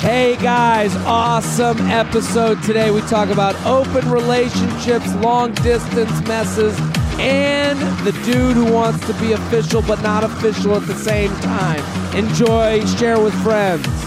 Hey 0.00 0.36
guys, 0.36 0.94
awesome 0.98 1.76
episode 1.88 2.62
today. 2.62 2.92
We 2.92 3.00
talk 3.00 3.30
about 3.30 3.56
open 3.66 4.08
relationships, 4.08 5.12
long 5.16 5.52
distance 5.54 6.24
messes, 6.28 6.78
and 7.18 7.80
the 8.06 8.12
dude 8.24 8.54
who 8.54 8.72
wants 8.72 9.04
to 9.08 9.14
be 9.14 9.32
official 9.32 9.82
but 9.82 10.00
not 10.00 10.22
official 10.22 10.76
at 10.76 10.86
the 10.86 10.94
same 10.94 11.34
time. 11.40 11.82
Enjoy, 12.14 12.86
share 12.86 13.20
with 13.20 13.34
friends. 13.42 13.97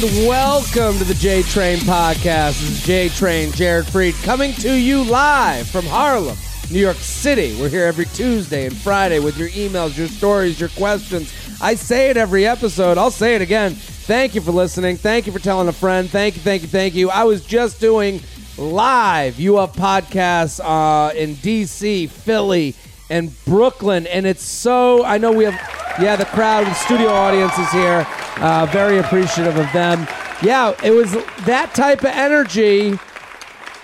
And 0.00 0.28
welcome 0.28 0.96
to 0.98 1.04
the 1.04 1.14
J 1.14 1.42
Train 1.42 1.78
podcast. 1.78 2.60
This 2.60 2.70
is 2.70 2.82
J 2.84 3.08
Train, 3.08 3.50
Jared 3.50 3.86
Freid, 3.86 4.14
coming 4.22 4.52
to 4.52 4.72
you 4.72 5.02
live 5.02 5.66
from 5.68 5.84
Harlem, 5.86 6.36
New 6.70 6.78
York 6.78 6.98
City. 6.98 7.60
We're 7.60 7.68
here 7.68 7.84
every 7.84 8.04
Tuesday 8.04 8.66
and 8.66 8.76
Friday 8.76 9.18
with 9.18 9.36
your 9.36 9.48
emails, 9.48 9.98
your 9.98 10.06
stories, 10.06 10.60
your 10.60 10.68
questions. 10.68 11.34
I 11.60 11.74
say 11.74 12.10
it 12.10 12.16
every 12.16 12.46
episode. 12.46 12.96
I'll 12.96 13.10
say 13.10 13.34
it 13.34 13.42
again. 13.42 13.74
Thank 13.74 14.36
you 14.36 14.40
for 14.40 14.52
listening. 14.52 14.98
Thank 14.98 15.26
you 15.26 15.32
for 15.32 15.40
telling 15.40 15.66
a 15.66 15.72
friend. 15.72 16.08
Thank 16.08 16.36
you, 16.36 16.42
thank 16.42 16.62
you, 16.62 16.68
thank 16.68 16.94
you. 16.94 17.10
I 17.10 17.24
was 17.24 17.44
just 17.44 17.80
doing 17.80 18.20
live 18.56 19.40
U 19.40 19.58
Up 19.58 19.74
podcasts 19.74 20.60
uh, 20.62 21.12
in 21.12 21.34
DC, 21.34 22.08
Philly, 22.08 22.76
and 23.10 23.32
Brooklyn, 23.46 24.06
and 24.06 24.26
it's 24.26 24.44
so. 24.44 25.04
I 25.04 25.18
know 25.18 25.32
we 25.32 25.42
have, 25.44 25.77
yeah, 26.00 26.16
the 26.16 26.26
crowd, 26.26 26.66
the 26.66 26.74
studio 26.74 27.08
audience 27.08 27.56
is 27.58 27.70
here. 27.70 28.06
Uh, 28.36 28.66
very 28.70 28.98
appreciative 28.98 29.56
of 29.56 29.70
them. 29.72 30.06
Yeah, 30.42 30.74
it 30.84 30.92
was 30.92 31.12
that 31.44 31.74
type 31.74 32.00
of 32.00 32.10
energy 32.10 32.98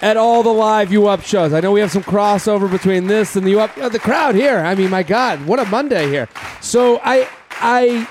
at 0.00 0.16
all 0.16 0.42
the 0.42 0.52
live 0.52 0.92
U 0.92 1.08
Up 1.08 1.22
shows. 1.22 1.52
I 1.52 1.60
know 1.60 1.72
we 1.72 1.80
have 1.80 1.90
some 1.90 2.02
crossover 2.04 2.70
between 2.70 3.06
this 3.06 3.36
and 3.36 3.46
the 3.46 3.50
U 3.52 3.60
Up. 3.60 3.74
the 3.74 3.98
crowd 3.98 4.34
here. 4.34 4.58
I 4.58 4.74
mean, 4.74 4.90
my 4.90 5.02
God, 5.02 5.44
what 5.46 5.58
a 5.58 5.64
Monday 5.64 6.08
here. 6.08 6.28
So 6.60 7.00
I, 7.02 7.28
I, 7.52 8.08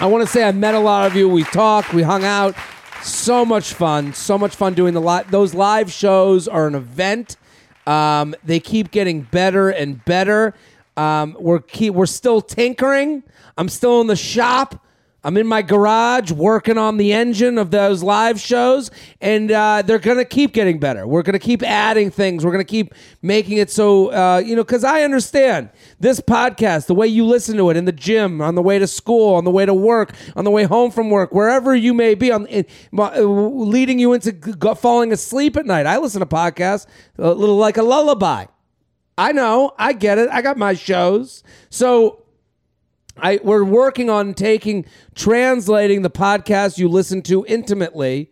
I 0.00 0.06
want 0.06 0.24
to 0.24 0.32
say 0.32 0.44
I 0.44 0.52
met 0.52 0.74
a 0.74 0.78
lot 0.78 1.06
of 1.06 1.16
you. 1.16 1.28
We 1.28 1.44
talked, 1.44 1.92
we 1.92 2.02
hung 2.02 2.24
out. 2.24 2.54
So 3.02 3.44
much 3.44 3.72
fun. 3.74 4.14
So 4.14 4.38
much 4.38 4.56
fun 4.56 4.74
doing 4.74 4.94
the 4.94 5.00
li- 5.00 5.24
those 5.30 5.54
live 5.54 5.92
shows 5.92 6.48
are 6.48 6.66
an 6.66 6.74
event. 6.74 7.36
Um, 7.86 8.34
they 8.42 8.58
keep 8.58 8.90
getting 8.90 9.22
better 9.22 9.70
and 9.70 10.04
better. 10.04 10.54
Um, 10.96 11.36
we're 11.38 11.60
keep 11.60 11.94
we're 11.94 12.06
still 12.06 12.40
tinkering. 12.40 13.22
I'm 13.56 13.68
still 13.68 14.00
in 14.00 14.06
the 14.06 14.16
shop. 14.16 14.82
I'm 15.26 15.36
in 15.36 15.48
my 15.48 15.60
garage 15.60 16.30
working 16.30 16.78
on 16.78 16.98
the 16.98 17.12
engine 17.12 17.58
of 17.58 17.72
those 17.72 18.00
live 18.00 18.38
shows, 18.38 18.92
and 19.20 19.50
uh, 19.50 19.82
they're 19.82 19.98
gonna 19.98 20.24
keep 20.24 20.52
getting 20.52 20.78
better. 20.78 21.04
We're 21.04 21.24
gonna 21.24 21.40
keep 21.40 21.64
adding 21.64 22.12
things. 22.12 22.44
We're 22.44 22.52
gonna 22.52 22.62
keep 22.62 22.94
making 23.22 23.58
it 23.58 23.68
so 23.68 24.12
uh, 24.12 24.38
you 24.38 24.54
know. 24.54 24.62
Because 24.62 24.84
I 24.84 25.02
understand 25.02 25.70
this 25.98 26.20
podcast, 26.20 26.86
the 26.86 26.94
way 26.94 27.08
you 27.08 27.26
listen 27.26 27.56
to 27.56 27.70
it 27.70 27.76
in 27.76 27.86
the 27.86 27.92
gym, 27.92 28.40
on 28.40 28.54
the 28.54 28.62
way 28.62 28.78
to 28.78 28.86
school, 28.86 29.34
on 29.34 29.42
the 29.42 29.50
way 29.50 29.66
to 29.66 29.74
work, 29.74 30.14
on 30.36 30.44
the 30.44 30.50
way 30.52 30.62
home 30.62 30.92
from 30.92 31.10
work, 31.10 31.34
wherever 31.34 31.74
you 31.74 31.92
may 31.92 32.14
be, 32.14 32.30
on 32.30 32.46
in, 32.46 32.64
uh, 32.96 33.20
leading 33.20 33.98
you 33.98 34.12
into 34.12 34.32
falling 34.76 35.10
asleep 35.10 35.56
at 35.56 35.66
night. 35.66 35.86
I 35.86 35.98
listen 35.98 36.20
to 36.20 36.26
podcasts 36.26 36.86
a 37.18 37.32
little 37.32 37.56
like 37.56 37.78
a 37.78 37.82
lullaby. 37.82 38.46
I 39.18 39.32
know, 39.32 39.72
I 39.78 39.92
get 39.92 40.18
it. 40.18 40.28
I 40.30 40.42
got 40.42 40.58
my 40.58 40.74
shows, 40.74 41.42
so 41.70 42.24
I 43.16 43.40
we're 43.42 43.64
working 43.64 44.10
on 44.10 44.34
taking 44.34 44.84
translating 45.14 46.02
the 46.02 46.10
podcast 46.10 46.76
you 46.76 46.88
listen 46.88 47.22
to 47.22 47.44
intimately, 47.46 48.30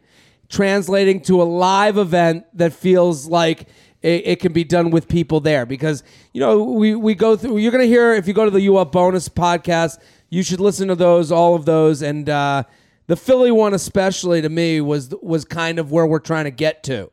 translating 0.49 1.21
to 1.23 1.41
a 1.41 1.45
live 1.45 1.97
event 1.97 2.45
that 2.53 2.75
feels 2.75 3.27
like 3.27 3.67
it, 4.03 4.27
it 4.27 4.41
can 4.41 4.53
be 4.53 4.63
done 4.63 4.91
with 4.91 5.09
people 5.09 5.41
there 5.41 5.65
because 5.65 6.03
you 6.35 6.41
know 6.41 6.63
we 6.63 6.95
we 6.95 7.15
go 7.15 7.35
through. 7.35 7.57
You're 7.57 7.73
gonna 7.73 7.85
hear 7.85 8.13
if 8.13 8.29
you 8.29 8.35
go 8.35 8.45
to 8.45 8.51
the 8.51 8.61
U 8.63 8.77
Up 8.77 8.93
bonus 8.93 9.29
podcast, 9.29 9.99
you 10.29 10.43
should 10.43 10.61
listen 10.61 10.89
to 10.89 10.95
those, 10.95 11.33
all 11.33 11.55
of 11.55 11.65
those, 11.65 12.03
and 12.03 12.29
uh, 12.29 12.65
the 13.07 13.17
Philly 13.17 13.51
one 13.51 13.73
especially 13.73 14.43
to 14.43 14.51
me 14.51 14.83
was 14.83 15.15
was 15.23 15.47
kind 15.47 15.79
of 15.79 15.91
where 15.91 16.07
we're 16.07 16.19
trying 16.19 16.45
to 16.45 16.51
get 16.51 16.83
to. 16.85 17.11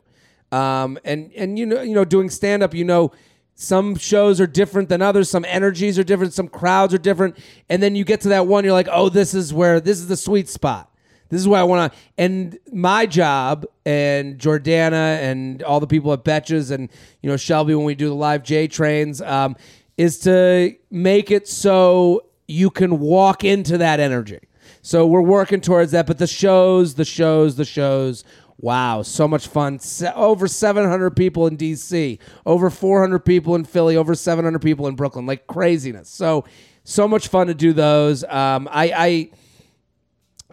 Um, 0.52 1.00
and 1.06 1.32
and 1.38 1.58
you 1.58 1.66
know 1.66 1.82
you 1.82 1.96
know 1.96 2.04
doing 2.04 2.30
stand 2.30 2.64
up, 2.64 2.74
you 2.74 2.84
know 2.84 3.14
some 3.56 3.96
shows 3.96 4.42
are 4.42 4.48
different 4.48 4.90
than 4.90 5.02
others. 5.02 5.30
Some 5.30 5.46
energies 5.46 6.00
are 6.00 6.04
different. 6.04 6.34
Some 6.34 6.48
crowds 6.48 6.94
are 6.94 6.98
different. 6.98 7.38
And 7.70 7.82
then 7.82 7.96
you 7.96 8.04
get 8.04 8.22
to 8.22 8.30
that 8.30 8.48
one 8.48 8.64
you're 8.64 8.74
like 8.74 8.90
oh 8.92 9.10
this 9.10 9.34
is 9.34 9.54
where 9.54 9.80
this 9.80 10.00
is 10.00 10.08
the 10.08 10.18
sweet 10.18 10.50
spot. 10.50 10.92
This 11.30 11.40
is 11.40 11.48
where 11.48 11.62
i 11.62 11.64
want 11.64 11.94
to 11.94 12.00
and 12.18 12.60
my 12.74 13.06
job 13.06 13.66
and 13.86 14.38
jordana 14.38 15.18
and 15.22 15.64
all 15.64 15.80
the 15.80 15.88
people 15.88 16.12
at 16.12 16.26
betches 16.26 16.72
and 16.72 16.90
you 17.22 17.30
know 17.30 17.38
shelby 17.38 17.74
when 17.74 17.86
we 17.86 17.96
do 17.96 18.10
the 18.10 18.16
live 18.16 18.44
j 18.44 18.68
trains 18.68 19.22
um, 19.22 19.56
is 19.96 20.20
to 20.20 20.76
make 20.90 21.32
it 21.32 21.48
so 21.48 22.26
you 22.48 22.70
can 22.70 23.00
walk 23.00 23.44
into 23.44 23.78
that 23.78 24.00
energy. 24.00 24.40
So 24.82 25.08
we're 25.08 25.22
working 25.22 25.62
towards 25.62 25.92
that 25.92 26.06
but 26.06 26.18
the 26.18 26.28
shows 26.28 26.96
the 26.96 27.06
shows 27.06 27.56
the 27.56 27.66
shows 27.66 28.24
Wow, 28.62 29.02
so 29.02 29.28
much 29.28 29.48
fun. 29.48 29.80
Se- 29.80 30.14
over 30.16 30.48
700 30.48 31.16
people 31.16 31.48
in 31.48 31.58
DC, 31.58 32.20
over 32.46 32.70
400 32.70 33.20
people 33.20 33.56
in 33.56 33.66
Philly, 33.66 33.98
over 33.98 34.14
700 34.14 34.62
people 34.62 34.88
in 34.88 34.96
Brooklyn. 34.96 35.26
Like 35.26 35.48
craziness. 35.48 36.10
So, 36.10 36.46
so 36.84 37.08
much 37.08 37.28
fun 37.28 37.48
to 37.48 37.56
do 37.56 37.74
those. 37.74 38.24
Um, 38.24 38.70
I, 38.72 38.94
I 38.96 39.32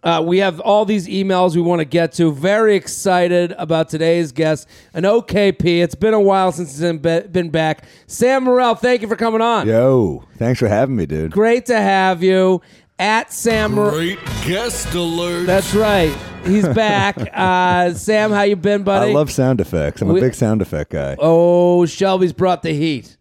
uh, 0.03 0.23
we 0.23 0.39
have 0.39 0.61
all 0.61 0.85
these 0.85 1.07
emails 1.07 1.55
we 1.55 1.61
want 1.61 1.81
to 1.81 1.85
get 1.85 2.13
to. 2.13 2.33
Very 2.33 2.77
excited 2.77 3.53
about 3.59 3.89
today's 3.89 4.33
guest, 4.33 4.69
an 4.95 5.03
OKP. 5.03 5.83
It's 5.83 5.95
been 5.95 6.15
a 6.15 6.21
while 6.21 6.53
since 6.53 6.79
he's 6.79 6.93
been 6.99 7.51
back. 7.51 7.85
Sam 8.07 8.45
Morril, 8.45 8.79
thank 8.79 9.03
you 9.03 9.09
for 9.09 9.17
coming 9.17 9.41
on. 9.41 9.67
Yo, 9.67 10.25
thanks 10.37 10.61
for 10.61 10.69
having 10.69 10.97
me, 10.97 11.05
dude. 11.05 11.33
Great 11.33 11.67
to 11.67 11.77
have 11.79 12.23
you 12.23 12.63
at 12.99 13.33
Sam. 13.33 13.75
Great 13.75 14.19
guest 14.47 14.93
alert. 14.95 15.47
That's 15.47 15.75
right. 15.75 16.15
He's 16.45 16.69
back. 16.69 17.17
Uh, 17.39 17.93
Sam, 17.95 18.31
how 18.33 18.43
you 18.43 18.57
been, 18.57 18.83
buddy? 18.83 19.11
I 19.11 19.15
love 19.15 19.31
sound 19.31 19.61
effects. 19.61 20.03
I'm 20.03 20.09
We- 20.09 20.19
a 20.21 20.23
big 20.23 20.35
sound 20.35 20.61
effect 20.63 20.91
guy. 20.91 21.17
Oh, 21.19 21.87
Shelby's 21.87 22.33
brought 22.33 22.63
the 22.63 22.73
heat. 22.73 23.17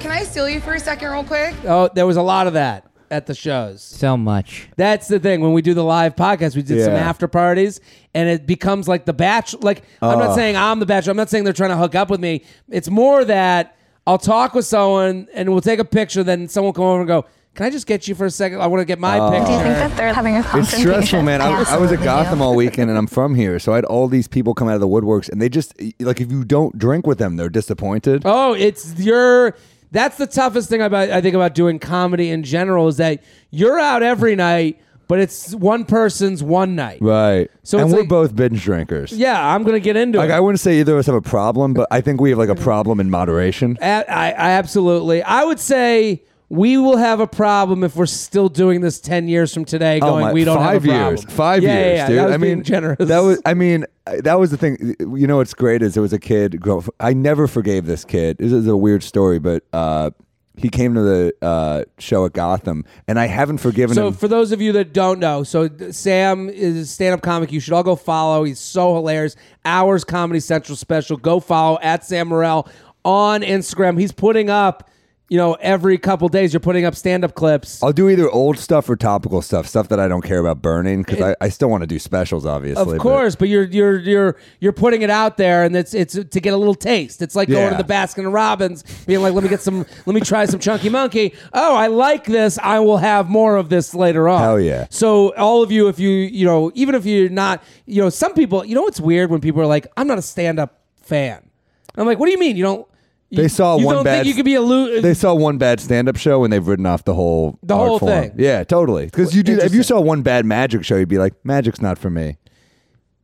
Can 0.00 0.10
I 0.10 0.24
steal 0.24 0.48
you 0.48 0.60
for 0.60 0.74
a 0.74 0.80
second, 0.80 1.10
real 1.10 1.24
quick? 1.24 1.54
Oh, 1.64 1.88
there 1.94 2.06
was 2.06 2.16
a 2.16 2.22
lot 2.22 2.46
of 2.46 2.52
that 2.54 2.86
at 3.10 3.26
the 3.26 3.34
shows. 3.34 3.82
So 3.82 4.16
much. 4.16 4.68
That's 4.76 5.08
the 5.08 5.18
thing. 5.18 5.40
When 5.40 5.52
we 5.52 5.62
do 5.62 5.74
the 5.74 5.84
live 5.84 6.14
podcast, 6.16 6.56
we 6.56 6.62
did 6.62 6.82
some 6.84 6.92
Yeah. 6.94 6.98
after 7.08 7.26
parties, 7.28 7.80
and 8.14 8.28
it 8.28 8.46
becomes 8.46 8.88
like 8.88 9.04
the 9.06 9.12
batch. 9.14 9.54
Like 9.60 9.82
I'm 10.02 10.18
not 10.18 10.30
Oh. 10.30 10.34
saying 10.36 10.56
I'm 10.56 10.80
the 10.80 10.86
bachelor. 10.86 11.12
I'm 11.12 11.16
not 11.16 11.30
saying 11.30 11.44
they're 11.44 11.52
trying 11.52 11.70
to 11.70 11.76
hook 11.76 11.94
up 11.94 12.10
with 12.10 12.20
me. 12.20 12.42
It's 12.68 12.90
more 12.90 13.24
that 13.24 13.76
I'll 14.06 14.18
talk 14.18 14.54
with 14.54 14.66
someone 14.66 15.28
and 15.34 15.50
we'll 15.50 15.60
take 15.60 15.78
a 15.78 15.84
picture. 15.84 16.22
Then 16.24 16.48
someone 16.48 16.68
will 16.68 16.72
come 16.74 16.84
over 16.84 17.00
and 17.00 17.08
go, 17.08 17.24
"Can 17.58 17.66
I 17.66 17.70
just 17.70 17.86
get 17.86 18.08
you 18.08 18.14
for 18.14 18.24
a 18.24 18.30
second? 18.30 18.60
I 18.62 18.66
want 18.68 18.80
to 18.80 18.84
get 18.86 18.98
my 18.98 19.18
Oh. 19.18 19.30
picture." 19.30 19.46
Do 19.46 19.52
you 19.52 19.58
think 19.58 19.74
that 19.76 19.96
they're 19.96 20.14
having 20.14 20.36
a 20.36 20.38
It's 20.38 20.48
confrontation? 20.48 20.80
stressful, 20.80 21.22
man. 21.22 21.42
I, 21.42 21.64
I 21.74 21.76
was 21.76 21.92
at 21.92 22.02
Gotham 22.02 22.40
all 22.40 22.54
weekend, 22.54 22.88
and 22.88 22.96
I'm 22.98 23.06
from 23.06 23.34
here, 23.34 23.58
so 23.58 23.72
I 23.72 23.76
had 23.76 23.84
all 23.84 24.08
these 24.08 24.28
people 24.28 24.54
come 24.54 24.68
out 24.68 24.74
of 24.74 24.80
the 24.80 24.88
woodworks, 24.88 25.28
and 25.28 25.42
they 25.42 25.48
just 25.50 25.74
like 26.00 26.20
if 26.20 26.32
you 26.32 26.44
don't 26.44 26.78
drink 26.78 27.06
with 27.06 27.18
them, 27.18 27.36
they're 27.36 27.50
disappointed. 27.50 28.22
Oh, 28.24 28.54
it's 28.54 28.98
your. 28.98 29.54
That's 29.90 30.16
the 30.18 30.26
toughest 30.26 30.68
thing 30.70 30.80
about 30.82 31.10
I 31.10 31.20
think 31.20 31.34
about 31.34 31.54
doing 31.54 31.78
comedy 31.78 32.30
in 32.30 32.42
general 32.42 32.88
is 32.88 32.98
that 32.98 33.22
you're 33.50 33.78
out 33.78 34.02
every 34.02 34.36
night, 34.36 34.78
but 35.08 35.18
it's 35.18 35.54
one 35.54 35.86
person's 35.86 36.42
one 36.42 36.76
night. 36.76 36.98
Right. 37.00 37.50
So 37.62 37.78
and 37.78 37.86
it's 37.86 37.94
we're 37.94 38.00
like- 38.00 38.08
both 38.10 38.36
binge 38.36 38.62
drinkers. 38.62 39.12
Yeah, 39.12 39.54
I'm 39.54 39.64
gonna 39.64 39.80
get 39.80 39.96
into 39.96 40.18
Like 40.18 40.28
it. 40.28 40.34
I 40.34 40.40
wouldn't 40.40 40.60
say 40.60 40.78
either 40.80 40.92
of 40.92 40.98
us 40.98 41.06
have 41.06 41.14
a 41.14 41.22
problem, 41.22 41.72
but 41.72 41.88
I 41.90 42.02
think 42.02 42.20
we 42.20 42.28
have 42.28 42.38
like 42.38 42.50
a 42.50 42.54
problem 42.54 43.00
in 43.00 43.08
moderation. 43.10 43.78
I, 43.80 44.04
I, 44.06 44.26
I 44.32 44.50
absolutely. 44.50 45.22
I 45.22 45.42
would 45.44 45.58
say 45.58 46.22
we 46.50 46.78
will 46.78 46.96
have 46.96 47.20
a 47.20 47.26
problem 47.26 47.84
if 47.84 47.94
we're 47.94 48.06
still 48.06 48.48
doing 48.48 48.80
this 48.80 49.00
ten 49.00 49.28
years 49.28 49.52
from 49.52 49.64
today. 49.64 50.00
Going, 50.00 50.24
oh 50.24 50.26
my, 50.28 50.32
we 50.32 50.44
don't 50.44 50.56
five 50.56 50.82
have 50.82 50.84
a 50.84 50.88
problem. 50.88 51.16
years, 51.16 51.24
five 51.24 51.62
Yeah, 51.62 51.68
yeah, 51.74 51.84
years, 51.84 51.96
yeah, 51.98 52.06
dude. 52.08 52.18
That 52.18 52.24
was 52.24 52.32
I 52.34 52.36
mean, 52.38 52.54
being 52.54 52.62
generous. 52.62 53.08
that 53.08 53.18
was. 53.20 53.42
I 53.44 53.54
mean, 53.54 53.84
that 54.06 54.38
was 54.40 54.50
the 54.50 54.56
thing. 54.56 54.96
You 55.00 55.26
know 55.26 55.36
what's 55.38 55.54
great 55.54 55.82
is 55.82 55.94
there 55.94 56.02
was 56.02 56.12
a 56.12 56.18
kid. 56.18 56.60
grow- 56.60 56.84
I 57.00 57.12
never 57.12 57.46
forgave 57.46 57.86
this 57.86 58.04
kid. 58.04 58.38
This 58.38 58.52
is 58.52 58.66
a 58.66 58.76
weird 58.76 59.02
story, 59.02 59.38
but 59.38 59.64
uh, 59.74 60.10
he 60.56 60.70
came 60.70 60.94
to 60.94 61.02
the 61.02 61.32
uh, 61.42 61.84
show 61.98 62.24
at 62.24 62.32
Gotham, 62.32 62.84
and 63.06 63.18
I 63.20 63.26
haven't 63.26 63.58
forgiven 63.58 63.90
him. 63.96 64.02
So 64.02 64.06
him. 64.08 64.14
for 64.14 64.26
those 64.26 64.50
of 64.50 64.62
you 64.62 64.72
that 64.72 64.94
don't 64.94 65.20
know, 65.20 65.42
so 65.42 65.68
Sam 65.90 66.48
is 66.48 66.76
a 66.76 66.86
stand-up 66.86 67.20
comic. 67.20 67.52
You 67.52 67.60
should 67.60 67.74
all 67.74 67.82
go 67.84 67.94
follow. 67.94 68.44
He's 68.44 68.58
so 68.58 68.94
hilarious. 68.94 69.36
Hours 69.66 70.02
Comedy 70.02 70.40
Central 70.40 70.76
special. 70.76 71.16
Go 71.18 71.40
follow 71.40 71.78
at 71.82 72.04
Sam 72.04 72.30
Morril 72.30 72.66
on 73.04 73.42
Instagram. 73.42 74.00
He's 74.00 74.12
putting 74.12 74.48
up 74.50 74.90
you 75.28 75.36
know, 75.36 75.54
every 75.54 75.98
couple 75.98 76.26
days 76.28 76.54
you're 76.54 76.60
putting 76.60 76.86
up 76.86 76.94
stand 76.94 77.22
up 77.22 77.34
clips. 77.34 77.82
I'll 77.82 77.92
do 77.92 78.08
either 78.08 78.30
old 78.30 78.58
stuff 78.58 78.88
or 78.88 78.96
topical 78.96 79.42
stuff, 79.42 79.66
stuff 79.68 79.88
that 79.88 80.00
I 80.00 80.08
don't 80.08 80.22
care 80.22 80.38
about 80.38 80.62
burning 80.62 81.02
because 81.02 81.20
I, 81.20 81.36
I 81.40 81.50
still 81.50 81.68
want 81.68 81.82
to 81.82 81.86
do 81.86 81.98
specials, 81.98 82.46
obviously. 82.46 82.96
Of 82.96 83.02
course, 83.02 83.36
but 83.36 83.48
you're 83.48 83.64
you're 83.64 83.98
you're 83.98 84.36
you're 84.60 84.72
putting 84.72 85.02
it 85.02 85.10
out 85.10 85.36
there, 85.36 85.64
and 85.64 85.76
it's 85.76 85.92
it's 85.92 86.14
to 86.14 86.40
get 86.40 86.54
a 86.54 86.56
little 86.56 86.74
taste. 86.74 87.20
It's 87.20 87.36
like 87.36 87.48
going 87.48 87.76
to 87.76 87.82
the 87.82 87.92
Baskin 87.92 88.24
and 88.24 88.32
Robbins, 88.32 88.84
being 89.06 89.20
like, 89.20 89.34
"Let 89.34 89.44
me 89.44 89.50
get 89.50 89.60
some, 89.60 89.84
let 90.06 90.14
me 90.14 90.20
try 90.22 90.46
some 90.46 90.60
Chunky 90.60 90.88
Monkey." 90.88 91.34
Oh, 91.52 91.76
I 91.76 91.88
like 91.88 92.24
this. 92.24 92.58
I 92.62 92.78
will 92.80 92.98
have 92.98 93.28
more 93.28 93.56
of 93.56 93.68
this 93.68 93.94
later 93.94 94.30
on. 94.30 94.40
Hell 94.40 94.60
yeah. 94.60 94.86
So 94.88 95.34
all 95.34 95.62
of 95.62 95.70
you, 95.70 95.88
if 95.88 95.98
you 95.98 96.08
you 96.08 96.46
know, 96.46 96.72
even 96.74 96.94
if 96.94 97.04
you're 97.04 97.28
not, 97.28 97.62
you 97.84 98.00
know, 98.00 98.08
some 98.08 98.32
people, 98.32 98.64
you 98.64 98.74
know, 98.74 98.86
it's 98.86 99.00
weird 99.00 99.30
when 99.30 99.42
people 99.42 99.60
are 99.60 99.66
like, 99.66 99.86
"I'm 99.96 100.06
not 100.06 100.16
a 100.16 100.22
stand 100.22 100.58
up 100.58 100.80
fan." 101.02 101.50
I'm 101.96 102.06
like, 102.06 102.18
"What 102.18 102.26
do 102.26 102.32
you 102.32 102.38
mean 102.38 102.56
you 102.56 102.62
don't?" 102.64 102.88
You, 103.30 103.42
They 103.42 103.48
saw 103.48 103.76
you 103.76 103.84
one 103.84 103.96
don't 103.96 104.04
bad- 104.04 104.16
think 104.24 104.28
you 104.28 104.34
could 104.34 104.44
be 104.46 104.54
a 104.54 104.60
lo- 104.62 105.00
They 105.02 105.12
saw 105.12 105.34
one 105.34 105.58
bad 105.58 105.80
stand-up 105.80 106.16
show 106.16 106.44
and 106.44 106.52
they've 106.52 106.66
written 106.66 106.86
off 106.86 107.04
the 107.04 107.12
whole 107.14 107.58
The 107.62 107.74
art 107.74 107.88
whole 107.88 107.98
form. 107.98 108.10
thing. 108.10 108.32
Yeah, 108.38 108.64
totally. 108.64 109.04
Because 109.04 109.34
you 109.34 109.42
do. 109.42 109.52
If 109.52 109.58
you 109.58 109.64
Interesting. 109.64 109.82
saw 109.96 110.00
one 110.00 110.22
bad 110.22 110.46
magic 110.46 110.82
show, 110.84 110.96
you'd 110.96 111.08
be 111.10 111.18
like, 111.18 111.34
"Magic's 111.44 111.82
not 111.82 111.98
for 111.98 112.08
me." 112.08 112.38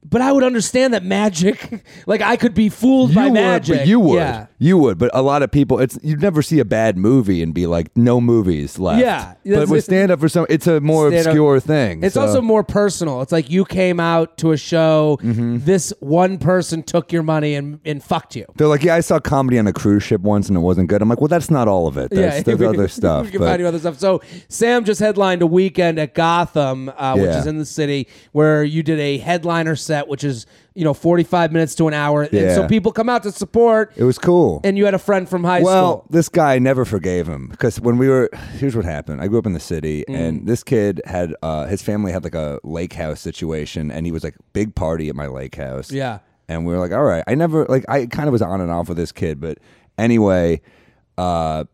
But 0.04 0.20
I 0.20 0.32
would 0.32 0.44
understand 0.44 0.94
that 0.94 1.02
magic, 1.04 1.82
like 2.06 2.20
I 2.20 2.36
could 2.36 2.54
be 2.54 2.68
fooled 2.68 3.14
by 3.14 3.26
you 3.26 3.32
magic. 3.32 3.70
would, 3.70 3.78
but 3.80 3.86
you 3.88 4.00
would, 4.00 4.16
Yeah. 4.16 4.46
you 4.58 4.78
would. 4.78 4.98
But 4.98 5.10
a 5.14 5.22
lot 5.22 5.42
of 5.42 5.50
people, 5.50 5.78
it's 5.80 5.98
you'd 6.02 6.20
never 6.22 6.42
see 6.42 6.58
a 6.60 6.64
bad 6.64 6.96
movie 6.98 7.42
and 7.42 7.54
be 7.54 7.66
like, 7.66 7.94
"No 7.96 8.20
movies 8.20 8.78
left." 8.78 9.00
Yeah, 9.00 9.34
but 9.44 9.68
with 9.68 9.84
stand-up 9.84 10.20
for 10.20 10.28
some, 10.28 10.46
it's 10.48 10.66
a 10.66 10.80
more 10.80 11.08
obscure 11.08 11.58
thing. 11.60 12.02
It's 12.04 12.14
so- 12.14 12.22
also 12.22 12.40
more 12.42 12.62
personal. 12.64 13.22
It's 13.22 13.32
like 13.32 13.50
you 13.50 13.64
came 13.64 13.98
out 14.00 14.36
to 14.38 14.52
a 14.52 14.56
show, 14.56 15.18
Mm-hmm. 15.22 15.58
this 15.64 15.92
one 16.00 16.38
person 16.38 16.82
took 16.82 17.12
your 17.12 17.22
money 17.22 17.54
and, 17.54 17.80
and 17.84 18.02
fucked 18.02 18.36
you. 18.36 18.44
They're 18.56 18.66
like, 18.68 18.82
yeah, 18.82 18.94
I 18.94 19.00
saw 19.00 19.18
comedy 19.20 19.58
on 19.58 19.66
a 19.66 19.72
cruise 19.72 20.02
ship 20.02 20.20
once 20.20 20.48
and 20.48 20.56
it 20.56 20.60
wasn't 20.60 20.88
good. 20.88 21.00
I'm 21.02 21.08
like, 21.08 21.20
well, 21.20 21.28
that's 21.28 21.50
not 21.50 21.66
all 21.68 21.86
of 21.86 21.96
it. 21.96 22.10
That's, 22.10 22.42
there's 22.44 22.60
other 22.74 22.88
stuff. 22.88 23.26
we 23.26 23.30
can 23.32 23.40
but- 23.40 23.46
find 23.48 23.60
you 23.60 23.66
other 23.66 23.78
stuff. 23.78 23.98
So 23.98 24.20
Sam 24.48 24.84
just 24.84 25.00
headlined 25.00 25.42
a 25.42 25.46
weekend 25.46 25.98
at 25.98 26.14
Gotham, 26.14 26.90
uh, 26.96 27.14
which 27.14 27.24
Yeah. 27.24 27.38
is 27.40 27.46
in 27.46 27.58
the 27.58 27.64
city, 27.64 28.08
where 28.32 28.62
you 28.64 28.82
did 28.82 28.98
a 28.98 29.18
headliner 29.18 29.76
set, 29.76 29.93
which 30.02 30.24
is 30.24 30.46
you 30.74 30.84
know 30.84 30.92
45 30.94 31.52
minutes 31.52 31.74
to 31.76 31.88
an 31.88 31.94
hour, 31.94 32.22
and 32.22 32.30
so 32.30 32.62
Yeah. 32.62 32.66
people 32.66 32.92
come 32.92 33.08
out 33.08 33.22
to 33.22 33.32
support. 33.32 33.92
it 33.96 34.04
was 34.04 34.18
cool. 34.18 34.60
And 34.64 34.76
you 34.76 34.84
had 34.84 34.94
a 34.94 34.98
friend 34.98 35.28
from 35.28 35.44
high 35.44 35.60
school. 35.60 35.66
well, 35.72 35.90
school. 35.98 36.06
this 36.10 36.28
guy 36.28 36.58
never 36.58 36.84
forgave 36.84 37.26
him 37.28 37.48
because 37.48 37.80
when 37.80 37.96
we 37.98 38.08
were, 38.08 38.28
here's 38.58 38.74
what 38.76 38.84
happened. 38.84 39.20
I 39.20 39.28
grew 39.28 39.38
up 39.38 39.46
in 39.46 39.52
the 39.54 39.60
city, 39.60 40.04
Mm. 40.08 40.14
and 40.16 40.46
this 40.46 40.62
kid 40.64 41.00
had 41.06 41.34
uh, 41.42 41.66
his 41.66 41.82
family 41.82 42.12
had 42.12 42.24
like 42.24 42.34
a 42.34 42.58
lake 42.64 42.92
house 42.94 43.20
situation, 43.20 43.90
and 43.90 44.04
he 44.06 44.12
was 44.12 44.24
like 44.24 44.36
big 44.52 44.74
party 44.74 45.08
at 45.08 45.14
my 45.14 45.26
lake 45.28 45.54
house. 45.56 45.90
Yeah. 45.92 46.18
and 46.48 46.66
we 46.66 46.72
were 46.74 46.78
like, 46.78 46.92
all 46.92 47.04
right. 47.04 47.24
I 47.26 47.34
never 47.34 47.64
like 47.66 47.84
I 47.88 48.06
kind 48.06 48.28
of 48.28 48.32
was 48.32 48.42
on 48.42 48.60
and 48.60 48.70
off 48.70 48.88
with 48.88 48.98
this 48.98 49.12
kid, 49.12 49.40
but 49.40 49.58
anyway, 49.96 50.60
uh, 51.16 51.64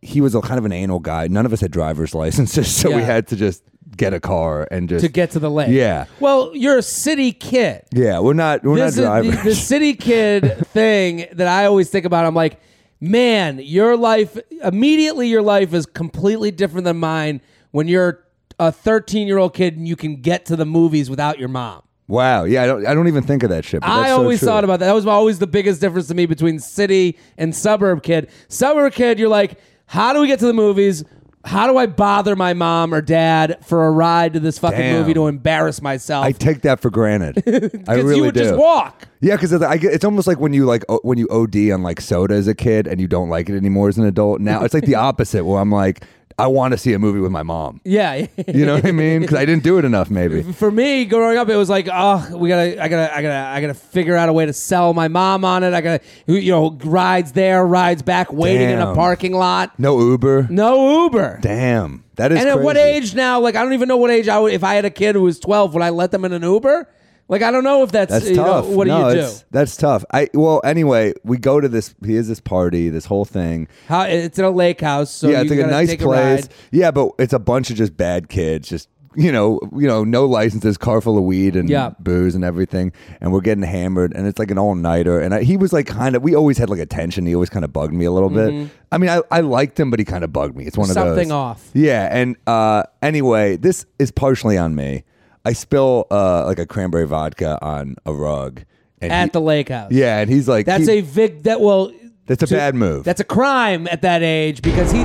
he 0.00 0.20
was 0.20 0.34
a 0.34 0.40
kind 0.40 0.58
of 0.58 0.64
an 0.64 0.72
anal 0.72 1.00
guy. 1.00 1.26
None 1.28 1.46
of 1.46 1.52
us 1.52 1.60
had 1.60 1.70
driver's 1.70 2.14
licenses, 2.22 2.68
so 2.74 2.90
we 2.90 2.96
Yeah. 2.96 3.00
had 3.06 3.26
to 3.28 3.36
just 3.36 3.62
get 3.96 4.12
a 4.14 4.20
car 4.20 4.66
and 4.70 4.88
just 4.88 5.04
To 5.04 5.10
get 5.10 5.30
to 5.32 5.38
the 5.38 5.50
lake. 5.50 5.68
Yeah. 5.70 6.06
Well, 6.20 6.50
you're 6.54 6.78
a 6.78 6.82
city 6.82 7.32
kid. 7.32 7.82
Yeah, 7.92 8.20
we're 8.20 8.32
not 8.34 8.62
we're 8.64 8.76
this 8.76 8.96
not 8.96 9.22
the, 9.22 9.30
drivers. 9.30 9.44
the 9.44 9.54
city 9.72 9.94
kid 9.94 10.66
thing 10.68 11.26
that 11.32 11.46
I 11.46 11.66
always 11.66 11.90
think 11.90 12.04
about. 12.06 12.26
I'm 12.26 12.34
like, 12.34 12.60
man, 13.00 13.58
your 13.62 13.96
life 13.96 14.38
immediately 14.62 15.28
your 15.28 15.42
life 15.42 15.72
is 15.74 15.86
completely 15.86 16.50
different 16.50 16.84
than 16.84 16.96
mine 16.98 17.40
when 17.72 17.88
you're 17.88 18.24
a 18.58 18.70
13 18.72 19.26
year 19.26 19.38
old 19.38 19.52
kid 19.54 19.76
and 19.76 19.86
you 19.88 19.96
can 19.96 20.16
get 20.22 20.46
to 20.46 20.56
the 20.56 20.64
movies 20.64 21.10
without 21.10 21.38
your 21.38 21.48
mom. 21.48 21.82
wow. 22.06 22.44
Yeah, 22.44 22.62
I 22.62 22.66
don't 22.66 22.86
I 22.86 22.94
don't 22.94 23.08
even 23.08 23.24
think 23.24 23.42
of 23.42 23.50
that 23.50 23.64
shit. 23.64 23.80
But 23.80 23.90
I 23.90 23.96
that's 23.98 24.08
so 24.10 24.16
always 24.18 24.38
true. 24.38 24.46
thought 24.48 24.64
about 24.64 24.78
that. 24.80 24.86
That 24.86 24.94
was 24.94 25.06
always 25.06 25.38
the 25.38 25.46
biggest 25.46 25.80
difference 25.80 26.06
to 26.08 26.14
me 26.14 26.26
between 26.26 26.58
city 26.60 27.18
and 27.36 27.54
suburb 27.54 28.02
kid. 28.02 28.30
Suburb 28.48 28.92
kid, 28.92 29.18
you're 29.18 29.28
like, 29.28 29.58
how 29.86 30.12
do 30.12 30.20
we 30.20 30.26
get 30.28 30.38
to 30.38 30.46
the 30.46 30.52
movies? 30.54 31.04
How 31.44 31.66
do 31.66 31.76
I 31.76 31.86
bother 31.86 32.34
my 32.36 32.54
mom 32.54 32.94
or 32.94 33.00
dad 33.02 33.58
for 33.64 33.86
a 33.86 33.90
ride 33.90 34.32
to 34.32 34.40
this 34.40 34.58
fucking 34.58 34.78
Damn. 34.78 34.98
movie 35.00 35.14
to 35.14 35.26
embarrass 35.26 35.82
myself? 35.82 36.24
I 36.24 36.32
take 36.32 36.62
that 36.62 36.80
for 36.80 36.90
granted. 36.90 37.36
I 37.46 37.50
Because 37.68 37.86
really 38.04 38.16
you 38.16 38.22
would 38.22 38.34
do. 38.34 38.40
just 38.44 38.56
walk. 38.56 39.06
Yeah, 39.20 39.36
because 39.36 39.52
it's 39.52 40.04
almost 40.04 40.26
like 40.26 40.38
when 40.40 40.52
you 40.54 40.64
like 40.64 40.84
o- 40.88 41.00
when 41.02 41.18
you 41.18 41.28
OD 41.28 41.70
on 41.72 41.82
like 41.82 42.00
soda 42.00 42.34
as 42.34 42.48
a 42.48 42.54
kid 42.54 42.86
and 42.86 43.00
you 43.00 43.06
don't 43.06 43.28
like 43.28 43.48
it 43.50 43.56
anymore 43.56 43.88
as 43.88 43.98
an 43.98 44.06
adult. 44.06 44.40
Now 44.40 44.64
it's 44.64 44.74
like 44.74 44.86
the 44.86 44.94
opposite 45.08 45.44
where 45.44 45.60
I'm 45.60 45.70
like, 45.70 46.04
I 46.36 46.48
want 46.48 46.72
to 46.72 46.78
see 46.78 46.92
a 46.94 46.98
movie 46.98 47.20
with 47.20 47.30
my 47.30 47.44
mom. 47.44 47.80
Yeah. 47.84 48.26
You 48.48 48.66
know 48.66 48.74
what 48.74 48.86
I 48.86 48.90
mean? 48.92 49.20
Because 49.20 49.36
I 49.38 49.44
didn't 49.44 49.62
do 49.62 49.78
it 49.78 49.84
enough, 49.84 50.10
maybe. 50.10 50.42
for 50.52 50.70
me 50.70 51.04
growing 51.04 51.38
up 51.38 51.48
it 51.48 51.56
was 51.56 51.68
like 51.70 51.88
oh 51.92 52.36
we 52.36 52.48
gotta 52.48 52.82
i 52.82 52.88
gotta 52.88 53.16
i 53.16 53.22
gotta 53.22 53.34
i 53.50 53.60
gotta 53.60 53.74
figure 53.74 54.16
out 54.16 54.28
a 54.28 54.32
way 54.32 54.44
to 54.46 54.52
sell 54.52 54.92
my 54.94 55.06
mom 55.08 55.44
on 55.44 55.62
it 55.62 55.72
i 55.72 55.80
gotta 55.80 56.00
you 56.26 56.50
know 56.50 56.76
rides 56.84 57.32
there 57.32 57.64
rides 57.66 58.02
back 58.02 58.32
waiting 58.32 58.68
in 58.70 58.80
a 58.80 58.94
parking 58.94 59.32
lot 59.32 59.78
No 59.78 60.00
Uber. 60.00 60.48
no 60.50 61.04
uber 61.04 61.38
Damn, 61.40 62.04
that 62.16 62.32
is. 62.32 62.38
and 62.40 62.48
at 62.48 62.60
what 62.60 62.76
age 62.76 63.14
now 63.14 63.40
like 63.40 63.54
i 63.56 63.62
don't 63.62 63.72
even 63.74 63.88
know 63.88 63.96
what 63.96 64.10
age 64.10 64.28
i 64.28 64.38
would 64.38 64.52
if 64.52 64.64
i 64.64 64.74
had 64.74 64.84
a 64.84 64.90
kid 64.90 65.14
who 65.14 65.22
was 65.22 65.38
12 65.40 65.74
would 65.74 65.82
i 65.82 65.90
let 65.90 66.10
them 66.10 66.24
in 66.24 66.32
an 66.32 66.42
uber 66.42 66.88
like 67.28 67.42
i 67.42 67.50
don't 67.50 67.64
know 67.64 67.82
if 67.82 67.90
that's, 67.92 68.10
That's 68.10 68.28
you 68.30 68.36
know, 68.36 68.44
tough. 68.44 68.66
what 68.66 68.84
do 68.84 68.90
no, 68.90 69.08
you 69.08 69.14
do 69.14 69.18
it's- 69.20 69.44
That's 69.50 69.76
tough. 69.76 70.04
I 70.12 70.28
well, 70.34 70.60
anyway, 70.64 71.14
we 71.24 71.38
go 71.38 71.60
to 71.60 71.68
this. 71.68 71.94
He 72.04 72.14
has 72.16 72.28
this 72.28 72.40
party, 72.40 72.88
this 72.90 73.06
whole 73.06 73.24
thing. 73.24 73.68
how 73.88 74.02
it's 74.02 74.38
in 74.38 74.44
a 74.44 74.50
lake 74.50 74.80
house 74.80 75.10
so 75.10 75.28
yeah, 75.28 75.40
it's 75.40 75.44
you 75.50 75.56
like 75.56 75.58
a 75.58 75.62
gotta 75.62 75.72
nice 75.72 75.88
take 75.88 76.00
place. 76.00 76.42
ride. 76.42 76.48
yeah, 76.70 76.90
but 76.90 77.10
it's 77.18 77.32
a 77.32 77.38
bunch 77.38 77.70
of 77.70 77.76
just 77.76 77.96
bad 77.96 78.28
kids, 78.28 78.68
just 78.68 78.88
you 79.16 79.30
know, 79.30 79.60
you 79.76 79.86
know, 79.86 80.02
no 80.02 80.24
licenses, 80.26 80.76
car 80.76 81.00
full 81.00 81.16
of 81.16 81.22
weed 81.22 81.54
and 81.54 81.70
Yeah. 81.70 81.90
booze 82.00 82.34
and 82.34 82.42
everything, 82.42 82.92
and 83.20 83.32
we're 83.32 83.42
getting 83.42 83.62
hammered, 83.62 84.12
and 84.12 84.26
it's 84.26 84.40
like 84.40 84.50
an 84.50 84.58
all 84.58 84.74
nighter. 84.74 85.20
And 85.20 85.32
I, 85.34 85.44
he 85.44 85.56
was 85.56 85.72
like 85.72 85.86
kind 85.86 86.16
of. 86.16 86.22
We 86.24 86.34
always 86.34 86.58
had 86.58 86.68
like 86.68 86.80
a 86.80 86.86
tension. 86.86 87.24
He 87.24 87.32
always 87.32 87.48
kind 87.48 87.64
of 87.64 87.72
bugged 87.72 87.94
me 87.94 88.06
a 88.06 88.10
little 88.10 88.28
bit. 88.28 88.68
I 88.90 88.98
mean, 88.98 89.08
I, 89.10 89.20
I 89.30 89.40
liked 89.40 89.78
him, 89.78 89.88
but 89.90 90.00
he 90.00 90.04
kind 90.04 90.24
of 90.24 90.32
bugged 90.32 90.56
me. 90.56 90.64
It's 90.66 90.76
one 90.76 90.90
of 90.90 90.96
those 90.96 91.04
Mm-hmm. 91.04 91.10
Something 91.14 91.30
off. 91.32 91.70
Yeah, 91.74 92.08
and 92.10 92.34
uh, 92.48 92.82
anyway, 93.02 93.54
this 93.56 93.86
is 94.00 94.10
partially 94.10 94.58
on 94.58 94.74
me. 94.74 95.04
I 95.44 95.52
spill 95.52 96.06
uh, 96.10 96.46
like 96.46 96.58
a 96.58 96.66
cranberry 96.66 97.06
vodka 97.06 97.58
on 97.62 97.96
a 98.06 98.12
rug. 98.12 98.62
And 99.00 99.12
at 99.12 99.24
he- 99.26 99.30
the 99.30 99.40
lake 99.40 99.68
house 99.68 99.92
yeah, 99.92 100.18
and 100.20 100.30
he's 100.30 100.48
like, 100.48 100.64
that's 100.66 100.86
he- 100.86 100.98
a 100.98 101.00
vig 101.02 101.42
that 101.44 101.60
well 101.60 101.92
That's 102.26 102.42
a 102.42 102.46
to- 102.46 102.54
bad 102.54 102.74
move. 102.74 103.04
That's 103.04 103.20
a 103.20 103.24
crime 103.24 103.86
at 103.90 104.02
that 104.02 104.22
age 104.22 104.62
because 104.62 104.90
he, 104.90 105.04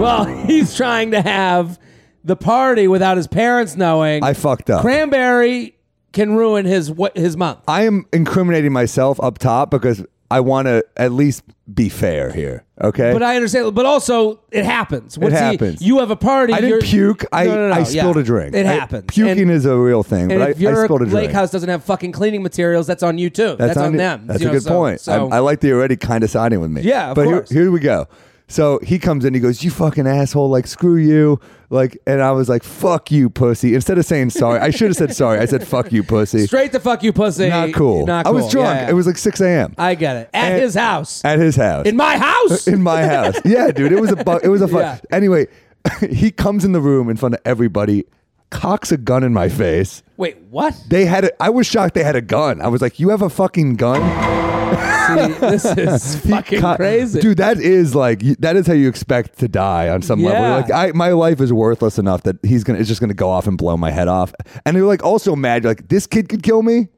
well, 0.00 0.24
he's 0.46 0.76
trying 0.76 1.10
to 1.12 1.22
have 1.22 1.78
the 2.24 2.36
party 2.36 2.88
without 2.88 3.16
his 3.16 3.26
parents 3.26 3.76
knowing. 3.76 4.22
I 4.22 4.34
fucked 4.34 4.70
up. 4.70 4.82
Cranberry 4.82 5.76
can 6.12 6.34
ruin 6.36 6.66
his 6.66 6.90
what 6.90 7.16
his 7.16 7.36
month. 7.36 7.60
I 7.66 7.84
am 7.86 8.04
incriminating 8.12 8.72
myself 8.72 9.18
up 9.20 9.38
top 9.38 9.70
because 9.70 10.04
I 10.32 10.40
want 10.40 10.66
to 10.66 10.84
at 10.96 11.12
least 11.12 11.42
be 11.72 11.88
fair 11.88 12.32
here. 12.32 12.64
Okay, 12.82 13.12
But 13.12 13.22
I 13.22 13.36
understand. 13.36 13.74
But 13.74 13.86
also, 13.86 14.40
it 14.50 14.64
happens. 14.64 15.16
What's 15.16 15.34
he- 15.34 15.38
happens. 15.40 15.80
you 15.80 16.00
have 16.00 16.10
a 16.10 16.16
party. 16.16 16.52
I 16.52 16.60
didn't 16.60 16.82
puke. 16.82 17.24
I 17.32 17.44
No, 17.44 17.54
no, 17.54 17.68
no, 17.68 17.74
I 17.74 17.78
yeah. 17.78 17.84
spilled 17.84 18.16
a 18.16 18.22
drink. 18.24 18.54
It 18.56 18.66
I- 18.66 18.72
happens. 18.72 19.04
puking 19.08 19.42
and, 19.42 19.50
is 19.50 19.64
a 19.66 19.76
real 19.76 20.02
thing, 20.02 20.28
but 20.28 20.50
if 20.50 20.56
I, 20.56 20.60
your 20.60 20.82
I 20.82 20.84
spilled 20.86 21.02
a 21.02 21.04
lake 21.04 21.12
drink. 21.12 21.32
house 21.32 21.50
doesn't 21.50 21.68
have 21.68 21.84
fucking 21.84 22.10
cleaning 22.12 22.42
materials, 22.42 22.86
that's 22.88 23.02
on 23.04 23.18
you 23.18 23.30
too. 23.30 23.54
That's, 23.58 23.76
on 23.76 23.92
you. 23.92 23.98
them. 23.98 24.26
That's 24.26 24.40
You 24.40 24.48
a 24.48 24.48
know, 24.48 24.54
good 24.58 24.62
so- 24.64 24.70
point. 24.70 25.00
So, 25.00 25.28
I, 25.28 25.36
I 25.36 25.38
like 25.38 25.60
that 25.60 25.68
you're 25.68 25.78
already 25.78 25.96
kind 25.96 26.24
of 26.24 26.30
siding 26.30 26.60
with 26.60 26.70
me. 26.70 26.82
Yeah, 26.82 27.10
of 27.10 27.14
but 27.14 27.24
course. 27.26 27.50
Here, 27.50 27.62
here 27.62 27.70
we 27.70 27.80
go. 27.80 28.08
So 28.52 28.80
he 28.82 28.98
comes 28.98 29.24
in, 29.24 29.32
he 29.32 29.40
goes, 29.40 29.64
"You 29.64 29.70
fucking 29.70 30.06
asshole! 30.06 30.50
Like 30.50 30.66
screw 30.66 30.96
you!" 30.96 31.40
Like, 31.70 31.96
and 32.06 32.20
I 32.20 32.32
was 32.32 32.50
like, 32.50 32.62
"Fuck 32.62 33.10
you, 33.10 33.30
pussy!" 33.30 33.74
Instead 33.74 33.96
of 33.96 34.04
saying 34.04 34.28
sorry, 34.28 34.60
I 34.60 34.68
should 34.68 34.88
have 34.88 34.96
said 34.98 35.16
sorry. 35.16 35.38
I 35.38 35.46
said, 35.46 35.66
"Fuck 35.66 35.90
you, 35.90 36.02
pussy." 36.02 36.46
straight 36.46 36.70
the 36.70 36.78
fuck 36.78 37.02
you 37.02 37.14
pussy. 37.14 37.48
Not 37.48 37.72
cool. 37.72 38.04
Not 38.04 38.26
cool. 38.26 38.34
I 38.34 38.36
was 38.38 38.52
drunk. 38.52 38.66
Yeah, 38.76 38.82
yeah. 38.82 38.90
It 38.90 38.92
was 38.92 39.06
like 39.06 39.16
6 39.16 39.40
a.m. 39.40 39.74
I 39.78 39.94
get 39.94 40.16
it. 40.16 40.30
At 40.34 40.52
And- 40.52 40.62
his 40.62 40.74
house. 40.74 41.24
at 41.24 41.38
his 41.38 41.56
house. 41.56 41.86
in 41.86 41.96
my 41.96 42.18
house. 42.18 42.66
in 42.74 42.82
my 42.82 43.04
house. 43.06 43.36
Yeah, 43.46 43.70
dude, 43.70 43.90
it 43.90 43.98
was 44.02 44.12
a 44.12 44.16
bu- 44.16 44.40
it 44.42 44.48
was 44.48 44.60
a 44.60 44.68
fun. 44.68 44.80
Yeah. 44.80 44.98
Anyway, 45.10 45.46
he 46.10 46.30
comes 46.30 46.62
in 46.66 46.72
the 46.72 46.80
room 46.82 47.08
in 47.08 47.16
front 47.16 47.34
of 47.36 47.40
everybody, 47.46 48.04
cocks 48.50 48.92
a 48.92 48.98
gun 48.98 49.24
in 49.24 49.32
my 49.32 49.48
face. 49.48 50.02
Wait, 50.18 50.36
what? 50.50 50.78
They 50.88 51.06
had 51.06 51.24
it. 51.24 51.34
I 51.40 51.48
was 51.48 51.66
shocked 51.66 51.94
they 51.94 52.04
had 52.04 52.16
a 52.16 52.20
gun. 52.20 52.60
I 52.60 52.68
was 52.68 52.82
like, 52.82 53.00
"You 53.00 53.08
have 53.08 53.22
a 53.22 53.30
fucking 53.30 53.76
gun?" 53.76 54.51
See, 54.72 55.32
this 55.40 55.64
is 55.64 56.16
fucking 56.26 56.62
crazy. 56.76 57.20
dude. 57.20 57.38
That 57.38 57.58
is 57.58 57.94
like 57.94 58.20
that 58.38 58.56
is 58.56 58.66
how 58.66 58.72
you 58.74 58.88
expect 58.88 59.38
to 59.40 59.48
die 59.48 59.88
on 59.88 60.02
some 60.02 60.20
Yeah. 60.20 60.30
level. 60.30 60.50
Like, 60.60 60.70
I, 60.70 60.92
my 60.96 61.10
life 61.10 61.40
is 61.40 61.52
worthless 61.52 61.98
enough 61.98 62.22
that 62.24 62.36
he's 62.44 62.64
gonna 62.64 62.78
it's 62.78 62.88
just 62.88 63.00
gonna 63.00 63.14
go 63.14 63.28
off 63.30 63.46
and 63.46 63.58
blow 63.58 63.76
my 63.76 63.90
head 63.90 64.08
off. 64.08 64.32
And 64.64 64.76
they're 64.76 64.84
like 64.84 65.04
also 65.04 65.36
mad. 65.36 65.64
Like 65.64 65.88
this 65.88 66.06
kid 66.06 66.28
could 66.28 66.42
kill 66.42 66.62
me. 66.62 66.88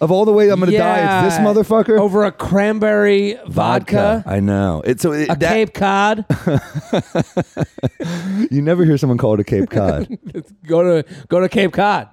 Of 0.00 0.10
all 0.10 0.24
the 0.24 0.32
ways 0.32 0.50
I'm 0.50 0.58
gonna 0.58 0.76
die, 0.76 1.24
it's 1.24 1.36
this 1.36 1.46
motherfucker. 1.46 1.96
over 2.00 2.24
a 2.24 2.32
cranberry 2.32 3.38
vodka, 3.46 4.24
I 4.26 4.40
know. 4.40 4.82
It's 4.84 5.00
so 5.00 5.12
it, 5.12 5.28
a 5.30 5.36
that- 5.36 5.52
Cape 5.52 5.74
Cod. 5.74 6.24
You 8.50 8.62
never 8.62 8.84
hear 8.84 8.98
someone 8.98 9.18
call 9.18 9.34
it 9.34 9.40
a 9.40 9.44
Cape 9.44 9.70
Cod. 9.70 10.08
go 10.66 11.02
to 11.02 11.08
go 11.28 11.40
to 11.40 11.48
Cape 11.48 11.72
Cod. 11.72 12.08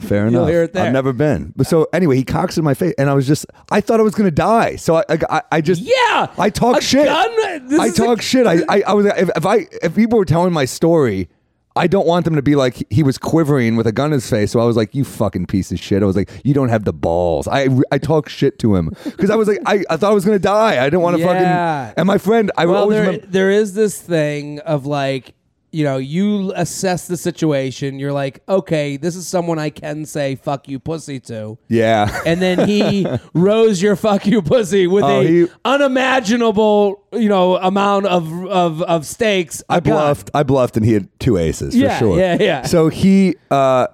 Fair 0.00 0.24
You'll 0.28 0.40
enough. 0.42 0.48
hear 0.48 0.62
it 0.64 0.72
there. 0.72 0.86
I've 0.86 0.92
never 0.92 1.12
been. 1.12 1.52
But 1.56 1.66
so 1.66 1.86
anyway, 1.92 2.16
he 2.16 2.24
cocks 2.24 2.56
in 2.58 2.64
my 2.64 2.74
face, 2.74 2.94
and 2.98 3.08
I 3.10 3.14
was 3.14 3.26
just, 3.26 3.46
I 3.70 3.80
thought 3.80 4.00
I 4.00 4.02
was 4.02 4.14
gonna 4.14 4.30
die. 4.30 4.76
So 4.76 4.96
I, 4.96 5.04
I, 5.30 5.42
I 5.52 5.60
just, 5.60 5.82
Yeah, 5.82 6.26
I 6.38 6.50
talk 6.50 6.80
shit. 6.82 7.08
I 7.08 7.60
is 7.86 7.98
a- 7.98 8.02
talk 8.02 8.22
shit. 8.22 8.46
I, 8.46 8.58
I, 8.68 8.82
I 8.88 8.92
was, 8.94 9.06
if, 9.06 9.30
if 9.36 9.46
I, 9.46 9.66
if 9.82 9.94
people 9.94 10.18
were 10.18 10.24
telling 10.24 10.52
my 10.52 10.64
story, 10.64 11.28
I 11.76 11.86
don't 11.86 12.08
want 12.08 12.24
them 12.24 12.34
to 12.34 12.42
be 12.42 12.56
like 12.56 12.84
he 12.90 13.04
was 13.04 13.18
quivering 13.18 13.76
with 13.76 13.86
a 13.86 13.92
gun 13.92 14.06
in 14.06 14.14
his 14.14 14.28
face. 14.28 14.50
So 14.50 14.58
I 14.58 14.64
was 14.64 14.76
like, 14.76 14.96
"You 14.96 15.04
fucking 15.04 15.46
piece 15.46 15.70
of 15.70 15.78
shit." 15.78 16.02
I 16.02 16.06
was 16.06 16.16
like, 16.16 16.28
"You 16.42 16.52
don't 16.52 16.70
have 16.70 16.82
the 16.84 16.92
balls." 16.92 17.46
I 17.46 17.68
I 17.92 17.98
talk 17.98 18.28
shit 18.28 18.58
to 18.60 18.74
him 18.74 18.90
because 19.04 19.30
I 19.30 19.36
was 19.36 19.46
like, 19.46 19.60
I, 19.64 19.84
I 19.88 19.96
thought 19.96 20.10
I 20.10 20.14
was 20.14 20.24
gonna 20.24 20.40
die. 20.40 20.80
I 20.82 20.86
didn't 20.86 21.02
want 21.02 21.18
to 21.18 21.22
Yeah. 21.22 21.84
fucking. 21.84 21.94
And 21.98 22.06
my 22.08 22.18
friend, 22.18 22.50
I 22.56 22.66
well, 22.66 22.82
always 22.82 22.96
there, 22.96 23.06
remember. 23.06 23.26
there 23.28 23.50
is 23.50 23.74
this 23.74 24.00
thing 24.00 24.58
of 24.60 24.86
like, 24.86 25.34
you 25.70 25.84
know, 25.84 25.98
you 25.98 26.52
assess 26.56 27.06
the 27.08 27.16
situation. 27.16 27.98
You're 27.98 28.12
like, 28.12 28.42
okay, 28.48 28.96
this 28.96 29.14
is 29.16 29.26
someone 29.26 29.58
I 29.58 29.70
can 29.70 30.06
say 30.06 30.34
"fuck 30.36 30.68
you, 30.68 30.78
pussy" 30.78 31.20
to. 31.20 31.58
Yeah. 31.68 32.22
and 32.26 32.40
then 32.40 32.66
he 32.68 33.06
rose 33.34 33.80
your 33.82 33.94
fuck 33.96 34.26
you 34.26 34.40
pussy 34.42 34.86
with 34.86 35.04
Oh, 35.04 35.20
a 35.20 35.24
he- 35.26 35.46
unimaginable 35.64 37.02
you 37.12 37.28
know 37.28 37.56
amount 37.56 38.06
of 38.06 38.46
of 38.46 38.82
of 38.82 39.06
stakes. 39.06 39.62
I 39.68 39.80
bluffed. 39.80 40.30
I 40.34 40.42
bluffed, 40.42 40.76
and 40.76 40.86
he 40.86 40.92
had 40.94 41.08
two 41.20 41.36
aces 41.36 41.74
Yeah, 41.76 41.94
for 41.98 42.04
sure. 42.04 42.18
yeah, 42.18 42.36
yeah. 42.40 42.62
So 42.62 42.88
he, 42.88 43.36
uh, 43.50 43.88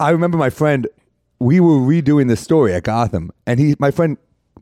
I 0.00 0.10
remember 0.10 0.36
my 0.36 0.50
friend. 0.50 0.86
We 1.40 1.60
were 1.60 1.76
redoing 1.78 2.28
this 2.28 2.40
story 2.40 2.72
at 2.74 2.84
Gotham, 2.84 3.30
and 3.46 3.58
he, 3.60 3.74
my 3.78 3.90
friend, 3.90 4.16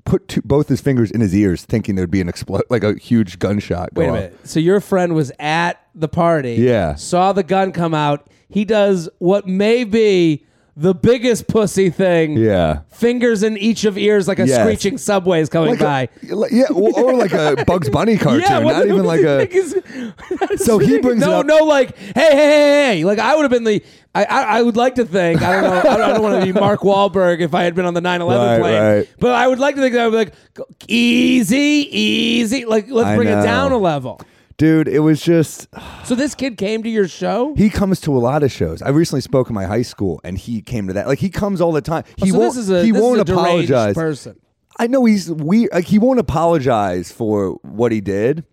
put 0.04 0.26
two, 0.26 0.42
both 0.42 0.68
his 0.68 0.80
fingers 0.80 1.10
in 1.10 1.20
his 1.20 1.34
ears, 1.34 1.64
thinking 1.64 1.94
there'd 1.94 2.10
be 2.10 2.20
an 2.20 2.28
explode, 2.28 2.62
like 2.70 2.82
a 2.82 2.94
huge 2.98 3.38
gunshot. 3.38 3.94
go 3.94 4.00
Wait 4.00 4.06
a 4.06 4.10
off. 4.10 4.14
minute. 4.16 4.38
So 4.48 4.58
your 4.58 4.80
friend 4.80 5.14
was 5.14 5.30
at 5.38 5.78
the 5.94 6.08
party. 6.08 6.54
Yeah. 6.54 6.94
Saw 6.94 7.32
the 7.32 7.42
gun 7.42 7.72
come 7.72 7.94
out. 7.94 8.26
He 8.48 8.64
does 8.64 9.08
what 9.18 9.46
may 9.46 9.84
be 9.84 10.44
the 10.74 10.94
biggest 10.94 11.48
pussy 11.48 11.90
thing. 11.90 12.36
Yeah. 12.38 12.80
Fingers 12.90 13.42
in 13.42 13.58
each 13.58 13.84
of 13.84 13.98
ears 13.98 14.26
like 14.26 14.38
a 14.38 14.46
Yes. 14.46 14.60
screeching 14.60 14.96
subway 14.96 15.40
is 15.42 15.50
coming 15.50 15.70
Like 15.70 15.78
by. 15.80 16.08
a, 16.30 16.34
like- 16.34 16.50
yeah, 16.50 16.64
or, 16.74 16.98
or 16.98 17.14
like 17.14 17.32
a 17.34 17.62
Bugs 17.66 17.90
Bunny 17.90 18.16
cartoon, 18.16 18.64
what 18.64 18.72
not 18.72 18.78
the- 18.84 18.88
even 18.88 19.04
what 19.04 19.20
like 19.20 19.20
a. 19.50 19.54
is- 19.54 19.76
So 20.64 20.78
he 20.78 20.98
brings 20.98 21.22
it 21.22 21.26
no, 21.26 21.40
up- 21.40 21.46
no, 21.46 21.58
like, 21.64 21.96
hey, 21.98 22.12
hey, 22.14 22.30
hey, 22.30 22.96
hey, 22.96 23.04
like 23.04 23.18
I 23.18 23.34
would 23.36 23.42
have 23.42 23.50
been 23.50 23.64
the. 23.64 23.82
I, 24.14 24.24
I, 24.24 24.42
I 24.58 24.62
would 24.62 24.76
like 24.76 24.94
to 24.96 25.04
think 25.06 25.40
I 25.42 25.52
don't 25.60 25.62
know 25.64 25.78
I 25.78 25.82
don't, 25.82 26.00
I 26.02 26.08
don't 26.08 26.22
want 26.22 26.40
to 26.44 26.52
be 26.52 26.58
Mark 26.58 26.80
Wahlberg 26.80 27.40
if 27.40 27.54
I 27.54 27.62
had 27.64 27.74
been 27.74 27.86
on 27.86 27.94
the 27.94 28.00
9/11 28.02 28.28
Right, 28.28 28.60
plane, 28.60 28.82
right. 28.82 29.08
but 29.18 29.32
I 29.32 29.48
would 29.48 29.58
like 29.58 29.74
to 29.76 29.80
think 29.80 29.94
that 29.94 30.02
I 30.02 30.08
would 30.08 30.12
be 30.12 30.60
like 30.60 30.68
easy, 30.88 31.88
easy, 31.90 32.64
like 32.64 32.90
let's 32.90 33.08
I 33.08 33.16
bring 33.16 33.28
it 33.28 33.32
know. 33.36 33.42
down 33.42 33.72
a 33.72 33.78
level. 33.78 34.20
Dude, 34.56 34.88
it 34.88 35.00
was 35.00 35.20
just. 35.22 35.68
So 36.04 36.14
this 36.14 36.34
kid 36.34 36.56
came 36.58 36.82
to 36.82 36.88
your 36.88 37.08
show. 37.08 37.54
He 37.56 37.70
comes 37.70 38.00
to 38.02 38.16
a 38.16 38.18
lot 38.20 38.42
of 38.42 38.52
shows. 38.52 38.82
I 38.82 38.90
recently 38.90 39.20
spoke 39.22 39.48
in 39.48 39.54
my 39.54 39.64
high 39.64 39.82
school, 39.82 40.20
and 40.24 40.36
he 40.38 40.60
came 40.62 40.86
to 40.88 40.92
that. 40.92 41.06
Like 41.06 41.18
he 41.18 41.30
comes 41.30 41.60
all 41.60 41.72
the 41.72 41.80
time. 41.80 42.04
He 42.16 42.30
Oh, 42.30 42.34
so 42.34 42.38
won't. 42.38 42.70
a 42.70 42.84
he 42.84 42.92
won't 42.92 43.20
apologize. 43.20 43.94
person. 43.94 44.38
I 44.78 44.86
know 44.86 45.04
he's 45.04 45.30
weird. 45.30 45.70
Like 45.72 45.86
he 45.86 45.98
won't 45.98 46.18
apologize 46.18 47.10
for 47.12 47.52
what 47.62 47.92
he 47.92 48.00
did. 48.00 48.44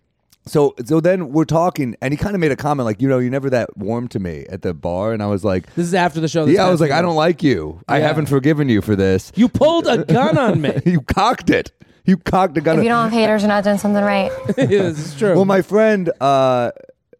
So 0.46 0.74
so 0.84 1.00
then 1.00 1.32
we're 1.32 1.44
talking, 1.44 1.94
and 2.00 2.12
he 2.12 2.16
kind 2.16 2.34
of 2.34 2.40
made 2.40 2.50
a 2.50 2.56
comment 2.56 2.86
like, 2.86 3.00
you 3.02 3.08
know, 3.08 3.18
you're 3.18 3.30
never 3.30 3.50
that 3.50 3.76
warm 3.76 4.08
to 4.08 4.18
me 4.18 4.46
at 4.48 4.62
the 4.62 4.72
bar, 4.72 5.12
and 5.12 5.22
I 5.22 5.26
was 5.26 5.44
like, 5.44 5.66
This 5.74 5.86
is 5.86 5.94
after 5.94 6.18
the 6.18 6.28
show. 6.28 6.46
yeah, 6.46 6.64
I 6.66 6.70
was 6.70 6.80
like, 6.80 6.90
I 6.90 7.02
don't 7.02 7.14
like 7.16 7.42
you. 7.42 7.80
I 7.88 7.98
haven't 8.00 8.26
forgiven 8.26 8.68
you 8.68 8.80
for 8.80 8.96
this. 8.96 9.32
You 9.36 9.48
pulled 9.48 9.86
a 9.86 10.04
gun 10.04 10.38
on 10.38 10.60
me. 10.62 10.72
you 10.86 11.02
cocked 11.02 11.50
it. 11.50 11.72
You 12.10 12.16
cocked 12.16 12.56
a 12.58 12.60
gun. 12.60 12.78
If 12.78 12.82
you 12.82 12.88
don't 12.90 13.04
have 13.04 13.12
haters, 13.12 13.42
you're 13.42 13.48
not 13.48 13.62
doing 13.62 13.78
something 13.78 14.02
right. 14.02 14.30
this 14.56 14.98
is 14.98 15.16
true. 15.16 15.34
well, 15.36 15.44
my 15.44 15.62
friend, 15.62 16.10
uh, 16.20 16.72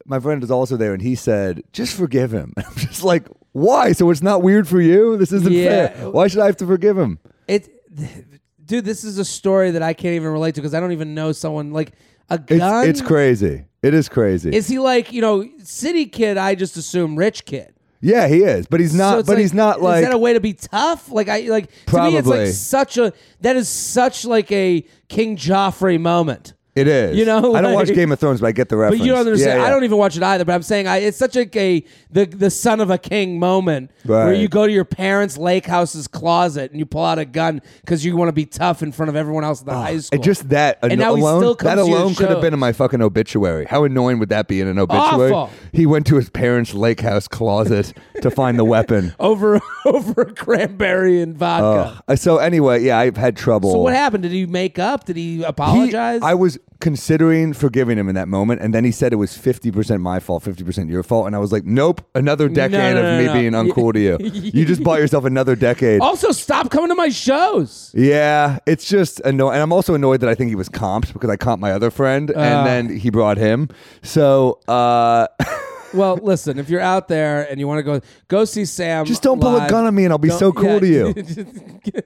my 0.05 0.19
friend 0.19 0.43
is 0.43 0.51
also 0.51 0.77
there, 0.77 0.93
and 0.93 1.01
he 1.01 1.15
said, 1.15 1.63
just 1.73 1.97
forgive 1.97 2.33
him. 2.33 2.53
I'm 2.57 2.75
just 2.75 3.05
like, 3.05 3.29
why? 3.53 3.93
So 3.93 4.11
it's 4.11 4.23
not 4.23 4.43
weird 4.43 4.67
for 4.67 4.81
you? 4.81 5.17
This 5.17 5.31
isn't 5.33 5.53
Yeah. 5.53 5.89
fair. 5.89 6.11
Why 6.11 6.27
should 6.27 6.41
I 6.41 6.47
have 6.47 6.57
to 6.59 6.67
forgive 6.67 6.99
him? 6.99 7.19
it, 7.47 7.69
dude, 8.65 8.85
this 8.85 9.05
is 9.05 9.19
a 9.19 9.25
story 9.25 9.71
that 9.73 9.83
I 9.83 9.93
can't 9.93 10.15
even 10.15 10.29
relate 10.31 10.55
to 10.57 10.61
because 10.61 10.75
I 10.75 10.81
don't 10.81 10.93
even 10.93 11.15
know 11.15 11.31
someone 11.33 11.73
like 11.73 11.93
a 12.29 12.35
It's, 12.49 12.59
gun. 12.59 12.89
it's 12.89 13.01
crazy. 13.03 13.65
It 13.83 13.95
is 13.95 14.09
crazy. 14.09 14.51
Is 14.55 14.69
he 14.69 14.79
like 14.79 15.13
you 15.13 15.21
know 15.23 15.49
city 15.63 16.07
kid? 16.07 16.37
I 16.37 16.55
just 16.55 16.77
assume 16.77 17.17
rich 17.17 17.45
kid. 17.45 17.73
Yeah, 18.01 18.29
he 18.29 18.43
is, 18.43 18.67
but 18.67 18.81
he's 18.81 18.95
not. 18.95 19.21
it's 19.21 19.27
but 19.27 19.35
like- 19.35 19.41
he's 19.41 19.55
not 19.55 19.83
like. 19.83 20.03
Is 20.03 20.09
that 20.09 20.15
a 20.15 20.19
way 20.19 20.33
to 20.33 20.41
be 20.41 20.55
tough? 20.55 21.11
Like 21.11 21.29
I 21.29 21.41
like 21.43 21.71
to 21.87 22.03
me, 22.03 22.17
it's 22.17 22.27
like 22.27 22.49
such 22.49 22.97
a 22.97 23.13
that 23.41 23.57
is 23.57 23.69
such 23.69 24.25
like 24.25 24.51
a 24.51 24.85
King 25.09 25.37
Joffrey 25.37 26.01
moment. 26.01 26.55
It 26.81 26.89
is. 26.89 27.17
You 27.17 27.25
know, 27.25 27.55
I 27.55 27.61
don't 27.61 27.75
watch 27.75 27.89
Game 27.89 28.13
of 28.13 28.19
Thrones, 28.19 28.41
but 28.41 28.47
I 28.49 28.53
get 28.53 28.69
the 28.69 28.77
reference. 28.77 29.01
But 29.01 29.07
you 29.07 29.13
don't 29.13 29.21
understand. 29.21 29.59
Yeah, 29.59 29.63
yeah. 29.63 29.67
I 29.67 29.71
don't 29.71 29.85
even 29.85 29.99
watch 29.99 30.17
it 30.17 30.23
either. 30.23 30.45
But 30.45 30.55
I'm 30.55 30.63
saying 30.63 30.87
I, 30.87 30.99
it's 30.99 31.17
such 31.19 31.37
like 31.37 31.55
a 31.57 31.85
the 32.11 32.25
the 32.27 32.51
son 32.51 32.81
of 32.81 32.91
a 32.91 32.99
king 32.99 33.39
moment 33.39 33.91
where 34.05 34.27
Right. 34.29 34.39
you 34.39 34.49
go 34.49 34.67
to 34.67 34.73
your 34.73 34.85
parents' 34.85 35.37
lake 35.37 35.67
house's 35.67 36.09
closet 36.09 36.71
and 36.71 36.79
you 36.79 36.87
pull 36.87 37.05
out 37.05 37.19
a 37.19 37.25
gun 37.25 37.61
because 37.83 38.05
you 38.05 38.17
want 38.17 38.29
to 38.29 38.33
be 38.33 38.47
tough 38.47 38.83
in 38.83 38.93
front 38.93 39.09
of 39.11 39.17
everyone 39.17 39.45
else 39.45 39.61
in 39.61 39.67
the 39.67 39.75
high 39.75 39.99
school. 39.99 40.17
And 40.17 40.25
just 40.25 40.49
that 40.51 40.79
And 40.83 40.93
ano- 40.93 41.05
now 41.05 41.15
he 41.17 41.21
alone, 41.23 41.41
still 41.43 41.55
comes 41.57 41.77
that 41.77 41.83
to 41.85 41.89
your 41.89 41.99
alone 42.01 42.15
could 42.15 42.31
have 42.31 42.41
been 42.41 42.55
in 42.55 42.59
my 42.61 42.73
fucking 42.73 43.03
obituary. 43.03 43.67
How 43.67 43.85
annoying 43.85 44.19
would 44.19 44.31
that 44.31 44.49
be 44.49 44.61
in 44.61 44.67
an 44.69 44.79
obituary? 44.79 45.33
Awful. 45.33 45.55
He 45.73 45.87
went 45.87 46.07
to 46.07 46.17
his 46.17 46.31
parents' 46.31 46.75
lake 46.75 47.01
house 47.01 47.29
closet 47.29 47.93
to 48.23 48.31
find 48.31 48.59
the 48.59 48.65
weapon. 48.65 49.15
over 49.21 49.61
over 49.85 50.25
cranberry 50.27 51.21
and 51.21 51.37
vodka. 51.37 52.03
Uh, 52.09 52.17
so 52.17 52.39
anyway, 52.39 52.83
yeah, 52.83 52.99
I've 52.99 53.17
had 53.17 53.37
trouble. 53.37 53.73
so 53.73 53.79
what 53.79 53.95
happened? 53.95 54.23
Did 54.23 54.33
he 54.33 54.47
make 54.47 54.79
up? 54.79 55.05
Did 55.05 55.17
he 55.17 55.39
He- 55.39 55.43
apologize? 55.45 56.21
I 56.23 56.35
was 56.35 56.59
considering 56.81 57.53
forgiving 57.53 57.99
him 57.99 58.09
in 58.09 58.15
that 58.15 58.29
moment, 58.29 58.61
and 58.61 58.75
then 58.75 58.85
he 58.85 58.91
said 58.91 59.13
it 59.13 59.17
was 59.17 59.37
fifty 59.37 59.71
percent 59.71 60.01
my 60.03 60.19
fault, 60.21 60.43
fifty 60.43 60.65
percent 60.65 60.89
your 60.91 61.03
fault, 61.03 61.27
and 61.27 61.37
I 61.37 61.39
was 61.39 61.53
like, 61.53 61.65
nope, 61.65 62.01
another 62.15 62.49
decade 62.49 62.95
no, 62.95 63.01
of 63.01 63.05
no, 63.05 63.19
me 63.19 63.27
no. 63.27 63.33
being 63.33 63.53
uncool 63.53 63.93
to 63.93 64.01
you. 64.01 64.19
you 64.33 64.65
just 64.65 64.83
bought 64.83 64.99
yourself 65.01 65.25
another 65.25 65.55
decade. 65.55 66.01
also, 66.01 66.33
stop 66.33 66.71
coming 66.71 66.89
to 66.89 66.95
my 66.95 67.09
shows. 67.09 67.93
Yeah, 67.95 68.59
it's 68.67 68.89
just 68.89 69.21
annoying. 69.21 69.55
And 69.55 69.63
I'm 69.63 69.73
also 69.73 69.95
annoyed 69.95 70.21
that 70.21 70.29
I 70.31 70.35
think 70.35 70.49
he 70.49 70.57
was 70.57 70.69
comped 70.69 71.13
because 71.13 71.31
I 71.31 71.37
comped 71.37 71.61
my 71.61 71.73
other 71.73 71.91
friend 71.91 72.31
Uh. 72.31 72.39
and 72.39 72.67
then 72.67 72.97
he 72.99 73.11
brought 73.11 73.37
him. 73.39 73.69
So, 74.03 74.59
uh, 74.69 75.27
Well, 75.93 76.17
listen, 76.23 76.59
if 76.59 76.69
you're 76.71 76.81
out 76.81 77.09
there 77.09 77.43
and 77.51 77.59
you 77.59 77.67
want 77.67 77.79
to 77.79 77.83
go 77.83 78.01
go 78.29 78.45
see 78.45 78.65
Sam, 78.65 79.05
just 79.07 79.23
don't 79.23 79.41
pull 79.41 79.57
a 79.57 79.69
gun 79.69 79.87
on 79.87 79.95
me 79.95 80.05
and 80.05 80.13
I'll 80.13 80.19
be 80.19 80.29
don't- 80.29 80.39
so 80.39 80.53
cool 80.53 80.85
yeah. 80.85 81.13
to 81.13 81.23
you. 81.23 81.47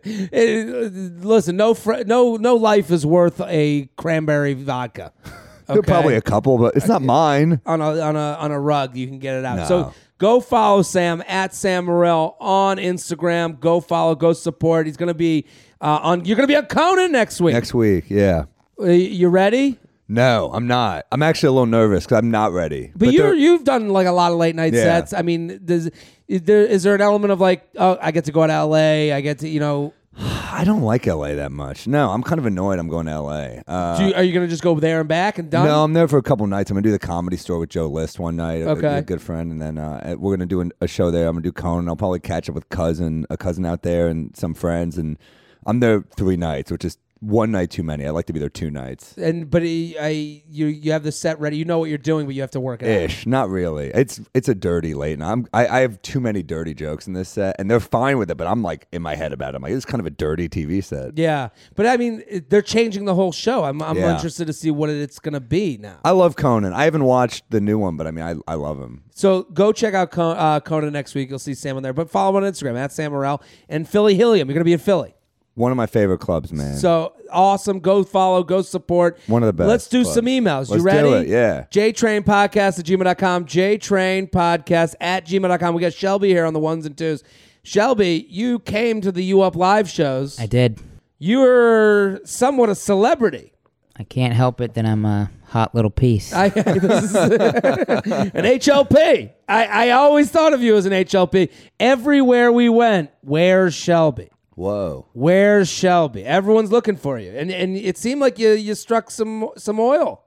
Eh, 0.33 0.89
listen, 1.21 1.57
no 1.57 1.75
fr- 1.75 2.05
no 2.07 2.37
no 2.37 2.55
life 2.57 2.91
is 2.91 3.05
worth 3.05 3.41
a 3.43 3.89
cranberry 3.97 4.55
vodka. 4.55 5.13
Okay? 5.67 5.81
Probably 5.81 6.15
a 6.15 6.21
couple, 6.21 6.59
but 6.59 6.77
it's 6.77 6.89
not 6.89 7.01
mine. 7.01 7.59
on 7.65 7.81
a 7.81 7.99
on 8.01 8.17
a 8.17 8.37
on 8.39 8.51
a 8.53 8.61
rug. 8.61 8.95
You 8.95 9.07
can 9.07 9.19
get 9.19 9.37
it 9.37 9.47
out. 9.47 9.57
No. 9.57 9.65
So 9.65 9.95
go 10.19 10.41
follow 10.41 10.83
Sam 10.83 11.23
at 11.27 11.55
Sam 11.55 11.87
Morril 11.87 12.37
on 12.39 12.77
Instagram. 12.77 13.59
Go 13.59 13.81
follow. 13.81 14.15
Go 14.15 14.35
support. 14.35 14.85
He's 14.85 14.99
gonna 14.99 15.15
be 15.15 15.47
uh, 15.81 16.01
on. 16.03 16.27
You're 16.27 16.37
gonna 16.37 16.49
be 16.49 16.57
on 16.57 16.67
Conan 16.67 17.13
next 17.13 17.41
week. 17.41 17.55
Next 17.55 17.73
week, 17.73 18.11
yeah. 18.11 18.45
Uh, 18.79 18.89
you 18.91 19.31
ready? 19.31 19.79
No, 20.09 20.51
I'm 20.53 20.67
not. 20.67 21.07
I'm 21.11 21.23
actually 21.23 21.49
a 21.49 21.53
little 21.53 21.67
nervous 21.67 22.05
because 22.05 22.19
I'm 22.19 22.31
not 22.31 22.53
ready. 22.53 22.93
But, 22.95 23.13
you're 23.13 23.29
there- 23.29 23.35
you've 23.35 23.65
done 23.65 23.89
like 23.89 24.07
a 24.07 24.13
lot 24.13 24.33
of 24.33 24.39
late 24.39 24.55
night 24.55 24.75
Yeah. 24.75 24.83
sets. 24.83 25.13
I 25.15 25.23
mean, 25.23 25.61
does 25.65 25.91
is 26.29 26.43
there 26.43 26.65
is 26.65 26.83
there 26.83 26.95
an 26.95 27.01
element 27.01 27.33
of 27.33 27.41
like, 27.41 27.69
oh, 27.77 27.99
I 28.01 28.11
get 28.11 28.25
to 28.27 28.33
go 28.33 28.43
out 28.43 28.49
to 28.49 28.53
L.A. 28.53 29.13
I 29.13 29.21
get 29.21 29.39
to 29.41 29.49
you 29.49 29.61
know. 29.61 29.93
I 30.55 30.63
don't 30.65 30.83
like 30.83 31.07
LA 31.07 31.35
that 31.35 31.51
much. 31.51 31.89
No, 31.89 32.11
I'm 32.11 32.23
kind 32.23 32.39
of 32.39 32.47
annoyed 32.47 32.79
I'm 32.79 32.87
going 32.87 33.07
to 33.07 33.21
LA. 33.21 33.47
Uh, 33.67 33.99
do 33.99 34.05
you, 34.07 34.15
are 34.15 34.23
you 34.23 34.33
gonna 34.33 34.47
just 34.47 34.63
go 34.63 34.79
there 34.79 35.01
and 35.01 35.09
back 35.09 35.39
and 35.39 35.51
done? 35.51 35.67
no, 35.67 35.83
I'm 35.83 35.93
there 35.95 36.07
for 36.07 36.19
a 36.19 36.23
couple 36.23 36.47
nights. 36.47 36.71
I'm 36.71 36.75
gonna 36.77 36.83
do 36.83 36.93
the 36.93 36.99
comedy 37.01 37.37
store 37.37 37.59
with 37.59 37.71
Joe 37.71 37.89
List 37.89 38.21
one 38.21 38.37
night. 38.37 38.63
a- 38.63 38.69
Okay. 38.71 38.99
a, 38.99 39.03
good 39.03 39.21
friend, 39.23 39.51
and 39.51 39.61
then 39.61 39.79
uh, 39.79 40.15
we're 40.19 40.37
gonna 40.37 40.47
do 40.47 40.61
an, 40.61 40.71
a 40.81 40.87
show 40.87 41.11
there. 41.11 41.27
I'm 41.27 41.35
gonna 41.35 41.43
do 41.43 41.51
Conan. 41.53 41.89
I'll 41.89 41.97
probably 41.97 42.21
catch 42.21 42.49
up 42.49 42.55
with 42.55 42.69
cousin, 42.69 43.27
a 43.31 43.37
cousin 43.37 43.65
out 43.67 43.83
there, 43.83 44.07
and 44.09 44.37
some 44.37 44.55
friends. 44.55 44.97
And 44.99 45.19
I'm 45.67 45.81
there 45.81 46.05
three 46.17 46.37
nights, 46.37 46.71
which 46.71 46.85
is 46.85 46.99
one 47.25 47.51
night 47.51 47.71
too 47.71 47.83
many. 47.83 48.07
I 48.07 48.11
like 48.11 48.27
to 48.27 48.33
be 48.33 48.39
there 48.41 48.49
two 48.49 48.71
nights. 48.71 49.17
And 49.17 49.51
but 49.51 49.63
I, 49.63 49.95
I 50.01 50.43
you 50.49 50.67
you 50.67 50.93
have 50.93 51.03
the 51.03 51.13
set 51.13 51.41
ready. 51.41 51.57
You 51.57 51.65
know 51.65 51.79
what 51.79 51.89
you're 51.89 51.99
doing, 51.99 52.27
but 52.27 52.35
you 52.35 52.41
have 52.41 52.51
to 52.53 52.61
work 52.61 52.83
it 52.83 52.87
out. 52.87 53.11
Ish, 53.11 53.27
not 53.27 53.49
really. 53.49 53.89
It's 53.95 54.21
it's 54.35 54.49
a 54.49 54.55
dirty 54.55 54.95
late. 54.95 55.15
And 55.15 55.25
I'm 55.25 55.47
I, 55.53 55.67
I 55.67 55.81
have 55.81 56.01
too 56.03 56.21
many 56.21 56.43
dirty 56.43 56.75
jokes 56.75 57.07
in 57.07 57.13
this 57.13 57.29
set, 57.29 57.57
and 57.59 57.71
they're 57.71 57.81
fine 57.81 58.19
with 58.19 58.31
it. 58.31 58.37
But 58.37 58.47
I'm 58.47 58.63
like 58.63 58.87
in 58.93 59.03
my 59.03 59.15
head 59.15 59.33
about 59.33 59.55
it. 59.55 59.57
I'm 59.57 59.63
like, 59.63 59.73
it's 59.73 59.85
kind 59.85 60.01
of 60.01 60.07
a 60.07 60.11
dirty 60.11 60.49
TV 60.49 60.83
set. 60.83 61.17
Yeah, 61.19 61.49
but 61.75 61.87
I 61.87 61.97
mean, 61.97 62.23
it- 62.29 62.51
they're 62.51 62.63
changing 62.63 63.05
the 63.07 63.15
whole 63.15 63.33
show. 63.33 63.65
I'm 63.65 63.83
I'm 63.83 63.97
Yeah. 63.97 64.15
interested 64.15 64.47
to 64.47 64.53
see 64.53 64.71
what 64.71 64.91
it's 64.91 65.19
gonna 65.19 65.41
be 65.41 65.79
now. 65.79 65.99
I 66.05 66.11
love 66.11 66.37
Conan. 66.37 66.73
I 66.73 66.85
haven't 66.85 67.05
watched 67.05 67.51
the 67.51 67.61
new 67.61 67.79
one, 67.79 67.97
but 67.97 68.07
I 68.07 68.11
mean, 68.11 68.25
I 68.25 68.35
I 68.51 68.55
love 68.55 68.79
him. 68.81 69.03
So 69.15 69.45
go 69.45 69.73
check 69.73 69.95
out 69.95 70.11
Con- 70.11 70.37
uh, 70.37 70.61
Conan 70.61 70.93
next 70.93 71.15
week. 71.15 71.31
You'll 71.31 71.39
see 71.39 71.55
Sam 71.55 71.77
on 71.77 71.83
there. 71.83 71.93
But 71.93 72.11
follow 72.11 72.37
him 72.37 72.45
on 72.45 72.51
Instagram 72.53 72.77
at 72.77 72.93
Sam 72.93 73.13
Morril 73.13 73.41
and 73.69 73.89
Philly 73.89 74.15
Helium. 74.17 74.49
You're 74.49 74.55
gonna 74.55 74.65
be 74.65 74.73
in 74.73 74.79
Philly. 74.79 75.15
One 75.55 75.71
of 75.71 75.77
my 75.77 75.87
favorite 75.87 76.19
clubs, 76.19 76.53
man. 76.53 76.77
So 76.77 77.15
awesome. 77.31 77.79
Go 77.79 78.03
follow, 78.03 78.43
go 78.43 78.63
support. 78.63 79.19
One 79.29 79.43
of 79.43 79.47
the 79.47 79.53
best 79.53 79.69
Let's 79.69 79.89
do 79.89 80.03
clubs. 80.03 80.15
some 80.15 80.25
emails. 80.27 80.69
Let's 80.69 80.77
you 80.77 80.83
ready? 80.83 81.09
do 81.09 81.15
it, 81.15 81.29
yeah. 81.29 81.67
JTrain 81.71 82.23
Podcast 82.25 82.81
at 82.81 82.85
gmail.com. 82.87 83.47
JTrain 83.47 84.31
Podcast 84.31 84.95
at 85.01 85.27
gmail.com. 85.27 85.75
We 85.75 85.81
got 85.81 85.93
Shelby 85.93 86.29
here 86.29 86.45
on 86.45 86.55
the 86.55 86.61
ones 86.61 86.87
and 86.87 86.97
twos. 86.99 87.23
Shelby, 87.63 88.27
you 88.29 88.59
came 88.59 89.01
to 89.01 89.13
the 89.13 89.23
U 89.25 89.43
Up 89.43 89.55
live 89.57 89.89
shows. 89.89 90.39
I 90.41 90.47
did. 90.47 90.81
You're 91.19 92.21
somewhat 92.27 92.69
a 92.69 92.75
celebrity. 92.75 93.53
I 93.97 94.03
can't 94.03 94.35
help 94.35 94.61
it 94.61 94.75
that 94.75 94.85
I'm 94.85 95.05
a 95.05 95.31
hot 95.47 95.73
little 95.73 95.91
piece. 95.91 96.33
I, 96.35 96.49
this 96.49 96.65
is 97.05 97.15
an 97.15 98.43
HLP. 98.45 99.31
I, 99.49 99.67
I 99.67 99.91
always 99.91 100.31
thought 100.31 100.53
of 100.53 100.63
you 100.63 100.77
as 100.77 100.85
an 100.85 100.93
HLP. 100.93 101.51
Everywhere 101.79 102.51
we 102.51 102.69
went, 102.69 103.11
where's 103.21 103.73
Shelby? 103.73 104.31
Whoa. 104.55 105.07
Where's 105.13 105.69
Shelby? 105.69 106.25
Everyone's 106.25 106.71
looking 106.71 106.97
for 106.97 107.19
you, 107.19 107.31
and 107.33 107.51
and 107.51 107.77
it 107.77 107.99
seemed 107.99 108.21
like 108.21 108.39
you 108.39 108.51
you 108.51 108.75
struck 108.75 109.11
some 109.11 109.49
some 109.57 109.81
oil. 109.81 110.23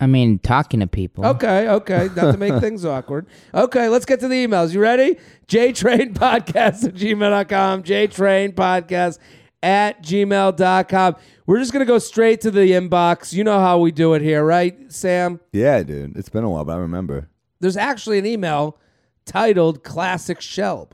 I 0.00 0.06
mean, 0.06 0.38
talking 0.38 0.80
to 0.80 0.86
people. 0.86 1.26
Okay, 1.26 1.68
okay. 1.68 2.08
Not 2.14 2.32
to 2.32 2.38
make 2.38 2.54
things 2.60 2.84
awkward. 2.84 3.26
Okay, 3.52 3.88
let's 3.88 4.04
get 4.04 4.20
to 4.20 4.28
the 4.28 4.46
emails. 4.46 4.72
You 4.72 4.80
ready? 4.80 5.16
JTrainPodcast 5.48 6.84
at 6.84 6.94
gmail.com. 6.94 7.82
JTrain 7.82 8.54
Podcast 8.54 9.18
at 9.60 10.02
gmail.com. 10.02 11.16
We're 11.46 11.58
just 11.58 11.72
going 11.72 11.84
to 11.84 11.90
go 11.90 11.98
straight 11.98 12.40
to 12.42 12.50
the 12.50 12.70
inbox. 12.70 13.32
You 13.32 13.42
know 13.42 13.58
how 13.58 13.78
we 13.78 13.90
do 13.90 14.14
it 14.14 14.22
here, 14.22 14.44
right, 14.44 14.76
Sam? 14.92 15.40
Yeah, 15.52 15.82
dude. 15.82 16.16
It's 16.16 16.28
been 16.28 16.44
a 16.44 16.50
while, 16.50 16.64
but 16.64 16.74
I 16.74 16.76
remember. 16.76 17.28
There's 17.58 17.76
actually 17.76 18.18
an 18.18 18.26
email 18.26 18.78
titled 19.24 19.82
Classic 19.82 20.38
Shelb. 20.38 20.92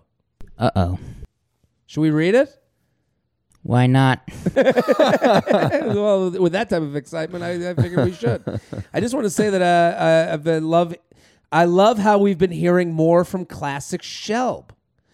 Uh 0.57 0.71
oh. 0.77 0.99
Should 1.95 2.01
we 2.01 2.11
read 2.11 2.35
it? 2.35 2.49
Why 3.63 3.87
not? 3.87 4.21
well, 4.57 6.29
with 6.29 6.51
that 6.51 6.67
type 6.69 6.83
of 6.83 6.97
excitement, 6.97 7.45
I, 7.45 7.71
I 7.71 7.75
figured 7.75 8.05
we 8.05 8.13
should. 8.13 8.43
I 8.93 8.99
just 8.99 9.15
want 9.15 9.27
to 9.27 9.31
say 9.31 9.49
that 9.49 9.63
uh, 9.63 10.03
I, 10.03 10.33
I've 10.33 10.43
been 10.43 10.69
love. 10.69 10.97
I 11.53 11.67
love 11.67 11.99
how 11.99 12.19
we've 12.19 12.37
been 12.37 12.51
hearing 12.51 12.93
more 12.93 13.25
from 13.25 13.47
classic 13.47 14.03
Shelb, 14.03 14.71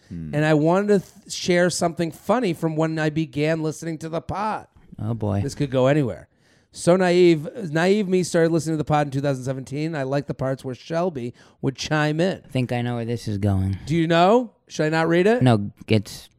and 0.09 0.43
I 0.43 0.55
wanted 0.55 1.03
to 1.03 1.07
th- 1.07 1.35
share 1.35 1.69
something 1.69 2.11
funny 2.11 2.55
from 2.55 2.77
when 2.77 2.99
I 2.99 3.11
began 3.11 3.63
listening 3.63 3.99
to 3.99 4.09
the 4.09 4.23
pod. 4.23 4.67
Oh 4.99 5.13
boy. 5.13 5.43
This 5.43 5.55
could 5.55 5.71
go 5.71 5.87
anywhere. 5.87 6.29
So 6.73 6.97
naive, 6.97 7.47
naive 7.71 8.09
me 8.09 8.23
started 8.23 8.53
listening 8.53 8.79
to 8.79 8.79
the 8.79 8.85
pod 8.85 9.09
in 9.09 9.11
2017. 9.11 9.95
I 9.95 10.05
like 10.05 10.29
the 10.29 10.35
parts 10.35 10.65
where 10.65 10.75
Shelby 10.75 11.35
would 11.61 11.77
chime 11.77 12.21
in. 12.21 12.41
I 12.43 12.49
think 12.49 12.73
I 12.73 12.81
know 12.81 12.95
where 12.95 13.05
this 13.05 13.29
is 13.29 13.37
going. 13.37 13.77
Do 13.85 13.95
you 13.95 14.07
know? 14.07 14.55
Should 14.67 14.87
I 14.87 14.89
not 14.89 15.09
read 15.09 15.27
it? 15.27 15.43
No, 15.43 15.73
it's 15.87 16.31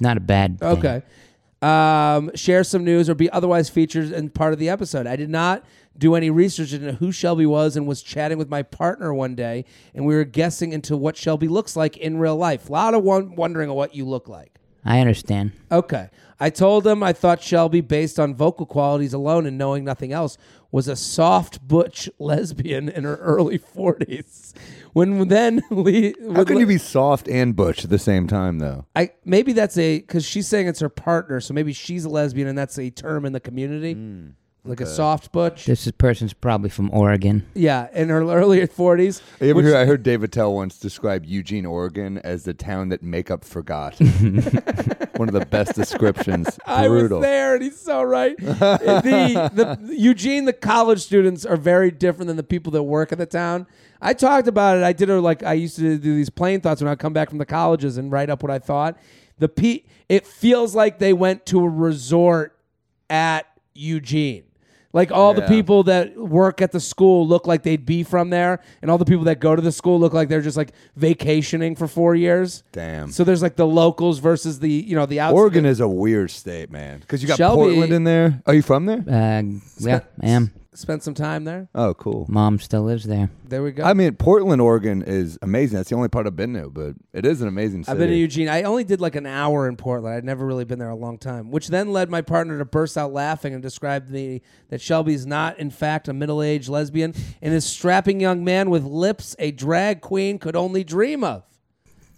not 0.00 0.16
a 0.16 0.20
bad 0.20 0.58
thing. 0.58 0.68
Okay. 0.68 1.02
Um, 1.62 2.30
share 2.34 2.64
some 2.64 2.84
news 2.84 3.10
or 3.10 3.14
be 3.14 3.30
otherwise 3.30 3.68
featured 3.68 4.12
in 4.12 4.30
part 4.30 4.52
of 4.54 4.58
the 4.58 4.70
episode. 4.70 5.06
I 5.06 5.16
did 5.16 5.28
not 5.28 5.64
do 5.98 6.14
any 6.14 6.30
research 6.30 6.72
into 6.72 6.92
who 6.92 7.12
Shelby 7.12 7.44
was 7.44 7.76
and 7.76 7.86
was 7.86 8.02
chatting 8.02 8.38
with 8.38 8.48
my 8.48 8.62
partner 8.62 9.12
one 9.12 9.34
day, 9.34 9.66
and 9.94 10.06
we 10.06 10.14
were 10.14 10.24
guessing 10.24 10.72
into 10.72 10.96
what 10.96 11.16
Shelby 11.16 11.48
looks 11.48 11.76
like 11.76 11.96
in 11.98 12.18
real 12.18 12.36
life. 12.36 12.68
A 12.68 12.72
lot 12.72 12.94
of 12.94 13.02
one 13.02 13.36
wondering 13.36 13.70
what 13.70 13.94
you 13.94 14.06
look 14.06 14.28
like. 14.28 14.60
I 14.84 15.00
understand. 15.00 15.52
Okay. 15.70 16.08
I 16.38 16.48
told 16.48 16.86
him 16.86 17.02
I 17.02 17.12
thought 17.12 17.42
Shelby, 17.42 17.82
based 17.82 18.18
on 18.18 18.34
vocal 18.34 18.64
qualities 18.64 19.12
alone 19.12 19.44
and 19.44 19.58
knowing 19.58 19.84
nothing 19.84 20.12
else, 20.12 20.38
was 20.72 20.88
a 20.88 20.96
soft 20.96 21.66
butch 21.66 22.08
lesbian 22.18 22.88
in 22.88 23.04
her 23.04 23.16
early 23.16 23.58
40s. 23.58 24.54
When 24.92 25.28
then, 25.28 25.62
Lee, 25.70 26.14
How 26.34 26.44
can 26.44 26.58
you 26.58 26.66
be 26.66 26.78
soft 26.78 27.28
and 27.28 27.54
butch 27.54 27.84
at 27.84 27.90
the 27.90 27.98
same 27.98 28.26
time, 28.26 28.58
though? 28.58 28.86
I 28.96 29.10
maybe 29.24 29.52
that's 29.52 29.78
a 29.78 29.98
because 30.00 30.24
she's 30.24 30.48
saying 30.48 30.66
it's 30.66 30.80
her 30.80 30.88
partner, 30.88 31.40
so 31.40 31.54
maybe 31.54 31.72
she's 31.72 32.04
a 32.04 32.08
lesbian 32.08 32.48
and 32.48 32.58
that's 32.58 32.78
a 32.78 32.90
term 32.90 33.24
in 33.24 33.32
the 33.32 33.40
community, 33.40 33.94
hmm. 33.94 34.28
Like 34.62 34.82
a 34.82 34.86
soft 34.86 35.32
butch. 35.32 35.64
This 35.64 35.86
is, 35.86 35.92
person's 35.92 36.34
probably 36.34 36.68
from 36.68 36.90
Oregon. 36.92 37.46
yeah, 37.54 37.88
in 37.94 38.10
her 38.10 38.20
early 38.22 38.60
40s. 38.60 39.22
You 39.40 39.48
ever 39.50 39.56
which- 39.56 39.64
hear, 39.66 39.76
I 39.76 39.86
heard 39.86 40.02
Dave 40.02 40.22
Attell 40.22 40.54
once 40.54 40.78
describe 40.78 41.24
Eugene, 41.24 41.64
Oregon 41.64 42.18
as 42.18 42.44
the 42.44 42.52
town 42.52 42.90
that 42.90 43.02
makeup 43.02 43.42
forgot. 43.44 43.98
One 45.16 45.28
of 45.28 45.34
the 45.34 45.46
best 45.50 45.74
descriptions. 45.74 46.58
I 46.66 46.88
Brutal. 46.88 47.18
was 47.20 47.26
there, 47.26 47.54
and 47.54 47.62
he's 47.62 47.80
so 47.80 48.02
right. 48.02 48.36
the, 48.36 49.78
the 49.86 49.96
Eugene, 49.96 50.44
the 50.44 50.52
college 50.52 51.00
students 51.00 51.46
are 51.46 51.56
very 51.56 51.90
different 51.90 52.28
than 52.28 52.36
the 52.36 52.42
people 52.42 52.70
that 52.72 52.82
work 52.82 53.12
at 53.12 53.18
the 53.18 53.26
town. 53.26 53.66
I 54.02 54.12
talked 54.12 54.46
about 54.46 54.76
it. 54.76 54.82
I 54.82 54.92
did 54.92 55.08
it 55.08 55.20
like 55.20 55.42
I 55.42 55.54
used 55.54 55.76
to 55.76 55.96
do 55.98 56.14
these 56.14 56.30
plane 56.30 56.60
thoughts 56.60 56.80
when 56.80 56.88
I 56.88 56.92
would 56.92 56.98
come 56.98 57.12
back 57.12 57.30
from 57.30 57.38
the 57.38 57.46
colleges 57.46 57.96
and 57.96 58.12
write 58.12 58.28
up 58.30 58.42
what 58.42 58.50
I 58.50 58.58
thought. 58.58 58.98
The 59.38 59.48
P, 59.48 59.86
it 60.08 60.26
feels 60.26 60.74
like 60.74 60.98
they 60.98 61.12
went 61.14 61.46
to 61.46 61.60
a 61.64 61.68
resort 61.68 62.58
at 63.08 63.46
Eugene. 63.74 64.44
Like 64.92 65.12
all 65.12 65.34
the 65.34 65.42
people 65.42 65.84
that 65.84 66.16
work 66.16 66.60
at 66.60 66.72
the 66.72 66.80
school 66.80 67.26
look 67.26 67.46
like 67.46 67.62
they'd 67.62 67.86
be 67.86 68.02
from 68.02 68.30
there, 68.30 68.60
and 68.82 68.90
all 68.90 68.98
the 68.98 69.04
people 69.04 69.24
that 69.24 69.38
go 69.38 69.54
to 69.54 69.62
the 69.62 69.70
school 69.70 70.00
look 70.00 70.12
like 70.12 70.28
they're 70.28 70.40
just 70.40 70.56
like 70.56 70.72
vacationing 70.96 71.76
for 71.76 71.86
four 71.86 72.16
years. 72.16 72.64
Damn. 72.72 73.10
So 73.12 73.22
there's 73.22 73.40
like 73.42 73.54
the 73.54 73.66
locals 73.66 74.18
versus 74.18 74.58
the 74.58 74.70
you 74.70 74.96
know 74.96 75.06
the 75.06 75.20
outside. 75.20 75.36
Oregon 75.36 75.64
is 75.64 75.78
a 75.78 75.88
weird 75.88 76.30
state, 76.32 76.70
man. 76.72 76.98
Because 76.98 77.22
you 77.22 77.28
got 77.28 77.38
Shelby- 77.38 77.62
Portland 77.62 77.92
in 77.92 78.04
there. 78.04 78.42
Are 78.46 78.54
you 78.54 78.62
from 78.62 78.86
there? 78.86 79.04
Uh, 79.08 79.42
yeah, 79.78 80.00
I 80.20 80.28
am. 80.28 80.52
Spent 80.72 81.02
some 81.02 81.14
time 81.14 81.44
there. 81.44 81.68
Oh, 81.74 81.94
cool. 81.94 82.26
Mom 82.28 82.60
still 82.60 82.82
lives 82.82 83.04
there. 83.04 83.28
There 83.44 83.60
we 83.60 83.72
go. 83.72 83.82
I 83.82 83.92
mean, 83.92 84.14
Portland, 84.14 84.62
Oregon 84.62 85.02
is 85.02 85.36
amazing. 85.42 85.76
That's 85.76 85.90
the 85.90 85.96
only 85.96 86.08
part 86.08 86.28
I've 86.28 86.36
been 86.36 86.54
to, 86.54 86.70
but 86.70 86.94
it 87.12 87.26
is 87.26 87.42
an 87.42 87.48
amazing 87.48 87.82
city. 87.82 87.92
I've 87.92 87.98
been 87.98 88.10
to 88.10 88.16
Eugene. 88.16 88.48
I 88.48 88.62
only 88.62 88.84
did 88.84 89.00
like 89.00 89.16
an 89.16 89.26
hour 89.26 89.68
in 89.68 89.76
Portland. 89.76 90.14
I'd 90.14 90.24
never 90.24 90.46
really 90.46 90.64
been 90.64 90.78
there 90.78 90.90
a 90.90 90.94
long 90.94 91.18
time, 91.18 91.50
which 91.50 91.68
then 91.68 91.92
led 91.92 92.08
my 92.08 92.22
partner 92.22 92.56
to 92.58 92.64
burst 92.64 92.96
out 92.96 93.12
laughing 93.12 93.52
and 93.52 93.60
describe 93.60 94.10
the 94.10 94.42
that 94.68 94.80
Shelby's 94.80 95.26
not, 95.26 95.58
in 95.58 95.70
fact, 95.70 96.06
a 96.06 96.12
middle-aged 96.12 96.68
lesbian 96.68 97.14
and 97.42 97.52
is 97.52 97.64
strapping 97.64 98.20
young 98.20 98.44
man 98.44 98.70
with 98.70 98.84
lips 98.84 99.34
a 99.40 99.50
drag 99.50 100.00
queen 100.00 100.38
could 100.38 100.54
only 100.54 100.84
dream 100.84 101.24
of. 101.24 101.42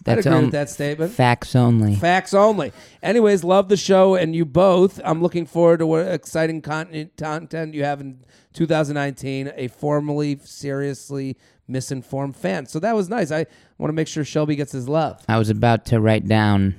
I'd 0.04 0.16
That's 0.16 0.26
agree 0.26 0.38
um, 0.38 0.44
with 0.46 0.52
that 0.52 0.68
statement. 0.70 1.12
facts 1.12 1.54
only. 1.54 1.94
Facts 1.94 2.34
only. 2.34 2.72
Anyways, 3.02 3.44
love 3.44 3.68
the 3.68 3.76
show 3.76 4.14
and 4.16 4.34
you 4.34 4.44
both. 4.44 5.00
I'm 5.04 5.22
looking 5.22 5.46
forward 5.46 5.78
to 5.78 5.86
what 5.86 6.08
exciting 6.08 6.60
content 6.60 7.12
content 7.16 7.72
you 7.74 7.84
have 7.84 8.00
in 8.00 8.18
2019. 8.52 9.52
A 9.56 9.68
formally, 9.68 10.38
seriously 10.42 11.36
misinformed 11.68 12.36
fan. 12.36 12.66
So 12.66 12.78
that 12.80 12.94
was 12.96 13.08
nice. 13.08 13.30
I 13.30 13.46
want 13.78 13.90
to 13.90 13.94
make 13.94 14.08
sure 14.08 14.24
Shelby 14.24 14.56
gets 14.56 14.72
his 14.72 14.88
love. 14.88 15.22
I 15.28 15.38
was 15.38 15.50
about 15.50 15.84
to 15.86 16.00
write 16.00 16.26
down, 16.26 16.74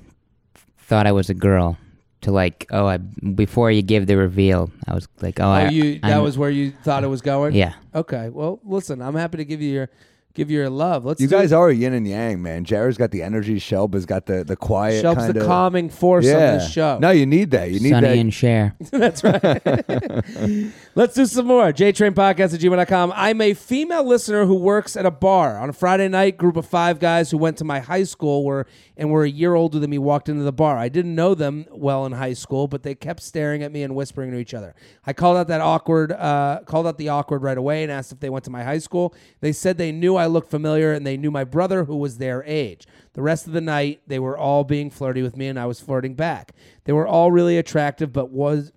thought 0.77 1.07
I 1.07 1.11
was 1.11 1.29
a 1.29 1.33
girl. 1.33 1.77
To 2.21 2.31
like, 2.31 2.65
oh, 2.71 2.85
I 2.87 2.97
before 2.97 3.69
you 3.69 3.81
give 3.81 4.07
the 4.07 4.15
reveal, 4.15 4.71
I 4.87 4.93
was 4.93 5.09
like, 5.21 5.41
oh, 5.41 5.43
Oh, 5.45 5.51
I, 5.51 5.67
you 5.69 5.99
that 5.99 6.05
I'm- 6.13 6.23
was 6.23 6.37
where 6.37 6.49
you 6.49 6.71
thought 6.71 7.03
it 7.03 7.07
was 7.07 7.21
going. 7.21 7.53
yeah. 7.53 7.73
Okay. 7.93 8.29
Well, 8.29 8.61
listen, 8.63 9.01
I'm 9.01 9.15
happy 9.15 9.37
to 9.39 9.45
give 9.45 9.61
you 9.61 9.71
your 9.73 9.89
give 10.33 10.49
your 10.49 10.69
love. 10.69 11.05
Let's. 11.05 11.21
You 11.21 11.27
guys 11.27 11.51
it. 11.51 11.55
are 11.55 11.69
a 11.69 11.73
yin 11.73 11.93
and 11.93 12.07
yang, 12.07 12.41
man. 12.41 12.63
Jared's 12.63 12.97
got 12.97 13.11
the 13.11 13.21
energy. 13.21 13.59
Shelb 13.59 13.93
has 13.93 14.05
got 14.05 14.25
the 14.25 14.43
the 14.43 14.55
quiet 14.55 15.01
Shelby's 15.01 15.25
kind 15.25 15.33
the 15.35 15.45
calming 15.45 15.89
force 15.89 16.25
yeah. 16.25 16.53
of 16.53 16.61
this 16.61 16.71
show. 16.71 16.99
No, 16.99 17.11
you 17.11 17.25
need 17.25 17.51
that. 17.51 17.71
You 17.71 17.79
need 17.79 17.91
Sonny 17.91 18.07
that. 18.07 18.17
and 18.17 18.33
Cher. 18.33 18.75
That's 18.91 19.23
right. 19.23 19.43
Let's 20.95 21.15
do 21.15 21.25
some 21.25 21.47
more. 21.47 21.71
JTrainPodcast 21.71 22.53
at 22.53 22.59
gmail.com. 22.59 23.13
I'm 23.15 23.41
a 23.41 23.53
female 23.53 24.03
listener 24.03 24.45
who 24.45 24.55
works 24.55 24.95
at 24.95 25.05
a 25.05 25.11
bar. 25.11 25.57
On 25.57 25.69
a 25.69 25.73
Friday 25.73 26.07
night, 26.07 26.37
group 26.37 26.57
of 26.57 26.65
five 26.65 26.99
guys 26.99 27.31
who 27.31 27.37
went 27.37 27.57
to 27.57 27.63
my 27.63 27.79
high 27.79 28.03
school 28.03 28.43
were 28.43 28.67
and 28.95 29.09
were 29.09 29.23
a 29.23 29.29
year 29.29 29.55
older 29.55 29.79
than 29.79 29.89
me 29.89 29.97
walked 29.97 30.29
into 30.29 30.43
the 30.43 30.51
bar. 30.51 30.77
I 30.77 30.89
didn't 30.89 31.15
know 31.15 31.33
them 31.33 31.65
well 31.71 32.05
in 32.05 32.11
high 32.11 32.33
school, 32.33 32.67
but 32.67 32.83
they 32.83 32.95
kept 32.95 33.21
staring 33.21 33.63
at 33.63 33.71
me 33.71 33.83
and 33.83 33.95
whispering 33.95 34.31
to 34.31 34.37
each 34.37 34.53
other. 34.53 34.75
I 35.05 35.13
called 35.13 35.37
out 35.37 35.47
that 35.47 35.61
awkward, 35.61 36.11
uh, 36.11 36.61
called 36.65 36.85
out 36.85 36.97
the 36.97 37.09
awkward 37.09 37.41
right 37.41 37.57
away 37.57 37.83
and 37.83 37.91
asked 37.91 38.11
if 38.11 38.19
they 38.19 38.29
went 38.29 38.45
to 38.45 38.51
my 38.51 38.63
high 38.63 38.77
school. 38.77 39.15
They 39.41 39.51
said 39.51 39.77
they 39.77 39.91
knew 39.91 40.15
I 40.15 40.27
looked 40.27 40.51
familiar 40.51 40.93
and 40.93 41.05
they 41.05 41.17
knew 41.17 41.31
my 41.31 41.43
brother 41.43 41.85
who 41.85 41.97
was 41.97 42.17
their 42.17 42.43
age. 42.45 42.87
The 43.13 43.21
rest 43.21 43.47
of 43.47 43.53
the 43.53 43.61
night, 43.61 44.01
they 44.07 44.19
were 44.19 44.37
all 44.37 44.63
being 44.63 44.89
flirty 44.89 45.23
with 45.23 45.35
me 45.35 45.47
and 45.47 45.59
I 45.59 45.65
was 45.65 45.79
flirting 45.79 46.13
back. 46.13 46.53
They 46.85 46.93
were 46.93 47.07
all 47.07 47.31
really 47.31 47.57
attractive, 47.57 48.13
but 48.13 48.29
was 48.29 48.71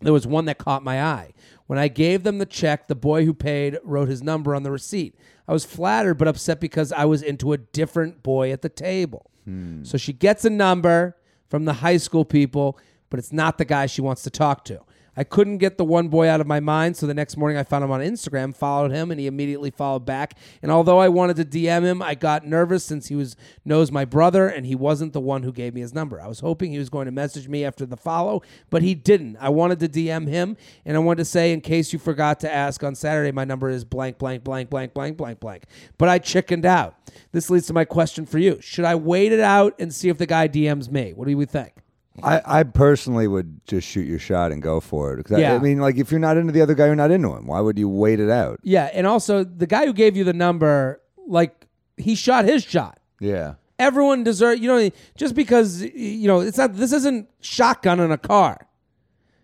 there 0.00 0.12
was 0.12 0.26
one 0.26 0.46
that 0.46 0.58
caught 0.58 0.82
my 0.82 1.02
eye. 1.02 1.32
When 1.66 1.78
I 1.78 1.88
gave 1.88 2.22
them 2.22 2.38
the 2.38 2.46
check, 2.46 2.88
the 2.88 2.94
boy 2.94 3.24
who 3.24 3.32
paid 3.32 3.78
wrote 3.84 4.08
his 4.08 4.22
number 4.22 4.54
on 4.54 4.62
the 4.62 4.70
receipt. 4.70 5.14
I 5.46 5.52
was 5.52 5.64
flattered 5.64 6.14
but 6.14 6.28
upset 6.28 6.60
because 6.60 6.92
I 6.92 7.04
was 7.04 7.22
into 7.22 7.52
a 7.52 7.58
different 7.58 8.22
boy 8.22 8.52
at 8.52 8.62
the 8.62 8.68
table. 8.68 9.30
Hmm. 9.44 9.84
So 9.84 9.98
she 9.98 10.12
gets 10.12 10.44
a 10.44 10.50
number 10.50 11.16
from 11.48 11.64
the 11.64 11.74
high 11.74 11.96
school 11.96 12.24
people, 12.24 12.78
but 13.10 13.18
it's 13.18 13.32
not 13.32 13.58
the 13.58 13.64
guy 13.64 13.86
she 13.86 14.00
wants 14.00 14.22
to 14.22 14.30
talk 14.30 14.64
to. 14.66 14.80
I 15.16 15.24
couldn't 15.24 15.58
get 15.58 15.76
the 15.76 15.84
one 15.84 16.08
boy 16.08 16.28
out 16.28 16.40
of 16.40 16.46
my 16.46 16.60
mind, 16.60 16.96
so 16.96 17.06
the 17.06 17.12
next 17.12 17.36
morning 17.36 17.58
I 17.58 17.64
found 17.64 17.84
him 17.84 17.90
on 17.90 18.00
Instagram, 18.00 18.56
followed 18.56 18.92
him, 18.92 19.10
and 19.10 19.20
he 19.20 19.26
immediately 19.26 19.70
followed 19.70 20.06
back. 20.06 20.38
And 20.62 20.70
although 20.70 20.98
I 20.98 21.08
wanted 21.08 21.36
to 21.36 21.44
DM 21.44 21.82
him, 21.82 22.00
I 22.00 22.14
got 22.14 22.46
nervous 22.46 22.84
since 22.84 23.08
he 23.08 23.14
was 23.14 23.36
knows 23.64 23.92
my 23.92 24.04
brother 24.04 24.48
and 24.48 24.66
he 24.66 24.74
wasn't 24.74 25.12
the 25.12 25.20
one 25.20 25.42
who 25.42 25.52
gave 25.52 25.74
me 25.74 25.80
his 25.80 25.94
number. 25.94 26.20
I 26.20 26.26
was 26.26 26.40
hoping 26.40 26.72
he 26.72 26.78
was 26.78 26.88
going 26.88 27.06
to 27.06 27.12
message 27.12 27.46
me 27.48 27.64
after 27.64 27.84
the 27.84 27.96
follow, 27.96 28.42
but 28.70 28.82
he 28.82 28.94
didn't. 28.94 29.36
I 29.38 29.50
wanted 29.50 29.80
to 29.80 29.88
DM 29.88 30.28
him, 30.28 30.56
and 30.84 30.96
I 30.96 31.00
wanted 31.00 31.18
to 31.18 31.24
say, 31.26 31.52
in 31.52 31.60
case 31.60 31.92
you 31.92 31.98
forgot 31.98 32.40
to 32.40 32.52
ask 32.52 32.82
on 32.82 32.94
Saturday, 32.94 33.32
my 33.32 33.44
number 33.44 33.68
is 33.68 33.84
blank, 33.84 34.18
blank, 34.18 34.44
blank, 34.44 34.70
blank, 34.70 34.94
blank, 34.94 35.16
blank, 35.16 35.40
blank. 35.40 35.64
But 35.98 36.08
I 36.08 36.18
chickened 36.18 36.64
out. 36.64 36.96
This 37.32 37.50
leads 37.50 37.66
to 37.66 37.74
my 37.74 37.84
question 37.84 38.24
for 38.24 38.38
you: 38.38 38.60
Should 38.60 38.86
I 38.86 38.94
wait 38.94 39.32
it 39.32 39.40
out 39.40 39.74
and 39.78 39.92
see 39.92 40.08
if 40.08 40.16
the 40.16 40.26
guy 40.26 40.48
DMs 40.48 40.90
me? 40.90 41.12
What 41.12 41.28
do 41.28 41.36
we 41.36 41.44
think? 41.44 41.81
I, 42.22 42.42
I 42.44 42.62
personally 42.64 43.26
would 43.26 43.60
just 43.66 43.86
shoot 43.86 44.06
your 44.06 44.18
shot 44.18 44.52
and 44.52 44.60
go 44.60 44.80
for 44.80 45.14
it. 45.14 45.24
'Cause 45.24 45.36
I- 45.38 45.40
Yeah. 45.40 45.54
I, 45.54 45.58
mean, 45.58 45.78
like 45.80 45.96
if 45.96 46.10
you're 46.10 46.20
not 46.20 46.36
into 46.36 46.52
the 46.52 46.60
other 46.60 46.74
guy, 46.74 46.86
you're 46.86 46.94
not 46.96 47.10
into 47.10 47.32
him. 47.34 47.46
Why 47.46 47.60
would 47.60 47.78
you 47.78 47.88
wait 47.88 48.20
it 48.20 48.28
out? 48.30 48.60
Yeah, 48.62 48.90
and 48.92 49.06
also 49.06 49.44
the 49.44 49.66
guy 49.66 49.86
who 49.86 49.92
gave 49.92 50.16
you 50.16 50.24
the 50.24 50.32
number, 50.34 51.00
like 51.26 51.66
he 51.96 52.14
shot 52.14 52.44
his 52.44 52.64
shot. 52.64 52.98
Yeah. 53.20 53.54
Everyone 53.78 54.24
deserve, 54.24 54.58
you 54.58 54.68
know, 54.68 54.90
just 55.16 55.34
because 55.34 55.82
you 55.82 56.28
know 56.28 56.40
it's 56.40 56.58
not. 56.58 56.74
This 56.74 56.92
isn't 56.92 57.28
shotgun 57.40 57.98
in 58.00 58.10
a 58.12 58.18
car. 58.18 58.66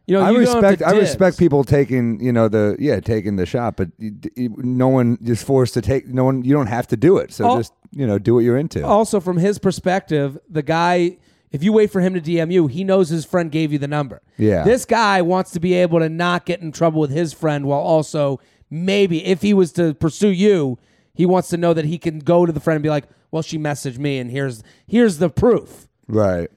You 0.06 0.14
know, 0.14 0.22
I 0.22 0.30
you 0.30 0.44
don't 0.44 0.46
have 0.46 0.54
respect 0.62 0.78
to 0.80 0.86
I 0.88 0.92
dibs. 0.92 1.00
respect 1.08 1.38
people 1.38 1.64
taking 1.64 2.20
you 2.20 2.32
know 2.32 2.48
the 2.48 2.76
yeah 2.78 3.00
taking 3.00 3.36
the 3.36 3.46
shot, 3.46 3.76
but 3.76 3.88
no 4.36 4.88
one 4.88 5.18
is 5.24 5.42
forced 5.42 5.74
to 5.74 5.80
take. 5.82 6.06
No 6.08 6.24
one 6.24 6.44
you 6.44 6.54
don't 6.54 6.66
have 6.68 6.86
to 6.88 6.96
do 6.96 7.16
it. 7.18 7.32
So 7.32 7.48
Oh. 7.50 7.56
just 7.58 7.72
you 7.90 8.06
know 8.06 8.18
do 8.18 8.34
what 8.34 8.40
you're 8.40 8.56
into. 8.58 8.84
Also, 8.86 9.20
from 9.20 9.38
his 9.38 9.58
perspective, 9.58 10.38
the 10.48 10.62
guy, 10.62 11.16
if 11.50 11.62
you 11.62 11.72
wait 11.72 11.90
for 11.90 12.00
him 12.00 12.14
to 12.14 12.20
DM 12.20 12.52
you, 12.52 12.66
he 12.66 12.84
knows 12.84 13.08
his 13.08 13.24
friend 13.24 13.50
gave 13.50 13.72
you 13.72 13.78
the 13.78 13.88
number. 13.88 14.20
Yeah. 14.36 14.64
This 14.64 14.84
guy 14.84 15.22
wants 15.22 15.52
to 15.52 15.60
be 15.60 15.74
able 15.74 15.98
to 16.00 16.08
not 16.08 16.46
get 16.46 16.60
in 16.60 16.72
trouble 16.72 17.00
with 17.00 17.10
his 17.10 17.32
friend 17.32 17.66
while 17.66 17.80
also 17.80 18.40
maybe 18.70 19.24
if 19.24 19.42
he 19.42 19.54
was 19.54 19.72
to 19.72 19.94
pursue 19.94 20.30
you, 20.30 20.78
he 21.14 21.26
wants 21.26 21.48
to 21.48 21.56
know 21.56 21.74
that 21.74 21.84
he 21.84 21.98
can 21.98 22.20
go 22.20 22.46
to 22.46 22.52
the 22.52 22.60
friend 22.60 22.76
and 22.76 22.82
be 22.82 22.90
like, 22.90 23.04
"Well, 23.30 23.42
she 23.42 23.58
messaged 23.58 23.98
me, 23.98 24.18
and 24.18 24.30
here's 24.30 24.62
here's 24.86 25.18
the 25.18 25.30
proof." 25.30 25.88
Right. 26.06 26.50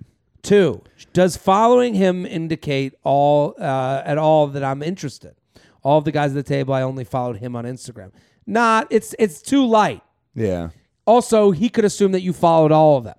Two, 0.44 0.82
does 1.14 1.38
following 1.38 1.94
him 1.94 2.26
indicate 2.26 2.94
all 3.04 3.56
uh, 3.60 4.02
at 4.06 4.18
all 4.18 4.48
that 4.48 4.64
I'm 4.64 4.82
interested? 4.84 5.36
All 5.84 5.98
of 5.98 6.06
the 6.06 6.12
guys 6.12 6.32
at 6.32 6.36
the 6.36 6.44
table, 6.44 6.74
I 6.74 6.84
only 6.84 7.04
followed 7.04 7.38
him 7.38 7.56
on 7.56 7.66
Instagram. 7.66 8.12
Not, 8.46 8.88
it's 8.90 9.16
it's 9.18 9.42
too 9.42 9.66
light. 9.66 10.02
Yeah. 10.36 10.70
Also, 11.06 11.52
he 11.52 11.70
could 11.70 11.86
assume 11.86 12.12
that 12.12 12.22
you 12.22 12.34
followed 12.34 12.72
all 12.72 12.98
of 12.98 13.04
them. 13.04 13.16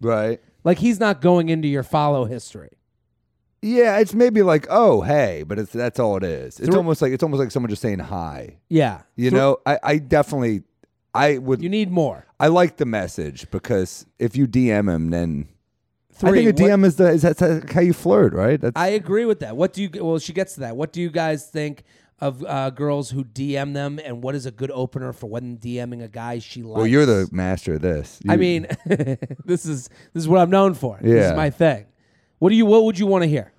Right. 0.00 0.40
Like 0.64 0.78
he's 0.78 1.00
not 1.00 1.20
going 1.20 1.48
into 1.48 1.68
your 1.68 1.82
follow 1.82 2.24
history. 2.24 2.70
Yeah, 3.62 3.98
it's 3.98 4.14
maybe 4.14 4.42
like, 4.42 4.66
oh, 4.70 5.02
hey, 5.02 5.42
but 5.46 5.58
it's 5.58 5.72
that's 5.72 5.98
all 5.98 6.16
it 6.16 6.24
is. 6.24 6.58
It's 6.58 6.68
Thro- 6.70 6.78
almost 6.78 7.02
like 7.02 7.12
it's 7.12 7.22
almost 7.22 7.40
like 7.40 7.50
someone 7.50 7.68
just 7.68 7.82
saying 7.82 7.98
hi. 7.98 8.56
Yeah, 8.68 9.02
You 9.16 9.30
Thro- 9.30 9.38
know, 9.38 9.56
I, 9.66 9.78
I 9.82 9.98
definitely, 9.98 10.62
I 11.14 11.36
would, 11.38 11.62
you 11.62 11.68
need 11.68 11.90
more. 11.90 12.24
I 12.38 12.46
like 12.48 12.78
the 12.78 12.86
message 12.86 13.50
because 13.50 14.06
if 14.18 14.34
you 14.34 14.46
DM 14.46 14.88
him, 14.92 15.10
then 15.10 15.48
Three, 16.12 16.30
I 16.30 16.32
think 16.44 16.58
a 16.58 16.62
what- 16.62 16.70
DM 16.70 16.84
is 16.86 16.96
the 16.96 17.08
is 17.10 17.22
that's 17.22 17.40
how 17.72 17.80
you 17.80 17.92
flirt, 17.92 18.32
right? 18.32 18.58
That's 18.58 18.76
I 18.76 18.88
agree 18.88 19.26
with 19.26 19.40
that. 19.40 19.56
What 19.58 19.74
do 19.74 19.82
you? 19.82 19.90
Well, 20.04 20.18
she 20.18 20.32
gets 20.32 20.54
to 20.54 20.60
that. 20.60 20.74
What 20.76 20.92
do 20.92 21.00
you 21.02 21.10
guys 21.10 21.46
think 21.46 21.82
of 22.20 22.44
uh, 22.44 22.70
girls 22.70 23.10
who 23.10 23.24
DM 23.24 23.72
them, 23.74 23.98
and 24.04 24.22
what 24.22 24.34
is 24.34 24.46
a 24.46 24.50
good 24.50 24.70
opener 24.72 25.12
for 25.12 25.28
when 25.28 25.56
DMing 25.58 26.02
a 26.02 26.08
guy 26.08 26.38
she 26.38 26.62
likes? 26.62 26.76
well, 26.76 26.86
you're 26.86 27.06
the 27.06 27.28
master 27.32 27.74
of 27.74 27.82
this. 27.82 28.20
I 28.28 28.36
mean, 28.36 28.66
this 29.44 29.64
is 29.66 29.88
this 30.12 30.22
is 30.22 30.28
what 30.28 30.40
I'm 30.40 30.50
known 30.50 30.74
for. 30.74 30.98
This 31.00 31.26
is 31.26 31.32
my 31.36 31.50
thing. 31.50 31.86
What 32.38 32.50
do 32.50 32.56
you? 32.56 32.66
What 32.66 32.84
would 32.84 32.98
you 32.98 33.06
want 33.06 33.22
to 33.22 33.28
hear? 33.28 33.52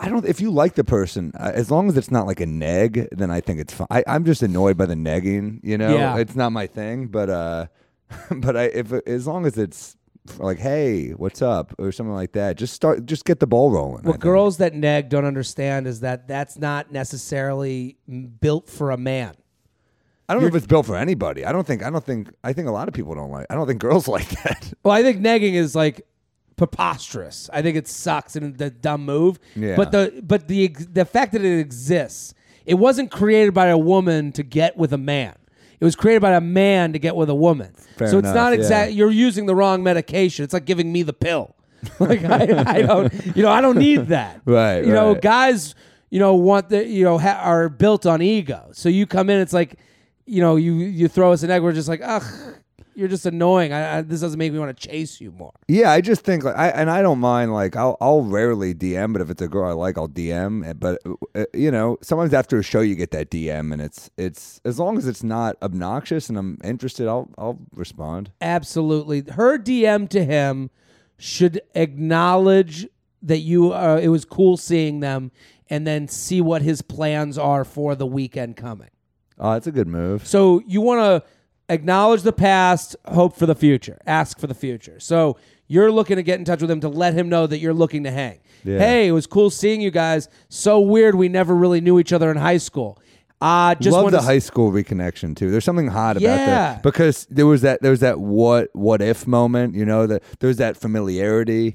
I 0.00 0.08
don't. 0.08 0.26
If 0.26 0.40
you 0.40 0.50
like 0.50 0.74
the 0.74 0.82
person, 0.84 1.32
uh, 1.38 1.52
as 1.54 1.70
long 1.70 1.88
as 1.88 1.96
it's 1.96 2.10
not 2.10 2.26
like 2.26 2.40
a 2.40 2.46
neg, 2.46 3.08
then 3.12 3.30
I 3.30 3.40
think 3.40 3.60
it's 3.60 3.72
fine. 3.72 3.86
I, 3.90 4.02
I'm 4.06 4.24
just 4.24 4.42
annoyed 4.42 4.76
by 4.76 4.86
the 4.86 4.94
negging. 4.94 5.60
You 5.62 5.78
know, 5.78 5.94
Yeah. 5.96 6.16
it's 6.18 6.34
not 6.34 6.50
my 6.50 6.66
thing. 6.66 7.06
But 7.06 7.30
uh, 7.30 7.66
but 8.30 8.56
I 8.56 8.64
if 8.64 8.92
as 9.06 9.26
long 9.28 9.46
as 9.46 9.56
it's 9.56 9.96
like, 10.38 10.58
hey, 10.58 11.10
what's 11.10 11.42
up, 11.42 11.74
or 11.78 11.90
something 11.92 12.14
like 12.14 12.32
that, 12.32 12.56
just 12.56 12.74
start, 12.74 13.06
just 13.06 13.24
get 13.24 13.40
the 13.40 13.46
ball 13.46 13.70
rolling. 13.70 14.04
What 14.04 14.20
girls 14.20 14.58
that 14.58 14.74
neg 14.74 15.08
don't 15.08 15.24
understand 15.24 15.86
is 15.86 16.00
that 16.00 16.28
that's 16.28 16.58
not 16.58 16.92
necessarily 16.92 17.96
built 18.40 18.68
for 18.68 18.90
a 18.90 18.96
man. 18.96 19.34
I 20.28 20.34
don't 20.34 20.42
know 20.42 20.48
if 20.48 20.54
it's 20.54 20.66
built 20.66 20.86
for 20.86 20.96
anybody. 20.96 21.44
I 21.44 21.50
don't 21.50 21.66
think. 21.66 21.82
I 21.82 21.90
don't 21.90 22.04
think. 22.04 22.32
I 22.44 22.52
think 22.52 22.68
a 22.68 22.70
lot 22.70 22.86
of 22.86 22.94
people 22.94 23.16
don't 23.16 23.32
like. 23.32 23.46
I 23.50 23.56
don't 23.56 23.66
think 23.66 23.80
girls 23.80 24.06
like 24.16 24.28
that. 24.44 24.72
Well, 24.84 24.94
I 24.94 25.02
think 25.02 25.20
negging 25.20 25.54
is 25.54 25.74
like 25.74 26.06
preposterous. 26.56 27.50
I 27.52 27.62
think 27.62 27.76
it 27.76 27.88
sucks 27.88 28.36
and 28.36 28.56
the 28.56 28.70
dumb 28.70 29.04
move. 29.04 29.40
Yeah. 29.56 29.74
But 29.74 29.90
the 29.90 30.22
but 30.22 30.46
the 30.46 30.68
the 30.68 31.04
fact 31.04 31.32
that 31.32 31.42
it 31.42 31.58
exists, 31.58 32.34
it 32.64 32.74
wasn't 32.74 33.10
created 33.10 33.54
by 33.54 33.68
a 33.68 33.78
woman 33.78 34.30
to 34.32 34.44
get 34.44 34.76
with 34.76 34.92
a 34.92 34.98
man. 34.98 35.34
It 35.80 35.84
was 35.84 35.96
created 35.96 36.20
by 36.20 36.32
a 36.32 36.40
man 36.40 36.92
to 36.92 36.98
get 36.98 37.16
with 37.16 37.30
a 37.30 37.34
woman. 37.34 37.72
Fair 37.96 38.08
so 38.08 38.18
it's 38.18 38.26
enough, 38.26 38.34
not 38.34 38.52
yeah. 38.52 38.58
exact. 38.58 38.92
You're 38.92 39.10
using 39.10 39.46
the 39.46 39.54
wrong 39.54 39.82
medication. 39.82 40.44
It's 40.44 40.52
like 40.52 40.66
giving 40.66 40.92
me 40.92 41.02
the 41.02 41.14
pill. 41.14 41.56
like 41.98 42.22
I, 42.24 42.76
I 42.76 42.82
don't, 42.82 43.36
you 43.36 43.42
know, 43.42 43.50
I 43.50 43.62
don't 43.62 43.78
need 43.78 44.08
that. 44.08 44.42
Right, 44.44 44.84
You 44.84 44.92
know, 44.92 45.14
right. 45.14 45.22
guys, 45.22 45.74
you 46.10 46.18
know, 46.18 46.34
want 46.34 46.68
the, 46.68 46.86
you 46.86 47.02
know, 47.04 47.16
ha- 47.16 47.40
are 47.42 47.70
built 47.70 48.04
on 48.04 48.20
ego. 48.20 48.68
So 48.72 48.90
you 48.90 49.06
come 49.06 49.30
in, 49.30 49.40
it's 49.40 49.54
like, 49.54 49.76
you 50.26 50.42
know, 50.42 50.56
you 50.56 50.74
you 50.74 51.08
throw 51.08 51.32
us 51.32 51.42
an 51.42 51.50
egg. 51.50 51.62
We're 51.62 51.72
just 51.72 51.88
like, 51.88 52.02
ugh, 52.04 52.22
you're 52.94 53.08
just 53.08 53.26
annoying. 53.26 53.72
I, 53.72 53.98
I, 53.98 54.02
this 54.02 54.20
doesn't 54.20 54.38
make 54.38 54.52
me 54.52 54.58
want 54.58 54.76
to 54.78 54.88
chase 54.88 55.20
you 55.20 55.30
more. 55.32 55.52
Yeah, 55.68 55.90
I 55.90 56.00
just 56.00 56.22
think 56.22 56.44
like 56.44 56.56
I 56.56 56.68
and 56.68 56.90
I 56.90 57.02
don't 57.02 57.18
mind 57.20 57.52
like 57.52 57.76
I'll 57.76 57.96
I'll 58.00 58.22
rarely 58.22 58.74
DM, 58.74 59.12
but 59.12 59.22
if 59.22 59.30
it's 59.30 59.42
a 59.42 59.48
girl 59.48 59.68
I 59.68 59.72
like, 59.72 59.96
I'll 59.98 60.08
DM. 60.08 60.66
eh, 60.66 60.72
But 60.74 61.00
uh, 61.34 61.44
you 61.54 61.70
know, 61.70 61.98
sometimes 62.02 62.34
after 62.34 62.58
a 62.58 62.62
show 62.62 62.80
you 62.80 62.94
get 62.94 63.10
that 63.12 63.30
DM, 63.30 63.72
and 63.72 63.80
it's 63.80 64.10
it's 64.16 64.60
as 64.64 64.78
long 64.78 64.98
as 64.98 65.06
it's 65.06 65.22
not 65.22 65.56
obnoxious 65.62 66.28
and 66.28 66.36
I'm 66.38 66.58
interested, 66.64 67.08
I'll 67.08 67.28
I'll 67.38 67.58
respond. 67.74 68.32
Absolutely, 68.40 69.24
her 69.32 69.58
DM 69.58 70.08
to 70.10 70.24
him 70.24 70.70
should 71.16 71.60
acknowledge 71.74 72.86
that 73.22 73.38
you. 73.38 73.72
Uh, 73.72 74.00
it 74.02 74.08
was 74.08 74.24
cool 74.24 74.56
seeing 74.56 75.00
them, 75.00 75.30
and 75.68 75.86
then 75.86 76.08
see 76.08 76.40
what 76.40 76.62
his 76.62 76.82
plans 76.82 77.38
are 77.38 77.64
for 77.64 77.94
the 77.94 78.06
weekend 78.06 78.56
coming. 78.56 78.88
Oh, 79.38 79.52
that's 79.52 79.66
a 79.66 79.72
good 79.72 79.88
move. 79.88 80.26
So 80.26 80.62
you 80.66 80.80
want 80.80 81.00
to 81.00 81.28
acknowledge 81.70 82.22
the 82.22 82.32
past, 82.32 82.96
hope 83.06 83.36
for 83.36 83.46
the 83.46 83.54
future, 83.54 83.98
ask 84.06 84.38
for 84.38 84.46
the 84.46 84.54
future. 84.54 85.00
So 85.00 85.36
you're 85.68 85.90
looking 85.92 86.16
to 86.16 86.22
get 86.22 86.38
in 86.38 86.44
touch 86.44 86.60
with 86.60 86.70
him 86.70 86.80
to 86.80 86.88
let 86.88 87.14
him 87.14 87.28
know 87.28 87.46
that 87.46 87.58
you're 87.58 87.72
looking 87.74 88.04
to 88.04 88.10
hang. 88.10 88.40
Yeah. 88.64 88.78
Hey, 88.78 89.08
it 89.08 89.12
was 89.12 89.26
cool 89.26 89.48
seeing 89.50 89.80
you 89.80 89.90
guys. 89.90 90.28
So 90.48 90.80
weird, 90.80 91.14
we 91.14 91.28
never 91.28 91.54
really 91.54 91.80
knew 91.80 91.98
each 91.98 92.12
other 92.12 92.30
in 92.30 92.36
high 92.36 92.58
school. 92.58 92.98
Uh, 93.40 93.74
just 93.76 93.96
Love 93.96 94.10
the 94.10 94.18
s- 94.18 94.24
high 94.26 94.38
school 94.38 94.70
reconnection 94.70 95.34
too. 95.34 95.50
There's 95.50 95.64
something 95.64 95.86
hot 95.88 96.18
about 96.18 96.24
Yeah. 96.24 96.46
that 96.46 96.82
because 96.82 97.26
there 97.30 97.46
was 97.46 97.62
that 97.62 97.80
there 97.80 97.90
was 97.90 98.00
that 98.00 98.20
what 98.20 98.68
what 98.74 99.00
if 99.00 99.26
moment. 99.26 99.74
You 99.74 99.86
know 99.86 100.06
that 100.06 100.22
there's 100.40 100.58
that 100.58 100.76
familiarity. 100.76 101.74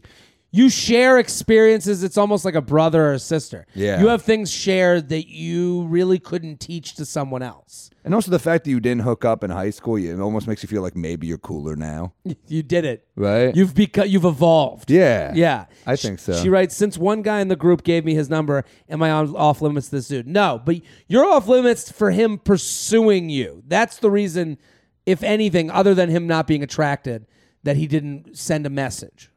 You 0.56 0.70
share 0.70 1.18
experiences. 1.20 2.02
It's 2.04 2.18
almost 2.18 2.46
like 2.46 2.56
a 2.56 2.62
brother 2.62 3.08
or 3.08 3.14
a 3.14 3.20
sister. 3.20 3.68
Yeah. 3.74 4.00
You 4.00 4.08
have 4.08 4.22
things 4.22 4.50
shared 4.52 5.10
that 5.10 5.28
you 5.28 5.84
really 5.88 6.18
couldn't 6.20 6.60
teach 6.60 6.96
to 6.96 7.06
someone 7.06 7.42
else. 7.42 7.90
And 8.06 8.14
also 8.14 8.32
the 8.32 8.40
fact 8.40 8.64
that 8.64 8.70
you 8.70 8.80
didn't 8.80 9.02
hook 9.02 9.26
up 9.26 9.44
in 9.44 9.50
high 9.52 9.72
school, 9.72 9.98
it 9.98 10.20
almost 10.20 10.48
makes 10.48 10.64
you 10.64 10.68
feel 10.68 10.82
like 10.82 10.96
maybe 10.96 11.28
you're 11.28 11.38
cooler 11.40 11.76
now, 11.76 12.14
You 12.48 12.64
did 12.64 12.86
it. 12.86 13.08
right? 13.16 13.56
You've 13.56 13.74
become. 13.76 14.08
You've 14.08 14.26
evolved. 14.26 14.90
yeah, 14.92 15.34
Yeah, 15.36 15.66
I 15.86 15.96
Sh- 15.96 16.02
think 16.04 16.20
so. 16.20 16.42
She 16.42 16.50
writes, 16.50 16.76
since 16.76 16.98
one 16.98 17.22
guy 17.22 17.42
in 17.42 17.48
the 17.50 17.56
group 17.56 17.84
gave 17.84 18.06
me 18.06 18.14
his 18.14 18.30
number, 18.30 18.64
am 18.88 19.04
I 19.04 19.12
on 19.12 19.36
off 19.36 19.62
limits 19.62 19.90
to 19.90 19.96
this 19.98 20.08
dude? 20.08 20.28
No, 20.28 20.62
but 20.64 20.78
you're 21.08 21.26
off 21.26 21.48
limits 21.48 21.92
for 21.92 22.12
him 22.12 22.38
pursuing 22.38 23.30
you. 23.30 23.62
That's 23.68 23.98
the 23.98 24.12
reason, 24.12 24.58
if 25.06 25.22
anything, 25.24 25.70
other 25.72 25.94
than 25.94 26.10
him 26.10 26.28
not 26.28 26.48
being 26.48 26.64
attracted, 26.64 27.26
that 27.64 27.76
he 27.76 27.88
didn't 27.88 28.38
send 28.38 28.66
a 28.66 28.70
message. 28.70 29.32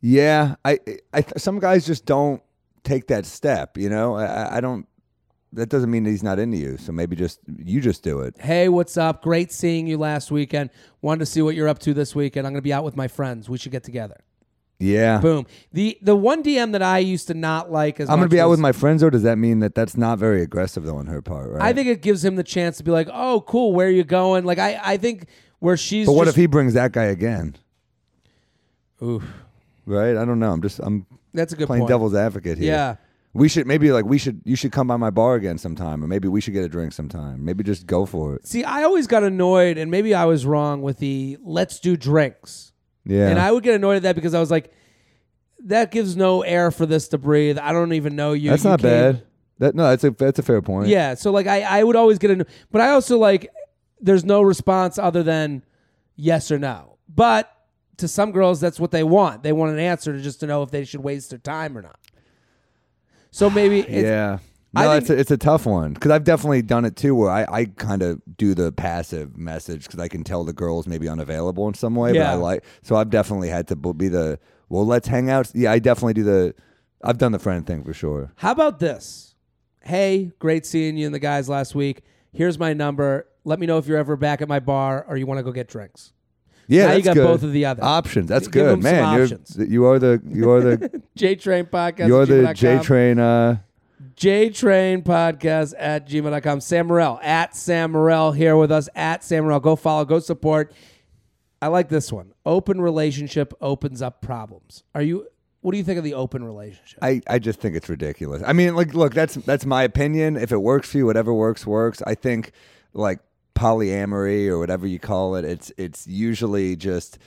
Yeah, 0.00 0.54
I, 0.64 0.78
I, 1.12 1.22
some 1.36 1.58
guys 1.58 1.86
just 1.86 2.06
don't 2.06 2.42
take 2.84 3.08
that 3.08 3.26
step. 3.26 3.76
You 3.76 3.88
know, 3.90 4.16
I, 4.16 4.56
I- 4.56 4.60
don't. 4.60 4.86
That 5.52 5.68
doesn't 5.68 5.90
mean 5.90 6.04
that 6.04 6.10
he's 6.10 6.22
not 6.22 6.38
into 6.38 6.58
you. 6.58 6.76
So 6.76 6.92
maybe 6.92 7.16
just 7.16 7.40
you 7.58 7.80
just 7.80 8.04
do 8.04 8.20
it. 8.20 8.36
Hey, 8.38 8.68
what's 8.68 8.96
up? 8.96 9.20
Great 9.20 9.50
seeing 9.50 9.88
you 9.88 9.98
last 9.98 10.30
weekend. 10.30 10.70
Wanted 11.02 11.18
to 11.20 11.26
see 11.26 11.42
what 11.42 11.56
you're 11.56 11.66
up 11.66 11.80
to 11.80 11.92
this 11.92 12.14
weekend. 12.14 12.46
I'm 12.46 12.52
going 12.52 12.60
to 12.60 12.64
be 12.64 12.72
out 12.72 12.84
with 12.84 12.96
my 12.96 13.08
friends. 13.08 13.48
We 13.48 13.58
should 13.58 13.72
get 13.72 13.82
together. 13.82 14.20
Yeah, 14.78 15.18
Boom. 15.18 15.46
The 15.72 15.98
the 16.00 16.16
one 16.16 16.42
DM 16.42 16.70
that 16.72 16.82
I 16.82 16.98
used 17.00 17.26
to 17.26 17.34
not 17.34 17.70
like 17.70 18.00
as 18.00 18.08
I'm 18.08 18.16
gonna 18.16 18.28
be 18.30 18.40
out 18.40 18.48
with 18.48 18.60
my 18.60 18.72
friends. 18.72 19.02
Or 19.02 19.10
does 19.10 19.24
that 19.24 19.36
mean 19.36 19.58
that 19.58 19.74
that's 19.74 19.94
not 19.94 20.18
very 20.18 20.40
aggressive 20.40 20.84
though 20.84 20.96
on 20.96 21.06
her 21.06 21.20
part? 21.20 21.50
Right. 21.50 21.60
I 21.62 21.72
think 21.74 21.88
it 21.88 22.00
gives 22.00 22.24
him 22.24 22.36
the 22.36 22.42
chance 22.44 22.78
to 22.78 22.84
be 22.84 22.90
like, 22.90 23.06
"Oh, 23.12 23.42
cool. 23.42 23.74
Where 23.74 23.88
are 23.88 23.90
you 23.90 24.04
going?" 24.04 24.44
Like 24.44 24.58
I 24.58 24.80
I 24.82 24.96
think 24.96 25.26
where 25.58 25.76
she's 25.76 26.06
But 26.06 26.14
what 26.14 26.24
just- 26.24 26.36
if 26.36 26.40
he 26.40 26.46
brings 26.46 26.72
that 26.74 26.92
guy 26.92 27.04
again? 27.04 27.56
Oof. 29.02 29.22
Right. 29.86 30.16
I 30.16 30.24
don't 30.24 30.38
know. 30.38 30.52
I'm 30.52 30.62
just 30.62 30.78
I'm 30.80 31.06
That's 31.34 31.52
a 31.52 31.56
good 31.56 31.66
playing 31.66 31.82
point. 31.82 31.88
devil's 31.90 32.14
advocate 32.14 32.58
here. 32.58 32.72
Yeah. 32.72 32.96
We 33.32 33.48
should 33.48 33.66
maybe 33.66 33.92
like 33.92 34.04
we 34.04 34.18
should 34.18 34.40
you 34.44 34.56
should 34.56 34.72
come 34.72 34.88
by 34.88 34.96
my 34.96 35.10
bar 35.10 35.36
again 35.36 35.56
sometime, 35.56 36.02
or 36.02 36.08
maybe 36.08 36.26
we 36.26 36.40
should 36.40 36.52
get 36.52 36.64
a 36.64 36.68
drink 36.68 36.92
sometime. 36.92 37.44
Maybe 37.44 37.62
just 37.62 37.86
go 37.86 38.04
for 38.04 38.34
it. 38.34 38.46
See, 38.46 38.64
I 38.64 38.82
always 38.82 39.06
got 39.06 39.22
annoyed, 39.22 39.78
and 39.78 39.88
maybe 39.90 40.14
I 40.14 40.24
was 40.24 40.44
wrong 40.44 40.82
with 40.82 40.98
the 40.98 41.38
let's 41.42 41.78
do 41.78 41.96
drinks. 41.96 42.72
Yeah. 43.04 43.28
And 43.28 43.38
I 43.38 43.52
would 43.52 43.62
get 43.62 43.74
annoyed 43.76 43.96
at 43.96 44.02
that 44.02 44.14
because 44.16 44.34
I 44.34 44.40
was 44.40 44.50
like, 44.50 44.72
that 45.66 45.90
gives 45.92 46.16
no 46.16 46.42
air 46.42 46.70
for 46.72 46.86
this 46.86 47.08
to 47.08 47.18
breathe. 47.18 47.56
I 47.58 47.72
don't 47.72 47.92
even 47.92 48.16
know 48.16 48.32
you. 48.32 48.50
that's 48.50 48.64
You 48.64 48.70
not 48.70 48.80
came- 48.80 48.90
bad. 48.90 49.22
That 49.58 49.74
no, 49.74 49.84
that's 49.84 50.02
a 50.04 50.10
that's 50.10 50.38
a 50.38 50.42
fair 50.42 50.60
point. 50.62 50.88
Yeah. 50.88 51.14
So, 51.14 51.30
like, 51.30 51.46
I, 51.46 51.60
I 51.62 51.84
would 51.84 51.94
always 51.94 52.18
get 52.18 52.30
annoyed. 52.30 52.46
But 52.72 52.80
I 52.80 52.90
also 52.90 53.18
like, 53.18 53.48
there's 54.00 54.24
no 54.24 54.40
response 54.42 54.98
other 54.98 55.22
than 55.22 55.62
yes 56.16 56.50
or 56.50 56.58
no. 56.58 56.96
But 57.14 57.48
to 58.00 58.08
some 58.08 58.32
girls, 58.32 58.60
that's 58.60 58.80
what 58.80 58.90
they 58.90 59.02
want. 59.04 59.42
They 59.42 59.52
want 59.52 59.72
an 59.72 59.78
answer 59.78 60.12
to 60.12 60.20
just 60.20 60.40
to 60.40 60.46
know 60.46 60.62
if 60.62 60.70
they 60.70 60.84
should 60.84 61.00
waste 61.00 61.30
their 61.30 61.38
time 61.38 61.76
or 61.76 61.82
not. 61.82 61.98
So 63.30 63.48
maybe 63.50 63.80
it's, 63.80 64.04
Yeah. 64.04 64.38
No, 64.72 64.92
it's 64.92 65.10
a, 65.10 65.18
it's 65.18 65.32
a 65.32 65.36
tough 65.36 65.66
one 65.66 65.94
because 65.94 66.12
I've 66.12 66.22
definitely 66.22 66.62
done 66.62 66.84
it 66.84 66.94
too, 66.94 67.12
where 67.16 67.28
I, 67.30 67.44
I 67.50 67.64
kind 67.64 68.02
of 68.02 68.22
do 68.36 68.54
the 68.54 68.70
passive 68.70 69.36
message 69.36 69.82
because 69.86 69.98
I 69.98 70.06
can 70.06 70.22
tell 70.22 70.44
the 70.44 70.52
girl's 70.52 70.86
maybe 70.86 71.08
unavailable 71.08 71.66
in 71.66 71.74
some 71.74 71.96
way. 71.96 72.10
But 72.12 72.18
Yeah. 72.18 72.30
I 72.30 72.34
like 72.34 72.64
so 72.82 72.94
I've 72.94 73.10
definitely 73.10 73.48
had 73.48 73.66
to 73.68 73.76
be 73.76 74.06
the 74.08 74.38
well, 74.68 74.86
let's 74.86 75.08
hang 75.08 75.28
out. 75.28 75.50
Yeah, 75.54 75.72
I 75.72 75.80
definitely 75.80 76.14
do 76.14 76.22
the. 76.22 76.54
I've 77.02 77.18
done 77.18 77.32
the 77.32 77.40
friend 77.40 77.66
thing 77.66 77.82
for 77.82 77.92
sure. 77.92 78.32
How 78.36 78.52
about 78.52 78.78
this? 78.78 79.34
Hey, 79.82 80.30
great 80.38 80.64
seeing 80.64 80.96
you 80.96 81.06
and 81.06 81.14
the 81.14 81.18
guys 81.18 81.48
last 81.48 81.74
week. 81.74 82.02
Here's 82.32 82.56
my 82.58 82.72
number. 82.72 83.26
Let 83.42 83.58
me 83.58 83.66
know 83.66 83.78
if 83.78 83.86
you're 83.88 83.98
ever 83.98 84.16
back 84.16 84.40
at 84.42 84.48
my 84.48 84.60
bar 84.60 85.04
or 85.08 85.16
you 85.16 85.26
want 85.26 85.38
to 85.38 85.42
go 85.42 85.50
get 85.50 85.66
drinks. 85.66 86.12
Yeah, 86.70 86.86
Now 86.86 86.92
you 86.94 87.02
got 87.02 87.14
good. 87.14 87.26
both 87.26 87.42
of 87.42 87.52
the 87.52 87.64
other. 87.64 87.82
options. 87.84 88.28
That's 88.28 88.46
Give 88.48 88.64
them 88.66 88.80
good, 88.80 88.90
some 88.90 89.18
man. 89.18 89.28
You're, 89.58 89.66
you 89.66 89.84
are 89.86 89.98
the 89.98 90.22
you 90.26 90.50
are 90.50 90.60
the 90.60 91.02
J 91.16 91.34
Train 91.34 91.66
Podcast. 91.66 92.06
you're 92.08 92.26
the 92.26 92.54
J 92.54 92.78
Train. 92.78 93.18
Uh, 93.18 93.58
J 94.14 94.50
Train 94.50 95.02
Podcast 95.02 95.74
at 95.78 96.08
gmail.com. 96.08 96.60
Sam 96.60 96.88
Morril 96.88 97.18
at 97.22 97.56
Sam 97.56 97.92
Morril 97.92 98.34
here 98.36 98.56
with 98.56 98.70
us 98.70 98.88
at 98.94 99.24
Sam 99.24 99.44
Morril. 99.44 99.60
Go 99.60 99.76
follow, 99.76 100.04
go 100.04 100.18
support. 100.20 100.72
I 101.60 101.66
like 101.66 101.88
this 101.88 102.12
one. 102.12 102.32
Open 102.46 102.80
relationship 102.80 103.52
opens 103.60 104.00
up 104.00 104.22
problems. 104.22 104.84
Are 104.94 105.02
you 105.02 105.26
what 105.62 105.72
do 105.72 105.78
you 105.78 105.84
think 105.84 105.98
of 105.98 106.04
the 106.04 106.14
open 106.14 106.42
relationship? 106.44 106.98
I, 107.02 107.20
I 107.26 107.38
just 107.38 107.60
think 107.60 107.76
it's 107.76 107.88
ridiculous. 107.90 108.42
I 108.46 108.54
mean, 108.54 108.74
like, 108.74 108.94
look, 108.94 109.12
that's 109.12 109.34
that's 109.34 109.66
my 109.66 109.82
opinion. 109.82 110.36
If 110.36 110.52
it 110.52 110.58
works 110.58 110.90
for 110.90 110.98
you, 110.98 111.06
whatever 111.06 111.34
works 111.34 111.66
works. 111.66 112.00
I 112.06 112.14
think 112.14 112.52
like 112.94 113.18
polyamory 113.60 114.48
or 114.48 114.58
whatever 114.58 114.86
you 114.86 114.98
call 114.98 115.34
it, 115.34 115.44
it's 115.44 115.70
it's 115.76 116.06
usually 116.06 116.76
just 116.76 117.18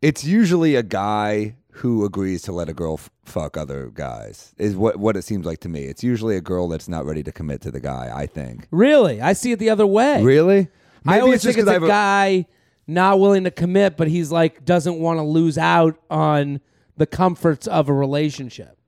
it's 0.00 0.24
usually 0.24 0.74
a 0.74 0.82
guy 0.82 1.56
who 1.72 2.04
agrees 2.04 2.42
to 2.42 2.52
let 2.52 2.68
a 2.68 2.72
girl 2.72 2.94
f- 2.94 3.10
fuck 3.24 3.56
other 3.56 3.90
guys 3.92 4.54
is 4.56 4.74
what 4.74 4.96
what 4.96 5.16
it 5.16 5.22
seems 5.22 5.44
like 5.44 5.60
to 5.60 5.68
me. 5.68 5.84
It's 5.84 6.02
usually 6.02 6.36
a 6.36 6.40
girl 6.40 6.66
that's 6.68 6.88
not 6.88 7.04
ready 7.04 7.22
to 7.24 7.32
commit 7.32 7.60
to 7.62 7.70
the 7.70 7.80
guy. 7.80 8.10
I 8.12 8.26
think. 8.26 8.68
really, 8.70 9.20
I 9.20 9.34
see 9.34 9.52
it 9.52 9.58
the 9.58 9.70
other 9.70 9.86
way. 9.86 10.22
Really? 10.22 10.68
I 11.06 11.12
Maybe 11.12 11.20
always 11.20 11.42
just 11.42 11.56
think 11.56 11.68
it's 11.68 11.70
I 11.70 11.84
a 11.84 11.88
guy 11.88 12.46
not 12.86 13.20
willing 13.20 13.44
to 13.44 13.50
commit, 13.50 13.96
but 13.98 14.08
he's 14.08 14.32
like 14.32 14.64
doesn't 14.64 14.98
want 14.98 15.18
to 15.18 15.22
lose 15.22 15.58
out 15.58 15.96
on 16.10 16.60
the 16.96 17.06
comforts 17.06 17.66
of 17.66 17.88
a 17.88 17.92
relationship. 17.94 18.78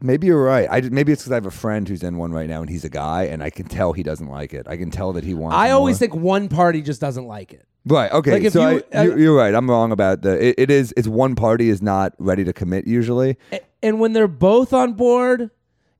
Maybe 0.00 0.26
you're 0.26 0.42
right. 0.42 0.68
I 0.70 0.80
maybe 0.80 1.12
it's 1.12 1.22
because 1.22 1.32
I 1.32 1.36
have 1.36 1.46
a 1.46 1.50
friend 1.50 1.88
who's 1.88 2.02
in 2.02 2.16
one 2.16 2.32
right 2.32 2.48
now, 2.48 2.60
and 2.60 2.70
he's 2.70 2.84
a 2.84 2.90
guy, 2.90 3.24
and 3.24 3.42
I 3.42 3.50
can 3.50 3.66
tell 3.66 3.92
he 3.92 4.02
doesn't 4.02 4.28
like 4.28 4.54
it. 4.54 4.66
I 4.68 4.76
can 4.76 4.90
tell 4.90 5.12
that 5.14 5.24
he 5.24 5.34
wants. 5.34 5.56
I 5.56 5.70
always 5.70 5.94
more. 5.94 5.98
think 5.98 6.14
one 6.14 6.48
party 6.48 6.82
just 6.82 7.00
doesn't 7.00 7.26
like 7.26 7.52
it. 7.52 7.66
Right. 7.84 8.12
Okay. 8.12 8.40
Like, 8.40 8.52
so 8.52 8.70
you- 8.70 8.82
I, 8.92 8.96
uh, 8.96 9.02
you, 9.02 9.18
you're 9.18 9.36
right. 9.36 9.54
I'm 9.54 9.68
wrong 9.68 9.92
about 9.92 10.22
the. 10.22 10.48
It, 10.48 10.54
it 10.58 10.70
is. 10.70 10.94
It's 10.96 11.08
one 11.08 11.34
party 11.34 11.68
is 11.68 11.82
not 11.82 12.14
ready 12.18 12.44
to 12.44 12.52
commit 12.52 12.86
usually. 12.86 13.36
And 13.82 13.98
when 13.98 14.12
they're 14.12 14.28
both 14.28 14.72
on 14.72 14.92
board, 14.92 15.50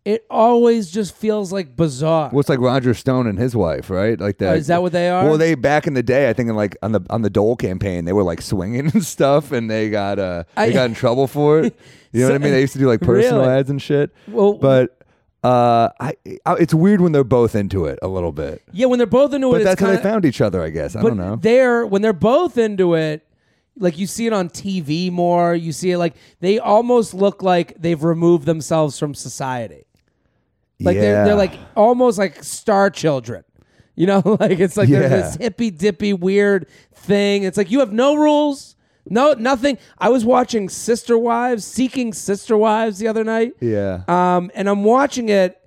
it 0.05 0.27
always 0.31 0.91
just 0.91 1.15
feels 1.15 1.53
like 1.53 1.77
bizarre. 1.77 2.31
Well, 2.33 2.41
it's 2.41 2.49
like 2.49 2.59
Roger 2.59 2.93
Stone 2.95 3.27
and 3.29 3.39
his 3.39 3.55
wife, 3.55 3.89
right? 3.89 4.19
Like 4.19 4.39
that. 4.39 4.53
Oh, 4.53 4.55
is 4.57 4.67
that 4.67 4.83
what 4.83 4.93
they 4.93 5.09
are? 5.09 5.25
Well, 5.25 5.39
they 5.39 5.55
back 5.55 5.87
in 5.87 5.95
the 5.95 6.03
day, 6.03 6.29
I 6.29 6.33
think, 6.33 6.49
in 6.49 6.57
like 6.57 6.77
on 6.83 6.93
the 6.93 7.01
on 7.11 7.23
the 7.23 7.31
Dole 7.31 7.55
campaign, 7.57 8.05
they 8.05 8.13
were 8.13 8.25
like 8.25 8.43
swinging 8.43 8.91
and 8.93 9.05
stuff, 9.05 9.53
and 9.53 9.71
they 9.71 9.91
got 9.91 10.19
uh 10.19 10.45
they 10.57 10.63
I- 10.63 10.73
got 10.73 10.87
in 10.87 10.95
trouble 10.95 11.27
for 11.27 11.61
it. 11.61 11.79
You 12.15 12.21
know 12.21 12.27
So- 12.27 12.33
what 12.35 12.43
I 12.43 12.45
mean? 12.45 12.53
They 12.53 12.61
used 12.61 12.75
to 12.75 12.79
do 12.79 12.87
like 12.89 13.01
personal 13.01 13.41
Really? 13.41 13.55
ads 13.55 13.71
and 13.71 13.81
shit. 13.81 14.11
Well- 14.29 14.55
but 14.55 14.99
uh, 15.43 15.89
I, 15.99 16.13
I 16.45 16.55
it's 16.57 16.75
weird 16.75 17.01
when 17.01 17.13
they're 17.13 17.25
both 17.25 17.55
into 17.57 17.87
it 17.87 17.99
a 18.03 18.07
little 18.09 18.33
bit. 18.33 18.63
yeah, 18.73 18.85
when 18.87 18.99
they're 18.99 19.07
both 19.07 19.33
into 19.33 19.49
it, 19.49 19.53
But 19.53 19.61
it's 19.63 19.65
that's 19.71 19.81
how 19.81 19.87
kinda, 19.87 20.03
they 20.03 20.09
found 20.09 20.25
each 20.27 20.41
other, 20.43 20.63
I 20.63 20.69
guess. 20.71 20.95
I 20.95 21.01
don't 21.03 21.17
know. 21.17 21.37
they're 21.37 21.87
when 21.87 22.03
they're 22.03 22.13
both 22.13 22.59
into 22.59 22.95
it, 22.95 23.27
like 23.79 23.97
you 23.99 24.07
see 24.07 24.27
it 24.27 24.33
on 24.35 24.51
TV 24.51 25.11
more. 25.11 25.55
You 25.55 25.73
see 25.73 25.91
it 25.91 25.97
like 25.99 26.15
they 26.41 26.59
almost 26.59 27.15
look 27.15 27.43
like 27.43 27.75
they've 27.81 28.05
removed 28.05 28.45
themselves 28.45 28.99
from 28.99 29.15
society. 29.15 29.87
Like 30.85 30.97
they're 30.97 31.25
they're 31.25 31.35
like 31.35 31.55
almost 31.77 32.19
like 32.19 32.43
star 32.43 32.91
children. 32.91 33.45
You 33.95 34.07
know, 34.07 34.23
like 34.41 34.59
it's 34.61 34.77
like 34.77 34.89
Yeah. 34.89 35.01
there's 35.09 35.33
this 35.33 35.37
hippy 35.37 35.71
dippy 35.71 36.13
weird 36.13 36.67
thing. 36.95 37.43
It's 37.45 37.57
like 37.57 37.71
you 37.71 37.81
have 37.81 37.93
no 37.93 38.15
rules, 38.15 38.75
no 39.09 39.33
nothing. 39.35 39.79
I 39.99 40.09
was 40.09 40.25
watching 40.25 40.69
Sister 40.69 41.19
Wives, 41.19 41.65
Seeking 41.65 42.13
Sister 42.13 42.57
Wives 42.57 42.99
the 42.99 43.09
other 43.09 43.25
night. 43.25 43.55
yeah. 43.61 44.03
Um, 44.09 44.51
and 44.55 44.69
I'm 44.69 44.83
watching 44.85 45.29
it, 45.29 45.59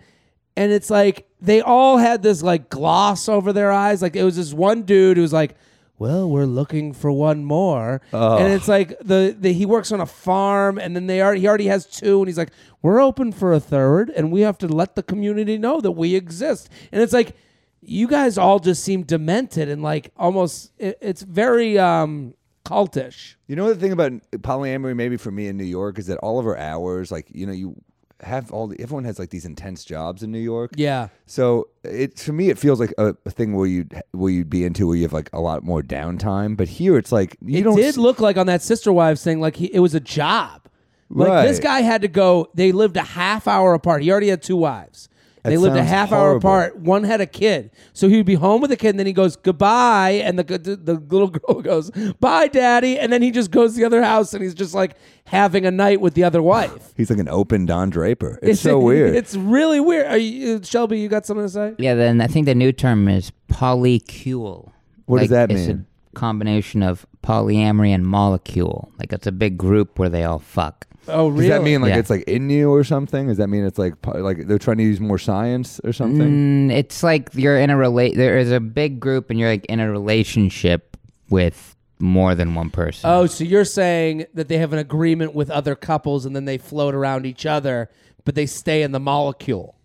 and 0.58 0.72
it's 0.72 0.90
like 0.90 1.28
they 1.42 1.62
all 1.62 1.98
had 1.98 2.24
this 2.24 2.42
like 2.42 2.70
gloss 2.70 3.30
over 3.30 3.54
their 3.54 3.72
eyes. 3.72 4.02
Like 4.02 4.16
it 4.16 4.24
was 4.24 4.38
this 4.38 4.54
one 4.54 4.82
dude 4.84 5.18
who 5.18 5.22
was 5.22 5.34
like, 5.34 5.56
"Well, 5.98 6.30
we're 6.30 6.46
looking 6.46 6.94
for 6.94 7.12
one 7.12 7.46
more," 7.46 8.02
and 8.38 8.52
it's 8.54 8.68
like 8.68 8.98
the, 9.00 9.36
the 9.38 9.54
he 9.54 9.66
works 9.66 9.92
on 9.92 10.02
a 10.02 10.06
farm, 10.06 10.78
and 10.78 10.96
then 10.96 11.08
they 11.08 11.22
already 11.22 11.42
he 11.42 11.48
already 11.48 11.68
has 11.68 11.86
two, 11.86 12.20
and 12.20 12.28
he's 12.28 12.38
like, 12.38 12.52
"We're 12.82 13.00
open 13.00 13.32
for 13.32 13.54
a 13.54 13.60
third, 13.60 14.10
and 14.10 14.32
we 14.32 14.42
have 14.42 14.58
to 14.60 14.68
let 14.68 14.96
the 14.96 15.04
community 15.04 15.58
know 15.58 15.82
that 15.82 15.92
we 15.92 16.16
exist." 16.16 16.70
And 16.92 17.02
it's 17.02 17.14
like 17.14 17.36
you 17.82 18.08
guys 18.08 18.38
all 18.38 18.60
just 18.60 18.84
seem 18.84 19.04
demented 19.04 19.70
and 19.70 19.84
like 19.84 20.12
almost 20.18 20.72
it, 20.80 20.98
it's 21.02 21.22
very 21.22 21.78
um 21.78 22.34
cultish. 22.66 23.36
You 23.48 23.56
know 23.56 23.68
the 23.72 23.80
thing 23.80 23.92
about 23.92 24.12
polyamory, 24.32 24.96
maybe 24.96 25.18
for 25.18 25.32
me 25.32 25.48
in 25.48 25.58
New 25.58 25.66
York, 25.66 26.00
is 26.00 26.08
that 26.08 26.18
all 26.20 26.40
of 26.40 26.48
our 26.48 26.58
hours, 26.58 27.12
like 27.12 27.28
you 27.32 27.46
know, 27.46 27.54
you 27.54 27.76
have 28.22 28.52
all 28.52 28.68
the, 28.68 28.80
everyone 28.80 29.04
has 29.04 29.20
like 29.20 29.30
these 29.30 29.46
intense 29.46 29.84
jobs 29.84 30.24
in 30.24 30.32
New 30.32 30.40
York. 30.40 30.72
Yeah. 30.76 31.10
So 31.26 31.68
it 31.84 32.16
to 32.18 32.34
me, 32.34 32.50
it 32.50 32.58
feels 32.58 32.80
like 32.80 32.94
a, 32.98 33.16
a 33.26 33.30
thing 33.30 33.54
where 33.54 33.68
you 33.68 33.86
where 34.12 34.32
you'd 34.32 34.50
be 34.50 34.64
into 34.64 34.88
where 34.88 34.96
you 34.96 35.04
have 35.04 35.14
like 35.14 35.30
a 35.34 35.40
lot 35.40 35.64
more 35.64 35.82
downtime. 35.82 36.56
But 36.56 36.68
here, 36.70 36.98
it's 36.98 37.12
like 37.12 37.38
you 37.44 37.60
it 37.60 37.64
don't. 37.64 37.78
It 37.78 37.82
did 37.84 37.88
s- 37.90 37.98
look 37.98 38.20
like 38.20 38.38
on 38.38 38.48
that 38.48 38.62
sister 38.62 38.92
wives 38.94 39.24
thing 39.24 39.40
like 39.40 39.58
he, 39.58 39.66
it 39.74 39.80
was 39.80 39.94
a 39.96 40.00
job 40.00 40.62
like 41.10 41.46
this 41.48 41.60
guy 41.60 41.82
had 41.82 42.02
to 42.02 42.08
go 42.08 42.48
they 42.56 42.72
lived 42.72 42.98
a 42.98 43.04
half 43.04 43.48
hour 43.48 43.76
apart 43.76 44.02
he 44.02 44.10
already 44.10 44.30
had 44.30 44.42
two 44.42 44.56
wives 44.58 45.08
they 45.50 45.58
lived 45.58 45.76
a 45.76 45.80
sounds 45.80 45.90
half 45.90 46.12
hour 46.12 46.20
horrible. 46.30 46.38
apart 46.38 46.78
one 46.78 47.04
had 47.04 47.22
a 47.22 47.26
kid 47.26 47.72
so 47.94 48.08
he'd 48.10 48.26
be 48.26 48.36
home 48.36 48.62
with 48.62 48.70
the 48.70 48.76
kid 48.78 48.90
and 48.90 49.00
then 49.00 49.06
he 49.06 49.14
goes 49.14 49.36
goodbye 49.36 50.12
and 50.24 50.38
the, 50.40 50.44
the, 50.44 50.76
the 50.76 50.94
little 50.96 51.28
girl 51.40 51.62
goes 51.62 51.90
bye 52.20 52.48
daddy 52.48 52.98
and 53.00 53.12
then 53.14 53.22
he 53.22 53.32
just 53.32 53.52
goes 53.52 53.74
to 53.74 53.80
the 53.80 53.86
other 53.86 54.04
house 54.04 54.34
and 54.34 54.44
he's 54.44 54.54
just 54.54 54.74
like 54.74 54.96
having 55.26 55.66
a 55.66 55.72
night 55.72 56.00
with 56.02 56.14
the 56.14 56.24
other 56.24 56.42
wife 56.42 56.94
He's 56.98 57.10
like 57.10 57.20
an 57.20 57.30
open 57.30 57.66
Don 57.66 57.90
Draper. 57.90 58.40
It's, 58.42 58.62
so 58.62 58.80
weird. 58.80 59.16
it's 59.16 59.36
really 59.36 59.80
weird 59.80 60.08
Are 60.08 60.18
you, 60.18 60.56
uh, 60.58 60.64
shelby 60.64 61.00
you 61.00 61.08
got 61.10 61.26
something 61.26 61.46
to 61.46 61.50
say 61.50 61.74
Yeah, 61.78 61.96
then 61.96 62.22
I 62.22 62.28
think 62.28 62.46
the 62.46 62.56
new 62.56 62.72
term 62.72 63.08
is 63.08 63.32
polycule. 63.52 64.72
What 65.06 65.20
does 65.20 65.30
Like, 65.32 65.50
that 65.50 65.52
it's 65.56 65.68
mean? 65.68 65.86
a 66.14 66.16
combination 66.16 66.82
of 66.82 67.06
polyamory 67.24 67.90
and 67.90 68.06
molecule. 68.06 68.92
Like 68.98 69.12
it's 69.14 69.28
a 69.28 69.32
big 69.32 69.58
group 69.58 70.00
where 70.00 70.10
they 70.10 70.24
all 70.24 70.40
fuck. 70.40 70.88
Oh 71.08 71.32
Does 71.32 71.48
that 71.48 71.64
mean 71.64 71.82
like 71.82 71.90
Yeah. 71.94 72.00
it's 72.00 72.10
like 72.10 72.24
in 72.24 72.50
you 72.50 72.70
or 72.72 72.84
something? 72.84 73.28
Does 73.28 73.38
that 73.38 73.48
mean 73.48 73.66
it's 73.66 73.78
like 73.78 74.02
po- 74.02 74.18
like 74.20 74.48
they're 74.48 74.58
trying 74.60 74.78
to 74.78 74.84
use 74.84 75.00
more 75.00 75.18
science 75.18 75.80
or 75.84 75.94
something? 75.94 76.70
Mm, 76.70 76.72
it's 76.72 77.04
like 77.04 77.30
you're 77.34 77.58
in 77.58 77.70
a 77.70 77.78
relate. 77.78 78.16
There 78.16 78.38
is 78.38 78.52
a 78.52 78.60
big 78.60 79.00
group, 79.00 79.30
and 79.30 79.40
you're 79.40 79.50
like 79.50 79.66
in 79.66 79.80
a 79.80 79.90
relationship 79.92 80.98
with 81.30 81.76
more 82.00 82.36
than 82.36 82.56
one 82.56 82.70
person. 82.70 83.10
Oh, 83.10 83.26
so 83.26 83.44
you're 83.44 83.66
saying 83.66 84.26
that 84.34 84.48
they 84.48 84.58
have 84.58 84.74
an 84.74 84.80
agreement 84.80 85.34
with 85.34 85.50
other 85.50 85.76
couples 85.76 86.26
and 86.26 86.36
then 86.36 86.46
they 86.46 86.58
float 86.58 86.94
around 86.94 87.26
each 87.26 87.46
other, 87.46 87.90
but 88.26 88.36
they 88.36 88.46
stay 88.46 88.82
in 88.84 88.92
the 88.92 89.00
molecule. 89.00 89.76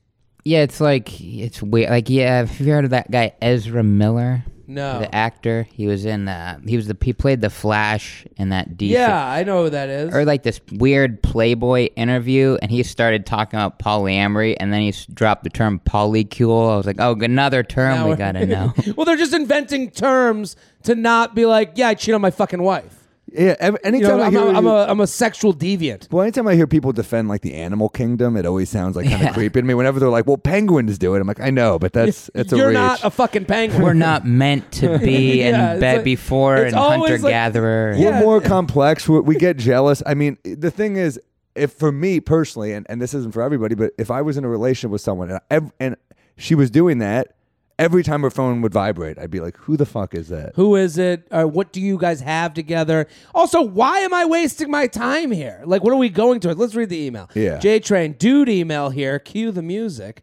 yeah, 0.45 0.61
it's 0.63 0.81
like 0.81 1.21
it's 1.21 1.63
weird. 1.63 1.91
Like 1.91 2.11
yeah, 2.11 2.39
have 2.39 2.59
you 2.61 2.73
heard 2.73 2.85
of 2.85 2.91
that 2.91 3.11
guy 3.11 3.33
Ezra 3.41 3.83
Miller? 3.85 4.43
No. 4.71 5.01
the 5.01 5.15
actor. 5.15 5.67
He 5.73 5.87
was 5.87 6.05
in. 6.05 6.29
Uh, 6.29 6.59
he 6.67 6.77
was 6.77 6.87
the. 6.87 6.97
He 7.03 7.13
played 7.13 7.41
the 7.41 7.51
Flash 7.51 8.25
in 8.37 8.51
that 8.51 8.77
DC. 8.77 8.91
Yeah, 8.91 9.27
I 9.27 9.43
know 9.43 9.65
who 9.65 9.71
that 9.71 9.89
is. 9.89 10.15
or 10.15 10.25
like 10.25 10.43
this 10.45 10.61
weird 10.73 11.23
Playboy 11.23 11.89
interview, 11.97 12.57
and 12.63 12.71
he 12.71 12.83
started 12.83 13.27
talking 13.27 13.59
about 13.59 13.79
polyamory, 13.79 14.57
and 14.61 14.73
then 14.73 14.81
he 14.83 14.89
s- 14.91 15.07
dropped 15.13 15.45
the 15.45 15.51
term 15.51 15.81
polycule. 15.85 16.73
I 16.73 16.77
was 16.77 16.87
like, 16.87 17.01
oh, 17.01 17.15
another 17.21 17.63
term 17.63 17.95
Now 17.97 18.05
we 18.05 18.11
we're- 18.11 18.19
gotta 18.19 18.47
know. 18.47 18.73
well, 18.97 19.05
they're 19.05 19.17
just 19.17 19.35
inventing 19.35 19.91
terms 19.91 20.57
to 20.85 20.95
not 20.95 21.35
be 21.35 21.47
like, 21.47 21.73
yeah, 21.75 21.89
I 21.89 21.95
cheat 21.95 22.15
on 22.15 22.21
my 22.21 22.31
fucking 22.31 22.63
wife. 22.63 23.00
Yeah. 23.33 23.55
ev- 23.61 23.75
You 23.75 23.79
Anytime 23.85 24.17
know, 24.19 24.23
I 24.23 24.27
I'm, 24.27 24.33
hear 24.33 24.41
a, 24.43 24.57
I'm, 24.57 24.67
a, 24.67 24.75
I'm 24.89 25.01
a 25.01 25.07
sexual 25.07 25.55
deviant. 25.55 26.11
well, 26.13 26.23
anytime 26.23 26.47
I 26.49 26.55
hear 26.55 26.67
people 26.67 26.93
defend 26.93 27.29
like 27.29 27.43
the 27.43 27.55
animal 27.55 27.89
kingdom, 27.89 28.37
it 28.37 28.45
always 28.47 28.69
sounds 28.69 28.97
like 28.97 29.05
kind 29.09 29.17
of 29.23 29.29
Yeah. 29.29 29.33
creepy 29.35 29.61
to 29.61 29.67
me. 29.67 29.75
Whenever 29.75 30.01
they're 30.01 30.09
like, 30.09 30.27
"Well, 30.27 30.37
penguins 30.37 30.99
do 30.99 31.15
it," 31.15 31.21
I'm 31.21 31.27
like, 31.27 31.41
"I 31.41 31.51
know, 31.51 31.79
but 31.79 31.93
that's 31.93 32.29
that's 32.35 32.53
a 32.53 32.57
You're 32.57 32.69
reach." 32.69 32.75
not 32.75 33.05
a 33.05 33.11
fucking 33.11 33.45
penguin. 33.45 33.83
We're 33.83 33.95
not 33.95 34.27
meant 34.27 34.71
to 34.73 34.99
be 35.11 35.39
Yeah, 35.41 35.49
in 35.49 35.71
it's 35.77 35.81
bed 35.81 35.97
like- 35.99 36.05
before 36.05 36.57
it's 36.57 36.73
and 36.73 36.81
always 36.81 37.11
hunter 37.11 37.19
like- 37.25 37.31
gatherer. 37.33 37.95
Yeah. 37.97 38.19
We're 38.19 38.21
more 38.21 38.41
complex. 38.41 39.09
We, 39.09 39.21
we 39.21 39.37
get 39.37 39.57
jealous. 39.57 40.03
I 40.07 40.15
mean, 40.15 40.39
the 40.45 40.71
thing 40.71 40.97
is, 40.97 41.21
if 41.55 41.73
for 41.73 41.93
me 41.93 42.21
personally, 42.21 42.73
and, 42.73 42.87
and 42.89 43.01
this 43.03 43.13
isn't 43.15 43.33
for 43.35 43.43
everybody, 43.43 43.75
but 43.75 43.93
if 43.99 44.11
I 44.11 44.23
was 44.23 44.37
in 44.37 44.45
a 44.45 44.49
relationship 44.49 44.91
with 44.93 45.01
someone 45.03 45.31
and, 45.31 45.41
ev- 45.51 45.73
and 45.81 45.97
she 46.37 46.55
was 46.55 46.71
doing 46.71 46.99
that, 46.99 47.35
every 47.81 48.05
time 48.05 48.23
her 48.23 48.31
phone 48.31 48.61
would 48.63 48.73
vibrate, 48.73 49.19
I'd 49.19 49.31
be 49.31 49.41
like, 49.41 49.57
"Who 49.59 49.77
the 49.77 49.87
fuck 49.87 50.15
is 50.15 50.29
that?" 50.29 50.53
Who 50.55 50.77
is 50.77 50.99
it? 50.99 51.27
Uh, 51.31 51.45
what 51.45 51.73
do 51.73 51.81
you 51.81 51.99
guys 51.99 52.21
have 52.21 52.55
together? 52.55 53.07
Also, 53.35 53.63
why 53.63 54.01
am 54.01 54.15
I 54.15 54.25
wasting 54.27 54.71
my 54.71 54.87
time 54.87 55.33
here? 55.33 55.63
Like, 55.65 55.83
what 55.83 55.93
are 55.93 55.97
we 55.97 56.11
going 56.11 56.41
to? 56.41 56.55
Let's 56.55 56.75
read 56.75 56.91
the 56.91 57.01
email. 57.01 57.29
Yeah. 57.35 57.59
J 57.59 57.81
Train, 57.81 58.13
dude 58.13 58.49
email 58.49 58.91
here. 58.91 59.19
Cue 59.19 59.51
the 59.51 59.63
music. 59.63 60.23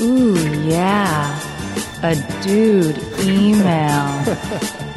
Ooh, 0.00 0.36
yeah. 0.66 1.40
A 2.02 2.14
dude 2.42 2.98
email. 3.20 4.24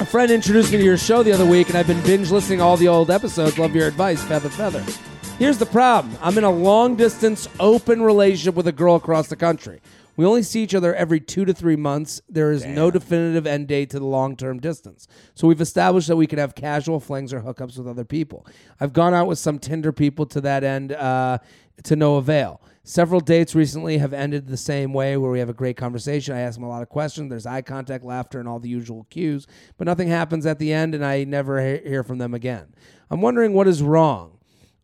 A 0.00 0.06
friend 0.06 0.30
introduced 0.30 0.72
me 0.72 0.78
to 0.78 0.84
your 0.84 0.96
show 0.96 1.22
the 1.22 1.32
other 1.32 1.46
week, 1.46 1.68
and 1.68 1.78
I've 1.78 1.86
been 1.86 2.02
binge 2.02 2.30
listening 2.30 2.60
all 2.60 2.76
the 2.76 2.88
old 2.88 3.10
episodes. 3.10 3.58
Love 3.58 3.74
your 3.74 3.86
advice, 3.86 4.22
feather, 4.24 4.48
feather. 4.48 4.84
Here's 5.38 5.58
the 5.58 5.66
problem 5.66 6.16
I'm 6.22 6.38
in 6.38 6.44
a 6.44 6.50
long 6.50 6.94
distance, 6.94 7.48
open 7.58 8.02
relationship 8.02 8.54
with 8.54 8.68
a 8.68 8.72
girl 8.72 8.94
across 8.94 9.26
the 9.26 9.36
country. 9.36 9.80
We 10.16 10.24
only 10.24 10.44
see 10.44 10.62
each 10.62 10.76
other 10.76 10.94
every 10.94 11.18
two 11.18 11.44
to 11.44 11.52
three 11.52 11.74
months. 11.74 12.22
There 12.28 12.52
is 12.52 12.64
no 12.64 12.88
definitive 12.92 13.44
end 13.44 13.66
date 13.66 13.90
to 13.90 13.98
the 13.98 14.06
long 14.06 14.36
term 14.36 14.60
distance. 14.60 15.08
So 15.34 15.48
we've 15.48 15.60
established 15.60 16.06
that 16.06 16.14
we 16.14 16.28
can 16.28 16.38
have 16.38 16.54
casual 16.54 17.00
flings 17.00 17.32
or 17.32 17.40
hookups 17.40 17.76
with 17.76 17.88
other 17.88 18.04
people. 18.04 18.46
I've 18.78 18.92
gone 18.92 19.12
out 19.12 19.26
with 19.26 19.40
some 19.40 19.58
Tinder 19.58 19.90
people 19.90 20.24
to 20.26 20.40
that 20.42 20.62
end 20.62 20.92
uh, 20.92 21.38
to 21.82 21.96
no 21.96 22.14
avail. 22.14 22.62
Several 22.84 23.18
dates 23.18 23.56
recently 23.56 23.98
have 23.98 24.12
ended 24.12 24.46
the 24.46 24.56
same 24.56 24.92
way 24.92 25.16
where 25.16 25.32
we 25.32 25.40
have 25.40 25.48
a 25.48 25.54
great 25.54 25.76
conversation. 25.76 26.36
I 26.36 26.40
ask 26.40 26.54
them 26.54 26.64
a 26.64 26.68
lot 26.68 26.82
of 26.82 26.90
questions. 26.90 27.28
There's 27.28 27.46
eye 27.46 27.62
contact, 27.62 28.04
laughter, 28.04 28.38
and 28.38 28.48
all 28.48 28.60
the 28.60 28.68
usual 28.68 29.04
cues, 29.10 29.48
but 29.78 29.86
nothing 29.86 30.06
happens 30.06 30.46
at 30.46 30.60
the 30.60 30.72
end, 30.72 30.94
and 30.94 31.04
I 31.04 31.24
never 31.24 31.60
he- 31.60 31.88
hear 31.88 32.04
from 32.04 32.18
them 32.18 32.34
again. 32.34 32.72
I'm 33.10 33.20
wondering 33.20 33.52
what 33.52 33.66
is 33.66 33.82
wrong. 33.82 34.33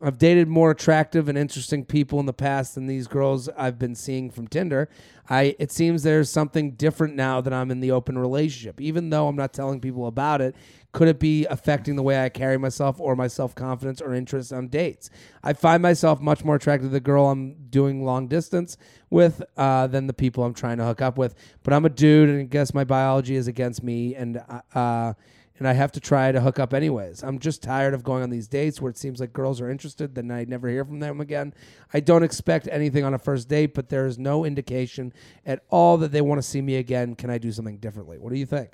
I've 0.03 0.17
dated 0.17 0.47
more 0.47 0.71
attractive 0.71 1.29
and 1.29 1.37
interesting 1.37 1.85
people 1.85 2.19
in 2.19 2.25
the 2.25 2.33
past 2.33 2.75
than 2.75 2.87
these 2.87 3.07
girls 3.07 3.49
I've 3.49 3.77
been 3.77 3.93
seeing 3.93 4.31
from 4.31 4.47
Tinder. 4.47 4.89
I 5.29 5.55
it 5.59 5.71
seems 5.71 6.01
there's 6.01 6.29
something 6.29 6.71
different 6.71 7.15
now 7.15 7.39
that 7.41 7.53
I'm 7.53 7.69
in 7.69 7.81
the 7.81 7.91
open 7.91 8.17
relationship. 8.17 8.81
Even 8.81 9.11
though 9.11 9.27
I'm 9.27 9.35
not 9.35 9.53
telling 9.53 9.79
people 9.79 10.07
about 10.07 10.41
it, 10.41 10.55
could 10.91 11.07
it 11.07 11.19
be 11.19 11.45
affecting 11.45 11.95
the 11.95 12.03
way 12.03 12.23
I 12.23 12.29
carry 12.29 12.57
myself 12.57 12.99
or 12.99 13.15
my 13.15 13.27
self 13.27 13.53
confidence 13.53 14.01
or 14.01 14.13
interest 14.13 14.51
on 14.51 14.67
dates? 14.67 15.09
I 15.43 15.53
find 15.53 15.81
myself 15.83 16.19
much 16.19 16.43
more 16.43 16.55
attracted 16.55 16.87
to 16.87 16.89
the 16.89 16.99
girl 16.99 17.29
I'm 17.29 17.53
doing 17.69 18.03
long 18.03 18.27
distance 18.27 18.77
with 19.09 19.43
uh, 19.55 19.87
than 19.87 20.07
the 20.07 20.13
people 20.13 20.43
I'm 20.43 20.53
trying 20.53 20.77
to 20.79 20.85
hook 20.85 21.01
up 21.01 21.17
with. 21.17 21.35
But 21.63 21.73
I'm 21.73 21.85
a 21.85 21.89
dude, 21.89 22.29
and 22.29 22.41
I 22.41 22.43
guess 22.43 22.73
my 22.73 22.83
biology 22.83 23.35
is 23.35 23.47
against 23.47 23.83
me, 23.83 24.15
and 24.15 24.41
uh, 24.73 25.13
and 25.61 25.67
I 25.67 25.73
have 25.73 25.91
to 25.91 25.99
try 25.99 26.31
to 26.31 26.41
hook 26.41 26.57
up 26.57 26.73
anyways. 26.73 27.21
I'm 27.21 27.37
just 27.37 27.61
tired 27.61 27.93
of 27.93 28.03
going 28.03 28.23
on 28.23 28.31
these 28.31 28.47
dates 28.47 28.81
where 28.81 28.89
it 28.89 28.97
seems 28.97 29.19
like 29.19 29.31
girls 29.31 29.61
are 29.61 29.69
interested, 29.69 30.15
then 30.15 30.31
I 30.31 30.43
never 30.43 30.67
hear 30.67 30.83
from 30.83 30.99
them 30.99 31.21
again. 31.21 31.53
I 31.93 31.99
don't 31.99 32.23
expect 32.23 32.67
anything 32.71 33.03
on 33.03 33.13
a 33.13 33.19
first 33.19 33.47
date, 33.47 33.75
but 33.75 33.89
there 33.89 34.07
is 34.07 34.17
no 34.17 34.43
indication 34.43 35.13
at 35.45 35.63
all 35.69 35.97
that 35.97 36.11
they 36.11 36.21
want 36.21 36.41
to 36.41 36.47
see 36.47 36.63
me 36.63 36.77
again. 36.77 37.13
Can 37.13 37.29
I 37.29 37.37
do 37.37 37.51
something 37.51 37.77
differently? 37.77 38.17
What 38.17 38.33
do 38.33 38.39
you 38.39 38.47
think? 38.47 38.71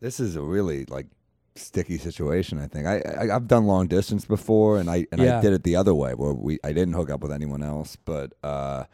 This 0.00 0.18
is 0.18 0.34
a 0.34 0.40
really 0.40 0.86
like 0.86 1.08
sticky 1.56 1.98
situation. 1.98 2.58
I 2.58 2.68
think 2.68 2.86
I, 2.86 3.00
I 3.00 3.36
I've 3.36 3.46
done 3.46 3.66
long 3.66 3.86
distance 3.86 4.24
before, 4.24 4.78
and 4.78 4.88
I 4.88 5.06
and 5.12 5.20
Yeah. 5.20 5.40
I 5.40 5.42
did 5.42 5.52
it 5.52 5.62
the 5.62 5.76
other 5.76 5.92
way 5.92 6.14
where 6.14 6.32
we 6.32 6.58
I 6.64 6.72
didn't 6.72 6.94
hook 6.94 7.10
up 7.10 7.20
with 7.20 7.32
anyone 7.32 7.62
else, 7.62 7.98
but 8.02 8.32
uh, 8.42 8.84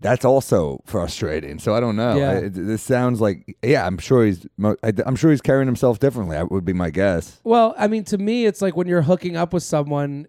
that's 0.00 0.24
also 0.24 0.82
frustrating. 0.86 1.58
So 1.58 1.74
I 1.74 1.80
don't 1.80 1.96
know. 1.96 2.16
Yeah. 2.16 2.30
I- 2.32 2.48
this 2.48 2.82
sounds 2.82 3.20
like 3.20 3.56
yeah. 3.62 3.86
I'm 3.86 3.98
sure 3.98 4.24
he's 4.26 4.46
I, 4.62 4.92
am 5.06 5.16
sure 5.16 5.30
he's 5.30 5.40
carrying 5.40 5.66
himself 5.66 5.98
differently. 5.98 6.36
That 6.36 6.50
would 6.50 6.64
be 6.64 6.72
my 6.72 6.90
guess. 6.90 7.40
Well, 7.44 7.74
I 7.78 7.86
mean, 7.88 8.04
to 8.04 8.18
me, 8.18 8.46
it's 8.46 8.60
like 8.62 8.76
when 8.76 8.86
you're 8.86 9.02
hooking 9.02 9.36
up 9.36 9.52
with 9.52 9.62
someone 9.62 10.26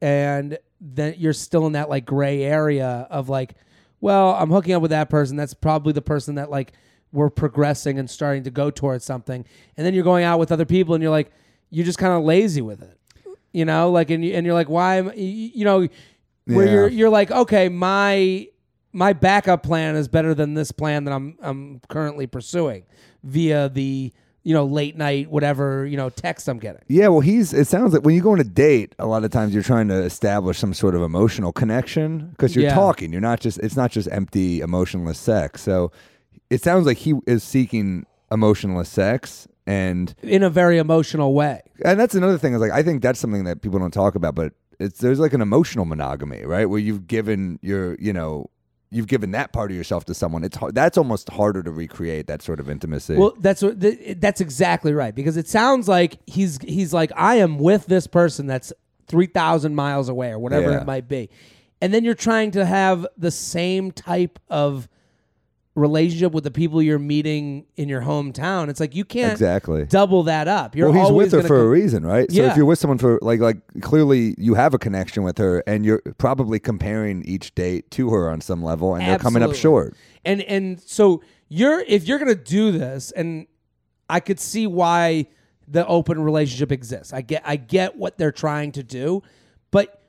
and 0.00 0.58
then 0.80 1.14
you're 1.18 1.32
still 1.32 1.66
in 1.66 1.72
that 1.72 1.88
like 1.88 2.06
gray 2.06 2.42
area 2.44 3.06
of 3.10 3.28
like, 3.28 3.54
well, 4.00 4.30
I'm 4.34 4.50
hooking 4.50 4.74
up 4.74 4.82
with 4.82 4.92
that 4.92 5.10
person. 5.10 5.36
That's 5.36 5.54
probably 5.54 5.92
the 5.92 6.02
person 6.02 6.36
that 6.36 6.50
like 6.50 6.72
we're 7.10 7.30
progressing 7.30 7.98
and 7.98 8.08
starting 8.08 8.44
to 8.44 8.50
go 8.50 8.70
towards 8.70 9.04
something. 9.04 9.44
And 9.76 9.86
then 9.86 9.94
you're 9.94 10.04
going 10.04 10.24
out 10.24 10.38
with 10.38 10.52
other 10.52 10.66
people 10.66 10.94
and 10.94 11.02
you're 11.02 11.10
like, 11.10 11.32
you're 11.70 11.84
just 11.86 11.98
kind 11.98 12.12
of 12.12 12.22
lazy 12.22 12.60
with 12.62 12.82
it, 12.82 12.98
you 13.52 13.64
know, 13.64 13.90
like, 13.90 14.10
and, 14.10 14.24
you, 14.24 14.34
and 14.34 14.46
you're 14.46 14.54
like, 14.54 14.68
why 14.68 14.96
am, 14.96 15.12
you, 15.16 15.24
you 15.54 15.64
know, 15.64 15.88
where 16.44 16.66
Yeah. 16.66 16.72
you're, 16.72 16.88
you're 16.88 17.10
like, 17.10 17.30
okay, 17.30 17.68
my, 17.68 18.48
my 18.92 19.12
backup 19.12 19.62
plan 19.62 19.96
is 19.96 20.08
better 20.08 20.34
than 20.34 20.54
this 20.54 20.72
plan 20.72 21.04
that 21.04 21.12
I'm, 21.12 21.36
I'm 21.42 21.80
currently 21.88 22.26
pursuing 22.26 22.84
via 23.22 23.68
the, 23.68 24.12
you 24.44 24.54
know, 24.54 24.64
late 24.64 24.96
night, 24.96 25.30
whatever, 25.30 25.84
you 25.84 25.96
know, 25.96 26.08
text 26.08 26.48
I'm 26.48 26.58
getting. 26.58 26.80
Yeah, 26.88 27.08
well, 27.08 27.20
he's. 27.20 27.52
It 27.52 27.66
sounds 27.66 27.92
like 27.92 28.02
when 28.04 28.14
you 28.14 28.22
go 28.22 28.32
on 28.32 28.40
a 28.40 28.44
date, 28.44 28.94
a 28.98 29.06
lot 29.06 29.24
of 29.24 29.30
times 29.30 29.52
you're 29.52 29.62
trying 29.62 29.88
to 29.88 30.02
establish 30.02 30.58
some 30.58 30.72
sort 30.72 30.94
of 30.94 31.02
emotional 31.02 31.52
connection 31.52 32.28
because 32.30 32.54
you're 32.54 32.64
Yeah. 32.64 32.74
talking. 32.74 33.12
You're 33.12 33.20
not 33.20 33.40
just. 33.40 33.58
It's 33.58 33.76
not 33.76 33.90
just 33.90 34.08
empty 34.10 34.60
emotionless 34.60 35.18
sex. 35.18 35.60
So 35.62 35.92
it 36.48 36.62
sounds 36.62 36.86
like 36.86 36.96
he 36.98 37.14
is 37.26 37.42
seeking 37.42 38.06
emotionless 38.30 38.88
sex, 38.88 39.46
and 39.66 40.14
in 40.22 40.42
a 40.42 40.48
very 40.50 40.78
emotional 40.78 41.34
way. 41.34 41.60
and 41.84 42.00
that's 42.00 42.14
another 42.14 42.38
thing. 42.38 42.54
Is 42.54 42.60
like 42.60 42.72
I 42.72 42.82
think 42.82 43.02
that's 43.02 43.18
something 43.20 43.44
that 43.44 43.60
people 43.60 43.78
don't 43.78 43.90
talk 43.90 44.14
about, 44.14 44.34
but 44.34 44.54
it's 44.80 45.00
there's 45.00 45.18
like 45.20 45.34
an 45.34 45.42
emotional 45.42 45.84
monogamy, 45.84 46.44
right? 46.46 46.64
Where 46.66 46.78
you've 46.78 47.06
given 47.06 47.58
your, 47.60 47.96
you 47.98 48.12
know. 48.14 48.48
You've 48.90 49.06
given 49.06 49.32
that 49.32 49.52
part 49.52 49.70
of 49.70 49.76
yourself 49.76 50.06
to 50.06 50.14
someone. 50.14 50.44
It's 50.44 50.56
hard, 50.56 50.74
that's 50.74 50.96
almost 50.96 51.28
harder 51.28 51.62
to 51.62 51.70
recreate 51.70 52.26
that 52.28 52.40
sort 52.40 52.58
of 52.58 52.70
intimacy. 52.70 53.16
Well, 53.16 53.34
that's 53.38 53.60
what 53.62 53.74
that's 54.20 54.40
exactly 54.40 54.94
right 54.94 55.14
because 55.14 55.36
it 55.36 55.46
sounds 55.46 55.88
like 55.88 56.18
he's 56.26 56.58
he's 56.62 56.94
like 56.94 57.12
I 57.14 57.36
am 57.36 57.58
with 57.58 57.86
this 57.86 58.06
person 58.06 58.46
that's 58.46 58.72
three 59.06 59.26
thousand 59.26 59.74
miles 59.74 60.08
away 60.08 60.30
or 60.30 60.38
whatever 60.38 60.70
Yeah. 60.70 60.80
it 60.80 60.86
might 60.86 61.06
be, 61.06 61.28
and 61.82 61.92
then 61.92 62.02
you're 62.02 62.14
trying 62.14 62.50
to 62.52 62.64
have 62.64 63.06
the 63.16 63.30
same 63.30 63.90
type 63.92 64.38
of 64.48 64.88
relationship 65.78 66.32
with 66.32 66.44
the 66.44 66.50
people 66.50 66.82
you're 66.82 66.98
meeting 66.98 67.66
in 67.76 67.88
your 67.88 68.02
hometown. 68.02 68.68
It's 68.68 68.80
like 68.80 68.94
you 68.94 69.04
can't 69.04 69.32
Exactly. 69.32 69.84
double 69.86 70.24
that 70.24 70.48
up. 70.48 70.74
You're 70.76 70.90
well, 70.90 71.00
he's 71.00 71.10
always 71.10 71.32
with 71.32 71.42
her 71.42 71.48
for 71.48 71.60
a 71.62 71.68
reason, 71.68 72.04
right? 72.04 72.30
So 72.30 72.42
Yeah. 72.42 72.50
if 72.50 72.56
you're 72.56 72.66
with 72.66 72.78
someone 72.78 72.98
for 72.98 73.18
like 73.22 73.40
like 73.40 73.58
clearly 73.80 74.34
you 74.38 74.54
have 74.54 74.74
a 74.74 74.78
connection 74.78 75.22
with 75.22 75.38
her, 75.38 75.62
and 75.66 75.84
you're 75.84 76.02
probably 76.18 76.58
comparing 76.58 77.22
each 77.24 77.54
date 77.54 77.90
to 77.92 78.10
her 78.10 78.30
on 78.30 78.40
some 78.40 78.62
level, 78.62 78.94
and 78.94 79.06
they're 79.06 79.18
coming 79.18 79.42
up 79.42 79.54
short. 79.54 79.94
And 80.24 80.42
and 80.42 80.80
so 80.80 81.22
you're 81.48 81.80
if 81.80 82.06
you're 82.06 82.18
gonna 82.18 82.34
do 82.34 82.72
this, 82.72 83.10
and 83.12 83.46
I 84.10 84.20
could 84.20 84.40
see 84.40 84.66
why 84.66 85.26
the 85.66 85.86
open 85.86 86.20
relationship 86.22 86.72
exists. 86.72 87.12
I 87.12 87.20
get 87.20 87.42
I 87.44 87.56
get 87.56 87.96
what 87.96 88.18
they're 88.18 88.32
trying 88.32 88.72
to 88.72 88.82
do, 88.82 89.22
but 89.70 90.02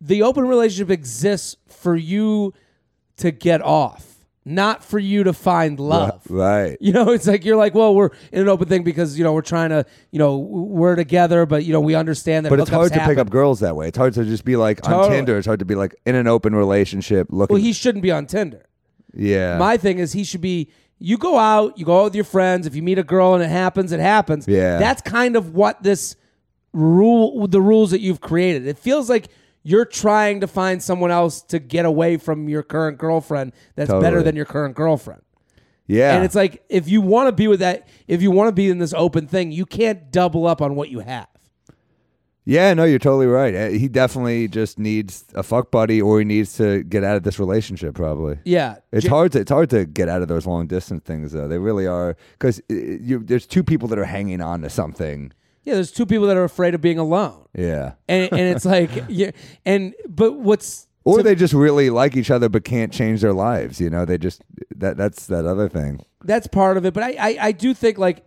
the 0.00 0.22
open 0.22 0.46
relationship 0.46 0.90
exists 0.90 1.56
for 1.68 1.96
you 1.96 2.52
to 3.16 3.30
get 3.30 3.62
off, 3.62 4.05
not 4.48 4.84
for 4.84 5.00
you 5.00 5.24
to 5.24 5.32
find 5.32 5.80
love. 5.80 6.22
Right. 6.30 6.78
You 6.80 6.92
know, 6.92 7.10
it's 7.10 7.26
like 7.26 7.44
you're 7.44 7.56
like, 7.56 7.74
well, 7.74 7.96
we're 7.96 8.10
in 8.30 8.40
an 8.42 8.48
open 8.48 8.68
thing 8.68 8.84
because 8.84 9.18
you 9.18 9.24
know 9.24 9.32
we're 9.32 9.42
trying 9.42 9.70
to, 9.70 9.84
you 10.12 10.20
know, 10.20 10.38
we're 10.38 10.94
together, 10.94 11.44
but 11.46 11.64
you 11.64 11.72
know 11.72 11.80
we 11.80 11.96
understand 11.96 12.46
that. 12.46 12.50
But 12.50 12.60
it's 12.60 12.70
hard 12.70 12.92
to 12.92 13.00
pick 13.04 13.18
up 13.18 13.28
girls 13.28 13.58
that 13.60 13.74
way. 13.74 13.88
It's 13.88 13.98
hard 13.98 14.14
to 14.14 14.24
just 14.24 14.44
be 14.44 14.54
like 14.54 14.84
on 14.86 14.92
Totally. 14.92 15.16
Tinder. 15.16 15.36
It's 15.36 15.46
hard 15.46 15.58
to 15.58 15.64
be 15.64 15.74
like 15.74 15.96
in 16.06 16.14
an 16.14 16.28
open 16.28 16.54
relationship. 16.54 17.26
Looking, 17.30 17.54
Well, 17.54 17.62
he 17.62 17.72
shouldn't 17.72 18.02
be 18.02 18.12
on 18.12 18.26
Tinder. 18.26 18.64
yeah, 19.12 19.58
My 19.58 19.76
thing 19.76 19.98
is 19.98 20.12
he 20.12 20.22
should 20.22 20.40
be 20.40 20.70
you 20.98 21.18
go 21.18 21.36
out, 21.36 21.76
you 21.76 21.84
go 21.84 22.00
out 22.00 22.04
with 22.04 22.14
your 22.14 22.24
friends, 22.24 22.66
if 22.68 22.74
you 22.76 22.82
meet 22.82 22.98
a 22.98 23.02
girl 23.02 23.34
and 23.34 23.42
it 23.42 23.50
happens, 23.50 23.90
it 23.92 24.00
happens. 24.00 24.46
Yeah. 24.46 24.78
That's 24.78 25.02
kind 25.02 25.34
of 25.36 25.54
what 25.54 25.82
this 25.82 26.14
rule 26.72 27.46
the 27.48 27.60
rules 27.60 27.90
that 27.90 28.00
you've 28.00 28.20
created. 28.20 28.66
It 28.66 28.78
feels 28.78 29.10
like 29.10 29.28
you're 29.68 29.84
trying 29.84 30.40
to 30.40 30.46
find 30.46 30.82
someone 30.82 31.10
else 31.10 31.42
to 31.42 31.58
get 31.58 31.84
away 31.84 32.16
from 32.16 32.48
your 32.48 32.62
current 32.62 32.98
girlfriend 32.98 33.52
that's 33.74 33.90
better 33.90 34.22
than 34.22 34.36
your 34.36 34.44
current 34.46 34.74
girlfriend. 34.76 35.22
yeah. 35.86 36.14
And 36.14 36.24
it's 36.24 36.34
like 36.36 36.62
if 36.68 36.88
you 36.88 37.00
want 37.00 37.26
to 37.28 37.32
be 37.32 37.48
with 37.48 37.60
that 37.60 37.88
if 38.06 38.22
you 38.22 38.30
want 38.30 38.48
to 38.48 38.52
be 38.52 38.70
in 38.70 38.78
this 38.78 38.94
open 38.94 39.26
thing, 39.26 39.50
you 39.52 39.66
can't 39.66 40.10
double 40.12 40.46
up 40.46 40.62
on 40.62 40.74
what 40.76 40.88
you 40.90 41.00
have. 41.00 41.28
yeah, 42.44 42.72
no, 42.74 42.84
you're 42.84 43.00
totally 43.00 43.26
right. 43.26 43.54
Uh, 43.54 43.68
He 43.70 43.88
definitely 43.88 44.46
just 44.46 44.78
needs 44.78 45.24
a 45.34 45.42
fuck 45.42 45.72
buddy, 45.72 46.00
or 46.00 46.20
he 46.20 46.24
needs 46.24 46.56
to 46.58 46.84
get 46.84 47.02
out 47.02 47.16
of 47.16 47.24
this 47.24 47.40
relationship. 47.40 47.96
Probably. 47.96 48.38
Yeah. 48.44 48.76
It's 48.92 49.02
J- 49.02 49.08
hard 49.10 49.32
to 49.32 49.40
it's 49.40 49.50
hard 49.50 49.68
to 49.70 49.84
get 49.84 50.08
out 50.08 50.22
of 50.22 50.28
those 50.28 50.46
long 50.46 50.68
distance 50.68 51.02
things 51.02 51.32
though. 51.32 51.48
They 51.48 51.58
really 51.58 51.86
are 51.88 52.16
because 52.38 52.60
there's 52.68 53.46
two 53.46 53.64
people 53.64 53.88
that 53.88 53.98
are 53.98 54.04
hanging 54.04 54.40
on 54.40 54.62
to 54.62 54.70
something. 54.70 55.32
Yeah, 55.66 55.74
there's 55.74 55.92
two 55.92 56.06
people 56.06 56.26
that 56.28 56.36
are 56.38 56.44
afraid 56.44 56.74
of 56.74 56.80
being 56.80 56.98
alone. 56.98 57.44
Yeah. 57.54 57.92
And 58.08 58.32
and 58.32 58.40
it's 58.56 58.64
like 58.64 58.90
yeah, 59.08 59.32
and 59.66 59.94
but 60.08 60.38
what's 60.38 60.86
Or 61.04 61.18
to- 61.18 61.22
they 61.22 61.34
just 61.34 61.52
really 61.52 61.90
like 61.90 62.16
each 62.16 62.30
other 62.30 62.48
but 62.48 62.64
can't 62.64 62.92
change 62.92 63.20
their 63.20 63.34
lives. 63.34 63.80
You 63.80 63.90
know, 63.90 64.04
they 64.06 64.16
just 64.16 64.42
that 64.76 64.96
that's 64.96 65.26
that 65.26 65.44
other 65.44 65.68
thing. 65.68 66.00
that's 66.24 66.46
part 66.46 66.76
of 66.78 66.86
it. 66.86 66.94
But 66.94 67.02
I, 67.02 67.10
I, 67.18 67.36
I 67.48 67.52
do 67.52 67.74
think 67.74 67.98
like 67.98 68.22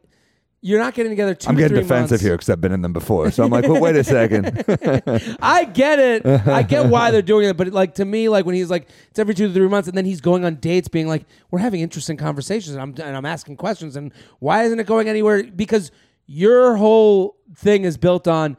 you're 0.61 0.79
not 0.79 0.93
getting 0.93 1.09
together 1.09 1.33
2 1.33 1.47
I'm 1.49 1.55
getting 1.55 1.77
defensive 1.77 2.11
months. 2.11 2.21
here 2.21 2.33
because 2.33 2.49
I've 2.49 2.59
been 2.59 2.73
in 2.73 2.81
them 2.81 2.91
before. 2.91 3.31
So 3.31 3.45
I'm 3.45 3.49
like, 3.49 3.63
well, 3.65 3.79
wait 3.79 3.95
a 3.95 4.03
second. 4.03 4.61
I 5.41 5.63
get 5.63 5.99
it. 5.99 6.25
I 6.25 6.63
get 6.63 6.87
why 6.87 7.11
they're 7.11 7.21
doing 7.21 7.47
it. 7.47 7.55
But 7.55 7.69
like 7.69 7.95
to 7.95 8.03
me, 8.03 8.27
like 8.27 8.45
when 8.45 8.55
he's 8.55 8.69
like 8.69 8.89
it's 9.09 9.19
every 9.19 9.33
two 9.33 9.47
to 9.47 9.53
three 9.53 9.69
months, 9.69 9.87
and 9.87 9.95
then 9.97 10.03
he's 10.03 10.19
going 10.19 10.43
on 10.43 10.55
dates, 10.55 10.89
being 10.89 11.07
like, 11.07 11.23
we're 11.51 11.59
having 11.59 11.79
interesting 11.79 12.17
conversations, 12.17 12.75
and 12.75 12.81
I'm 12.81 12.89
and 13.07 13.15
I'm 13.15 13.25
asking 13.25 13.55
questions, 13.55 13.95
and 13.95 14.11
why 14.39 14.63
isn't 14.63 14.77
it 14.77 14.85
going 14.85 15.07
anywhere? 15.07 15.43
Because 15.43 15.91
your 16.31 16.75
whole 16.75 17.35
thing 17.55 17.83
is 17.85 17.97
built 17.97 18.27
on 18.27 18.55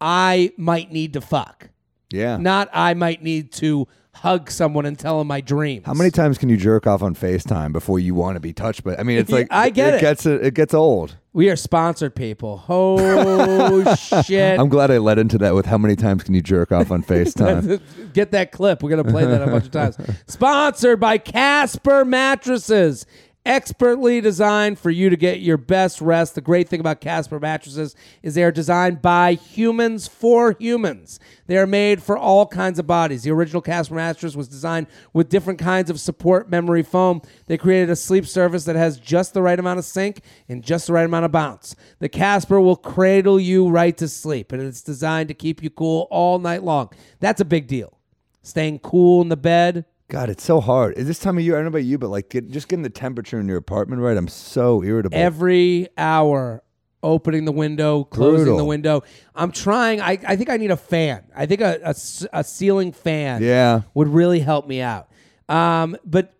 I 0.00 0.52
might 0.56 0.92
need 0.92 1.14
to 1.14 1.20
fuck, 1.20 1.70
yeah. 2.10 2.36
not 2.36 2.68
I 2.72 2.94
might 2.94 3.22
need 3.24 3.50
to 3.54 3.88
hug 4.14 4.50
someone 4.50 4.84
and 4.86 4.98
tell 4.98 5.18
them 5.18 5.26
my 5.28 5.40
dreams. 5.40 5.86
How 5.86 5.94
many 5.94 6.10
times 6.10 6.38
can 6.38 6.48
you 6.48 6.56
jerk 6.56 6.86
off 6.86 7.02
on 7.02 7.14
FaceTime 7.14 7.72
before 7.72 7.98
you 8.00 8.14
want 8.14 8.36
to 8.36 8.40
be 8.40 8.52
touched? 8.52 8.84
But 8.84 8.98
I 9.00 9.02
mean, 9.02 9.18
it's 9.18 9.30
Yeah, 9.30 9.36
like 9.36 9.48
I 9.50 9.70
get 9.70 9.94
it. 9.94 10.00
Gets 10.00 10.26
it 10.26 10.54
gets 10.54 10.74
old. 10.74 11.16
We 11.32 11.50
are 11.50 11.56
sponsored, 11.56 12.14
people. 12.16 12.64
Oh 12.68 13.94
shit! 14.24 14.58
I'm 14.58 14.68
glad 14.68 14.90
I 14.90 14.98
led 14.98 15.18
into 15.18 15.38
that 15.38 15.54
with 15.54 15.66
how 15.66 15.78
many 15.78 15.94
times 15.94 16.22
can 16.24 16.34
you 16.34 16.42
jerk 16.42 16.72
off 16.72 16.90
on 16.90 17.02
FaceTime? 17.02 17.80
Get 18.12 18.32
that 18.32 18.50
clip. 18.50 18.82
We're 18.82 18.90
gonna 18.90 19.04
play 19.04 19.24
that 19.24 19.42
a 19.42 19.46
bunch 19.46 19.66
of 19.66 19.70
times. 19.70 19.96
Sponsored 20.26 20.98
by 20.98 21.18
Casper 21.18 22.04
Mattresses. 22.04 23.06
Expertly 23.48 24.20
designed 24.20 24.78
for 24.78 24.90
you 24.90 25.08
to 25.08 25.16
get 25.16 25.40
your 25.40 25.56
best 25.56 26.02
rest. 26.02 26.34
The 26.34 26.42
great 26.42 26.68
thing 26.68 26.80
about 26.80 27.00
Casper 27.00 27.40
mattresses 27.40 27.96
is 28.22 28.34
they 28.34 28.44
are 28.44 28.52
designed 28.52 29.00
by 29.00 29.32
humans 29.32 30.06
for 30.06 30.54
humans. 30.60 31.18
They 31.46 31.56
are 31.56 31.66
made 31.66 32.02
for 32.02 32.18
all 32.18 32.46
kinds 32.46 32.78
of 32.78 32.86
bodies. 32.86 33.22
The 33.22 33.30
original 33.30 33.62
Casper 33.62 33.94
mattress 33.94 34.36
was 34.36 34.48
designed 34.48 34.86
with 35.14 35.30
different 35.30 35.58
kinds 35.58 35.88
of 35.88 35.98
support 35.98 36.50
memory 36.50 36.82
foam. 36.82 37.22
They 37.46 37.56
created 37.56 37.88
a 37.88 37.96
sleep 37.96 38.26
surface 38.26 38.66
that 38.66 38.76
has 38.76 39.00
just 39.00 39.32
the 39.32 39.40
right 39.40 39.58
amount 39.58 39.78
of 39.78 39.86
sink 39.86 40.20
and 40.46 40.62
just 40.62 40.86
the 40.86 40.92
right 40.92 41.06
amount 41.06 41.24
of 41.24 41.32
bounce. 41.32 41.74
The 42.00 42.10
Casper 42.10 42.60
will 42.60 42.76
cradle 42.76 43.40
you 43.40 43.70
right 43.70 43.96
to 43.96 44.08
sleep, 44.08 44.52
and 44.52 44.60
it's 44.60 44.82
designed 44.82 45.28
to 45.28 45.34
keep 45.34 45.62
you 45.62 45.70
cool 45.70 46.06
all 46.10 46.38
night 46.38 46.64
long. 46.64 46.90
That's 47.18 47.40
a 47.40 47.46
big 47.46 47.66
deal. 47.66 47.98
Staying 48.42 48.80
cool 48.80 49.22
in 49.22 49.30
the 49.30 49.38
bed. 49.38 49.86
God, 50.08 50.30
it's 50.30 50.42
so 50.42 50.60
hard. 50.60 50.96
Is 50.96 51.06
this 51.06 51.18
time 51.18 51.36
of 51.36 51.44
year? 51.44 51.54
I 51.54 51.58
don't 51.58 51.64
know 51.66 51.68
about 51.68 51.84
you, 51.84 51.98
but 51.98 52.08
like, 52.08 52.30
get, 52.30 52.50
just 52.50 52.68
getting 52.68 52.82
the 52.82 52.88
temperature 52.90 53.38
in 53.38 53.46
your 53.46 53.58
apartment 53.58 54.00
right. 54.00 54.16
I'm 54.16 54.28
so 54.28 54.82
irritable. 54.82 55.18
Every 55.18 55.88
hour 55.98 56.62
opening 57.02 57.44
the 57.44 57.52
window, 57.52 58.04
closing 58.04 58.36
Brutal. 58.44 58.56
the 58.56 58.64
window. 58.64 59.02
I'm 59.34 59.52
trying. 59.52 60.00
I, 60.00 60.18
I 60.26 60.36
think 60.36 60.48
I 60.48 60.56
need 60.56 60.70
a 60.70 60.76
fan. 60.78 61.24
I 61.36 61.44
think 61.46 61.60
a 61.60 61.94
a 62.32 62.42
ceiling 62.42 62.92
fan 62.92 63.42
Yeah. 63.42 63.82
would 63.94 64.08
really 64.08 64.40
help 64.40 64.66
me 64.66 64.80
out. 64.80 65.08
Um, 65.48 65.96
but 66.04 66.34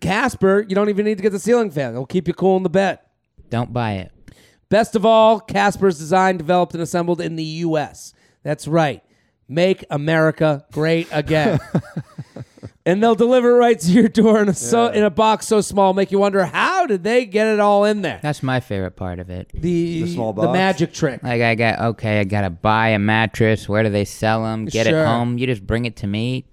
Casper, 0.00 0.64
you 0.68 0.74
don't 0.74 0.88
even 0.88 1.04
need 1.04 1.16
to 1.18 1.22
get 1.22 1.30
the 1.30 1.38
ceiling 1.38 1.70
fan. 1.70 1.92
It'll 1.92 2.06
keep 2.06 2.26
you 2.26 2.34
cool 2.34 2.56
in 2.56 2.62
the 2.64 2.68
bed. 2.70 2.98
Don't 3.48 3.72
buy 3.72 3.92
it. 3.92 4.12
Best 4.70 4.96
of 4.96 5.06
all, 5.06 5.38
Casper's 5.38 5.98
designed, 5.98 6.38
developed, 6.38 6.74
and 6.74 6.82
assembled 6.82 7.20
in 7.20 7.36
the 7.36 7.44
U.S. 7.44 8.12
That's 8.42 8.66
right. 8.66 9.02
Make 9.48 9.84
America 9.90 10.64
great 10.72 11.06
again. 11.12 11.60
and 12.86 13.02
they'll 13.02 13.14
deliver 13.14 13.50
it 13.50 13.58
right 13.58 13.78
to 13.80 13.90
your 13.92 14.08
door 14.08 14.42
in 14.42 14.48
a 14.48 14.54
so 14.54 14.88
in 14.88 15.02
a 15.04 15.10
box 15.10 15.46
so 15.46 15.60
small, 15.60 15.94
make 15.94 16.10
you 16.12 16.18
wonder 16.18 16.44
how 16.44 16.86
did 16.86 17.02
they 17.04 17.24
get 17.26 17.46
it 17.46 17.60
all 17.60 17.84
in 17.84 18.02
there? 18.02 18.20
That's 18.22 18.42
my 18.42 18.60
favorite 18.60 18.96
part 18.96 19.18
of 19.18 19.30
it. 19.30 19.50
The 19.54 20.02
The 20.02 20.12
small 20.12 20.32
the 20.32 20.42
box? 20.42 20.52
magic 20.52 20.92
trick. 20.92 21.22
Like 21.22 21.40
I 21.42 21.54
got 21.54 21.78
okay, 21.80 22.20
I 22.20 22.24
gotta 22.24 22.50
buy 22.50 22.88
a 22.90 22.98
mattress. 22.98 23.68
Where 23.68 23.82
do 23.82 23.88
they 23.90 24.04
sell 24.04 24.42
them? 24.44 24.66
Get 24.66 24.86
Sure. 24.86 25.02
it 25.02 25.06
home. 25.06 25.38
You 25.38 25.46
just 25.46 25.66
bring 25.66 25.84
it 25.86 25.96
to 25.96 26.06
me. 26.06 26.46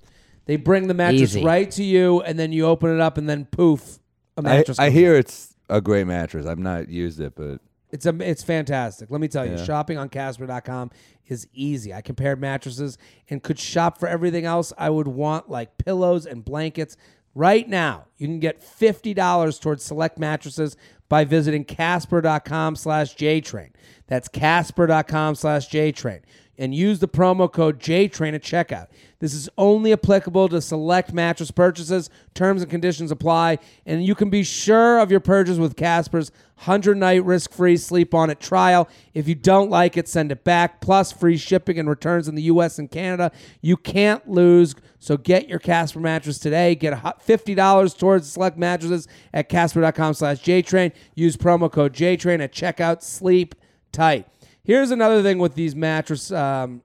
They 0.45 0.55
bring 0.55 0.87
the 0.87 0.93
mattress 0.93 1.21
Easy. 1.35 1.43
right 1.43 1.69
to 1.71 1.83
you, 1.83 2.21
and 2.21 2.37
then 2.39 2.51
you 2.51 2.65
open 2.65 2.93
it 2.93 2.99
up, 2.99 3.17
and 3.17 3.29
then 3.29 3.45
poof, 3.45 3.99
a 4.37 4.39
I, 4.39 4.43
mattress. 4.43 4.79
I 4.79 4.85
comes 4.85 4.95
hear 4.95 5.15
it's 5.15 5.55
a 5.69 5.79
great 5.79 6.07
mattress. 6.07 6.45
I've 6.45 6.59
not 6.59 6.89
used 6.89 7.19
it, 7.21 7.33
but 7.35 7.59
It's 7.91 8.05
a, 8.05 8.15
it's 8.21 8.41
fantastic. 8.43 9.11
Let 9.11 9.21
me 9.21 9.27
tell 9.27 9.45
you, 9.45 9.53
Yeah. 9.57 9.63
shopping 9.65 9.97
on 9.97 10.09
Casper.com 10.09 10.91
is 11.27 11.47
easy. 11.53 11.93
I 11.93 12.01
compared 12.01 12.39
mattresses 12.39 12.97
and 13.29 13.41
could 13.41 13.59
shop 13.59 13.97
for 13.97 14.07
everything 14.07 14.45
else 14.45 14.73
I 14.77 14.89
would 14.89 15.07
want, 15.07 15.49
like 15.49 15.77
pillows 15.77 16.25
and 16.25 16.43
blankets. 16.43 16.97
Right 17.33 17.67
now, 17.67 18.05
you 18.17 18.27
can 18.27 18.39
get 18.39 18.61
fifty 18.61 19.13
dollars 19.13 19.57
towards 19.59 19.83
select 19.83 20.19
mattresses 20.19 20.75
by 21.07 21.23
visiting 21.25 21.63
Casper.com 21.63 22.75
slash 22.75 23.15
JTrain. 23.15 23.71
That's 24.07 24.27
Casper.com 24.27 25.35
slash 25.35 25.69
JTrain. 25.69 26.21
And 26.57 26.75
use 26.75 26.99
the 26.99 27.07
promo 27.07 27.51
code 27.51 27.79
JTrain 27.79 28.35
at 28.35 28.43
checkout. 28.43 28.87
This 29.19 29.33
is 29.33 29.49
only 29.57 29.93
applicable 29.93 30.49
to 30.49 30.61
select 30.61 31.13
mattress 31.13 31.49
purchases. 31.49 32.09
Terms 32.33 32.61
and 32.61 32.69
conditions 32.69 33.11
apply. 33.11 33.59
And 33.85 34.05
you 34.05 34.15
can 34.15 34.29
be 34.29 34.43
sure 34.43 34.99
of 34.99 35.09
your 35.09 35.19
purchase 35.19 35.57
with 35.57 35.75
Casper's 35.75 36.31
100 36.65 36.97
night 36.97 37.23
risk 37.25 37.51
free 37.51 37.77
sleep 37.77 38.13
on 38.13 38.29
it 38.29 38.39
trial. 38.39 38.87
If 39.15 39.27
you 39.27 39.33
don't 39.33 39.71
like 39.71 39.97
it, 39.97 40.07
send 40.07 40.31
it 40.31 40.43
back, 40.43 40.81
plus 40.81 41.11
free 41.11 41.37
shipping 41.37 41.79
and 41.79 41.89
returns 41.89 42.27
in 42.27 42.35
the 42.35 42.43
US 42.43 42.77
and 42.77 42.91
Canada. 42.91 43.31
You 43.61 43.77
can't 43.77 44.29
lose. 44.29 44.75
So 44.99 45.17
get 45.17 45.49
your 45.49 45.57
Casper 45.57 45.99
mattress 45.99 46.37
today. 46.37 46.75
Get 46.75 46.93
$50 46.93 47.97
towards 47.97 48.31
select 48.31 48.57
mattresses 48.57 49.07
at 49.33 49.49
Casper.com 49.49 50.13
slash 50.13 50.43
JTrain. 50.43 50.91
Use 51.15 51.35
promo 51.35 51.71
code 51.71 51.93
JTrain 51.93 52.43
at 52.43 52.53
checkout. 52.53 53.01
Sleep 53.01 53.55
tight. 53.91 54.27
Here's 54.63 54.91
another 54.91 55.23
thing 55.23 55.39
with 55.39 55.55
these 55.55 55.75
mattress. 55.75 56.31
Um, 56.31 56.83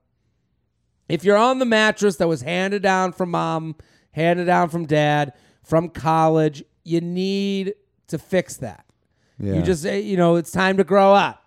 if 1.08 1.24
you're 1.24 1.36
on 1.36 1.58
the 1.58 1.64
mattress 1.66 2.16
that 2.16 2.28
was 2.28 2.42
handed 2.42 2.82
down 2.82 3.12
from 3.12 3.30
mom, 3.30 3.76
handed 4.12 4.46
down 4.46 4.68
from 4.70 4.86
dad, 4.86 5.32
from 5.62 5.88
college, 5.88 6.64
you 6.84 7.00
need 7.00 7.74
to 8.08 8.18
fix 8.18 8.56
that. 8.58 8.84
yeah. 9.38 9.54
You 9.54 9.62
just 9.62 9.82
say, 9.82 10.00
you 10.00 10.16
know, 10.16 10.36
it's 10.36 10.50
time 10.50 10.76
to 10.78 10.84
grow 10.84 11.12
up. 11.14 11.42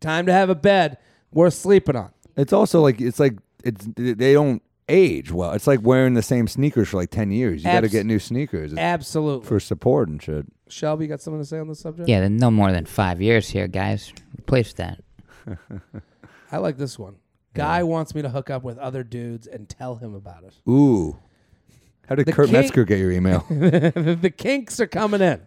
Time 0.00 0.26
to 0.26 0.32
have 0.32 0.50
a 0.50 0.54
bed 0.54 0.98
worth 1.32 1.54
sleeping 1.54 1.96
on. 1.96 2.10
It's 2.36 2.52
also 2.52 2.80
like 2.82 3.00
it's 3.00 3.18
like 3.18 3.34
it's 3.64 3.86
they 3.96 4.34
don't 4.34 4.62
age 4.88 5.32
well. 5.32 5.52
It's 5.52 5.66
like 5.66 5.80
wearing 5.82 6.14
the 6.14 6.22
same 6.22 6.46
sneakers 6.46 6.88
for 6.90 6.98
like 6.98 7.10
ten 7.10 7.30
years. 7.32 7.64
You 7.64 7.70
got 7.72 7.80
to 7.80 7.88
get 7.88 8.04
new 8.06 8.18
sneakers 8.18 8.72
It's 8.72 8.78
Absolutely. 8.80 9.46
for 9.48 9.58
support 9.58 10.08
and 10.08 10.22
shit. 10.22 10.44
Shelby, 10.68 11.06
you 11.06 11.08
got 11.08 11.20
something 11.22 11.40
to 11.40 11.46
say 11.46 11.58
on 11.58 11.68
this 11.68 11.80
subject? 11.80 12.08
Yeah, 12.08 12.20
then 12.20 12.36
no 12.36 12.50
more 12.50 12.70
than 12.72 12.84
five 12.84 13.22
years 13.22 13.48
here, 13.48 13.66
guys. 13.68 14.12
Replace 14.38 14.74
that. 14.74 15.00
I 16.52 16.58
like 16.58 16.76
this 16.76 16.98
one. 16.98 17.16
Guy 17.54 17.82
wants 17.82 18.14
me 18.14 18.22
to 18.22 18.28
hook 18.28 18.50
up 18.50 18.62
with 18.62 18.76
other 18.78 19.02
dudes 19.02 19.46
and 19.46 19.68
tell 19.68 19.96
him 19.96 20.14
about 20.14 20.44
it. 20.44 20.54
Ooh, 20.68 21.18
how 22.06 22.14
did 22.14 22.26
The 22.26 22.32
Kurt 22.32 22.46
king- 22.46 22.52
Metzger 22.52 22.84
get 22.84 22.98
your 22.98 23.10
email? 23.10 23.40
the 23.48 24.32
kinks 24.36 24.78
are 24.80 24.86
coming 24.86 25.20
in. 25.22 25.40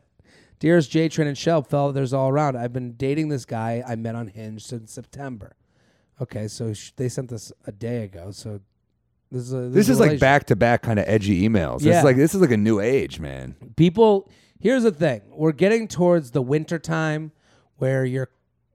Dearest 0.60 0.92
J 0.92 1.08
Train 1.08 1.28
and 1.28 1.38
Shelb, 1.38 1.68
fella, 1.68 1.94
there's 1.94 2.12
all 2.14 2.30
around. 2.30 2.58
I've 2.58 2.74
been 2.74 2.94
dating 2.94 3.30
this 3.30 3.46
guy 3.46 3.82
I 3.88 3.96
met 3.96 4.16
on 4.16 4.28
Hinge 4.28 4.66
since 4.66 4.92
September. 4.92 5.56
Okay, 6.20 6.50
so 6.50 6.74
sh- 6.74 6.92
they 6.98 7.08
sent 7.08 7.30
this 7.30 7.54
a 7.66 7.72
day 7.72 8.04
ago. 8.04 8.32
So 8.32 8.60
this 9.32 9.44
is 9.44 9.54
a, 9.54 9.58
this, 9.70 9.74
this 9.74 9.90
a 9.90 9.92
is 9.94 10.00
like 10.00 10.08
relation- 10.08 10.20
back 10.20 10.46
to 10.48 10.56
back 10.58 10.82
kind 10.82 11.00
of 11.00 11.06
edgy 11.08 11.48
emails. 11.48 11.78
This 11.78 11.88
Yeah. 11.88 12.00
is 12.00 12.04
like 12.04 12.18
this 12.18 12.36
is 12.36 12.42
like 12.42 12.52
a 12.52 12.58
new 12.58 12.80
age, 12.82 13.20
man. 13.22 13.56
people. 13.78 14.30
Here's 14.60 14.84
the 14.84 14.92
thing: 14.92 15.22
we're 15.30 15.54
getting 15.54 15.88
towards 15.88 16.32
the 16.32 16.42
winter 16.42 16.78
time 16.80 17.32
where 17.78 18.04
you're 18.04 18.30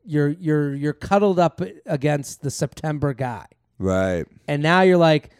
you're 0.04 0.28
you're 0.28 0.74
you're 0.74 0.92
cuddled 0.92 1.38
up 1.38 1.60
against 1.86 2.42
the 2.42 2.50
September 2.50 3.14
guy, 3.14 3.46
Right. 3.78 4.26
and 4.48 4.62
now 4.62 4.82
you're 4.82 4.96
like, 4.98 5.30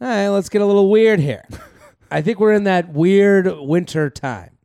all 0.00 0.08
right, 0.08 0.28
let's 0.28 0.48
get 0.48 0.62
a 0.62 0.66
little 0.66 0.90
weird 0.90 1.20
here. 1.20 1.44
I 2.10 2.22
think 2.22 2.40
we're 2.40 2.52
in 2.54 2.64
that 2.64 2.90
weird 2.92 3.46
winter 3.58 4.08
time. 4.10 4.56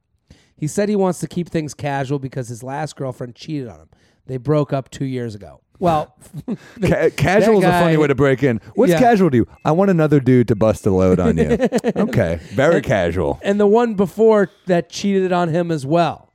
He 0.56 0.68
said 0.68 0.88
he 0.88 0.96
wants 0.96 1.20
to 1.20 1.28
keep 1.28 1.50
things 1.50 1.74
casual 1.74 2.20
because 2.20 2.48
his 2.48 2.64
last 2.64 2.96
girlfriend 2.96 3.36
cheated 3.36 3.68
on 3.68 3.80
him. 3.82 3.90
They 4.28 4.38
broke 4.38 4.72
up 4.72 4.90
two 4.90 5.04
years 5.06 5.36
ago. 5.36 5.60
Well, 5.80 6.16
Ca- 6.82 7.10
casual 7.18 7.58
is 7.58 7.66
a 7.66 7.72
funny 7.72 7.98
way 7.98 8.08
to 8.08 8.16
break 8.16 8.44
in. 8.44 8.62
What's 8.76 8.92
Yeah. 8.94 9.00
casual 9.00 9.30
to 9.32 9.36
you? 9.38 9.48
I 9.66 9.72
want 9.74 9.92
another 9.92 10.22
dude 10.22 10.48
to 10.48 10.56
bust 10.56 10.86
a 10.86 10.92
load 10.92 11.20
on 11.20 11.38
you. 11.38 11.58
okay, 11.98 12.40
very 12.54 12.82
casual. 12.82 13.40
and 13.44 13.60
the 13.60 13.68
one 13.68 13.96
before 13.96 14.50
that 14.68 14.90
cheated 14.90 15.34
on 15.34 15.50
him 15.50 15.70
as 15.72 15.86
well. 15.86 16.30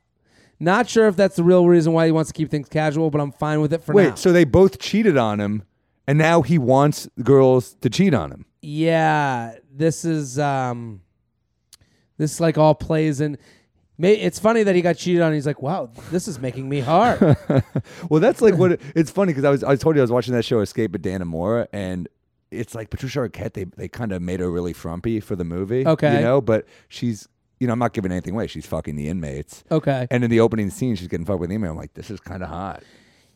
Not 0.59 0.89
sure 0.89 1.07
if 1.07 1.15
that's 1.15 1.35
the 1.37 1.43
real 1.43 1.67
reason 1.67 1.93
why 1.93 2.05
he 2.05 2.11
wants 2.11 2.29
to 2.29 2.33
keep 2.33 2.49
things 2.51 2.67
casual, 2.67 3.09
but 3.09 3.21
I'm 3.21 3.31
fine 3.31 3.61
with 3.61 3.71
it 3.73 3.81
for 3.81 3.93
now. 3.93 3.97
Wait, 4.09 4.17
so 4.17 4.33
they 4.33 4.43
both 4.43 4.79
cheated 4.79 5.15
on 5.17 5.39
him, 5.39 5.63
and 6.05 6.17
now 6.17 6.41
he 6.41 6.57
wants 6.57 7.07
girls 7.23 7.75
to 7.81 7.89
cheat 7.89 8.13
on 8.13 8.31
him. 8.31 8.45
yeah, 8.61 9.55
this 9.73 10.03
is 10.03 10.37
um, 10.37 11.01
this 12.17 12.39
like 12.41 12.57
all 12.57 12.75
plays 12.75 13.21
in. 13.21 13.37
May, 13.97 14.13
it's 14.13 14.39
funny 14.39 14.63
that 14.63 14.75
he 14.75 14.81
got 14.81 14.95
cheated 14.97 15.21
on. 15.21 15.33
He's 15.33 15.45
like, 15.45 15.61
wow, 15.61 15.89
this 16.11 16.27
is 16.27 16.39
making 16.39 16.67
me 16.69 16.79
hard. 16.81 17.37
Well, 18.09 18.19
that's 18.21 18.41
like 18.41 18.55
what 18.55 18.73
it, 18.73 18.81
it's 18.95 19.11
funny 19.11 19.31
because 19.31 19.43
I 19.45 19.49
was 19.49 19.63
I 19.63 19.75
told 19.75 19.95
you 19.95 20.01
I 20.01 20.03
was 20.03 20.11
watching 20.11 20.33
that 20.33 20.43
show 20.43 20.59
Escape 20.61 20.91
with 20.91 21.03
Dannemora, 21.03 21.67
and 21.71 22.07
it's 22.51 22.73
like 22.75 22.89
Patricia 22.89 23.19
Arquette. 23.19 23.53
They 23.53 23.63
they 23.65 23.87
kind 23.87 24.11
of 24.11 24.21
made 24.21 24.39
her 24.41 24.49
really 24.49 24.73
frumpy 24.73 25.19
for 25.19 25.35
the 25.35 25.43
movie. 25.45 25.85
Okay. 25.87 26.15
you 26.15 26.21
know, 26.21 26.41
but 26.41 26.65
she's 26.89 27.27
you 27.59 27.67
know 27.67 27.73
I'm 27.73 27.79
not 27.79 27.93
giving 27.93 28.11
anything 28.11 28.33
away. 28.33 28.47
She's 28.47 28.65
fucking 28.65 28.95
the 28.95 29.07
inmates. 29.09 29.63
Okay. 29.71 30.07
And 30.09 30.23
in 30.23 30.29
the 30.29 30.39
opening 30.39 30.69
scene, 30.69 30.95
she's 30.95 31.07
getting 31.07 31.25
fucked 31.25 31.39
with 31.39 31.49
the 31.49 31.55
inmate. 31.55 31.71
I'm 31.71 31.77
like, 31.77 31.93
this 31.93 32.09
is 32.09 32.19
kind 32.19 32.41
of 32.43 32.49
hot. 32.49 32.83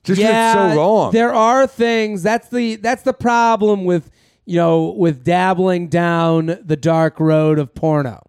Just 0.04 0.20
yeah, 0.20 0.66
it's 0.66 0.74
so 0.74 0.78
wrong. 0.80 1.12
There 1.12 1.34
are 1.34 1.66
things. 1.68 2.24
That's 2.24 2.50
the 2.50 2.76
that's 2.78 3.04
the 3.04 3.14
problem 3.14 3.86
with 3.86 4.10
you 4.46 4.58
know 4.58 4.90
with 4.98 5.24
dabbling 5.24 5.88
down 5.88 6.58
the 6.62 6.76
dark 6.76 7.20
road 7.20 7.60
of 7.60 7.74
porno. 7.74 8.22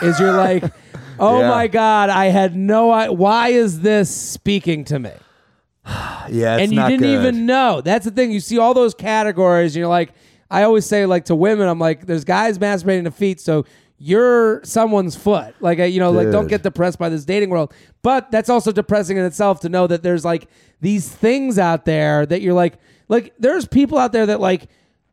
Is 0.00 0.18
you're 0.18 0.32
like, 0.32 0.64
oh 1.18 1.40
Yeah. 1.40 1.48
my 1.50 1.66
god, 1.68 2.08
I 2.08 2.26
had 2.26 2.56
no. 2.56 2.90
I- 2.90 3.10
Why 3.10 3.48
is 3.48 3.80
this 3.80 4.14
speaking 4.14 4.84
to 4.86 4.98
me? 4.98 5.10
yeah, 5.86 6.56
it's 6.56 6.62
and 6.62 6.72
you 6.72 6.80
didn't 6.88 7.00
good. 7.00 7.20
even 7.20 7.46
know. 7.46 7.80
That's 7.80 8.04
the 8.04 8.10
thing. 8.10 8.30
You 8.30 8.40
see 8.40 8.58
all 8.58 8.72
those 8.72 8.94
categories, 8.94 9.74
and 9.74 9.80
you're 9.80 9.88
like, 9.88 10.12
I 10.50 10.62
always 10.62 10.86
say, 10.86 11.04
like 11.06 11.26
to 11.26 11.34
women, 11.34 11.68
I'm 11.68 11.78
like, 11.78 12.06
there's 12.06 12.24
guys 12.24 12.58
masturbating 12.58 13.04
to 13.04 13.10
feet, 13.10 13.40
so 13.40 13.66
you're 14.04 14.60
someone's 14.64 15.14
foot. 15.14 15.54
Like, 15.60 15.78
uh, 15.78 15.84
you 15.84 16.00
know, 16.00 16.10
like 16.10 16.32
don't 16.32 16.48
get 16.48 16.64
depressed 16.64 16.98
by 16.98 17.08
this 17.08 17.24
dating 17.24 17.50
world. 17.50 17.72
But 18.02 18.32
that's 18.32 18.50
also 18.50 18.72
depressing 18.72 19.16
in 19.16 19.24
itself 19.24 19.60
to 19.60 19.68
know 19.68 19.86
that 19.86 20.02
there's 20.02 20.24
like 20.24 20.48
these 20.80 21.08
things 21.08 21.56
out 21.56 21.84
there 21.84 22.26
that 22.26 22.42
you're 22.42 22.52
like, 22.52 22.78
like 23.08 23.32
there's 23.38 23.64
people 23.66 23.98
out 23.98 24.10
there 24.10 24.26
that 24.26 24.40
like 24.40 24.66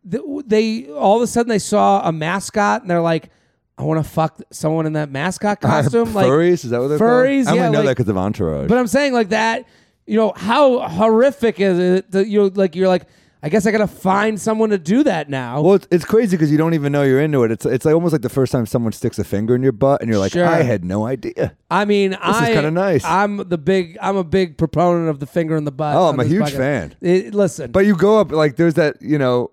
they 0.03 0.87
all 0.89 1.17
of 1.17 1.21
a 1.21 1.27
sudden 1.27 1.49
they 1.49 1.59
saw 1.59 2.07
a 2.07 2.11
mascot 2.11 2.81
and 2.81 2.89
they're 2.89 3.01
like. 3.01 3.29
I 3.77 3.83
want 3.83 4.03
to 4.03 4.11
fuck 4.11 4.37
someone 4.51 4.85
in 4.85 4.91
that 4.93 5.09
mascot 5.09 5.61
costume. 5.61 6.13
like 6.13 6.25
furries 6.27 6.65
is 6.65 6.71
that 6.71 6.81
what 6.81 6.89
they're 6.89 6.99
furries, 6.99 7.45
called? 7.45 7.57
I 7.57 7.61
yeah, 7.61 7.67
only 7.67 7.77
know 7.77 7.79
like- 7.79 7.85
that 7.95 7.97
because 8.03 8.09
of 8.09 8.17
Entourage. 8.17 8.67
but 8.67 8.77
I'm 8.77 8.87
saying 8.87 9.13
like 9.13 9.29
that, 9.29 9.65
you 10.05 10.17
know, 10.17 10.33
how 10.35 10.79
horrific 10.79 11.61
is 11.61 11.79
it 11.79 12.11
that 12.11 12.27
you 12.27 12.49
like 12.49 12.75
you're 12.75 12.89
like, 12.89 13.03
I 13.41 13.47
guess 13.47 13.65
I 13.65 13.71
gotta 13.71 13.87
find 13.87 14.39
someone 14.39 14.69
to 14.71 14.77
do 14.77 15.03
that 15.03 15.29
now. 15.29 15.61
Well, 15.61 15.75
it's, 15.75 15.87
it's 15.91 16.03
crazy 16.03 16.35
because 16.35 16.51
you 16.51 16.57
don't 16.57 16.73
even 16.73 16.91
know 16.91 17.03
you're 17.03 17.21
into 17.21 17.43
it. 17.45 17.51
It's 17.51 17.65
it's 17.65 17.85
like 17.85 17.95
almost 17.95 18.11
like 18.11 18.21
the 18.21 18.27
first 18.29 18.51
time 18.51 18.65
someone 18.65 18.91
sticks 18.91 19.17
a 19.17 19.23
finger 19.23 19.55
in 19.55 19.63
your 19.63 19.71
butt, 19.71 20.01
and 20.01 20.09
you're 20.09 20.19
like, 20.19 20.33
Sure. 20.33 20.45
I 20.45 20.61
had 20.61 20.83
no 20.83 21.05
idea. 21.05 21.55
I 21.71 21.85
mean, 21.85 22.11
this 22.11 22.19
I 22.21 22.51
kinda 22.53 22.71
nice. 22.71 23.05
I'm 23.05 23.37
the 23.47 23.57
big 23.57 23.97
I'm 24.01 24.17
a 24.17 24.25
big 24.25 24.57
proponent 24.57 25.09
of 25.09 25.19
the 25.21 25.25
finger 25.25 25.55
in 25.55 25.63
the 25.63 25.71
butt. 25.71 25.95
Oh, 25.95 26.07
I'm 26.07 26.19
a 26.19 26.23
this 26.23 26.33
huge 26.33 26.43
podcast. 26.47 26.57
fan. 26.57 26.95
It- 26.99 27.33
listen, 27.33 27.71
But 27.71 27.85
you 27.85 27.95
go 27.95 28.19
up 28.19 28.31
like 28.31 28.57
there's 28.57 28.73
that 28.73 29.01
you 29.01 29.17
know, 29.17 29.51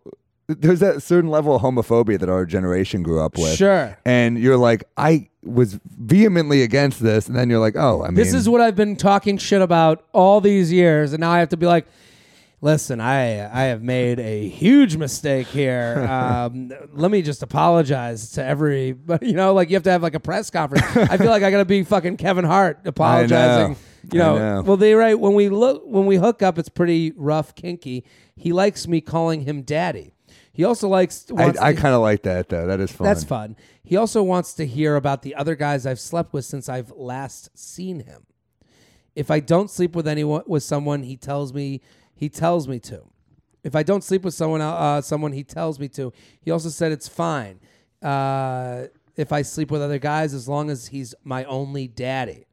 there's 0.48 0.80
that 0.80 1.00
certain 1.02 1.30
level 1.30 1.54
of 1.54 1.62
homophobia 1.62 2.18
that 2.18 2.28
our 2.28 2.44
generation 2.44 3.04
grew 3.04 3.20
up 3.20 3.38
with. 3.38 3.54
Sure. 3.56 3.96
And 4.04 4.36
you're 4.38 4.56
like, 4.56 4.84
I 4.96 5.28
was 5.44 5.78
vehemently 5.96 6.62
against 6.62 7.00
this, 7.00 7.28
and 7.28 7.36
then 7.36 7.48
you're 7.50 7.60
like, 7.60 7.76
oh, 7.76 8.02
I 8.02 8.06
mean, 8.06 8.16
this 8.16 8.34
is 8.34 8.48
what 8.48 8.60
I've 8.60 8.74
been 8.74 8.96
talking 8.96 9.38
shit 9.38 9.62
about 9.62 10.04
all 10.12 10.40
these 10.40 10.72
years, 10.72 11.12
and 11.12 11.20
now 11.20 11.30
I 11.30 11.38
have 11.38 11.50
to 11.50 11.56
be 11.56 11.66
like. 11.66 11.86
Listen, 12.66 13.00
I 13.00 13.46
I 13.46 13.66
have 13.66 13.84
made 13.84 14.18
a 14.18 14.48
huge 14.48 14.96
mistake 14.96 15.46
here. 15.46 16.04
Um, 16.16 16.72
let 16.92 17.10
me 17.10 17.22
just 17.22 17.42
apologize 17.42 18.32
to 18.32 18.44
every, 18.44 18.96
you 19.22 19.34
know, 19.34 19.52
like 19.54 19.70
you 19.70 19.76
have 19.76 19.82
to 19.84 19.90
have 19.90 20.02
like 20.02 20.14
a 20.14 20.20
press 20.20 20.50
conference. 20.50 20.84
I 20.96 21.16
feel 21.16 21.28
like 21.28 21.42
I 21.42 21.50
gotta 21.50 21.64
be 21.64 21.82
fucking 21.84 22.16
Kevin 22.16 22.44
Hart 22.44 22.80
apologizing 22.84 23.76
You 24.10 24.18
know, 24.18 24.38
know. 24.38 24.62
well 24.62 24.76
they 24.76 24.94
write 24.94 25.20
when 25.20 25.34
we 25.34 25.48
look 25.48 25.82
when 25.84 26.06
we 26.06 26.16
hook 26.16 26.42
up, 26.42 26.58
it's 26.58 26.68
pretty 26.68 27.12
rough, 27.16 27.54
kinky. 27.54 28.04
He 28.34 28.52
likes 28.52 28.88
me 28.88 29.00
calling 29.00 29.42
him 29.42 29.62
daddy. 29.62 30.14
He 30.52 30.64
also 30.64 30.88
likes. 30.88 31.26
I, 31.36 31.54
I 31.60 31.72
kind 31.74 31.94
of 31.94 32.00
like 32.00 32.22
that 32.22 32.48
though. 32.48 32.66
That 32.66 32.80
is 32.80 32.90
fun. 32.90 33.04
That's 33.04 33.24
fun. 33.24 33.56
He 33.84 33.96
also 33.96 34.22
wants 34.22 34.54
to 34.54 34.66
hear 34.66 34.96
about 34.96 35.22
the 35.22 35.34
other 35.36 35.54
guys 35.54 35.86
I've 35.86 36.00
slept 36.00 36.32
with 36.32 36.44
since 36.44 36.68
I've 36.68 36.90
last 36.90 37.56
seen 37.56 38.00
him. 38.00 38.26
If 39.14 39.30
I 39.30 39.40
don't 39.40 39.70
sleep 39.70 39.94
with 39.94 40.08
anyone 40.08 40.42
with 40.46 40.62
someone, 40.62 41.02
he 41.04 41.16
tells 41.16 41.52
me 41.52 41.80
he 42.16 42.28
tells 42.28 42.66
me 42.66 42.80
to. 42.80 43.02
If 43.62 43.76
I 43.76 43.82
don't 43.82 44.02
sleep 44.02 44.22
with 44.22 44.34
someone 44.34 44.60
uh, 44.60 45.00
someone 45.02 45.32
he 45.32 45.44
tells 45.44 45.78
me 45.78 45.88
to. 45.90 46.12
He 46.40 46.50
also 46.50 46.68
said 46.68 46.92
it's 46.92 47.08
fine. 47.08 47.60
Uh, 48.02 48.86
if 49.16 49.32
I 49.32 49.42
sleep 49.42 49.70
with 49.70 49.82
other 49.82 49.98
guys 49.98 50.34
as 50.34 50.48
long 50.48 50.70
as 50.70 50.88
he's 50.88 51.14
my 51.24 51.44
only 51.44 51.88
daddy. 51.88 52.46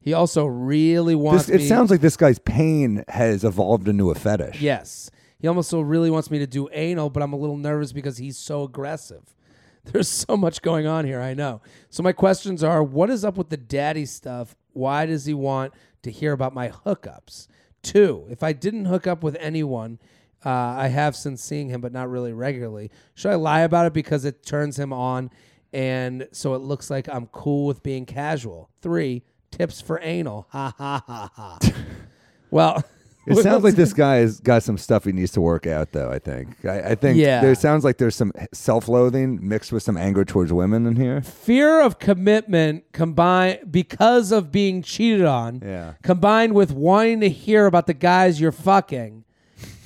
He 0.00 0.12
also 0.12 0.46
really 0.46 1.14
wants 1.14 1.46
This, 1.46 1.56
it 1.56 1.58
me 1.62 1.68
sounds 1.68 1.90
like 1.90 2.00
this 2.00 2.16
guy's 2.16 2.38
pain 2.38 3.04
has 3.08 3.44
evolved 3.44 3.86
into 3.86 4.10
a 4.10 4.14
fetish. 4.14 4.60
Yes. 4.60 5.10
He 5.38 5.48
almost 5.48 5.70
so 5.70 5.80
really 5.80 6.10
wants 6.10 6.30
me 6.30 6.38
to 6.38 6.46
do 6.46 6.68
anal, 6.72 7.10
but 7.10 7.22
I'm 7.22 7.32
a 7.32 7.36
little 7.36 7.56
nervous 7.56 7.92
because 7.92 8.18
he's 8.18 8.38
so 8.38 8.62
aggressive. 8.62 9.34
There's 9.84 10.08
so 10.08 10.36
much 10.36 10.62
going 10.62 10.86
on 10.86 11.06
here, 11.06 11.20
I 11.20 11.34
know. 11.34 11.62
So 11.88 12.02
my 12.02 12.12
questions 12.12 12.62
are 12.62 12.82
what 12.82 13.08
is 13.10 13.24
up 13.24 13.36
with 13.36 13.48
the 13.48 13.56
daddy 13.56 14.06
stuff? 14.06 14.56
Why 14.72 15.06
does 15.06 15.24
he 15.24 15.34
want 15.34 15.72
to 16.02 16.10
hear 16.10 16.32
about 16.32 16.54
my 16.54 16.68
hookups? 16.68 17.48
Two, 17.82 18.26
if 18.30 18.42
I 18.42 18.52
didn't 18.52 18.86
hook 18.86 19.06
up 19.06 19.22
with 19.22 19.36
anyone, 19.40 19.98
uh, 20.44 20.50
I 20.50 20.88
have 20.88 21.16
since 21.16 21.42
seeing 21.42 21.68
him, 21.68 21.80
but 21.80 21.92
not 21.92 22.10
really 22.10 22.32
regularly. 22.32 22.90
Should 23.14 23.30
I 23.30 23.34
lie 23.36 23.60
about 23.60 23.86
it 23.86 23.92
because 23.92 24.24
it 24.24 24.44
turns 24.44 24.78
him 24.78 24.92
on 24.92 25.30
and 25.72 26.26
so 26.32 26.54
it 26.54 26.58
looks 26.58 26.90
like 26.90 27.08
I'm 27.08 27.26
cool 27.26 27.66
with 27.66 27.82
being 27.82 28.06
casual? 28.06 28.70
Three, 28.80 29.22
tips 29.50 29.80
for 29.80 30.00
anal. 30.02 30.46
Ha 30.50 30.74
ha 30.76 31.04
ha 31.06 31.30
ha. 31.34 31.58
well, 32.50 32.84
It 33.26 33.36
sounds 33.36 33.62
like 33.64 33.74
this 33.74 33.92
guy 33.92 34.16
has 34.16 34.40
got 34.40 34.62
some 34.62 34.78
stuff 34.78 35.04
he 35.04 35.12
needs 35.12 35.30
to 35.32 35.40
work 35.40 35.66
out, 35.66 35.92
though. 35.92 36.10
I 36.10 36.18
think. 36.18 36.64
I, 36.64 36.80
I 36.80 36.94
think. 36.94 37.18
Yeah. 37.18 37.40
There 37.42 37.54
sounds 37.54 37.84
like 37.84 37.98
there's 37.98 38.16
some 38.16 38.32
self-loathing 38.52 39.46
mixed 39.46 39.72
with 39.72 39.82
some 39.82 39.96
anger 39.96 40.24
towards 40.24 40.52
women 40.52 40.86
in 40.86 40.96
here. 40.96 41.20
fear 41.22 41.80
of 41.80 41.98
commitment 41.98 42.84
combined 42.92 43.60
because 43.70 44.32
of 44.32 44.50
being 44.50 44.82
cheated 44.82 45.26
on 45.26 45.62
Yeah. 45.64 45.94
combined 46.02 46.54
with 46.54 46.72
wanting 46.72 47.20
to 47.20 47.28
hear 47.28 47.66
about 47.66 47.86
the 47.86 47.94
guys 47.94 48.40
you're 48.40 48.52
fucking 48.52 49.24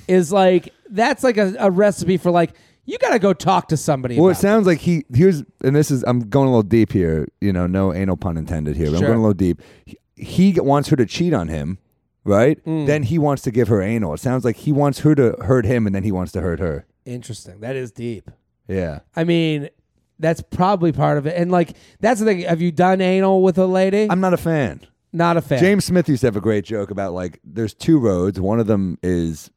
is 0.07 0.31
like 0.31 0.69
that's 0.89 1.23
like 1.23 1.37
a, 1.37 1.55
a 1.59 1.69
recipe 1.71 2.17
for 2.17 2.31
like 2.31 2.53
you 2.85 2.97
gotta 2.99 3.17
go 3.19 3.33
talk 3.33 3.67
to 3.69 3.75
somebody 3.77 4.19
Well, 4.19 4.29
it 4.29 4.35
sounds 4.37 4.67
like 4.67 4.79
he 4.79 5.03
here's 5.13 5.43
and 5.63 5.75
this 5.75 5.89
is 5.91 6.03
I'm 6.07 6.29
going 6.29 6.47
a 6.47 6.51
little 6.51 6.61
deep 6.63 6.91
here. 6.91 7.27
You 7.41 7.51
know, 7.51 7.65
no 7.67 7.93
anal 7.93 8.15
pun 8.17 8.37
intended 8.37 8.75
here. 8.75 8.91
But 8.91 8.99
Sure. 8.99 9.07
I'm 9.07 9.13
going 9.13 9.19
a 9.19 9.21
little 9.21 9.33
deep. 9.33 9.61
He, 9.85 9.97
he 10.15 10.59
wants 10.59 10.89
her 10.89 10.95
to 10.95 11.05
cheat 11.05 11.33
on 11.33 11.47
him, 11.47 11.79
right? 12.25 12.63
Mm. 12.65 12.85
Then 12.87 13.03
he 13.03 13.17
wants 13.17 13.41
to 13.43 13.51
give 13.51 13.67
her 13.69 13.81
anal. 13.81 14.13
It 14.13 14.19
sounds 14.19 14.43
like 14.43 14.57
he 14.57 14.71
wants 14.73 14.99
her 14.99 15.15
to 15.15 15.37
hurt 15.41 15.65
him, 15.65 15.85
and 15.87 15.95
then 15.95 16.03
he 16.03 16.11
wants 16.11 16.31
to 16.33 16.41
hurt 16.41 16.59
her. 16.59 16.85
interesting 17.05 17.59
that 17.61 17.75
is 17.75 17.91
deep 17.91 18.29
Yeah. 18.67 18.99
i 19.15 19.23
mean 19.23 19.69
that's 20.17 20.41
probably 20.41 20.91
part 20.91 21.17
of 21.19 21.27
it 21.27 21.35
and 21.37 21.51
like 21.51 21.75
that's 21.99 22.19
the 22.19 22.25
thing 22.25 22.39
have 22.41 22.61
you 22.61 22.71
done 22.71 22.99
anal 22.99 23.43
with 23.43 23.57
a 23.59 23.65
lady 23.67 24.07
I'm 24.09 24.21
not 24.21 24.33
a 24.33 24.37
fan. 24.37 24.81
not 25.13 25.37
a 25.37 25.41
fan 25.41 25.59
James 25.59 25.85
Smith 25.85 26.09
used 26.09 26.21
to 26.21 26.27
have 26.27 26.35
a 26.35 26.41
great 26.41 26.65
joke 26.65 26.89
about 26.89 27.13
like 27.13 27.39
there's 27.43 27.73
two 27.75 27.99
roads. 27.99 28.39
One 28.39 28.59
of 28.59 28.65
them 28.67 28.97
is 29.03 29.51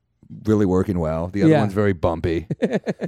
really 0.45 0.67
working 0.67 0.99
well. 0.99 1.29
The 1.29 1.43
other 1.43 1.53
Yeah. 1.53 1.61
one's 1.61 1.73
very 1.73 1.95
bumpy. 1.95 2.47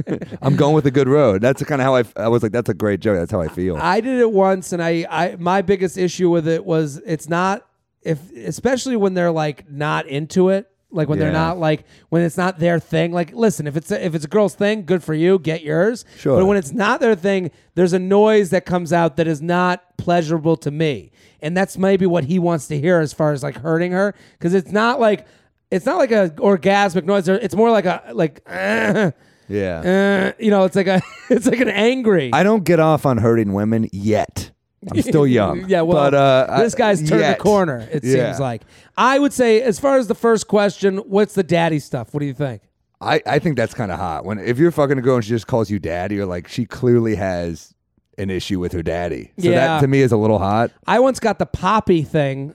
I'm 0.42 0.56
going 0.56 0.74
with 0.74 0.86
a 0.86 0.90
good 0.90 1.06
road. 1.08 1.42
That's 1.42 1.62
kind 1.64 1.80
of 1.82 1.84
how 1.84 1.96
I, 1.96 2.04
I 2.16 2.28
was 2.28 2.42
like, 2.42 2.52
that's 2.52 2.70
a 2.70 2.74
great 2.74 3.00
joke. 3.00 3.16
That's 3.18 3.30
how 3.30 3.42
I 3.42 3.48
feel. 3.48 3.76
I 3.76 4.00
did 4.00 4.18
it 4.18 4.32
once, 4.32 4.72
and 4.72 4.82
I, 4.82 5.06
I 5.10 5.36
my 5.38 5.60
biggest 5.60 5.98
issue 5.98 6.30
with 6.30 6.48
it 6.48 6.64
was 6.64 6.96
it's 7.04 7.28
not 7.28 7.66
if 8.02 8.18
especially 8.36 8.96
when 8.96 9.14
they're 9.14 9.30
like 9.32 9.70
not 9.70 10.06
into 10.06 10.48
it, 10.48 10.70
like 10.90 11.08
when 11.08 11.18
they're 11.18 11.28
Yeah. 11.28 11.32
not 11.48 11.58
like 11.58 11.84
when 12.08 12.22
it's 12.22 12.36
not 12.36 12.58
their 12.58 12.78
thing. 12.80 13.12
Like, 13.12 13.32
listen, 13.34 13.66
if 13.66 13.76
it's 13.76 13.90
a, 13.90 14.04
if 14.04 14.14
it's 14.14 14.24
a 14.24 14.28
girl's 14.28 14.54
thing, 14.54 14.84
good 14.84 15.02
for 15.04 15.14
you, 15.14 15.38
get 15.38 15.62
yours. 15.62 16.04
Sure. 16.18 16.38
But 16.38 16.46
when 16.46 16.56
it's 16.56 16.72
not 16.72 17.00
their 17.00 17.14
thing, 17.14 17.50
there's 17.74 17.92
a 17.92 17.98
noise 17.98 18.50
that 18.50 18.64
comes 18.66 18.92
out 18.92 19.16
that 19.16 19.26
is 19.28 19.40
not 19.40 19.96
pleasurable 19.98 20.56
to 20.58 20.70
me, 20.70 21.12
and 21.40 21.56
that's 21.56 21.76
maybe 21.78 22.06
what 22.06 22.24
he 22.24 22.38
wants 22.38 22.66
to 22.68 22.80
hear 22.80 22.98
as 23.00 23.12
far 23.12 23.32
as 23.32 23.42
like 23.42 23.56
hurting 23.56 23.92
her, 23.92 24.14
because 24.38 24.54
it's 24.54 24.72
not 24.72 24.98
like. 25.00 25.26
It's 25.72 25.86
not 25.86 25.98
like 25.98 26.10
a 26.10 26.30
orgasmic 26.30 27.04
noise. 27.04 27.28
It's 27.28 27.54
more 27.54 27.70
like 27.70 27.84
a 27.84 28.02
like, 28.12 28.42
uh, 28.44 29.12
yeah. 29.48 30.32
uh, 30.34 30.42
you 30.42 30.50
know, 30.50 30.64
it's 30.64 30.74
like 30.74 30.88
a 30.88 31.00
it's 31.30 31.46
like 31.46 31.60
an 31.60 31.68
angry. 31.68 32.30
I 32.32 32.42
don't 32.42 32.64
get 32.64 32.80
off 32.80 33.06
on 33.06 33.18
hurting 33.18 33.52
women 33.52 33.88
yet. 33.92 34.50
I'm 34.90 35.02
still 35.02 35.26
young. 35.40 35.68
Yeah, 35.68 35.82
well, 35.82 36.10
but, 36.10 36.14
uh, 36.14 36.58
this 36.62 36.74
guy's 36.74 37.06
turned 37.06 37.20
yet. 37.20 37.38
the 37.38 37.42
corner. 37.42 37.86
It 37.92 38.02
Yeah. 38.04 38.26
seems 38.28 38.40
like. 38.40 38.62
I 38.96 39.18
would 39.18 39.32
say, 39.32 39.60
as 39.62 39.78
far 39.78 39.96
as 39.98 40.06
the 40.06 40.14
first 40.14 40.48
question, 40.48 40.98
what's 40.98 41.34
the 41.34 41.42
daddy 41.42 41.78
stuff? 41.78 42.14
What 42.14 42.20
do 42.20 42.26
you 42.26 42.34
think? 42.34 42.62
I, 43.00 43.22
I 43.26 43.38
think 43.38 43.56
that's 43.56 43.72
kind 43.74 43.90
of 43.90 43.98
hot. 43.98 44.24
When 44.24 44.38
if 44.38 44.58
you're 44.58 44.70
fucking 44.70 44.98
a 44.98 45.02
girl 45.02 45.16
and 45.16 45.24
she 45.24 45.30
just 45.30 45.46
calls 45.46 45.70
you 45.70 45.78
daddy, 45.78 46.16
you're 46.16 46.26
like 46.26 46.48
she 46.48 46.66
clearly 46.66 47.14
has 47.14 47.74
an 48.18 48.28
issue 48.28 48.60
with 48.60 48.72
her 48.72 48.82
daddy. 48.82 49.32
So 49.38 49.48
Yeah. 49.48 49.54
that 49.66 49.80
to 49.80 49.86
me 49.88 50.00
is 50.02 50.12
a 50.12 50.18
little 50.18 50.38
hot. 50.38 50.70
I 50.86 50.98
once 51.00 51.18
got 51.20 51.38
the 51.38 51.46
poppy 51.46 52.02
thing 52.02 52.54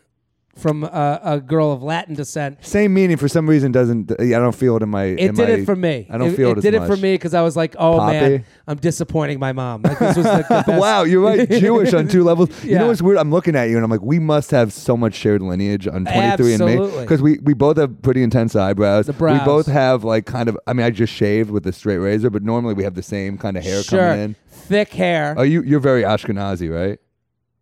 from 0.56 0.86
a, 0.86 1.20
a 1.24 1.39
girl 1.41 1.72
of 1.74 1.84
Latin 1.84 2.16
descent. 2.16 2.64
Same 2.66 2.93
meaning 2.93 3.18
for 3.18 3.28
some 3.28 3.47
reason 3.49 3.72
doesn't. 3.74 4.12
I 4.20 4.26
don't 4.30 4.56
feel 4.56 4.78
it 4.78 4.84
in 4.84 4.89
my. 4.89 5.03
It 5.03 5.20
in 5.20 5.36
did 5.36 5.47
my- 5.49 5.53
it 5.56 5.66
for 5.66 5.76
me. 5.76 6.08
I 6.10 6.18
don't 6.18 6.30
it, 6.30 6.36
feel 6.38 6.51
it. 6.51 6.60
It 6.60 6.62
did 6.62 6.74
it 6.76 6.86
for 6.88 6.95
me 6.95 7.14
because 7.16 7.34
I 7.34 7.41
was 7.41 7.58
like, 7.58 7.76
oh 7.78 8.06
man, 8.08 8.45
I'm 8.68 8.78
disappointing 8.78 9.38
my 9.39 9.51
mom. 9.51 9.82
Like 9.82 9.99
this 9.99 10.16
was 10.18 10.26
like 10.26 10.47
the 10.47 10.64
best. 10.68 10.80
wow, 10.80 11.03
you're 11.03 11.22
right. 11.22 11.49
Jewish 11.49 11.93
on 11.93 12.08
two 12.08 12.24
levels. 12.24 12.49
You 12.64 12.72
Yeah. 12.72 12.78
know 12.80 12.88
what's 12.88 13.01
weird? 13.01 13.18
I'm 13.18 13.32
looking 13.32 13.56
at 13.56 13.66
you 13.70 13.76
and 13.76 13.84
I'm 13.84 13.91
like, 13.91 14.01
we 14.01 14.18
must 14.18 14.51
have 14.51 14.72
so 14.72 14.95
much 14.95 15.14
shared 15.14 15.41
lineage 15.41 15.88
on 15.88 16.06
23andMe 16.06 17.01
because 17.01 17.22
we 17.22 17.38
we 17.43 17.53
both 17.53 17.78
have 17.78 18.01
pretty 18.01 18.24
intense 18.24 18.56
eyebrows. 18.56 19.08
The 19.08 19.14
brows. 19.14 19.39
We 19.39 19.45
both 19.45 19.66
have 19.68 20.03
like 20.03 20.26
kind 20.26 20.47
of. 20.49 20.58
I 20.68 20.74
mean, 20.74 20.86
I 20.86 20.89
just 20.89 21.14
shaved 21.14 21.49
with 21.49 21.68
a 21.68 21.74
straight 21.74 21.97
razor, 21.97 22.30
but 22.30 22.43
normally 22.43 22.74
we 22.74 22.84
have 22.84 22.95
the 22.95 23.03
same 23.03 23.38
kind 23.38 23.58
of 23.58 23.64
hair 23.64 23.84
Sure. 23.84 23.99
coming 23.99 24.24
in. 24.24 24.36
Thick 24.49 24.93
hair. 24.93 25.36
Oh, 25.38 25.43
you 25.43 25.62
you're 25.64 25.80
very 25.80 26.03
Ashkenazi, 26.03 26.74
right? 26.74 26.97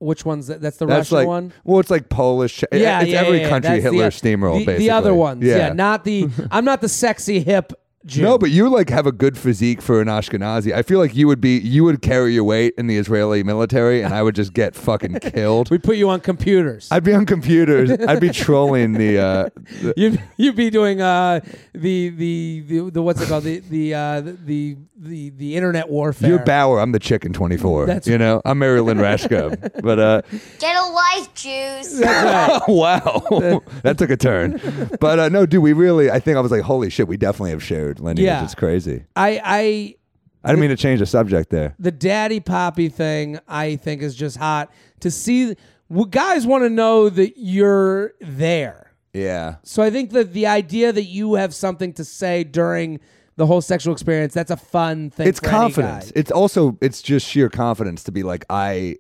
Which 0.04 0.26
one's 0.26 0.48
that? 0.48 0.62
That's 0.62 0.78
the 0.78 0.86
That's 0.86 1.12
Russian 1.12 1.18
like 1.18 1.28
one. 1.28 1.54
well, 1.64 1.80
it's 1.80 1.90
like 1.90 2.10
Polish. 2.10 2.64
Yeah, 2.72 3.02
it's 3.02 3.10
yeah, 3.12 3.22
every 3.22 3.42
yeah, 3.42 3.50
country 3.50 3.76
the- 3.76 3.82
Hitler 3.82 4.10
steamroll. 4.10 4.60
The, 4.60 4.66
basically, 4.66 4.86
the 4.88 4.92
other 4.92 5.14
ones. 5.14 5.44
Yeah, 5.44 5.74
Not 5.74 6.04
the. 6.04 6.30
I'm 6.52 6.66
not 6.66 6.82
the 6.82 6.90
sexy 6.90 7.40
hip. 7.40 7.74
Jew. 8.06 8.22
No, 8.24 8.38
but 8.38 8.52
you 8.52 8.68
like 8.70 8.90
have 8.90 9.08
a 9.08 9.12
good 9.14 9.38
physique 9.38 9.82
for 9.82 10.02
an 10.02 10.08
Ashkenazi. 10.10 10.74
I 10.74 10.82
feel 10.82 11.00
like 11.00 11.16
you 11.16 11.28
would 11.28 11.40
be 11.40 11.58
you 11.60 11.84
would 11.86 12.02
carry 12.02 12.34
your 12.34 12.44
weight 12.44 12.74
in 12.78 12.88
the 12.88 12.98
Israeli 12.98 13.44
military, 13.44 14.02
and 14.02 14.14
I 14.14 14.22
would 14.24 14.36
just 14.36 14.54
get 14.54 14.76
fucking 14.76 15.14
killed. 15.22 15.70
we 15.72 15.78
put 15.78 15.96
you 15.96 16.10
on 16.10 16.20
computers. 16.20 16.90
I'd 16.92 17.04
be 17.06 17.14
on 17.14 17.26
computers. 17.26 17.92
I'd 17.92 18.20
be 18.20 18.30
trolling 18.32 18.94
the. 18.94 19.20
Uh, 19.20 19.50
the 19.82 19.94
you 19.98 20.18
you'd 20.38 20.56
be 20.58 20.70
doing 20.70 21.02
uh 21.02 21.40
the 21.74 22.10
the 22.10 22.64
the, 22.68 22.92
the 22.92 23.02
what's 23.02 23.22
it 23.22 23.30
called 23.30 23.46
the 23.46 23.60
the 23.60 23.94
uh 23.94 24.22
the 24.22 24.76
the 24.98 25.30
the 25.32 25.56
internet 25.56 25.90
warfare. 25.90 26.30
you're 26.30 26.40
Bauer. 26.40 26.80
I'm 26.80 26.92
the 26.94 27.00
chicken 27.00 27.34
24. 27.34 27.86
That's- 27.86 28.08
you 28.08 28.18
know, 28.18 28.42
I'm 28.46 28.60
Marilyn 28.60 28.98
Rashko. 29.00 29.82
but 29.82 30.00
uh, 30.00 30.22
Get 30.60 30.76
a 30.76 30.86
life, 30.88 31.34
Jews. 31.34 32.02
Right. 32.02 32.60
wow, 32.68 33.62
that 33.84 33.98
took 33.98 34.10
a 34.10 34.18
turn. 34.18 34.60
But 35.00 35.20
uh, 35.20 35.30
no, 35.30 35.46
dude, 35.46 35.64
we 35.64 35.74
really. 35.74 36.10
I 36.12 36.20
think 36.20 36.38
I 36.38 36.42
was 36.42 36.52
like, 36.52 36.62
holy 36.62 36.90
shit, 36.90 37.08
we 37.08 37.18
definitely 37.18 37.52
have 37.52 37.64
shared 37.64 37.93
lineage. 38.00 38.26
Yeah. 38.26 38.44
It's 38.44 38.56
crazy. 38.56 39.06
I 39.16 39.42
I 39.44 39.96
I 40.44 40.50
didn't 40.50 40.60
mean 40.62 40.70
to 40.72 40.76
change 40.78 41.00
the 41.00 41.06
subject 41.06 41.50
there. 41.50 41.76
the 41.80 41.92
daddy 41.92 42.40
poppy 42.40 42.90
thing 42.90 43.40
I 43.48 43.76
think 43.78 44.02
is 44.02 44.16
just 44.16 44.38
hot 44.38 44.72
to 45.02 45.10
see. 45.12 45.56
Well, 45.90 46.06
guys 46.06 46.46
want 46.48 46.64
to 46.64 46.70
know 46.70 47.10
that 47.10 47.34
you're 47.38 48.14
there. 48.20 48.92
Yeah. 49.14 49.56
So 49.64 49.84
I 49.84 49.90
think 49.92 50.12
that 50.12 50.34
the 50.34 50.48
idea 50.48 50.92
that 50.92 51.04
you 51.04 51.36
have 51.36 51.54
something 51.54 51.94
to 51.94 52.04
say 52.04 52.44
during 52.44 53.00
the 53.36 53.46
whole 53.46 53.62
sexual 53.62 53.94
experience 53.94 54.34
that's 54.34 54.52
a 54.52 54.58
fun 54.58 55.10
thing. 55.12 55.28
it's 55.28 55.40
for 55.40 55.48
any 55.48 55.58
confidence. 55.58 56.06
guy. 56.06 56.12
It's 56.16 56.32
also 56.32 56.78
it's 56.82 57.02
just 57.02 57.28
sheer 57.28 57.50
confidence 57.50 58.04
to 58.04 58.12
be 58.12 58.24
like 58.24 58.46
I. 58.50 58.98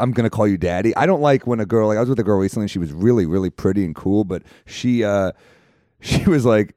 I'm 0.00 0.12
gonna 0.12 0.30
call 0.30 0.48
you 0.48 0.56
daddy. 0.56 0.96
I 0.96 1.04
don't 1.04 1.20
like 1.20 1.46
when 1.46 1.60
a 1.60 1.66
girl 1.66 1.88
like 1.88 1.98
I 1.98 2.00
was 2.00 2.08
with 2.08 2.18
a 2.18 2.22
girl 2.24 2.38
recently. 2.38 2.64
and 2.64 2.70
She 2.70 2.78
was 2.78 2.92
really 2.92 3.26
really 3.26 3.50
pretty 3.50 3.84
and 3.84 3.94
cool, 3.94 4.24
but 4.24 4.42
she 4.66 5.04
uh 5.04 5.32
she 6.00 6.24
was 6.24 6.44
like. 6.46 6.74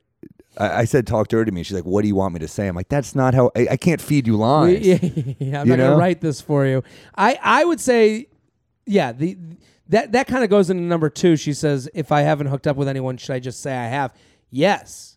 I 0.59 0.79
I 0.81 0.85
said, 0.85 1.07
"Talk 1.07 1.27
dirty 1.29 1.49
to 1.51 1.55
me." 1.55 1.63
She's 1.63 1.75
like, 1.75 1.85
"What 1.85 2.01
do 2.03 2.07
you 2.07 2.15
want 2.15 2.33
me 2.33 2.39
to 2.41 2.47
say?" 2.47 2.67
I'm 2.67 2.75
like, 2.75 2.89
"That's 2.89 3.15
not 3.15 3.33
how. 3.33 3.51
I, 3.55 3.67
I 3.71 3.77
can't 3.77 4.01
feed 4.01 4.27
you 4.27 4.35
lines." 4.37 4.85
Yeah, 4.85 4.97
I'm 5.01 5.35
You 5.39 5.51
not 5.51 5.65
gonna 5.67 5.77
know? 5.77 5.97
write 5.97 6.21
this 6.21 6.41
for 6.41 6.65
you. 6.65 6.83
I 7.15 7.39
I 7.41 7.65
would 7.65 7.79
say, 7.79 8.27
yeah, 8.85 9.11
the 9.11 9.37
that 9.87 10.11
that 10.11 10.27
kind 10.27 10.43
of 10.43 10.49
goes 10.49 10.69
into 10.69 10.83
number 10.83 11.09
two. 11.09 11.35
She 11.35 11.53
says, 11.53 11.89
if 11.93 12.11
I 12.11 12.21
haven't 12.21 12.47
hooked 12.47 12.67
up 12.67 12.77
with 12.77 12.87
anyone, 12.87 13.17
should 13.17 13.33
I 13.33 13.39
just 13.39 13.61
say 13.61 13.75
I 13.75 13.87
have? 13.87 14.13
Yes. 14.51 15.15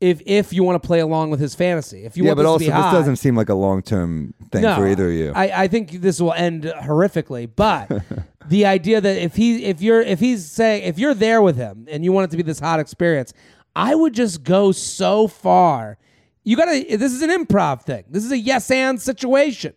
If 0.00 0.22
if 0.26 0.52
you 0.52 0.62
want 0.62 0.80
to 0.80 0.86
play 0.86 1.00
along 1.00 1.30
with 1.30 1.40
his 1.40 1.56
fantasy, 1.56 2.04
if 2.04 2.16
you 2.16 2.22
yeah, 2.22 2.30
want 2.30 2.36
but 2.36 2.42
this 2.42 2.48
also 2.48 2.58
to 2.66 2.70
be 2.70 2.76
this 2.76 2.82
hot, 2.84 2.92
doesn't 2.92 3.16
seem 3.16 3.34
like 3.34 3.48
a 3.48 3.54
long 3.54 3.82
term 3.82 4.32
thing 4.52 4.62
for 4.62 4.86
either 4.86 5.08
of 5.08 5.12
you. 5.14 5.32
I, 5.34 5.64
I 5.64 5.68
think 5.68 5.90
this 5.90 6.20
will 6.20 6.32
end 6.34 6.62
horrifically. 6.64 7.50
But 7.54 7.90
the 8.46 8.64
idea 8.66 9.00
that 9.00 9.16
if 9.20 9.34
he 9.34 9.64
if 9.64 9.82
you're 9.82 10.00
if 10.00 10.20
he's 10.20 10.48
saying 10.48 10.84
if 10.84 11.00
you're 11.00 11.14
there 11.14 11.42
with 11.42 11.56
him 11.56 11.88
and 11.90 12.04
you 12.04 12.12
want 12.12 12.26
it 12.26 12.30
to 12.30 12.36
be 12.36 12.44
this 12.44 12.60
hot 12.60 12.78
experience, 12.78 13.32
I 13.78 13.94
would 13.94 14.12
just 14.12 14.42
go 14.42 14.72
so 14.72 15.28
far. 15.28 15.98
You 16.42 16.56
gotta 16.56 16.84
this 16.96 17.12
is 17.12 17.22
an 17.22 17.30
improv 17.30 17.82
thing. 17.82 18.04
This 18.10 18.24
is 18.24 18.32
a 18.32 18.38
yes 18.38 18.68
and 18.72 19.00
situation. 19.00 19.72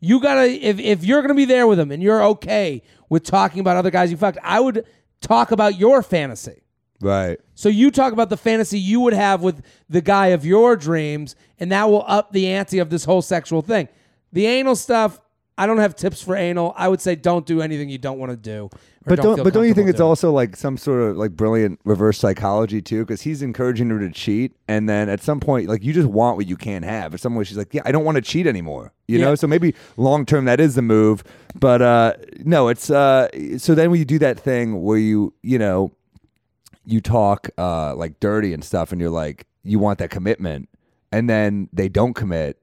You 0.00 0.20
gotta 0.20 0.50
if 0.50 0.78
if 0.78 1.02
you're 1.02 1.22
gonna 1.22 1.32
be 1.32 1.46
there 1.46 1.66
with 1.66 1.80
him 1.80 1.90
and 1.90 2.02
you're 2.02 2.22
okay 2.24 2.82
with 3.08 3.24
talking 3.24 3.60
about 3.60 3.78
other 3.78 3.90
guys 3.90 4.10
you 4.10 4.18
fucked, 4.18 4.36
I 4.42 4.60
would 4.60 4.84
talk 5.22 5.50
about 5.50 5.78
your 5.78 6.02
fantasy. 6.02 6.62
Right. 7.00 7.40
So 7.54 7.70
you 7.70 7.90
talk 7.90 8.12
about 8.12 8.28
the 8.28 8.36
fantasy 8.36 8.78
you 8.78 9.00
would 9.00 9.14
have 9.14 9.42
with 9.42 9.62
the 9.88 10.02
guy 10.02 10.28
of 10.28 10.44
your 10.44 10.76
dreams, 10.76 11.34
and 11.58 11.72
that 11.72 11.88
will 11.88 12.04
up 12.06 12.32
the 12.32 12.48
ante 12.48 12.80
of 12.80 12.90
this 12.90 13.06
whole 13.06 13.22
sexual 13.22 13.62
thing. 13.62 13.88
The 14.32 14.44
anal 14.44 14.76
stuff, 14.76 15.20
I 15.56 15.66
don't 15.66 15.78
have 15.78 15.96
tips 15.96 16.20
for 16.20 16.36
anal. 16.36 16.74
I 16.76 16.86
would 16.86 17.00
say 17.00 17.14
don't 17.14 17.46
do 17.46 17.62
anything 17.62 17.88
you 17.88 17.98
don't 17.98 18.18
want 18.18 18.30
to 18.30 18.36
do. 18.36 18.68
But 19.04 19.20
don't, 19.20 19.34
feel 19.36 19.44
but 19.44 19.52
don't 19.52 19.66
you 19.66 19.74
think 19.74 19.88
it's 19.88 19.98
doing. 19.98 20.08
also 20.08 20.30
like 20.32 20.56
some 20.56 20.76
sort 20.76 21.02
of 21.02 21.16
like 21.16 21.32
brilliant 21.32 21.80
reverse 21.84 22.18
psychology 22.18 22.80
too? 22.80 23.04
Because 23.04 23.22
he's 23.22 23.42
encouraging 23.42 23.90
her 23.90 23.98
to 23.98 24.10
cheat, 24.10 24.54
and 24.68 24.88
then 24.88 25.08
at 25.08 25.20
some 25.22 25.40
point, 25.40 25.68
like 25.68 25.82
you 25.82 25.92
just 25.92 26.08
want 26.08 26.36
what 26.36 26.46
you 26.46 26.56
can't 26.56 26.84
have. 26.84 27.12
At 27.14 27.20
some 27.20 27.34
point, 27.34 27.46
she's 27.48 27.56
like, 27.56 27.74
"Yeah, 27.74 27.82
I 27.84 27.92
don't 27.92 28.04
want 28.04 28.16
to 28.16 28.22
cheat 28.22 28.46
anymore." 28.46 28.92
You 29.08 29.18
Yeah. 29.18 29.26
know, 29.26 29.34
so 29.34 29.46
maybe 29.46 29.74
long 29.96 30.24
term 30.24 30.44
that 30.44 30.60
is 30.60 30.74
the 30.76 30.82
move. 30.82 31.24
But 31.54 31.82
uh 31.82 32.14
no, 32.44 32.68
it's 32.68 32.90
uh 32.90 33.28
so 33.58 33.74
then 33.74 33.90
when 33.90 33.98
you 33.98 34.04
do 34.04 34.18
that 34.20 34.38
thing 34.38 34.82
where 34.82 34.98
you 34.98 35.34
you 35.42 35.58
know 35.58 35.90
you 36.84 37.00
talk 37.00 37.48
uh 37.58 37.94
like 37.96 38.20
dirty 38.20 38.54
and 38.54 38.62
stuff, 38.64 38.92
and 38.92 39.00
you're 39.00 39.10
like 39.10 39.46
you 39.64 39.78
want 39.78 39.98
that 39.98 40.10
commitment, 40.10 40.68
and 41.10 41.28
then 41.28 41.68
they 41.72 41.88
don't 41.88 42.14
commit. 42.14 42.58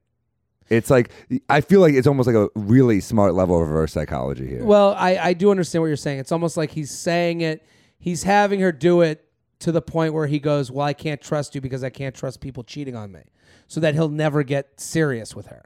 It's 0.69 0.89
like 0.89 1.11
I 1.49 1.61
feel 1.61 1.81
like 1.81 1.93
it's 1.93 2.07
almost 2.07 2.27
like 2.27 2.35
a 2.35 2.49
really 2.55 2.99
smart 2.99 3.33
level 3.33 3.61
of 3.61 3.67
reverse 3.67 3.93
psychology 3.93 4.47
here. 4.47 4.63
Well, 4.63 4.93
I, 4.97 5.17
I 5.17 5.33
do 5.33 5.51
understand 5.51 5.81
what 5.81 5.87
you're 5.87 5.97
saying. 5.97 6.19
It's 6.19 6.31
almost 6.31 6.57
like 6.57 6.71
he's 6.71 6.91
saying 6.91 7.41
it, 7.41 7.65
he's 7.97 8.23
having 8.23 8.59
her 8.59 8.71
do 8.71 9.01
it 9.01 9.25
to 9.59 9.71
the 9.71 9.81
point 9.81 10.13
where 10.13 10.27
he 10.27 10.39
goes, 10.39 10.71
Well, 10.71 10.85
I 10.85 10.93
can't 10.93 11.21
trust 11.21 11.55
you 11.55 11.61
because 11.61 11.83
I 11.83 11.89
can't 11.89 12.15
trust 12.15 12.41
people 12.41 12.63
cheating 12.63 12.95
on 12.95 13.11
me. 13.11 13.21
So 13.67 13.79
that 13.81 13.93
he'll 13.93 14.09
never 14.09 14.43
get 14.43 14.79
serious 14.79 15.35
with 15.35 15.47
her. 15.47 15.65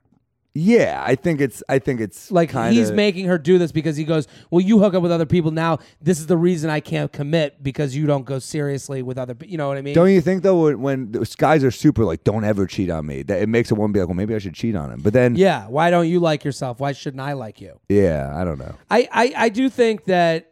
Yeah, 0.55 1.03
I 1.03 1.15
think 1.15 1.41
it's. 1.41 1.63
I 1.67 1.79
think 1.79 1.99
it's 1.99 2.29
Like 2.29 2.51
kinda, 2.51 2.71
he's 2.71 2.91
making 2.91 3.25
her 3.25 3.39
do 3.39 3.57
this 3.57 3.71
because 3.71 3.97
he 3.97 4.03
goes, 4.03 4.27
Well, 4.51 4.61
you 4.61 4.77
hook 4.77 4.93
up 4.93 5.01
with 5.01 5.11
other 5.11 5.25
people 5.25 5.49
now. 5.49 5.79
This 5.99 6.19
is 6.19 6.27
the 6.27 6.37
reason 6.37 6.69
I 6.69 6.79
can't 6.79 7.11
commit 7.11 7.63
because 7.63 7.95
you 7.95 8.05
don't 8.05 8.23
go 8.23 8.37
seriously 8.37 9.01
with 9.01 9.17
other 9.17 9.33
people. 9.33 9.51
You 9.51 9.57
know 9.57 9.67
what 9.67 9.77
I 9.77 9.81
mean? 9.81 9.95
Don't 9.95 10.11
you 10.11 10.21
think 10.21 10.43
though 10.43 10.65
when, 10.65 10.81
when 10.81 11.11
those 11.11 11.35
guys 11.35 11.63
are 11.63 11.71
super 11.71 12.05
like, 12.05 12.23
don't 12.23 12.43
ever 12.43 12.67
cheat 12.67 12.91
on 12.91 13.07
me, 13.07 13.23
that 13.23 13.41
it 13.41 13.49
makes 13.49 13.71
a 13.71 13.75
woman 13.75 13.93
be 13.93 13.99
like, 13.99 14.07
well, 14.09 14.15
maybe 14.15 14.35
I 14.35 14.37
should 14.37 14.53
cheat 14.53 14.75
on 14.75 14.91
him. 14.91 15.01
But 15.01 15.13
then, 15.13 15.35
yeah. 15.35 15.67
Why 15.67 15.89
don't 15.89 16.07
you 16.07 16.19
like 16.19 16.43
yourself? 16.43 16.79
Why 16.79 16.91
shouldn't 16.91 17.21
I 17.21 17.33
like 17.33 17.59
you? 17.59 17.79
yeah, 17.89 18.31
I 18.35 18.43
don't 18.43 18.59
know. 18.59 18.75
I, 18.91 19.09
I, 19.11 19.33
I 19.35 19.49
do 19.49 19.69
think 19.69 20.03
that 20.05 20.51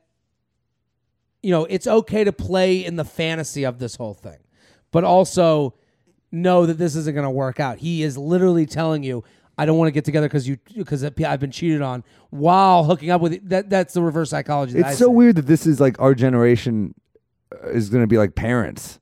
you 1.43 1.51
know 1.51 1.65
it's 1.65 1.85
okay 1.85 2.23
to 2.23 2.31
play 2.31 2.83
in 2.83 2.95
the 2.95 3.05
fantasy 3.05 3.65
of 3.65 3.77
this 3.77 3.97
whole 3.97 4.15
thing, 4.15 4.39
but 4.91 5.03
also 5.03 5.75
know 6.31 6.65
that 6.65 6.77
this 6.79 6.95
isn't 6.95 7.13
going 7.13 7.25
to 7.25 7.29
work 7.29 7.59
out. 7.59 7.77
He 7.79 8.03
is 8.03 8.17
literally 8.17 8.65
telling 8.65 9.03
you, 9.03 9.23
"I 9.57 9.65
don't 9.65 9.77
want 9.77 9.87
to 9.87 9.91
get 9.91 10.05
together 10.05 10.27
because 10.27 10.47
you 10.47 10.57
because 10.75 11.03
I've 11.03 11.39
been 11.39 11.51
cheated 11.51 11.81
on," 11.81 12.03
while 12.29 12.83
hooking 12.83 13.09
up 13.09 13.21
with 13.21 13.49
that. 13.49 13.69
That's 13.69 13.93
the 13.93 14.01
reverse 14.01 14.29
psychology. 14.29 14.77
It's 14.79 14.97
so 14.97 15.09
weird 15.09 15.35
that 15.35 15.47
this 15.47 15.65
is 15.65 15.79
like 15.79 15.99
our 15.99 16.13
generation 16.13 16.93
uh, 17.53 17.69
is 17.69 17.89
going 17.89 18.03
to 18.03 18.07
be 18.07 18.17
like 18.17 18.35
parents. 18.35 18.99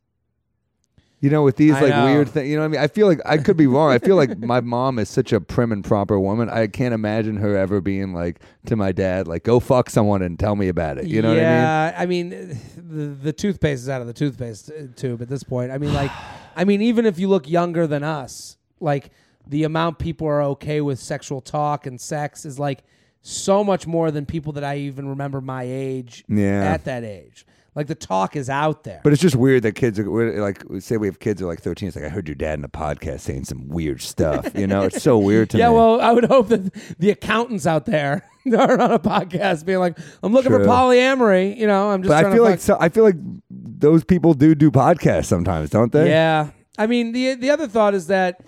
You 1.21 1.29
know, 1.29 1.43
with 1.43 1.57
these 1.57 1.73
I 1.73 1.81
like 1.81 1.89
know. 1.89 2.05
weird 2.05 2.29
things. 2.29 2.47
You 2.47 2.55
know 2.55 2.61
what 2.61 2.65
I 2.65 2.69
mean? 2.69 2.79
I 2.79 2.87
feel 2.87 3.05
like 3.05 3.19
I 3.25 3.37
could 3.39 3.57
be 3.57 3.67
wrong. 3.67 3.91
I 3.91 3.99
feel 3.99 4.15
like 4.15 4.39
my 4.39 4.61
mom 4.61 4.97
is 4.99 5.09
such 5.09 5.33
a 5.33 5.41
prim 5.41 5.73
and 5.73 5.83
proper 5.83 6.17
woman. 6.17 6.49
I 6.49 6.67
can't 6.67 6.93
imagine 6.93 7.35
her 7.37 7.57
ever 7.57 7.81
being 7.81 8.13
like 8.13 8.39
to 8.67 8.77
my 8.77 8.93
dad, 8.93 9.27
like, 9.27 9.43
"Go 9.43 9.59
fuck 9.59 9.89
someone 9.89 10.21
and 10.21 10.39
tell 10.39 10.55
me 10.55 10.69
about 10.69 10.97
it." 10.97 11.07
You 11.07 11.21
know 11.21 11.33
yeah, 11.33 11.93
I 11.97 12.05
mean, 12.05 12.31
Yeah. 12.31 12.37
I 12.37 12.39
mean, 12.45 12.59
the, 12.77 13.05
the 13.21 13.33
toothpaste 13.33 13.81
is 13.81 13.89
out 13.89 13.99
of 13.99 14.07
the 14.07 14.13
toothpaste 14.13 14.71
uh, 14.71 14.83
tube 14.95 15.21
at 15.21 15.27
this 15.27 15.43
point. 15.43 15.71
I 15.71 15.77
mean, 15.77 15.93
like, 15.93 16.11
I 16.55 16.63
mean, 16.63 16.81
even 16.81 17.05
if 17.05 17.19
you 17.19 17.27
look 17.27 17.49
younger 17.49 17.85
than 17.85 18.01
us, 18.01 18.55
like 18.79 19.11
the 19.49 19.63
amount 19.65 19.99
people 19.99 20.27
are 20.27 20.41
okay 20.43 20.79
with 20.79 20.99
sexual 20.99 21.41
talk 21.41 21.85
and 21.85 21.99
sex 21.99 22.45
is 22.45 22.57
like 22.59 22.83
so 23.21 23.63
much 23.63 23.85
more 23.85 24.11
than 24.11 24.25
people 24.25 24.53
that 24.53 24.63
I 24.63 24.77
even 24.77 25.09
remember 25.09 25.41
my 25.41 25.63
age 25.63 26.23
Yeah. 26.29 26.63
at 26.63 26.85
that 26.85 27.03
age. 27.03 27.45
Like 27.75 27.87
the 27.87 27.95
talk 27.95 28.35
is 28.35 28.49
out 28.49 28.83
there. 28.83 29.01
But 29.03 29.13
it's 29.13 29.21
just 29.21 29.35
weird 29.35 29.63
that 29.63 29.73
kids 29.73 29.99
are 29.99 30.09
we're, 30.09 30.41
like 30.41 30.63
say 30.79 30.97
we 30.97 31.07
have 31.07 31.19
kids 31.19 31.39
who 31.39 31.45
are 31.47 31.49
like 31.49 31.61
thirteen. 31.61 31.87
It's 31.87 31.95
like 31.95 32.05
I 32.05 32.09
heard 32.09 32.27
your 32.27 32.35
dad 32.35 32.57
in 32.59 32.65
a 32.65 32.69
podcast 32.69 33.21
saying 33.21 33.45
some 33.45 33.67
weird 33.69 34.01
stuff. 34.01 34.51
You 34.55 34.67
know, 34.67 34.81
it's 34.83 35.01
so 35.03 35.17
weird 35.19 35.49
to 35.51 35.57
me. 35.57 35.59
yeah, 35.63 35.69
me. 35.69 35.75
well, 35.75 36.01
I 36.01 36.11
would 36.11 36.25
hope 36.25 36.47
that 36.49 36.73
the 36.97 37.11
accountants 37.11 37.67
out 37.67 37.85
there 37.85 38.27
are 38.57 38.79
on 38.81 38.91
a 38.91 38.99
podcast 38.99 39.65
being 39.65 39.79
like, 39.79 39.97
"I'm 40.23 40.33
looking 40.33 40.51
for 40.51 40.57
True. 40.59 40.67
polyamory." 40.67 41.55
You 41.57 41.67
know, 41.67 41.91
I'm 41.91 42.01
just. 42.01 42.09
but 42.09 42.17
I 42.25 42.29
feel 42.31 42.37
to 42.37 42.49
like 42.49 42.59
fuck- 42.59 42.59
so, 42.59 42.77
I 42.81 42.89
feel 42.89 43.03
like 43.03 43.15
those 43.49 44.03
people 44.03 44.33
do 44.33 44.55
do 44.55 44.71
podcasts 44.71 45.25
sometimes, 45.25 45.69
don't 45.69 45.91
they? 45.91 46.09
Yeah. 46.09 46.49
I 46.77 46.87
mean, 46.87 47.11
the 47.11 47.35
the 47.35 47.49
other 47.51 47.67
thought 47.67 47.93
is 47.93 48.07
that, 48.07 48.41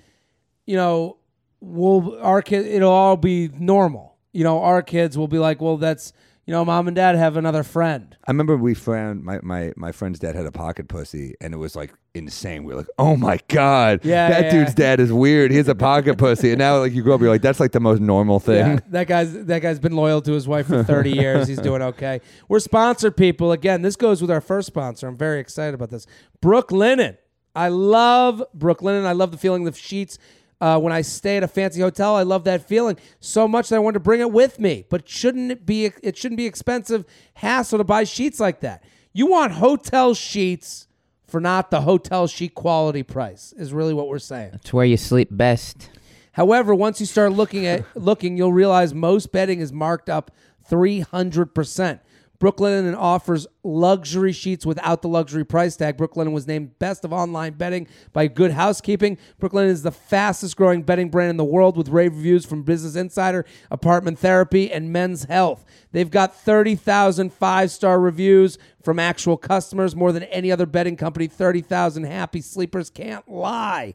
you 0.71 0.77
know, 0.77 1.17
we'll 1.59 2.17
our 2.21 2.41
kid 2.41 2.65
it'll 2.65 2.91
all 2.91 3.17
be 3.17 3.49
normal. 3.53 4.15
You 4.31 4.43
know, 4.45 4.61
our 4.61 4.81
kids 4.81 5.17
will 5.17 5.27
be 5.27 5.39
like, 5.39 5.61
well, 5.61 5.75
that's 5.77 6.13
you 6.47 6.53
know, 6.53 6.65
mom 6.65 6.87
and 6.87 6.95
dad 6.95 7.15
have 7.15 7.37
another 7.37 7.61
friend. 7.63 8.15
I 8.25 8.31
remember 8.31 8.57
we 8.57 8.73
found 8.73 9.23
my, 9.23 9.39
my 9.43 9.73
my 9.75 9.91
friend's 9.91 10.17
dad 10.19 10.35
had 10.35 10.45
a 10.45 10.51
pocket 10.51 10.87
pussy, 10.87 11.35
and 11.41 11.53
it 11.53 11.57
was 11.57 11.75
like 11.75 11.93
insane. 12.15 12.63
We 12.63 12.73
were 12.73 12.79
like, 12.79 12.89
"Oh 12.97 13.15
my 13.15 13.39
god, 13.47 13.99
Yeah, 14.03 14.29
that 14.29 14.45
yeah. 14.45 14.51
dude's 14.51 14.73
dad 14.73 14.99
is 14.99 15.11
weird. 15.13 15.51
He 15.51 15.57
has 15.57 15.67
a 15.67 15.75
pocket 15.75 16.17
pussy." 16.17 16.49
And 16.49 16.57
now, 16.59 16.79
like 16.79 16.93
you 16.93 17.03
grow 17.03 17.15
up, 17.15 17.21
you're 17.21 17.29
like, 17.29 17.43
"That's 17.43 17.59
like 17.59 17.73
the 17.73 17.79
most 17.79 17.99
normal 18.01 18.39
thing." 18.39 18.65
Yeah, 18.65 18.79
that 18.89 19.07
guy's 19.07 19.31
that 19.45 19.61
guy's 19.61 19.79
been 19.79 19.95
loyal 19.95 20.21
to 20.21 20.31
his 20.31 20.47
wife 20.47 20.67
for 20.67 20.83
30 20.95 21.11
years. 21.11 21.47
He's 21.47 21.59
doing 21.59 21.81
okay. 21.83 22.21
We're 22.49 22.59
sponsored 22.59 23.15
people. 23.15 23.51
Again, 23.51 23.81
this 23.83 23.95
goes 23.95 24.19
with 24.21 24.31
our 24.31 24.41
first 24.41 24.67
sponsor. 24.67 25.07
I'm 25.07 25.17
very 25.17 25.39
excited 25.39 25.73
about 25.75 25.89
this. 25.91 26.07
Brooklinen. 26.41 27.17
I 27.53 27.67
love 27.67 28.41
Brooklinen. 28.57 29.05
I 29.05 29.11
love 29.11 29.31
the 29.31 29.37
feeling 29.37 29.67
of 29.67 29.77
sheets. 29.77 30.17
Uh, 30.61 30.79
when 30.79 30.93
I 30.93 31.01
stay 31.01 31.37
at 31.37 31.43
a 31.43 31.47
fancy 31.47 31.81
hotel, 31.81 32.15
I 32.15 32.21
love 32.21 32.43
that 32.43 32.67
feeling 32.67 32.97
so 33.19 33.47
much 33.47 33.69
that 33.69 33.77
I 33.77 33.79
want 33.79 33.95
to 33.95 33.99
bring 33.99 34.21
it 34.21 34.31
with 34.31 34.59
me. 34.59 34.85
But 34.89 35.09
shouldn't 35.09 35.51
it 35.51 35.65
be? 35.65 35.91
It 36.03 36.15
shouldn't 36.15 36.37
be 36.37 36.45
expensive 36.45 37.03
hassle 37.33 37.79
to 37.79 37.83
buy 37.83 38.03
sheets 38.03 38.39
like 38.39 38.59
that. 38.59 38.83
You 39.11 39.25
want 39.25 39.53
hotel 39.53 40.13
sheets 40.13 40.87
for 41.27 41.41
not 41.41 41.71
the 41.71 41.81
hotel 41.81 42.27
sheet 42.27 42.53
quality 42.53 43.01
price. 43.01 43.53
Is 43.57 43.73
really 43.73 43.95
what 43.95 44.07
we're 44.07 44.19
saying. 44.19 44.51
It's 44.53 44.71
where 44.71 44.85
you 44.85 44.97
sleep 44.97 45.29
best. 45.31 45.89
However, 46.33 46.75
once 46.75 46.99
you 46.99 47.07
start 47.07 47.33
looking 47.33 47.65
at 47.65 47.83
looking, 47.95 48.37
you'll 48.37 48.53
realize 48.53 48.93
most 48.93 49.31
bedding 49.31 49.61
is 49.61 49.73
marked 49.73 50.09
up 50.09 50.31
300%. 50.69 51.99
Brooklinen 52.41 52.97
offers 52.97 53.45
luxury 53.63 54.31
sheets 54.31 54.65
without 54.65 55.03
the 55.03 55.07
luxury 55.07 55.45
price 55.45 55.75
tag. 55.75 55.95
Brooklinen 55.95 56.31
was 56.31 56.47
named 56.47 56.79
best 56.79 57.05
of 57.05 57.13
online 57.13 57.53
betting 57.53 57.87
by 58.13 58.25
Good 58.25 58.51
Housekeeping. 58.51 59.19
Brooklinen 59.39 59.67
is 59.67 59.83
the 59.83 59.91
fastest 59.91 60.57
growing 60.57 60.81
bedding 60.81 61.09
brand 61.09 61.29
in 61.29 61.37
the 61.37 61.43
world 61.45 61.77
with 61.77 61.89
rave 61.89 62.15
reviews 62.15 62.43
from 62.43 62.63
Business 62.63 62.95
Insider, 62.95 63.45
Apartment 63.69 64.17
Therapy, 64.17 64.71
and 64.71 64.91
Men's 64.91 65.25
Health. 65.25 65.63
They've 65.91 66.09
got 66.09 66.35
30,000 66.35 67.31
five 67.31 67.69
star 67.69 67.99
reviews 67.99 68.57
from 68.81 68.97
actual 68.97 69.37
customers, 69.37 69.95
more 69.95 70.11
than 70.11 70.23
any 70.23 70.51
other 70.51 70.65
bedding 70.65 70.97
company. 70.97 71.27
30,000 71.27 72.05
happy 72.05 72.41
sleepers 72.41 72.89
can't 72.89 73.29
lie. 73.29 73.93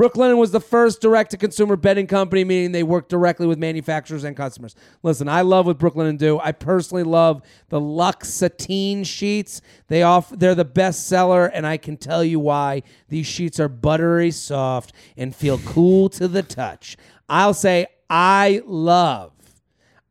Brooklinen 0.00 0.38
was 0.38 0.50
the 0.50 0.60
first 0.60 1.02
direct 1.02 1.30
to 1.32 1.36
consumer 1.36 1.76
bedding 1.76 2.06
company, 2.06 2.42
meaning 2.42 2.72
they 2.72 2.82
work 2.82 3.10
directly 3.10 3.46
with 3.46 3.58
manufacturers 3.58 4.24
and 4.24 4.34
customers. 4.34 4.74
Listen, 5.02 5.28
I 5.28 5.42
love 5.42 5.66
what 5.66 5.76
Brooklinen 5.76 6.16
do. 6.16 6.40
I 6.40 6.52
personally 6.52 7.02
love 7.02 7.42
the 7.68 7.78
Luxe 7.78 8.30
Sateen 8.30 9.04
sheets. 9.04 9.60
They 9.88 10.02
off 10.02 10.30
they're 10.30 10.54
the 10.54 10.64
best 10.64 11.06
seller, 11.06 11.44
and 11.44 11.66
I 11.66 11.76
can 11.76 11.98
tell 11.98 12.24
you 12.24 12.40
why. 12.40 12.82
These 13.10 13.26
sheets 13.26 13.60
are 13.60 13.68
buttery 13.68 14.30
soft 14.30 14.94
and 15.18 15.36
feel 15.36 15.58
cool 15.58 16.08
to 16.08 16.28
the 16.28 16.42
touch. 16.42 16.96
I'll 17.28 17.52
say 17.52 17.86
I 18.08 18.62
love. 18.64 19.32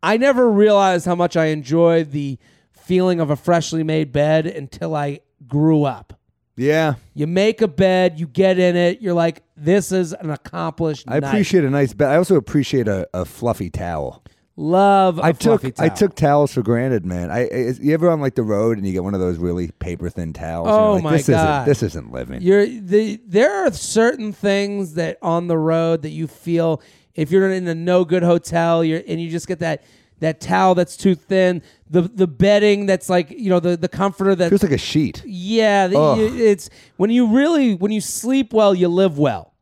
I 0.04 0.18
never 0.18 0.52
realized 0.52 1.08
how 1.08 1.16
much 1.16 1.36
I 1.36 1.46
enjoyed 1.46 2.12
the 2.12 2.38
feeling 2.74 3.20
of 3.20 3.32
a 3.32 3.36
freshly 3.36 3.82
made 3.82 4.12
bed 4.12 4.46
until 4.46 4.96
I 4.96 5.22
grew 5.48 5.84
up. 5.84 6.14
Yeah. 6.60 6.96
You 7.14 7.28
make 7.28 7.62
a 7.62 7.68
bed, 7.68 8.20
you 8.20 8.28
get 8.28 8.60
in 8.60 8.76
it, 8.76 9.02
you're 9.02 9.14
like, 9.14 9.44
this 9.56 9.92
is 9.92 10.14
an 10.14 10.30
accomplished 10.30 11.06
I 11.08 11.20
night. 11.20 11.30
appreciate 11.30 11.64
a 11.64 11.70
nice 11.70 11.94
bed. 11.94 12.10
I 12.10 12.18
also 12.18 12.36
appreciate 12.36 12.88
a, 12.88 13.08
a 13.14 13.26
fluffy 13.26 13.70
towel. 13.70 14.24
Love 14.56 15.20
a 15.20 15.24
I 15.24 15.32
took 15.32 15.64
I 15.80 15.88
took 15.88 16.16
towels 16.16 16.54
for 16.54 16.62
granted, 16.62 17.06
man. 17.06 17.32
I, 17.32 17.46
I 17.48 17.74
you 17.80 17.94
ever 17.94 18.10
on 18.10 18.20
like 18.20 18.36
the 18.36 18.44
road 18.44 18.78
and 18.78 18.86
you 18.86 18.92
get 18.92 19.06
one 19.06 19.14
of 19.14 19.22
those 19.22 19.38
really 19.38 19.72
paper 19.72 20.10
thin 20.10 20.34
towels? 20.34 20.68
and 20.68 20.76
you're 20.76 20.86
Oh 20.86 20.94
like, 20.96 21.04
my 21.04 21.16
this 21.18 21.30
God. 21.30 21.62
Isn't, 21.62 21.70
this 21.70 21.84
isn't 21.84 22.12
living. 22.12 22.42
You're 22.42 22.66
the 22.66 23.22
there 23.26 23.66
are 23.66 23.72
certain 23.72 24.34
things 24.34 24.96
that 24.96 25.18
on 25.22 25.48
the 25.48 25.58
road 25.58 26.02
that 26.02 26.10
you 26.10 26.28
feel 26.28 26.82
if 27.16 27.32
you're 27.32 27.50
in 27.50 27.70
a 27.70 27.76
no 27.76 28.04
good 28.04 28.24
hotel, 28.24 28.84
you're 28.84 29.02
and 29.08 29.22
you 29.22 29.30
just 29.30 29.48
get 29.48 29.60
that 29.60 29.84
that 30.20 30.40
towel 30.42 30.76
that's 30.76 30.96
too 30.98 31.16
thin, 31.16 31.62
the 31.90 32.02
the 32.02 32.28
bedding 32.28 32.86
that's 32.86 33.10
like 33.10 33.32
you 33.32 33.50
know 33.50 33.60
the 33.60 33.78
the 33.78 33.88
comforter 33.90 34.36
that 34.36 34.50
Feels 34.50 34.64
like 34.64 34.72
a 34.72 34.78
sheet. 34.78 35.24
yeah, 35.26 35.88
you- 35.88 36.36
it's 36.46 36.70
when 36.98 37.10
you 37.10 37.28
really 37.28 37.76
when 37.76 37.92
you 37.92 38.02
sleep 38.02 38.54
well, 38.54 38.74
you 38.76 38.88
live 38.88 39.18
well. 39.18 39.54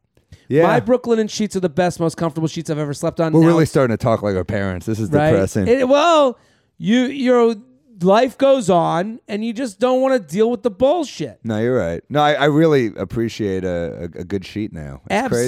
Yeah. 0.49 0.63
My 0.63 0.79
Brooklinen 0.79 1.29
sheets 1.29 1.57
are 1.57 1.59
the 1.59 1.67
best, 1.69 1.99
most 1.99 2.15
comfortable 2.15 2.47
sheets 2.47 2.69
I've 2.69 2.77
ever 2.79 2.93
slept 2.93 3.19
on. 3.19 3.33
We're 3.33 3.41
Now 3.41 3.47
really 3.47 3.65
starting 3.65 3.95
to 3.97 4.01
talk 4.01 4.21
like 4.21 4.35
our 4.37 4.45
parents. 4.45 4.85
This 4.85 4.97
is 4.99 5.09
right? 5.11 5.31
depressing. 5.31 5.67
It- 5.67 5.87
well, 5.89 6.39
you 6.77 7.01
your 7.07 7.55
life 8.01 8.37
goes 8.37 8.69
on, 8.69 9.19
and 9.27 9.43
you 9.43 9.51
just 9.53 9.79
don't 9.79 10.01
want 10.01 10.13
to 10.13 10.19
deal 10.35 10.49
with 10.51 10.61
the 10.63 10.69
bullshit. 10.69 11.39
no, 11.43 11.59
you're 11.59 11.75
right. 11.75 12.03
No, 12.09 12.21
I, 12.21 12.33
I 12.33 12.45
really 12.45 12.93
appreciate 12.95 13.63
a, 13.65 14.09
a, 14.15 14.21
a 14.21 14.23
good 14.23 14.45
sheet 14.45 14.71
now. 14.71 15.01
It's 15.09 15.27
crazy. 15.29 15.47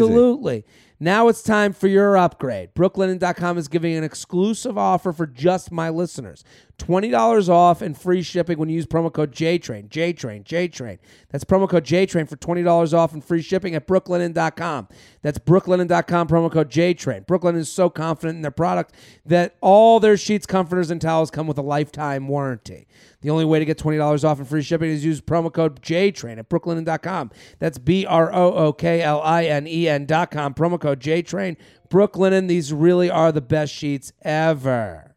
Now 1.02 1.30
it's 1.30 1.42
time 1.42 1.72
for 1.72 1.88
your 1.88 2.18
upgrade. 2.18 2.74
Brooklinen.com 2.74 3.58
is 3.58 3.70
giving 3.70 3.96
an 3.96 4.04
exclusive 4.04 4.78
offer 4.78 5.14
for 5.14 5.26
just 5.26 5.72
my 5.72 5.90
listeners. 5.90 6.44
$20 6.80 7.50
off 7.50 7.82
and 7.82 7.98
free 7.98 8.22
shipping 8.22 8.58
when 8.58 8.70
you 8.70 8.76
use 8.76 8.86
promo 8.86 9.12
code 9.12 9.32
JTRAIN. 9.32 9.90
JTRAIN, 9.90 10.44
JTRAIN. 10.44 10.98
That's 11.30 11.44
promo 11.44 11.70
code 11.70 11.86
JTRAIN 11.86 12.28
for 12.28 12.38
$20 12.38 12.94
off 12.94 13.14
and 13.14 13.24
free 13.24 13.42
shipping 13.42 13.76
at 13.76 13.86
brooklinen.com. 13.86 14.88
That's 15.22 15.38
brooklinen.com, 15.38 16.28
promo 16.28 16.52
code 16.52 16.70
JTRAIN. 16.70 17.26
Brooklinen 17.26 17.58
is 17.58 17.72
so 17.72 17.90
confident 17.90 18.38
in 18.38 18.42
their 18.42 18.52
product 18.52 18.94
that 19.26 19.56
all 19.62 20.00
their 20.00 20.18
sheets, 20.18 20.46
comforters, 20.46 20.90
and 20.90 21.02
towels 21.02 21.32
come 21.32 21.48
with 21.48 21.58
a 21.58 21.62
lifetime 21.62 22.28
warranty. 22.28 22.88
The 23.22 23.30
only 23.30 23.46
way 23.46 23.60
to 23.60 23.66
get 23.66 23.78
$20 23.78 24.24
off 24.24 24.40
and 24.40 24.48
free 24.48 24.62
shipping 24.62 24.90
is 24.90 25.04
use 25.04 25.20
promo 25.20 25.52
code 25.52 25.82
JTRAIN 25.82 26.40
at 26.40 26.50
brooklinen.com. 26.50 27.32
That's 27.60 27.78
B 27.78 28.06
R 28.06 28.34
O 28.34 28.54
O 28.54 28.74
K 28.74 29.02
L 29.02 29.22
I 29.22 29.46
N 29.46 29.68
E 29.68 29.90
N.com. 29.90 30.54
Promo 30.54 30.80
code 30.80 30.89
JTRAIN. 30.96 31.58
Brooklinen, 31.90 32.48
these 32.48 32.72
really 32.72 33.10
are 33.10 33.32
the 33.32 33.42
best 33.42 33.74
sheets 33.74 34.14
ever. 34.22 35.16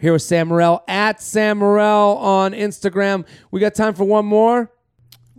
Here 0.00 0.12
with 0.12 0.22
Sam 0.22 0.48
Morril 0.48 0.82
at 0.88 1.22
Sam 1.22 1.60
Morril 1.60 2.16
on 2.16 2.52
Instagram. 2.52 3.24
We 3.50 3.60
got 3.60 3.74
time 3.74 3.94
for 3.94 4.04
one 4.04 4.26
more. 4.26 4.72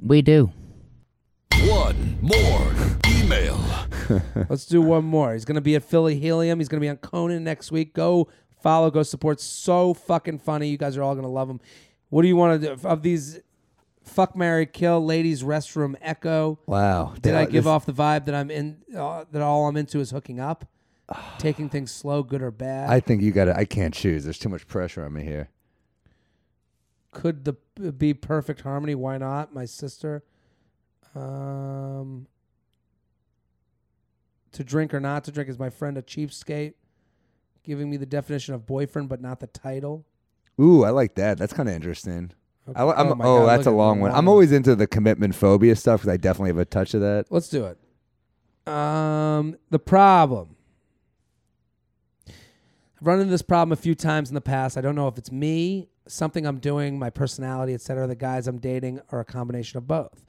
We 0.02 0.22
do. 0.22 0.52
One 1.66 2.18
more 2.22 2.74
email. 3.08 3.60
Let's 4.50 4.66
do 4.66 4.82
one 4.82 5.04
more. 5.04 5.34
He's 5.34 5.46
going 5.46 5.56
to 5.56 5.62
be 5.62 5.76
at 5.76 5.84
Philly 5.84 6.18
Helium. 6.18 6.60
He's 6.60 6.70
going 6.70 6.80
to 6.80 6.86
be 6.86 6.90
on 6.90 6.98
Conan 6.98 7.44
next 7.44 7.72
week. 7.72 7.94
Go 7.94 8.30
follow, 8.62 8.90
go 8.90 9.04
support. 9.04 9.42
So 9.42 9.94
fucking 9.94 10.40
funny. 10.40 10.70
You 10.70 10.78
guys 10.78 10.98
are 10.98 11.04
all 11.04 11.14
going 11.14 11.24
to 11.26 11.30
love 11.30 11.50
him. 11.50 11.60
What 12.10 12.22
do 12.22 12.28
you 12.30 12.36
want 12.36 12.62
to 12.62 12.76
do 12.76 12.88
of 12.88 13.02
these? 13.02 13.40
Fuck 14.04 14.36
Mary 14.36 14.66
Kill 14.66 15.04
Ladies 15.04 15.44
Restroom 15.44 15.96
Echo. 16.02 16.60
Wow. 16.66 17.14
Did 17.22 17.36
I 17.36 17.46
This- 17.46 17.52
give 17.54 17.68
off 17.68 17.86
the 17.86 17.94
vibe 17.94 18.26
that 18.26 18.36
I'm 18.36 18.52
in? 18.52 18.78
Uh, 18.96 19.26
that 19.32 19.42
all 19.42 19.68
I'm 19.68 19.78
into 19.78 20.00
is 20.00 20.12
hooking 20.12 20.40
up, 20.40 20.66
taking 21.38 21.70
things 21.70 21.92
slow, 21.92 22.22
good 22.24 22.42
or 22.42 22.52
bad. 22.52 22.90
I 22.90 23.00
think 23.00 23.22
you 23.22 23.32
got 23.32 23.46
to. 23.46 23.58
I 23.58 23.66
can't 23.66 23.94
choose. 23.94 24.24
There's 24.26 24.38
too 24.40 24.50
much 24.50 24.68
pressure 24.68 25.04
on 25.06 25.14
me 25.14 25.24
here. 25.24 25.50
Could 27.12 27.46
the 27.46 27.92
be 27.92 28.14
perfect 28.14 28.62
harmony? 28.62 28.96
Why 28.96 29.18
not? 29.18 29.54
My 29.54 29.66
sister. 29.66 30.24
Um, 31.16 32.28
to 34.52 34.64
drink 34.64 34.94
or 34.94 35.00
not 35.00 35.24
to 35.26 35.32
drink 35.32 35.50
is 35.50 35.60
my 35.60 35.70
friend 35.70 35.98
a 35.98 36.02
cheapskate, 36.02 36.74
giving 37.64 37.90
me 37.90 37.98
the 37.98 38.06
definition 38.08 38.54
of 38.56 38.66
boyfriend 38.66 39.10
but 39.10 39.22
not 39.22 39.40
the 39.40 39.48
title. 39.48 40.06
Ooh, 40.60 40.84
I 40.84 40.90
like 40.90 41.16
that. 41.16 41.38
That's 41.38 41.54
kind 41.54 41.70
of 41.70 41.76
interesting. 41.76 42.32
I, 42.76 42.84
li- 42.84 42.94
I'm, 42.96 43.22
Oh 43.22 43.44
oh, 43.44 43.46
that's 43.46 43.66
a 43.66 43.72
long 43.72 44.00
one. 44.00 44.12
I'm 44.12 44.28
always 44.28 44.52
into 44.52 44.76
the 44.76 44.88
commitment 44.88 45.36
phobia 45.36 45.76
stuff 45.76 46.02
because 46.02 46.14
I 46.14 46.18
definitely 46.18 46.50
have 46.52 46.58
a 46.60 46.66
touch 46.66 46.94
of 46.94 47.02
that. 47.02 47.26
Let's 47.30 47.50
do 47.50 47.66
it. 47.66 47.78
Um, 48.72 49.58
the 49.70 49.80
problem. 49.80 50.56
I've 52.28 53.08
run 53.08 53.20
into 53.20 53.32
this 53.32 53.42
problem 53.42 53.74
a 53.74 53.82
few 53.82 53.96
times 53.96 54.30
in 54.30 54.36
the 54.36 54.42
past. 54.42 54.78
I 54.78 54.82
don't 54.82 54.96
know 54.96 55.10
if 55.10 55.18
it's 55.18 55.32
me, 55.32 55.90
something 56.08 56.46
I'm 56.46 56.60
doing, 56.60 56.98
my 56.98 57.10
personality, 57.10 57.74
etc. 57.74 58.08
The 58.08 58.16
guys 58.16 58.48
I'm 58.48 58.60
dating, 58.60 59.02
or 59.12 59.20
a 59.20 59.26
combination 59.26 59.78
of 59.78 59.88
both. 59.88 60.24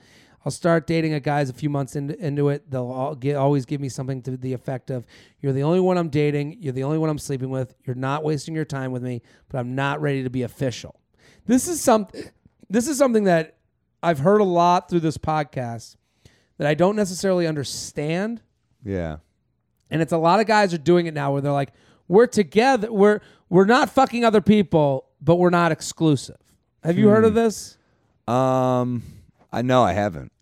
I'll 0.44 0.52
start 0.52 0.86
dating 0.86 1.14
a 1.14 1.20
guys 1.20 1.48
a 1.48 1.54
few 1.54 1.70
months 1.70 1.96
into, 1.96 2.18
into 2.18 2.48
it. 2.50 2.70
They'll 2.70 2.90
all 2.90 3.14
get, 3.14 3.36
always 3.36 3.64
give 3.64 3.80
me 3.80 3.88
something 3.88 4.20
to 4.22 4.36
the 4.36 4.52
effect 4.52 4.90
of, 4.90 5.06
"You're 5.40 5.52
the 5.52 5.62
only 5.62 5.80
one 5.80 5.96
I'm 5.96 6.10
dating. 6.10 6.58
You're 6.60 6.72
the 6.72 6.82
only 6.82 6.98
one 6.98 7.08
I'm 7.08 7.18
sleeping 7.18 7.48
with. 7.48 7.74
You're 7.86 7.96
not 7.96 8.24
wasting 8.24 8.54
your 8.54 8.66
time 8.66 8.90
with 8.90 9.02
me, 9.02 9.22
but 9.48 9.58
I'm 9.58 9.74
not 9.76 10.02
ready 10.02 10.24
to 10.24 10.30
be 10.30 10.42
official." 10.42 10.96
This 11.46 11.68
is 11.68 11.80
some. 11.80 12.08
This 12.70 12.88
is 12.88 12.98
something 12.98 13.24
that 13.24 13.56
I've 14.02 14.18
heard 14.18 14.40
a 14.40 14.44
lot 14.44 14.88
through 14.88 15.00
this 15.00 15.18
podcast 15.18 15.96
that 16.58 16.66
I 16.66 16.74
don't 16.74 16.96
necessarily 16.96 17.46
understand. 17.46 18.40
Yeah. 18.84 19.18
And 19.90 20.02
it's 20.02 20.12
a 20.12 20.18
lot 20.18 20.40
of 20.40 20.46
guys 20.46 20.74
are 20.74 20.78
doing 20.78 21.06
it 21.06 21.14
now 21.14 21.32
where 21.32 21.40
they're 21.42 21.52
like, 21.52 21.72
we're 22.08 22.26
together, 22.26 22.92
we're 22.92 23.20
we're 23.48 23.64
not 23.64 23.90
fucking 23.90 24.24
other 24.24 24.40
people, 24.40 25.06
but 25.20 25.36
we're 25.36 25.50
not 25.50 25.72
exclusive. 25.72 26.36
Have 26.82 26.98
you 26.98 27.08
heard 27.08 27.24
of 27.24 27.34
this? 27.34 27.78
Um, 28.26 29.02
I 29.52 29.62
know 29.62 29.82
I 29.82 29.92
haven't. 29.92 30.32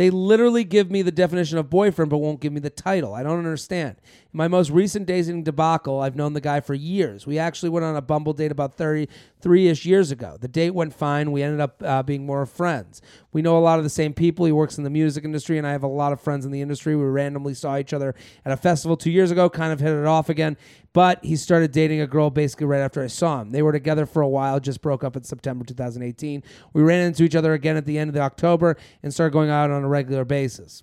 They 0.00 0.08
literally 0.08 0.64
give 0.64 0.90
me 0.90 1.02
the 1.02 1.12
definition 1.12 1.58
of 1.58 1.68
boyfriend, 1.68 2.10
but 2.10 2.16
won't 2.16 2.40
give 2.40 2.54
me 2.54 2.60
the 2.60 2.70
title. 2.70 3.12
I 3.12 3.22
don't 3.22 3.36
understand. 3.36 3.96
In 4.32 4.38
my 4.38 4.48
most 4.48 4.70
recent 4.70 5.04
dating 5.04 5.42
debacle, 5.42 6.00
I've 6.00 6.16
known 6.16 6.32
the 6.32 6.40
guy 6.40 6.60
for 6.60 6.72
years. 6.72 7.26
We 7.26 7.38
actually 7.38 7.68
went 7.68 7.84
on 7.84 7.94
a 7.94 8.00
Bumble 8.00 8.32
date 8.32 8.50
about 8.50 8.78
33 8.78 9.68
ish 9.68 9.84
years 9.84 10.10
ago. 10.10 10.38
The 10.40 10.48
date 10.48 10.70
went 10.70 10.94
fine. 10.94 11.32
We 11.32 11.42
ended 11.42 11.60
up 11.60 11.82
uh, 11.84 12.02
being 12.02 12.24
more 12.24 12.46
friends. 12.46 13.02
We 13.32 13.42
know 13.42 13.56
a 13.56 13.60
lot 13.60 13.78
of 13.78 13.84
the 13.84 13.90
same 13.90 14.12
people. 14.12 14.46
He 14.46 14.52
works 14.52 14.78
in 14.78 14.84
the 14.84 14.90
music 14.90 15.24
industry, 15.24 15.58
and 15.58 15.66
I 15.66 15.72
have 15.72 15.82
a 15.82 15.88
lot 15.88 16.12
of 16.12 16.20
friends 16.20 16.44
in 16.44 16.52
the 16.52 16.60
industry. 16.60 16.96
We 16.96 17.04
randomly 17.04 17.54
saw 17.54 17.78
each 17.78 17.92
other 17.92 18.14
at 18.44 18.52
a 18.52 18.56
festival 18.56 18.96
two 18.96 19.10
years 19.10 19.30
ago, 19.30 19.48
kind 19.48 19.72
of 19.72 19.80
hit 19.80 19.92
it 19.92 20.06
off 20.06 20.28
again. 20.28 20.56
But 20.92 21.24
he 21.24 21.36
started 21.36 21.70
dating 21.70 22.00
a 22.00 22.06
girl 22.06 22.30
basically 22.30 22.66
right 22.66 22.80
after 22.80 23.02
I 23.02 23.06
saw 23.06 23.40
him. 23.40 23.50
They 23.50 23.62
were 23.62 23.72
together 23.72 24.06
for 24.06 24.22
a 24.22 24.28
while, 24.28 24.58
just 24.58 24.82
broke 24.82 25.04
up 25.04 25.16
in 25.16 25.22
September 25.22 25.64
2018. 25.64 26.42
We 26.72 26.82
ran 26.82 27.06
into 27.06 27.22
each 27.22 27.36
other 27.36 27.52
again 27.52 27.76
at 27.76 27.86
the 27.86 27.98
end 27.98 28.08
of 28.08 28.14
the 28.14 28.20
October 28.20 28.76
and 29.02 29.14
started 29.14 29.32
going 29.32 29.50
out 29.50 29.70
on 29.70 29.84
a 29.84 29.88
regular 29.88 30.24
basis 30.24 30.82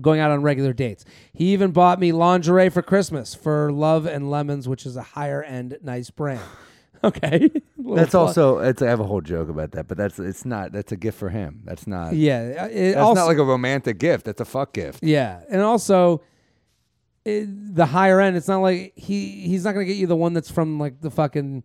going 0.00 0.20
out 0.20 0.30
on 0.30 0.42
regular 0.42 0.72
dates. 0.72 1.04
He 1.34 1.52
even 1.52 1.70
bought 1.70 2.00
me 2.00 2.12
lingerie 2.12 2.70
for 2.70 2.80
Christmas 2.80 3.34
for 3.34 3.70
Love 3.70 4.06
and 4.06 4.30
Lemons, 4.30 4.66
which 4.66 4.86
is 4.86 4.96
a 4.96 5.02
higher 5.02 5.42
end 5.42 5.78
nice 5.82 6.10
brand. 6.10 6.40
Okay. 7.04 7.50
That's 7.96 8.14
also. 8.14 8.58
It's, 8.58 8.82
I 8.82 8.88
have 8.88 9.00
a 9.00 9.04
whole 9.04 9.20
joke 9.20 9.48
about 9.48 9.72
that, 9.72 9.88
but 9.88 9.96
that's. 9.96 10.18
It's 10.18 10.44
not. 10.44 10.72
That's 10.72 10.92
a 10.92 10.96
gift 10.96 11.18
for 11.18 11.28
him. 11.28 11.62
That's 11.64 11.86
not. 11.86 12.14
yeah. 12.14 12.66
It 12.66 12.92
That's 12.92 13.04
also, 13.04 13.20
not 13.20 13.26
like 13.26 13.38
a 13.38 13.44
romantic 13.44 13.98
gift. 13.98 14.24
That's 14.24 14.40
a 14.40 14.44
fuck 14.44 14.72
gift. 14.72 15.02
yeah, 15.02 15.40
and 15.50 15.62
also 15.62 16.22
it, 17.24 17.74
the 17.74 17.86
higher 17.86 18.20
end. 18.20 18.36
It's 18.36 18.48
not 18.48 18.58
like 18.58 18.92
he 18.96 19.46
he's 19.46 19.64
not 19.64 19.72
gonna 19.72 19.84
get 19.84 19.96
you 19.96 20.06
the 20.06 20.16
one 20.16 20.32
that's 20.32 20.50
from 20.50 20.78
like 20.78 21.00
the 21.00 21.10
fucking. 21.10 21.64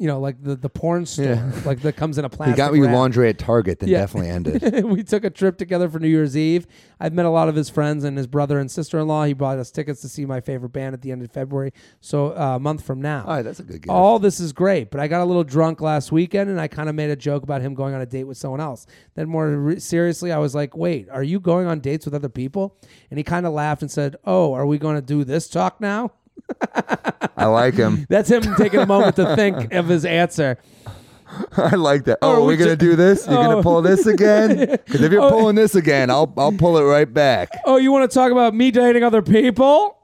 You 0.00 0.06
know, 0.06 0.20
like 0.20 0.40
the, 0.40 0.54
the 0.54 0.68
porn 0.68 1.06
store, 1.06 1.24
Yeah. 1.24 1.50
like 1.64 1.80
that 1.82 1.96
comes 1.96 2.18
in 2.18 2.24
a 2.24 2.28
plastic. 2.30 2.54
He 2.54 2.56
got 2.56 2.72
me 2.72 2.80
wrap. 2.80 2.94
laundry 2.94 3.28
at 3.30 3.38
Target, 3.38 3.80
then 3.80 3.88
Yeah. 3.88 3.98
definitely 3.98 4.30
ended. 4.30 4.84
we 4.84 5.02
took 5.02 5.24
a 5.24 5.30
trip 5.30 5.58
together 5.58 5.88
for 5.88 5.98
New 5.98 6.06
Year's 6.06 6.36
Eve. 6.36 6.68
I've 7.00 7.12
met 7.12 7.26
a 7.26 7.30
lot 7.30 7.48
of 7.48 7.56
his 7.56 7.68
friends 7.68 8.04
and 8.04 8.16
his 8.16 8.28
brother 8.28 8.60
and 8.60 8.70
sister 8.70 9.00
in 9.00 9.08
law. 9.08 9.24
He 9.24 9.32
bought 9.32 9.58
us 9.58 9.72
tickets 9.72 10.00
to 10.02 10.08
see 10.08 10.24
my 10.24 10.40
favorite 10.40 10.68
band 10.68 10.94
at 10.94 11.02
the 11.02 11.10
end 11.10 11.22
of 11.22 11.32
February, 11.32 11.72
so 12.00 12.28
uh, 12.36 12.54
a 12.56 12.60
month 12.60 12.84
from 12.84 13.02
now. 13.02 13.22
All 13.26 13.34
right, 13.34 13.42
that's 13.42 13.58
a 13.58 13.64
good 13.64 13.82
gift. 13.82 13.88
All 13.88 14.20
this 14.20 14.38
is 14.38 14.52
great, 14.52 14.92
but 14.92 15.00
I 15.00 15.08
got 15.08 15.20
a 15.20 15.24
little 15.24 15.42
drunk 15.44 15.80
last 15.80 16.12
weekend 16.12 16.48
and 16.48 16.60
I 16.60 16.68
kind 16.68 16.88
of 16.88 16.94
made 16.94 17.10
a 17.10 17.16
joke 17.16 17.42
about 17.42 17.60
him 17.60 17.74
going 17.74 17.92
on 17.94 18.00
a 18.00 18.06
date 18.06 18.24
with 18.24 18.36
someone 18.36 18.60
else. 18.60 18.86
Then, 19.16 19.28
more 19.28 19.48
re- 19.48 19.80
seriously, 19.80 20.30
I 20.30 20.38
was 20.38 20.54
like, 20.54 20.76
wait, 20.76 21.08
are 21.10 21.24
you 21.24 21.40
going 21.40 21.66
on 21.66 21.80
dates 21.80 22.04
with 22.04 22.14
other 22.14 22.28
people? 22.28 22.76
And 23.10 23.18
he 23.18 23.24
kind 23.24 23.46
of 23.46 23.52
laughed 23.52 23.82
and 23.82 23.90
said, 23.90 24.14
oh, 24.24 24.52
are 24.54 24.64
we 24.66 24.78
going 24.78 24.94
to 24.94 25.02
do 25.02 25.24
this 25.24 25.48
talk 25.48 25.80
now? 25.80 26.12
I 27.36 27.46
like 27.46 27.74
him. 27.74 28.06
That's 28.10 28.30
him 28.30 28.42
taking 28.56 28.80
a 28.80 28.86
moment 28.86 29.16
to 29.16 29.36
think 29.36 29.72
of 29.72 29.88
his 29.88 30.04
answer. 30.04 30.58
I 31.56 31.74
like 31.76 32.04
that. 32.04 32.18
Or 32.22 32.28
Oh, 32.28 32.34
are 32.36 32.40
we 32.40 32.48
we 32.48 32.56
gonna 32.56 32.74
do 32.76 32.96
this? 32.96 33.26
You're 33.26 33.38
Oh. 33.38 33.42
gonna 33.44 33.62
pull 33.62 33.82
this 33.82 34.06
again? 34.06 34.56
Because 34.86 35.02
if 35.02 35.12
you're 35.12 35.22
Oh. 35.22 35.30
pulling 35.30 35.56
this 35.56 35.74
again, 35.74 36.10
I'll 36.10 36.32
I'll 36.38 36.52
pull 36.52 36.78
it 36.78 36.84
right 36.84 37.12
back. 37.12 37.50
Oh, 37.66 37.76
you 37.76 37.92
want 37.92 38.10
to 38.10 38.14
talk 38.14 38.32
about 38.32 38.54
me 38.54 38.70
dating 38.70 39.02
other 39.04 39.22
people? 39.22 39.94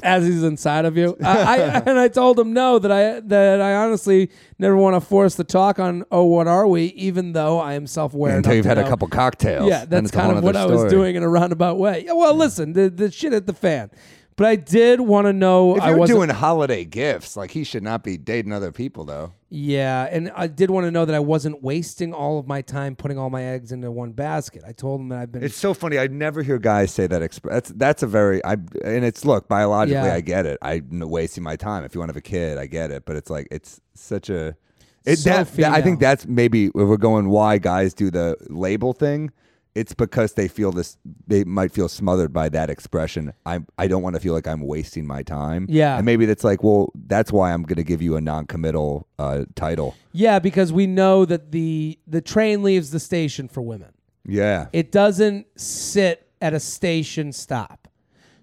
As 0.00 0.24
he's 0.24 0.44
inside 0.44 0.84
of 0.84 0.96
you, 0.96 1.16
I, 1.24 1.36
I 1.38 1.56
and 1.84 1.98
I 1.98 2.06
told 2.06 2.38
him 2.38 2.52
no 2.52 2.78
that 2.78 2.92
I 2.92 3.18
that 3.20 3.60
I 3.60 3.74
honestly 3.74 4.30
never 4.58 4.76
want 4.76 4.94
to 4.94 5.00
force 5.00 5.34
the 5.34 5.42
talk 5.42 5.80
on 5.80 6.04
oh 6.12 6.22
what 6.24 6.46
are 6.46 6.68
we 6.68 6.84
even 6.94 7.32
though 7.32 7.58
I 7.58 7.74
am 7.74 7.88
self 7.88 8.14
aware 8.14 8.36
Until 8.36 8.54
you've 8.54 8.64
had 8.64 8.78
a 8.78 8.88
couple 8.88 9.08
cocktails. 9.08 9.68
Yeah, 9.68 9.80
Then 9.80 10.04
that's 10.04 10.06
it's 10.10 10.16
a 10.16 10.20
whole 10.20 10.26
kind 10.28 10.38
of 10.38 10.44
what 10.44 10.54
I 10.56 10.60
nother 10.60 10.72
was 10.74 10.80
story. 10.82 10.90
doing 10.92 11.16
in 11.16 11.24
a 11.24 11.28
roundabout 11.28 11.78
way. 11.78 12.04
Yeah, 12.06 12.12
well, 12.12 12.34
listen, 12.34 12.74
the 12.74 12.88
the 12.88 13.10
shit 13.10 13.32
at 13.32 13.46
the 13.46 13.52
fan, 13.52 13.90
but 14.38 14.46
I 14.46 14.56
did 14.56 15.00
want 15.02 15.26
to 15.26 15.34
know. 15.34 15.76
If 15.76 15.82
I 15.82 15.88
you're 15.90 15.98
wasn't. 15.98 16.16
doing 16.18 16.30
holiday 16.30 16.86
gifts, 16.86 17.36
like 17.36 17.50
he 17.50 17.62
should 17.64 17.82
not 17.82 18.02
be 18.02 18.16
dating 18.16 18.52
other 18.54 18.72
people, 18.72 19.04
though. 19.04 19.32
yeah, 19.50 20.08
and 20.10 20.30
I 20.34 20.46
did 20.46 20.70
want 20.70 20.86
to 20.86 20.90
know 20.90 21.04
that 21.04 21.14
I 21.14 21.18
wasn't 21.20 21.62
wasting 21.62 22.14
all 22.14 22.38
of 22.38 22.46
my 22.46 22.62
time 22.62 22.96
putting 22.96 23.18
all 23.18 23.28
my 23.28 23.42
eggs 23.44 23.72
into 23.72 23.90
one 23.90 24.12
basket. 24.12 24.62
I 24.66 24.72
told 24.72 25.00
him 25.02 25.08
that 25.10 25.18
I've 25.18 25.32
been. 25.32 25.42
It's 25.44 25.56
so 25.56 25.74
funny. 25.74 25.98
I 25.98 26.06
never 26.06 26.42
hear 26.42 26.58
guys 26.58 26.90
say 26.90 27.06
that. 27.06 27.20
Exp- 27.20 27.50
that's 27.50 27.68
that's 27.70 28.02
a 28.02 28.06
very. 28.06 28.42
I 28.44 28.52
and 28.52 29.04
it's 29.04 29.24
look 29.26 29.48
biologically. 29.48 30.08
Yeah. 30.08 30.14
I 30.14 30.20
get 30.22 30.46
it. 30.46 30.56
I'm 30.62 31.00
wasting 31.00 31.42
my 31.42 31.56
time. 31.56 31.84
If 31.84 31.94
you 31.94 31.98
want 32.00 32.08
to 32.08 32.12
have 32.12 32.16
a 32.18 32.22
kid, 32.22 32.56
I 32.56 32.66
get 32.66 32.90
it. 32.90 33.04
But 33.04 33.16
it's 33.16 33.28
like 33.28 33.48
it's 33.50 33.80
such 33.94 34.30
a. 34.30 34.56
It, 35.04 35.16
So 35.18 35.30
that, 35.30 35.46
that- 35.56 35.64
I 35.72 35.76
female. 35.76 35.82
think 35.82 36.00
that's 36.00 36.26
maybe 36.26 36.66
if 36.66 36.72
we're 36.74 36.96
going 36.96 37.28
why 37.28 37.58
guys 37.58 37.92
do 37.94 38.10
the 38.10 38.36
label 38.48 38.92
thing. 38.92 39.30
It's 39.78 39.94
because 39.94 40.34
they 40.34 40.48
feel 40.48 40.72
this. 40.72 40.96
They 41.26 41.44
might 41.44 41.72
feel 41.72 41.88
smothered 41.88 42.32
by 42.32 42.48
that 42.50 42.68
expression. 42.70 43.32
I 43.46 43.60
I 43.78 43.86
don't 43.86 44.02
want 44.02 44.14
to 44.16 44.20
feel 44.20 44.34
like 44.34 44.46
I'm 44.46 44.60
wasting 44.62 45.06
my 45.06 45.22
time. 45.22 45.66
Yeah. 45.68 45.96
and 45.96 46.04
maybe 46.04 46.26
that's 46.26 46.44
like, 46.44 46.62
well, 46.62 46.90
that's 47.06 47.30
why 47.32 47.52
I'm 47.52 47.62
going 47.62 47.76
to 47.76 47.84
give 47.84 48.02
you 48.02 48.16
a 48.16 48.20
non-committal 48.20 49.06
uh, 49.18 49.44
title. 49.54 49.94
yeah, 50.12 50.38
because 50.38 50.72
we 50.72 50.86
know 50.86 51.24
that 51.24 51.52
the 51.52 51.98
the 52.06 52.20
train 52.20 52.62
leaves 52.62 52.90
the 52.90 53.00
station 53.00 53.48
for 53.48 53.60
women. 53.62 53.92
Yeah, 54.26 54.66
It 54.72 54.92
doesn't 54.92 55.46
sit 55.58 56.28
at 56.42 56.52
a 56.52 56.60
station 56.60 57.32
stop. 57.32 57.88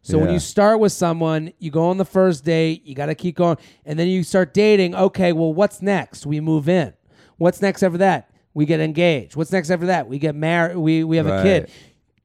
So 0.02 0.20
when 0.20 0.32
you 0.32 0.40
start 0.40 0.80
with 0.80 0.92
someone, 0.92 1.52
you 1.58 1.72
go 1.72 1.86
on 1.90 1.98
the 1.98 2.06
first 2.06 2.44
date, 2.46 2.86
you 2.86 2.94
got 2.94 3.08
to 3.08 3.16
keep 3.16 3.36
going, 3.36 3.58
and 3.86 3.98
then 3.98 4.08
you 4.08 4.24
start 4.24 4.54
dating. 4.54 4.94
Okay, 4.96 5.32
well, 5.34 5.52
what's 5.54 5.82
next? 5.82 6.26
We 6.28 6.40
move 6.40 6.70
in. 6.70 6.94
What's 7.38 7.60
next 7.62 7.82
after 7.82 7.98
that? 7.98 8.30
We 8.56 8.66
get 8.66 8.80
engaged. 8.80 9.36
What's 9.36 9.52
next 9.52 9.70
after 9.70 9.86
that? 9.88 10.08
We 10.08 10.18
get 10.18 10.34
married. 10.34 10.78
We 10.78 11.04
we 11.04 11.18
have 11.18 11.28
a 11.28 11.44
kid. 11.44 11.70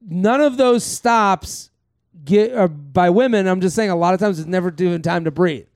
None 0.01 0.41
of 0.41 0.57
those 0.57 0.83
stops 0.85 1.70
get 2.24 2.53
or 2.53 2.68
by 2.68 3.11
women. 3.11 3.47
I'm 3.47 3.61
just 3.61 3.76
saying 3.76 3.91
a 3.91 3.97
lot 3.97 4.14
of 4.14 4.20
times 4.20 4.39
it's 4.39 4.49
never 4.49 4.70
given 4.70 5.03
time 5.03 5.24
to 5.24 5.31
breathe. 5.31 5.66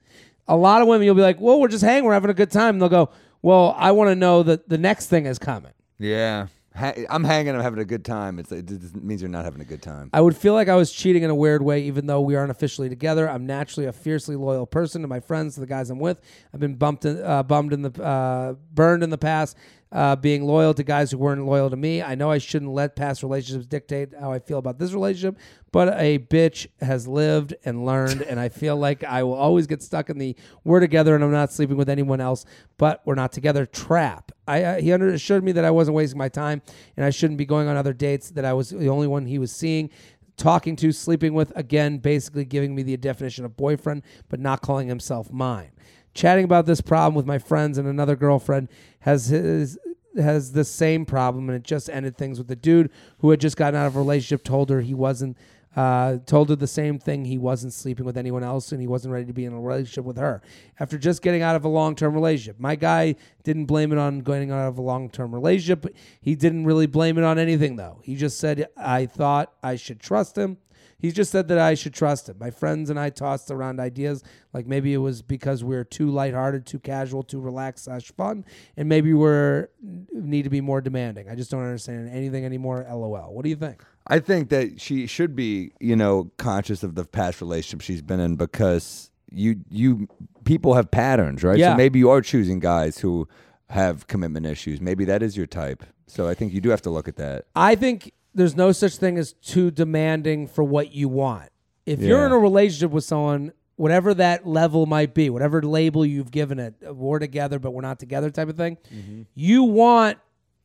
A 0.47 0.55
lot 0.55 0.81
of 0.81 0.87
women, 0.87 1.05
you'll 1.05 1.15
be 1.15 1.21
like, 1.21 1.39
"Well, 1.41 1.59
we're 1.59 1.67
just 1.67 1.83
hanging, 1.83 2.05
we're 2.05 2.13
having 2.13 2.29
a 2.31 2.33
good 2.35 2.51
time," 2.51 2.75
and 2.75 2.81
they'll 2.81 2.89
go, 2.89 3.09
"Well, 3.41 3.75
I 3.77 3.91
want 3.91 4.09
to 4.09 4.15
know 4.15 4.43
that 4.43 4.69
the 4.69 4.77
next 4.77 5.07
thing 5.07 5.25
is 5.25 5.37
coming." 5.37 5.73
Yeah. 5.99 6.47
Ha- 6.75 6.93
I'm 7.09 7.23
hanging. 7.23 7.55
I'm 7.55 7.61
having 7.61 7.79
a 7.79 7.85
good 7.85 8.03
time. 8.03 8.37
It's, 8.37 8.51
it 8.51 8.69
means 9.01 9.21
you're 9.21 9.29
not 9.29 9.45
having 9.45 9.61
a 9.61 9.65
good 9.65 9.81
time. 9.81 10.09
I 10.11 10.19
would 10.19 10.35
feel 10.35 10.53
like 10.53 10.67
I 10.67 10.75
was 10.75 10.91
cheating 10.91 11.23
in 11.23 11.29
a 11.29 11.35
weird 11.35 11.61
way, 11.61 11.83
even 11.83 12.05
though 12.05 12.19
we 12.19 12.35
aren't 12.35 12.51
officially 12.51 12.89
together. 12.89 13.29
I'm 13.29 13.45
naturally 13.45 13.87
a 13.87 13.93
fiercely 13.93 14.35
loyal 14.35 14.65
person 14.65 15.01
to 15.01 15.07
my 15.07 15.21
friends, 15.21 15.53
to 15.55 15.61
the 15.61 15.67
guys 15.67 15.89
I'm 15.89 15.99
with. 15.99 16.19
I've 16.53 16.59
been 16.59 16.75
bumped, 16.75 17.05
in, 17.05 17.23
uh, 17.23 17.43
bummed 17.43 17.71
in 17.71 17.81
the, 17.81 18.03
uh, 18.03 18.55
burned 18.73 19.03
in 19.03 19.09
the 19.09 19.17
past, 19.17 19.55
uh, 19.95 20.13
being 20.13 20.43
loyal 20.43 20.73
to 20.73 20.83
guys 20.83 21.09
who 21.09 21.17
weren't 21.17 21.45
loyal 21.45 21.69
to 21.69 21.77
me. 21.77 22.01
I 22.01 22.15
know 22.15 22.29
I 22.29 22.37
shouldn't 22.37 22.71
let 22.71 22.97
past 22.97 23.23
relationships 23.23 23.65
dictate 23.65 24.09
how 24.19 24.29
I 24.29 24.39
feel 24.39 24.57
about 24.57 24.77
this 24.77 24.91
relationship, 24.91 25.39
but 25.71 25.97
a 25.97 26.19
bitch 26.19 26.67
has 26.81 27.07
lived 27.07 27.55
and 27.63 27.85
learned, 27.85 28.21
and 28.21 28.37
I 28.37 28.49
feel 28.49 28.75
like 28.75 29.05
I 29.05 29.23
will 29.23 29.35
always 29.35 29.67
get 29.67 29.81
stuck 29.81 30.09
in 30.09 30.17
the 30.17 30.35
"we're 30.65 30.81
together 30.81 31.15
and 31.15 31.23
I'm 31.23 31.31
not 31.31 31.53
sleeping 31.53 31.77
with 31.77 31.87
anyone 31.87 32.19
else, 32.19 32.43
but 32.77 33.01
we're 33.05 33.15
not 33.15 33.31
together" 33.31 33.65
trap. 33.65 34.33
I, 34.45 34.63
uh, 34.63 34.81
he 34.81 34.91
understood 34.91 35.43
me 35.43 35.53
that 35.53 35.63
I 35.63 35.71
wasn't 35.71 35.95
wasting 35.95 36.17
my 36.17 36.29
time, 36.29 36.61
and 36.97 37.05
I 37.05 37.09
shouldn't 37.09 37.37
be 37.37 37.45
going 37.45 37.69
on 37.69 37.77
other 37.77 37.93
dates. 37.93 38.31
That 38.31 38.43
I 38.43 38.51
was 38.51 38.71
the 38.71 38.89
only 38.89 39.07
one 39.07 39.25
he 39.25 39.39
was 39.39 39.53
seeing 39.53 39.89
talking 40.37 40.75
to, 40.75 40.91
sleeping 40.91 41.33
with, 41.33 41.53
again, 41.55 41.97
basically 41.97 42.43
giving 42.43 42.75
me 42.75 42.83
the 42.83 42.97
definition 42.97 43.45
of 43.45 43.55
boyfriend, 43.55 44.03
but 44.27 44.39
not 44.39 44.61
calling 44.61 44.89
himself 44.89 45.31
mine. 45.31 45.71
Chatting 46.15 46.45
about 46.45 46.65
this 46.65 46.81
problem 46.81 47.13
with 47.13 47.25
my 47.25 47.37
friends 47.37 47.77
and 47.77 47.87
another 47.87 48.15
girlfriend 48.15 48.69
has 49.01 49.27
his 49.27 49.77
has 50.17 50.53
the 50.53 50.63
same 50.63 51.05
problem, 51.05 51.49
and 51.49 51.57
it 51.57 51.63
just 51.63 51.89
ended 51.89 52.17
things 52.17 52.37
with 52.37 52.47
the 52.47 52.55
dude 52.55 52.89
who 53.19 53.31
had 53.31 53.41
just 53.41 53.57
gotten 53.57 53.77
out 53.77 53.85
of 53.85 53.97
a 53.97 53.99
relationship, 53.99 54.43
told 54.43 54.69
her 54.69 54.81
he 54.81 54.93
wasn't. 54.93 55.37
Uh, 55.75 56.19
told 56.25 56.47
her 56.47 56.55
the 56.55 56.65
same 56.65 56.97
thing. 56.97 57.25
He 57.25 57.37
wasn't 57.37 57.73
sleeping 57.73 58.05
with 58.05 58.17
anyone 58.17 58.45
else 58.45 58.71
and 58.71 58.79
he 58.79 58.87
wasn't 58.87 59.13
ready 59.13 59.25
to 59.25 59.33
be 59.33 59.43
in 59.43 59.51
a 59.51 59.59
relationship 59.59 60.05
with 60.05 60.15
her. 60.15 60.41
After 60.79 60.97
just 60.97 61.21
getting 61.21 61.41
out 61.41 61.57
of 61.57 61.65
a 61.65 61.67
long 61.67 61.97
term 61.97 62.13
relationship, 62.13 62.61
my 62.61 62.77
guy 62.77 63.15
didn't 63.43 63.65
blame 63.65 63.91
it 63.91 63.97
on 63.97 64.19
getting 64.19 64.51
out 64.51 64.69
of 64.69 64.77
a 64.77 64.81
long 64.81 65.09
term 65.09 65.35
relationship. 65.35 65.93
He 66.21 66.33
didn't 66.33 66.63
really 66.63 66.85
blame 66.85 67.17
it 67.17 67.25
on 67.25 67.37
anything, 67.37 67.75
though. 67.75 67.99
He 68.03 68.15
just 68.15 68.39
said, 68.39 68.69
I 68.77 69.05
thought 69.05 69.51
I 69.61 69.75
should 69.75 69.99
trust 69.99 70.37
him. 70.37 70.59
He 70.97 71.11
just 71.11 71.31
said 71.31 71.47
that 71.49 71.59
I 71.59 71.73
should 71.73 71.93
trust 71.93 72.29
him. 72.29 72.37
My 72.39 72.49
friends 72.49 72.89
and 72.89 72.99
I 72.99 73.09
tossed 73.09 73.51
around 73.51 73.79
ideas 73.79 74.23
like 74.53 74.65
maybe 74.65 74.93
it 74.93 74.97
was 74.97 75.21
because 75.21 75.63
we're 75.63 75.83
too 75.83 76.09
lighthearted, 76.09 76.65
too 76.65 76.79
casual, 76.79 77.23
too 77.23 77.39
relaxed 77.39 77.85
slash 77.85 78.11
fun, 78.11 78.45
and 78.77 78.87
maybe 78.87 79.13
we're 79.13 79.69
need 79.81 80.43
to 80.43 80.49
be 80.49 80.61
more 80.61 80.81
demanding. 80.81 81.29
I 81.29 81.35
just 81.35 81.51
don't 81.51 81.63
understand 81.63 82.09
anything 82.09 82.45
anymore. 82.45 82.85
LOL. 82.89 83.33
What 83.33 83.43
do 83.43 83.49
you 83.49 83.55
think? 83.55 83.83
I 84.07 84.19
think 84.19 84.49
that 84.49 84.79
she 84.79 85.07
should 85.07 85.35
be, 85.35 85.73
you 85.79 85.95
know, 85.95 86.31
conscious 86.37 86.83
of 86.83 86.95
the 86.95 87.05
past 87.05 87.41
relationship 87.41 87.81
she's 87.81 88.01
been 88.01 88.19
in 88.19 88.35
because 88.35 89.11
you 89.31 89.61
you 89.69 90.07
people 90.45 90.75
have 90.75 90.89
patterns, 90.91 91.43
right? 91.43 91.57
Yeah. 91.57 91.73
So 91.73 91.77
maybe 91.77 91.99
you 91.99 92.09
are 92.09 92.21
choosing 92.21 92.59
guys 92.59 92.99
who 92.99 93.27
have 93.69 94.07
commitment 94.07 94.45
issues. 94.45 94.79
Maybe 94.79 95.05
that 95.05 95.23
is 95.23 95.35
your 95.35 95.47
type. 95.47 95.83
So 96.07 96.27
I 96.27 96.35
think 96.35 96.53
you 96.53 96.61
do 96.61 96.69
have 96.69 96.83
to 96.83 96.89
look 96.89 97.07
at 97.07 97.15
that. 97.17 97.45
I 97.55 97.75
think 97.75 98.13
there's 98.35 98.55
no 98.55 98.71
such 98.71 98.97
thing 98.97 99.17
as 99.17 99.33
too 99.33 99.71
demanding 99.71 100.47
for 100.47 100.63
what 100.63 100.93
you 100.93 101.07
want. 101.09 101.49
If 101.85 102.01
you're 102.01 102.25
in 102.25 102.31
a 102.31 102.37
relationship 102.37 102.91
with 102.91 103.03
someone, 103.03 103.53
whatever 103.75 104.13
that 104.15 104.45
level 104.45 104.85
might 104.85 105.13
be, 105.13 105.29
whatever 105.29 105.61
label 105.61 106.05
you've 106.05 106.31
given 106.31 106.59
it, 106.59 106.75
uh, 106.87 106.93
we're 106.93 107.19
together 107.19 107.59
but 107.59 107.71
we're 107.71 107.81
not 107.81 107.99
together 107.99 108.29
type 108.29 108.49
of 108.49 108.57
thing, 108.57 108.77
mm-hmm. 108.93 109.23
you 109.33 109.63
want 109.63 110.17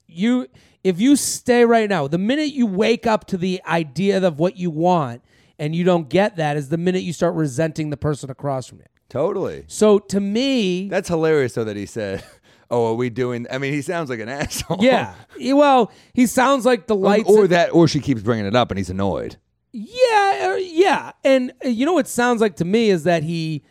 you 0.07 0.47
if 0.83 1.01
you 1.01 1.15
stay 1.15 1.65
right 1.65 1.89
now, 1.89 2.09
the 2.09 2.19
minute 2.19 2.53
you 2.53 2.67
wake 2.67 3.07
up 3.07 3.27
to 3.29 3.37
the 3.37 3.61
idea 3.67 4.25
of 4.27 4.39
what 4.39 4.57
you 4.57 4.71
want 4.71 5.23
and 5.59 5.77
you 5.77 5.85
don't 5.85 6.09
get 6.09 6.37
that 6.37 6.57
is 6.57 6.71
the 6.71 6.79
minute 6.79 7.03
you 7.03 7.13
start 7.13 7.35
resenting 7.35 7.91
the 7.91 7.97
person 7.97 8.31
across 8.31 8.67
from 8.67 8.79
you. 8.79 8.87
Totally. 9.11 9.65
So 9.67 9.99
to 9.99 10.21
me, 10.21 10.89
That's 10.89 11.09
hilarious 11.09 11.55
though 11.55 11.65
that 11.65 11.77
he 11.77 11.87
said, 11.87 12.25
"Oh, 12.71 12.87
are 12.93 12.95
we 12.95 13.11
doing?" 13.11 13.47
I 13.51 13.59
mean, 13.59 13.73
he 13.73 13.83
sounds 13.83 14.09
like 14.11 14.21
an 14.21 14.29
asshole. 14.41 14.79
yeah. 14.81 15.15
He- 15.39 15.53
Well, 15.53 15.91
he 16.15 16.27
sounds 16.27 16.65
like 16.65 16.87
the 16.87 16.95
lights 16.97 17.29
or 17.29 17.47
that, 17.49 17.75
or 17.75 17.89
she 17.89 18.01
keeps 18.01 18.23
bringing 18.23 18.47
it 18.47 18.55
up 18.57 18.71
and 18.71 18.79
he's 18.79 18.91
annoyed. 18.91 19.37
Yeah, 19.73 20.51
uh, 20.53 20.57
yeah, 20.57 21.13
and 21.25 21.53
uh, 21.65 21.69
you 21.69 21.87
know 21.87 21.93
what 21.93 22.07
it 22.07 22.09
sounds 22.09 22.41
like 22.41 22.57
to 22.57 22.65
me 22.65 22.91
is 22.91 23.05
that 23.05 23.23
he 23.23 23.63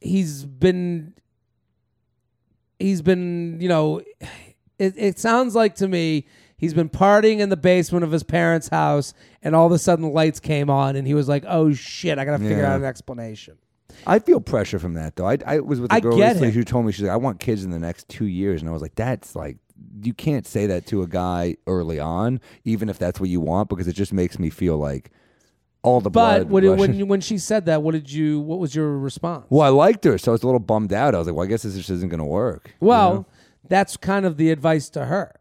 he's 0.00 0.44
been 0.44 1.14
he's 2.78 3.02
been 3.02 3.58
you 3.60 3.68
know 3.68 3.98
it, 4.78 4.94
it 4.96 5.18
sounds 5.18 5.54
like 5.54 5.74
to 5.76 5.88
me 5.88 6.26
he's 6.56 6.72
been 6.74 6.88
partying 6.88 7.38
in 7.40 7.48
the 7.48 7.56
basement 7.56 8.04
of 8.04 8.12
his 8.12 8.22
parents' 8.22 8.68
house, 8.68 9.12
and 9.42 9.56
all 9.56 9.66
of 9.66 9.72
a 9.72 9.78
sudden 9.78 10.04
the 10.04 10.10
lights 10.10 10.40
came 10.40 10.70
on, 10.70 10.94
and 10.96 11.06
he 11.06 11.14
was 11.14 11.28
like, 11.28 11.44
"Oh 11.48 11.72
shit, 11.72 12.18
I 12.18 12.24
gotta 12.24 12.38
figure 12.38 12.58
Yeah. 12.58 12.74
out 12.74 12.80
an 12.80 12.86
explanation." 12.86 13.58
I 14.06 14.18
feel 14.18 14.40
pressure 14.40 14.78
from 14.78 14.94
that 14.94 15.16
though. 15.16 15.26
I, 15.26 15.38
I 15.46 15.60
was 15.60 15.80
with 15.80 15.92
a 15.92 16.00
girl 16.00 16.18
recently 16.18 16.50
who 16.52 16.64
told 16.64 16.86
me 16.86 16.92
she's 16.92 17.02
like, 17.04 17.12
I 17.12 17.16
want 17.16 17.40
kids 17.40 17.64
in 17.64 17.70
the 17.70 17.78
next 17.78 18.08
two 18.08 18.26
years, 18.26 18.60
and 18.62 18.68
I 18.68 18.72
was 18.72 18.82
like, 18.82 18.94
that's 18.94 19.34
like, 19.36 19.58
you 20.02 20.12
can't 20.14 20.46
say 20.46 20.66
that 20.66 20.86
to 20.86 21.02
a 21.02 21.06
guy 21.06 21.56
early 21.66 21.98
on, 21.98 22.40
even 22.64 22.88
if 22.88 22.98
that's 22.98 23.18
what 23.20 23.28
you 23.30 23.40
want, 23.40 23.68
because 23.68 23.88
it 23.88 23.94
just 23.94 24.12
makes 24.12 24.38
me 24.38 24.50
feel 24.50 24.76
like 24.76 25.10
all 25.82 26.00
the 26.02 26.10
But 26.10 26.48
blood. 26.48 26.50
when 26.50 26.76
when 26.78 26.94
you- 26.94 27.06
when 27.06 27.20
she 27.22 27.38
said 27.38 27.64
that, 27.66 27.82
what 27.82 27.92
did 27.92 28.12
you? 28.12 28.40
What 28.40 28.58
was 28.58 28.74
your 28.74 28.98
response? 28.98 29.46
well, 29.48 29.62
I 29.66 29.70
liked 29.70 30.04
her, 30.04 30.18
so 30.18 30.30
I 30.30 30.34
was 30.34 30.42
a 30.42 30.46
little 30.46 30.60
bummed 30.60 30.92
out. 30.92 31.14
I 31.14 31.18
was 31.18 31.26
like, 31.26 31.36
well, 31.36 31.44
I 31.46 31.48
guess 31.48 31.62
this 31.62 31.74
just 31.74 31.88
isn't 31.90 32.10
going 32.10 32.18
to 32.18 32.24
work. 32.24 32.68
you 32.80 32.86
Well, 32.88 33.14
know? 33.14 33.26
that's 33.68 33.96
kind 33.96 34.26
of 34.26 34.36
the 34.36 34.50
advice 34.50 34.90
to 34.90 35.06
her. 35.06 35.34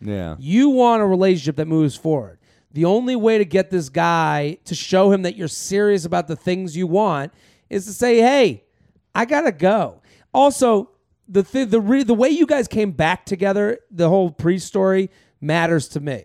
yeah, 0.00 0.34
You 0.38 0.70
want 0.70 1.02
a 1.02 1.06
relationship 1.06 1.56
that 1.56 1.66
moves 1.68 1.94
forward. 1.96 2.38
The 2.72 2.84
only 2.86 3.14
way 3.14 3.38
to 3.38 3.44
get 3.44 3.70
this 3.70 3.88
guy 3.88 4.58
to 4.64 4.74
show 4.74 5.12
him 5.12 5.22
that 5.22 5.36
you're 5.36 5.46
serious 5.46 6.04
about 6.04 6.26
the 6.26 6.34
things 6.34 6.76
you 6.76 6.88
want 6.88 7.32
is 7.74 7.84
to 7.86 7.92
say, 7.92 8.18
"Hey, 8.20 8.64
I 9.14 9.24
gotta 9.24 9.52
go." 9.52 10.00
Also, 10.32 10.90
the 11.28 11.42
th- 11.42 11.68
the 11.68 11.80
re- 11.80 12.02
the 12.04 12.14
way 12.14 12.28
you 12.28 12.46
guys 12.46 12.68
came 12.68 12.92
back 12.92 13.24
together, 13.26 13.78
the 13.90 14.08
whole 14.08 14.30
pre-story 14.30 15.10
matters 15.40 15.88
to 15.88 16.00
me. 16.00 16.24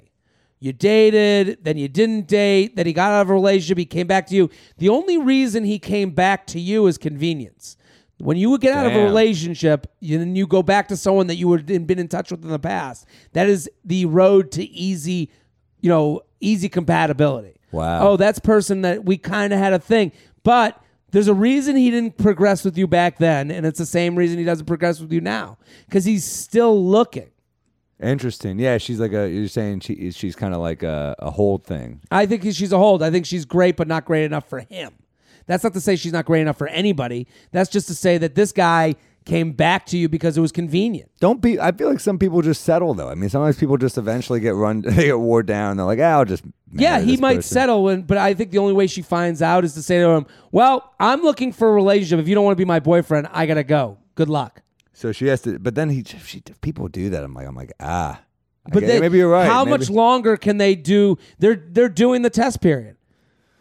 You 0.59 0.73
dated, 0.73 1.59
then 1.63 1.77
you 1.77 1.87
didn't 1.87 2.27
date, 2.27 2.75
then 2.75 2.85
he 2.85 2.91
got 2.91 3.13
out 3.13 3.21
of 3.21 3.29
a 3.29 3.33
relationship, 3.33 3.77
he 3.77 3.85
came 3.85 4.07
back 4.07 4.27
to 4.27 4.35
you. 4.35 4.49
The 4.77 4.89
only 4.89 5.17
reason 5.17 5.63
he 5.63 5.79
came 5.79 6.11
back 6.11 6.47
to 6.47 6.59
you 6.59 6.85
is 6.87 6.97
convenience. 6.97 7.77
When 8.17 8.35
you 8.35 8.49
would 8.49 8.59
get 8.59 8.75
out 8.75 8.85
of 8.85 8.91
a 8.91 9.03
relationship, 9.05 9.87
you, 10.01 10.17
then 10.17 10.35
you 10.35 10.45
go 10.45 10.61
back 10.61 10.89
to 10.89 10.97
someone 10.97 11.27
that 11.27 11.35
you 11.35 11.47
would 11.47 11.65
been 11.65 11.99
in 11.99 12.09
touch 12.09 12.31
with 12.31 12.43
in 12.43 12.49
the 12.49 12.59
past. 12.59 13.05
That 13.31 13.47
is 13.47 13.69
the 13.85 14.05
road 14.07 14.51
to 14.53 14.63
easy, 14.63 15.31
you 15.79 15.87
know, 15.89 16.23
easy 16.41 16.67
compatibility. 16.67 17.55
Wow. 17.71 18.09
Oh, 18.09 18.17
that's 18.17 18.39
person 18.39 18.81
that 18.81 19.05
we 19.05 19.17
kind 19.17 19.53
of 19.53 19.59
had 19.59 19.71
a 19.71 19.79
thing, 19.79 20.11
but 20.43 20.83
there's 21.12 21.28
a 21.28 21.34
reason 21.34 21.76
he 21.76 21.91
didn't 21.91 22.18
progress 22.18 22.64
with 22.64 22.78
you 22.78 22.88
back 22.88 23.18
then, 23.18 23.51
and 23.51 23.66
it's 23.66 23.80
the 23.80 23.86
same 23.86 24.16
reason 24.16 24.38
he 24.38 24.43
doesn't 24.45 24.66
progress 24.66 24.99
with 24.99 25.12
you 25.12 25.22
now 25.22 25.57
because 25.86 26.05
he's 26.05 26.24
still 26.24 26.84
looking. 26.86 27.30
interesting. 28.01 28.60
Yeah, 28.60 28.78
she's 28.78 28.99
like 28.99 29.14
a. 29.14 29.30
You're 29.30 29.47
saying 29.47 29.82
she 29.82 30.12
she's 30.12 30.36
kind 30.36 30.53
of 30.53 30.62
like 30.62 30.84
a, 30.84 31.16
a 31.20 31.32
hold 31.32 31.66
thing. 31.66 32.01
I 32.12 32.26
think 32.26 32.43
she's 32.43 32.72
a 32.72 32.78
hold. 32.78 33.03
I 33.03 33.12
think 33.12 33.26
she's 33.26 33.45
great, 33.45 33.76
but 33.76 33.88
not 33.88 34.05
great 34.05 34.26
enough 34.26 34.47
for 34.47 34.60
him. 34.60 34.93
That's 35.47 35.64
not 35.64 35.74
to 35.74 35.82
say 35.82 35.95
she's 35.95 36.14
not 36.14 36.26
great 36.26 36.41
enough 36.41 36.57
for 36.57 36.68
anybody. 36.68 37.28
That's 37.51 37.72
just 37.72 37.88
to 37.88 37.95
say 37.95 38.20
that 38.20 38.36
this 38.36 38.51
guy 38.51 38.95
came 39.30 39.51
back 39.51 39.86
to 39.88 39.97
you 39.97 40.09
because 40.09 40.38
it 40.38 40.41
was 40.41 40.51
convenient. 40.51 41.11
Don't 41.19 41.41
be. 41.41 41.59
I 41.59 41.71
feel 41.71 41.88
like 41.89 41.99
some 41.99 42.17
people 42.17 42.41
just 42.41 42.63
settle 42.63 42.93
though. 42.93 43.09
I 43.09 43.15
mean, 43.15 43.30
sometimes 43.30 43.57
people 43.57 43.77
just 43.77 43.97
eventually 43.97 44.39
get 44.39 44.55
run. 44.55 44.82
They 44.89 45.05
get 45.05 45.19
wore 45.19 45.43
down. 45.43 45.77
They're 45.77 45.86
like, 45.86 45.99
ah, 45.99 46.17
I'll 46.17 46.25
just. 46.25 46.43
Yeah, 46.73 46.99
he 46.99 47.17
might 47.17 47.38
person." 47.38 47.53
settle, 47.53 47.88
and, 47.89 48.05
but 48.05 48.17
I 48.17 48.34
think 48.34 48.51
the 48.51 48.57
only 48.57 48.73
way 48.73 48.88
she 48.88 49.01
finds 49.01 49.41
out 49.41 49.63
is 49.63 49.73
to 49.75 49.82
say 49.84 49.99
to 49.99 50.09
him, 50.09 50.25
"Well, 50.51 50.93
I'm 50.99 51.21
looking 51.21 51.51
for 51.53 51.69
a 51.69 51.71
relationship. 51.71 52.19
If 52.19 52.27
you 52.27 52.36
don't 52.36 52.43
want 52.43 52.57
to 52.57 52.61
be 52.61 52.65
my 52.65 52.80
boyfriend, 52.80 53.27
I 53.32 53.45
gotta 53.45 53.63
go. 53.63 53.99
Good 54.15 54.30
luck." 54.30 54.61
So 54.93 55.11
she 55.11 55.27
has 55.27 55.41
to. 55.43 55.59
But 55.59 55.75
then 55.75 55.89
he, 55.89 56.03
she, 56.03 56.41
people 56.61 56.88
do 56.88 57.09
that. 57.11 57.23
I'm 57.23 57.34
like, 57.34 57.47
I'm 57.47 57.55
like, 57.55 57.71
ah. 57.80 58.21
But 58.65 58.82
get- 58.82 58.88
they, 58.88 58.99
maybe 58.99 59.17
you're 59.17 59.30
right. 59.32 59.47
How 59.47 59.63
Maybe- 59.63 59.77
much 59.77 59.89
longer 59.89 60.38
can 60.38 60.57
they 60.57 60.75
do? 60.75 61.17
They're 61.39 61.55
they're 61.55 61.89
doing 61.89 62.21
the 62.23 62.30
test 62.30 62.61
period. 62.61 62.97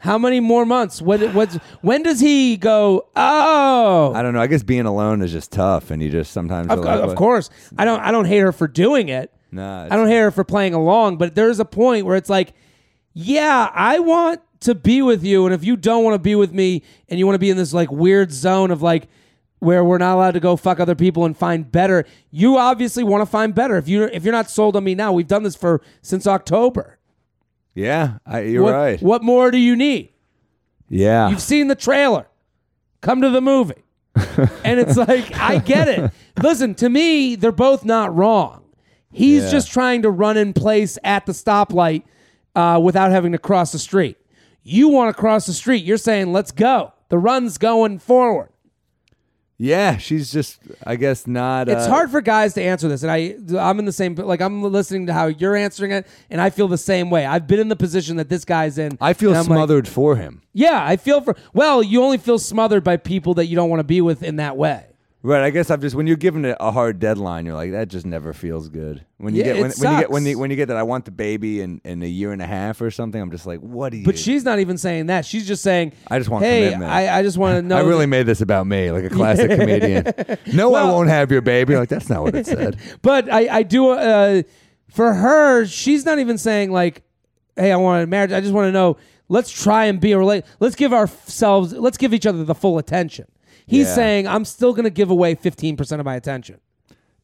How 0.00 0.16
many 0.16 0.38
more 0.38 0.64
months? 0.64 1.02
What 1.02 1.20
what's 1.34 1.56
when 1.80 2.02
does 2.04 2.20
he 2.20 2.56
go? 2.56 3.08
Oh, 3.16 4.12
I 4.14 4.22
don't 4.22 4.32
know. 4.32 4.40
I 4.40 4.46
guess 4.46 4.62
being 4.62 4.86
alone 4.86 5.22
is 5.22 5.32
just 5.32 5.50
tough, 5.50 5.90
and 5.90 6.00
you 6.02 6.08
just 6.08 6.32
sometimes. 6.32 6.70
Of, 6.70 6.78
are 6.78 6.82
like, 6.82 7.00
of 7.00 7.08
what- 7.08 7.16
course, 7.16 7.50
I 7.76 7.84
don't. 7.84 8.00
I 8.00 8.12
don't 8.12 8.26
hate 8.26 8.38
her 8.38 8.52
for 8.52 8.68
doing 8.68 9.08
it. 9.08 9.32
Nah, 9.50 9.84
I 9.84 9.96
don't 9.96 10.06
hate 10.08 10.18
her 10.18 10.30
for 10.30 10.44
playing 10.44 10.74
along. 10.74 11.16
But 11.16 11.34
there's 11.34 11.58
a 11.58 11.64
point 11.64 12.06
where 12.06 12.16
it's 12.16 12.30
like, 12.30 12.52
yeah, 13.12 13.70
I 13.74 13.98
want 13.98 14.40
to 14.60 14.74
be 14.74 15.02
with 15.02 15.24
you, 15.24 15.46
and 15.46 15.54
if 15.54 15.64
you 15.64 15.76
don't 15.76 16.04
want 16.04 16.14
to 16.14 16.18
be 16.20 16.34
with 16.36 16.52
me, 16.52 16.82
and 17.08 17.18
you 17.18 17.26
want 17.26 17.34
to 17.34 17.40
be 17.40 17.50
in 17.50 17.56
this 17.56 17.72
like 17.72 17.90
weird 17.90 18.30
zone 18.30 18.70
of 18.70 18.82
like 18.82 19.08
where 19.58 19.82
we're 19.84 19.98
not 19.98 20.14
allowed 20.14 20.32
to 20.34 20.40
go 20.40 20.54
fuck 20.56 20.78
other 20.78 20.94
people 20.94 21.24
and 21.24 21.36
find 21.36 21.72
better, 21.72 22.04
you 22.30 22.56
obviously 22.56 23.02
want 23.02 23.22
to 23.22 23.26
find 23.26 23.52
better. 23.52 23.76
If 23.76 23.88
you 23.88 24.04
if 24.04 24.22
you're 24.22 24.30
not 24.32 24.48
sold 24.48 24.76
on 24.76 24.84
me 24.84 24.94
now, 24.94 25.12
we've 25.12 25.26
done 25.26 25.42
this 25.42 25.56
for 25.56 25.80
since 26.02 26.26
October. 26.26 26.97
Yeah, 27.78 28.18
I, 28.26 28.40
you're 28.40 28.64
what, 28.64 28.74
right. 28.74 29.00
What 29.00 29.22
more 29.22 29.52
do 29.52 29.58
you 29.58 29.76
need? 29.76 30.10
Yeah, 30.88 31.28
You've 31.28 31.40
seen 31.40 31.68
the 31.68 31.76
trailer. 31.76 32.26
Come 33.02 33.20
to 33.22 33.30
the 33.30 33.40
movie. 33.40 33.84
and 34.64 34.80
it's 34.80 34.96
like, 34.96 35.32
I 35.36 35.58
get 35.58 35.86
it. 35.86 36.10
Listen, 36.42 36.74
to 36.76 36.88
me, 36.88 37.36
they're 37.36 37.52
both 37.52 37.84
not 37.84 38.14
wrong. 38.16 38.64
He's 39.12 39.44
Yeah. 39.44 39.50
just 39.50 39.70
trying 39.70 40.02
to 40.02 40.10
run 40.10 40.36
in 40.36 40.54
place 40.54 40.98
at 41.04 41.24
the 41.26 41.32
stoplight 41.32 42.02
uh, 42.56 42.80
without 42.82 43.12
having 43.12 43.30
to 43.32 43.38
cross 43.38 43.70
the 43.70 43.78
street. 43.78 44.16
You 44.64 44.88
want 44.88 45.14
to 45.14 45.20
cross 45.20 45.46
the 45.46 45.52
street. 45.52 45.84
You're 45.84 45.98
saying, 45.98 46.32
let's 46.32 46.50
go. 46.50 46.92
The 47.10 47.18
run's 47.18 47.58
going 47.58 48.00
forward. 48.00 48.48
Yeah, 49.60 49.96
she's 49.96 50.30
just, 50.32 50.60
I 50.86 50.94
guess, 50.94 51.26
not. 51.26 51.68
It's 51.68 51.86
uh, 51.86 51.90
hard 51.90 52.12
for 52.12 52.20
guys 52.20 52.54
to 52.54 52.62
answer 52.62 52.86
this, 52.86 53.02
and 53.02 53.10
I 53.10 53.34
I'm 53.58 53.80
in 53.80 53.86
the 53.86 53.92
same 53.92 54.14
like 54.14 54.40
I'm 54.40 54.62
listening 54.62 55.06
to 55.06 55.12
how 55.12 55.26
you're 55.26 55.56
answering 55.56 55.90
it, 55.90 56.06
and 56.30 56.40
I 56.40 56.50
feel 56.50 56.68
the 56.68 56.78
same 56.78 57.10
way. 57.10 57.26
I've 57.26 57.48
been 57.48 57.58
in 57.58 57.68
the 57.68 57.76
position 57.76 58.16
that 58.18 58.28
this 58.28 58.44
guy's 58.44 58.78
in. 58.78 58.96
I 59.00 59.14
feel 59.14 59.30
I'm 59.30 59.36
like, 59.38 59.46
smothered 59.46 59.88
for 59.88 60.14
him. 60.14 60.42
yeah, 60.52 60.84
I 60.84 60.96
feel 60.96 61.20
for. 61.22 61.34
Well, 61.52 61.82
you 61.82 62.02
only 62.04 62.18
feel 62.18 62.38
smothered 62.38 62.84
by 62.84 62.98
people 62.98 63.34
that 63.34 63.46
you 63.46 63.56
don't 63.56 63.68
want 63.68 63.80
to 63.80 63.84
be 63.84 64.00
with 64.00 64.22
in 64.22 64.36
that 64.36 64.56
way. 64.56 64.84
Right. 65.20 65.42
I 65.42 65.50
guess 65.50 65.68
I've 65.70 65.80
just 65.80 65.96
when 65.96 66.06
you're 66.06 66.16
given 66.16 66.44
a 66.44 66.70
hard 66.70 67.00
deadline, 67.00 67.44
you're 67.44 67.56
like 67.56 67.72
that 67.72 67.88
just 67.88 68.06
never 68.06 68.32
feels 68.32 68.68
good. 68.68 69.04
When 69.16 69.34
you 69.34 69.40
Yeah, 69.42 69.54
get 69.54 69.60
when, 69.62 69.70
it 69.72 69.78
when 69.78 69.92
you 69.92 70.00
get 70.00 70.10
when 70.10 70.26
you, 70.26 70.38
when 70.38 70.50
you 70.50 70.56
get 70.56 70.68
that 70.68 70.76
I 70.76 70.84
want 70.84 71.06
the 71.06 71.10
baby 71.10 71.60
in, 71.60 71.80
in 71.84 72.00
a 72.04 72.06
year 72.06 72.30
and 72.32 72.40
a 72.40 72.46
half 72.46 72.80
or 72.80 72.90
something, 72.92 73.20
I'm 73.20 73.32
just 73.32 73.44
like, 73.44 73.58
what 73.58 73.90
do 73.90 73.98
you? 73.98 74.04
But 74.04 74.16
she's 74.16 74.44
not 74.44 74.60
even 74.60 74.78
saying 74.78 75.06
that. 75.06 75.26
She's 75.26 75.46
just 75.46 75.62
saying, 75.64 75.92
I 76.08 76.18
just 76.18 76.30
want 76.30 76.44
hey, 76.44 76.66
commitment. 76.66 76.92
I, 76.92 77.18
I 77.18 77.22
just 77.24 77.36
want 77.36 77.56
to 77.56 77.62
know. 77.68 77.76
I 77.76 77.80
really 77.80 78.06
made 78.06 78.26
this 78.26 78.40
about 78.40 78.68
me, 78.68 78.92
like 78.92 79.04
a 79.04 79.10
classic 79.14 79.50
comedian. 79.50 80.04
No, 80.54 80.68
I 80.74 80.84
Well- 80.84 80.94
won't 80.94 81.08
have 81.08 81.32
your 81.32 81.42
baby. 81.42 81.76
Like 81.76 81.88
that's 81.88 82.08
not 82.08 82.22
what 82.22 82.36
it 82.36 82.46
said. 82.46 82.78
But 83.02 83.32
I, 83.32 83.48
I 83.58 83.62
do. 83.64 83.90
Uh, 83.90 84.42
for 84.88 85.12
her, 85.14 85.66
she's 85.66 86.04
not 86.04 86.20
even 86.20 86.38
saying 86.38 86.70
like, 86.70 87.02
"Hey, 87.56 87.72
I 87.72 87.76
want 87.76 88.04
a 88.04 88.06
marriage." 88.06 88.30
I 88.32 88.40
just 88.40 88.54
want 88.54 88.68
to 88.68 88.72
know. 88.72 88.96
Let's 89.28 89.50
try 89.50 89.86
and 89.86 90.00
be 90.00 90.12
a 90.12 90.18
relate. 90.18 90.44
Let's 90.60 90.76
give 90.76 90.92
ourselves. 90.94 91.72
Let's 91.72 91.98
give 91.98 92.14
each 92.14 92.24
other 92.24 92.44
the 92.44 92.54
full 92.54 92.78
attention. 92.78 93.26
He's 93.68 93.86
Yeah. 93.86 93.94
saying, 93.94 94.26
"I'm 94.26 94.44
still 94.44 94.72
going 94.72 94.84
to 94.84 94.90
give 94.90 95.10
away 95.10 95.34
15 95.36 95.76
percent 95.76 96.00
of 96.00 96.04
my 96.06 96.16
attention." 96.16 96.58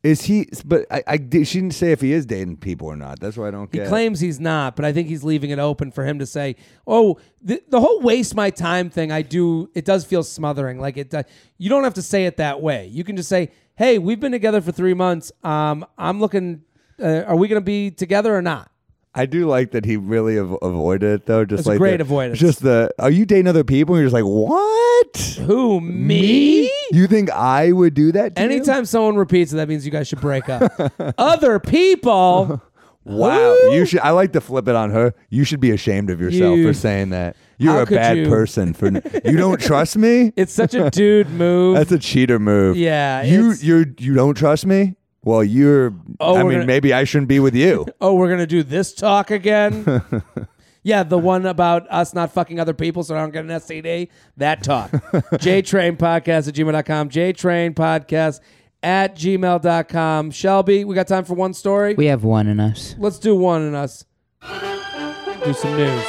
Is 0.02 0.20
he? 0.24 0.46
But 0.66 0.84
I, 0.90 1.02
I 1.06 1.16
did- 1.16 1.48
she 1.48 1.60
didn't 1.60 1.72
say 1.72 1.90
if 1.90 2.02
he 2.02 2.12
is 2.12 2.26
dating 2.26 2.58
people 2.58 2.88
or 2.88 2.96
not. 2.96 3.20
That's 3.20 3.38
what 3.38 3.48
I 3.48 3.50
don't 3.50 3.72
He 3.72 3.78
get. 3.78 3.88
claims 3.88 4.20
he's 4.20 4.38
not, 4.38 4.76
but 4.76 4.84
I 4.84 4.92
think 4.92 5.08
he's 5.08 5.24
leaving 5.24 5.48
it 5.48 5.58
open 5.58 5.90
for 5.90 6.04
him 6.04 6.18
to 6.18 6.26
say, 6.26 6.56
"Oh, 6.86 7.18
the, 7.40 7.62
the 7.70 7.80
whole 7.80 8.00
waste 8.02 8.34
my 8.34 8.50
time 8.50 8.90
thing." 8.90 9.10
I 9.10 9.22
do. 9.22 9.70
It 9.74 9.86
does 9.86 10.04
feel 10.04 10.22
smothering. 10.22 10.78
Like 10.78 10.98
it. 10.98 11.14
Uh, 11.14 11.22
you 11.56 11.70
don't 11.70 11.84
have 11.84 11.94
to 11.94 12.02
say 12.02 12.26
it 12.26 12.36
that 12.36 12.60
way. 12.60 12.86
You 12.88 13.02
can 13.02 13.16
just 13.16 13.30
say, 13.30 13.50
"Hey, 13.76 13.98
we've 13.98 14.20
been 14.20 14.32
together 14.32 14.60
for 14.60 14.72
three 14.72 14.92
months. 14.94 15.32
Um, 15.42 15.86
I'm 15.96 16.20
looking. 16.20 16.62
Uh, 17.02 17.22
are 17.26 17.36
we 17.36 17.48
going 17.48 17.60
to 17.62 17.64
be 17.64 17.90
together 17.90 18.36
or 18.36 18.42
not?" 18.42 18.70
I 19.14 19.26
do 19.26 19.46
like 19.46 19.70
that 19.72 19.84
he 19.84 19.96
really 19.96 20.38
av- 20.38 20.58
avoided 20.62 21.12
it 21.12 21.26
though. 21.26 21.44
Just 21.44 21.60
It's 21.60 21.66
a 21.66 21.70
like 21.70 21.78
great 21.78 21.98
the- 21.98 22.02
avoidance. 22.02 22.38
Just 22.38 22.62
the 22.62 22.90
are 22.98 23.10
you 23.10 23.24
dating 23.26 23.46
other 23.46 23.62
people? 23.64 23.94
And 23.94 24.00
you're 24.02 24.10
just 24.10 24.14
like 24.14 24.24
what? 24.24 25.44
Who 25.46 25.80
me? 25.80 26.70
You 26.90 27.06
think 27.06 27.30
I 27.30 27.72
would 27.72 27.94
do 27.94 28.10
that? 28.12 28.34
To 28.36 28.42
you? 28.42 28.48
Anytime 28.48 28.84
someone 28.86 29.16
repeats 29.16 29.52
it, 29.52 29.56
that 29.56 29.68
means 29.68 29.84
you 29.84 29.92
guys 29.92 30.08
should 30.08 30.20
break 30.20 30.48
up. 30.48 30.72
Other 31.18 31.58
people. 31.60 32.60
Wow, 33.06 33.54
you 33.72 33.84
should. 33.84 34.00
I 34.00 34.12
like 34.12 34.32
to 34.32 34.40
flip 34.40 34.66
it 34.66 34.74
on 34.74 34.90
her. 34.90 35.12
You 35.28 35.44
should 35.44 35.60
be 35.60 35.70
ashamed 35.72 36.08
of 36.08 36.22
yourself 36.22 36.56
You- 36.56 36.66
for 36.66 36.72
saying 36.72 37.10
that. 37.10 37.36
You're 37.58 37.82
a 37.82 37.84
bad 37.86 38.16
you? 38.16 38.28
person 38.30 38.72
for. 38.72 38.86
you 38.86 39.36
don't 39.36 39.60
trust 39.60 39.98
me. 39.98 40.32
It's 40.36 40.54
such 40.54 40.72
a 40.72 40.88
dude 40.88 41.28
move. 41.28 41.76
That's 41.76 41.92
a 41.92 41.98
cheater 41.98 42.38
move. 42.38 42.78
Yeah, 42.78 43.20
you 43.22 43.52
you're 43.60 43.84
you 43.98 44.14
don't 44.14 44.34
trust 44.34 44.64
me. 44.64 44.96
Well, 45.24 45.42
you're. 45.42 45.94
Oh, 46.20 46.36
I 46.36 46.42
mean, 46.42 46.52
gonna- 46.52 46.66
maybe 46.66 46.92
I 46.92 47.04
shouldn't 47.04 47.28
be 47.28 47.40
with 47.40 47.54
you. 47.54 47.86
oh, 48.00 48.14
we're 48.14 48.28
gonna 48.30 48.46
do 48.46 48.62
this 48.62 48.92
talk 48.94 49.30
again. 49.30 50.02
yeah, 50.82 51.02
the 51.02 51.18
one 51.18 51.46
about 51.46 51.86
us 51.90 52.12
not 52.14 52.32
fucking 52.32 52.60
other 52.60 52.74
people 52.74 53.02
so 53.02 53.16
I 53.16 53.20
don't 53.20 53.32
get 53.32 53.44
an 53.44 53.50
STD. 53.50 54.08
That 54.36 54.62
talk. 54.62 54.90
JTrain 54.92 55.96
Podcast 55.96 56.48
at 56.48 56.54
gmail.com. 56.54 57.08
JTrain 57.08 57.74
Podcast 57.74 58.40
at 58.82 59.16
gmail.com. 59.16 60.30
Shelby, 60.30 60.84
we 60.84 60.94
got 60.94 61.08
time 61.08 61.24
for 61.24 61.34
one 61.34 61.54
story? 61.54 61.94
We 61.94 62.06
have 62.06 62.22
one 62.22 62.46
in 62.46 62.60
us. 62.60 62.94
Let's 62.98 63.18
do 63.18 63.34
one 63.34 63.62
in 63.62 63.74
us. 63.74 64.04
Do 64.42 65.52
some 65.54 65.76
news. 65.76 66.04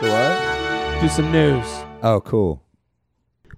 what? 0.00 1.00
Do 1.00 1.08
some 1.08 1.32
news. 1.32 1.64
Oh, 2.02 2.20
cool. 2.24 2.62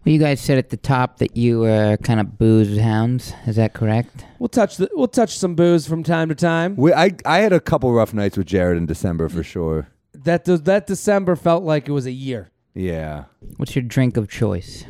Well, 0.05 0.15
you 0.15 0.19
guys 0.19 0.41
said 0.41 0.57
at 0.57 0.71
the 0.71 0.79
top 0.79 1.19
that 1.19 1.37
you 1.37 1.61
were 1.61 1.99
kind 2.03 2.21
of 2.21 2.39
booze 2.39 2.79
hounds. 2.79 3.35
Is 3.47 3.57
that 3.57 3.75
correct? 3.75 4.25
We'll 4.39 4.49
touch 4.49 4.79
the 4.79 4.89
we'll 4.95 5.09
touch 5.09 5.37
some 5.37 5.55
booze 5.55 5.87
from 5.87 6.03
time 6.03 6.31
to 6.31 6.35
time. 6.35 6.75
We, 6.77 6.93
I 6.93 7.11
I 7.27 7.39
had 7.39 7.53
a 7.53 7.61
couple 7.61 7.93
rough 7.93 8.15
nights 8.15 8.39
with 8.39 8.47
Jared 8.47 8.79
in 8.79 8.87
December 8.87 9.29
for 9.29 9.43
sure. 9.43 9.89
That 10.15 10.45
that 10.47 10.87
December 10.87 11.37
felt 11.37 11.65
like 11.65 11.87
it 11.87 11.93
was 11.93 12.07
a 12.07 12.13
year. 12.13 12.51
Yeah. 12.75 13.25
What's 13.59 13.75
your 13.77 13.83
drink 13.83 14.17
of 14.17 14.31
choice? 14.31 14.85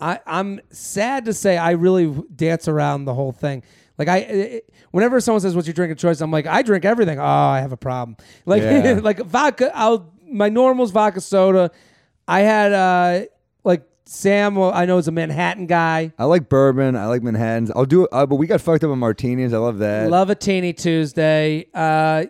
I, 0.00 0.20
I'm 0.26 0.60
sad 0.70 1.24
to 1.26 1.34
say 1.34 1.56
I 1.56 1.72
really 1.72 2.14
dance 2.34 2.68
around 2.68 3.06
the 3.06 3.14
whole 3.14 3.32
thing. 3.32 3.62
Like 3.98 4.08
I, 4.08 4.16
it, 4.18 4.74
whenever 4.90 5.20
someone 5.20 5.40
says 5.40 5.54
what's 5.54 5.66
your 5.66 5.74
drink 5.74 5.92
of 5.92 5.98
choice, 5.98 6.20
I'm 6.20 6.30
like 6.30 6.46
I 6.46 6.62
drink 6.62 6.84
everything. 6.84 7.18
Oh, 7.18 7.24
I 7.24 7.60
have 7.60 7.72
a 7.72 7.76
problem. 7.76 8.16
Like 8.46 8.62
Yeah. 8.62 9.00
like 9.02 9.18
vodka. 9.20 9.70
I'll 9.74 10.12
my 10.26 10.48
normal's 10.48 10.92
vodka 10.92 11.20
soda. 11.20 11.70
I 12.26 12.40
had 12.40 12.72
uh 12.72 13.20
like 13.20 13.30
Sam. 14.06 14.54
well, 14.54 14.72
I 14.72 14.86
know 14.86 14.98
is 14.98 15.08
a 15.08 15.12
Manhattan 15.12 15.66
guy. 15.66 16.12
I 16.18 16.24
like 16.24 16.48
bourbon. 16.48 16.96
I 16.96 17.06
like 17.06 17.22
Manhattans. 17.22 17.70
I'll 17.74 17.84
do 17.84 18.04
it, 18.04 18.08
uh, 18.12 18.26
but 18.26 18.36
we 18.36 18.46
got 18.46 18.60
fucked 18.60 18.84
up 18.84 18.90
on 18.90 18.98
martinis. 18.98 19.52
I 19.52 19.58
love 19.58 19.78
that. 19.78 20.08
Love 20.10 20.30
a 20.30 20.34
teeny 20.34 20.72
Tuesday. 20.72 21.66
Uh, 21.74 22.26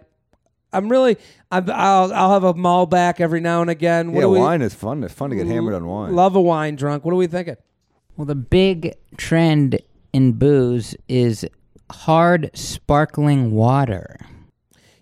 I'm 0.73 0.89
really. 0.89 1.17
I'm, 1.51 1.71
I'll 1.71 2.13
I'll 2.13 2.33
have 2.33 2.45
a 2.45 2.55
Malbec 2.55 3.21
every 3.21 3.41
now 3.41 3.61
and 3.61 3.71
again. 3.71 4.13
What 4.13 4.21
yeah, 4.21 4.27
we, 4.27 4.39
wine 4.39 4.63
is 4.63 4.75
fun. 4.75 5.05
It's 5.05 5.15
fun 5.15 5.31
to 5.31 5.37
get 5.37 5.47
hammered 5.47 5.75
on 5.75 5.87
wine. 5.87 6.15
Love 6.15 6.35
a 6.35 6.41
wine 6.41 6.77
drunk. 6.77 7.05
What 7.05 7.13
are 7.13 7.17
we 7.17 7.27
thinking? 7.27 7.57
Well, 8.17 8.27
the 8.27 8.35
big 8.35 8.95
trend 9.17 9.81
in 10.13 10.33
booze 10.33 10.97
is 11.09 11.47
hard 11.91 12.51
sparkling 12.55 13.53
water. 13.53 14.19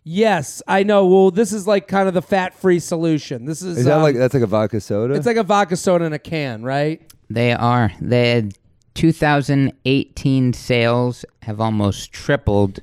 Yes, 0.07 0.63
I 0.69 0.83
know. 0.83 1.07
Well, 1.07 1.31
this 1.31 1.53
is 1.53 1.67
like 1.67 1.89
kind 1.89 2.07
of 2.09 2.15
the 2.15 2.21
fat-free 2.23 2.79
solution. 2.81 3.47
This 3.47 3.63
is, 3.63 3.79
is 3.79 3.85
that 3.87 3.97
um, 3.97 4.03
like 4.03 4.17
that's 4.17 4.35
like 4.35 4.43
a 4.43 4.47
vodka 4.47 4.81
soda? 4.81 5.15
it's 5.15 5.25
like 5.27 5.39
a 5.39 5.43
vodka 5.43 5.77
soda 5.77 6.05
in 6.05 6.13
a 6.13 6.19
can, 6.19 6.63
right? 6.63 7.01
They 7.31 7.53
are. 7.53 7.91
The 8.01 8.53
2018 8.95 10.53
sales 10.53 11.25
have 11.43 11.61
almost 11.61 12.13
tripled 12.13 12.81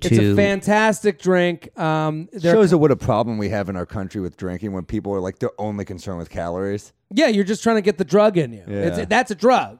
to 0.00 0.08
It's 0.08 0.18
a 0.18 0.34
fantastic 0.36 1.18
drink. 1.18 1.76
Um, 1.78 2.28
they're- 2.32 2.52
shows 2.52 2.72
you 2.72 2.78
what 2.78 2.90
a 2.90 2.96
problem 2.96 3.38
we 3.38 3.48
have 3.50 3.68
in 3.68 3.76
our 3.76 3.86
country 3.86 4.20
with 4.20 4.36
drinking 4.36 4.72
when 4.72 4.84
people 4.84 5.14
are 5.14 5.20
like 5.20 5.38
they're 5.38 5.50
only 5.58 5.84
concerned 5.84 6.18
with 6.18 6.30
calories. 6.30 6.92
yeah, 7.10 7.26
you're 7.28 7.44
just 7.44 7.62
trying 7.62 7.76
to 7.76 7.82
get 7.82 7.98
the 7.98 8.04
drug 8.04 8.36
in 8.38 8.52
you. 8.52 8.64
Yeah. 8.66 8.74
It's, 8.98 9.08
that's 9.08 9.30
a 9.30 9.34
drug. 9.34 9.78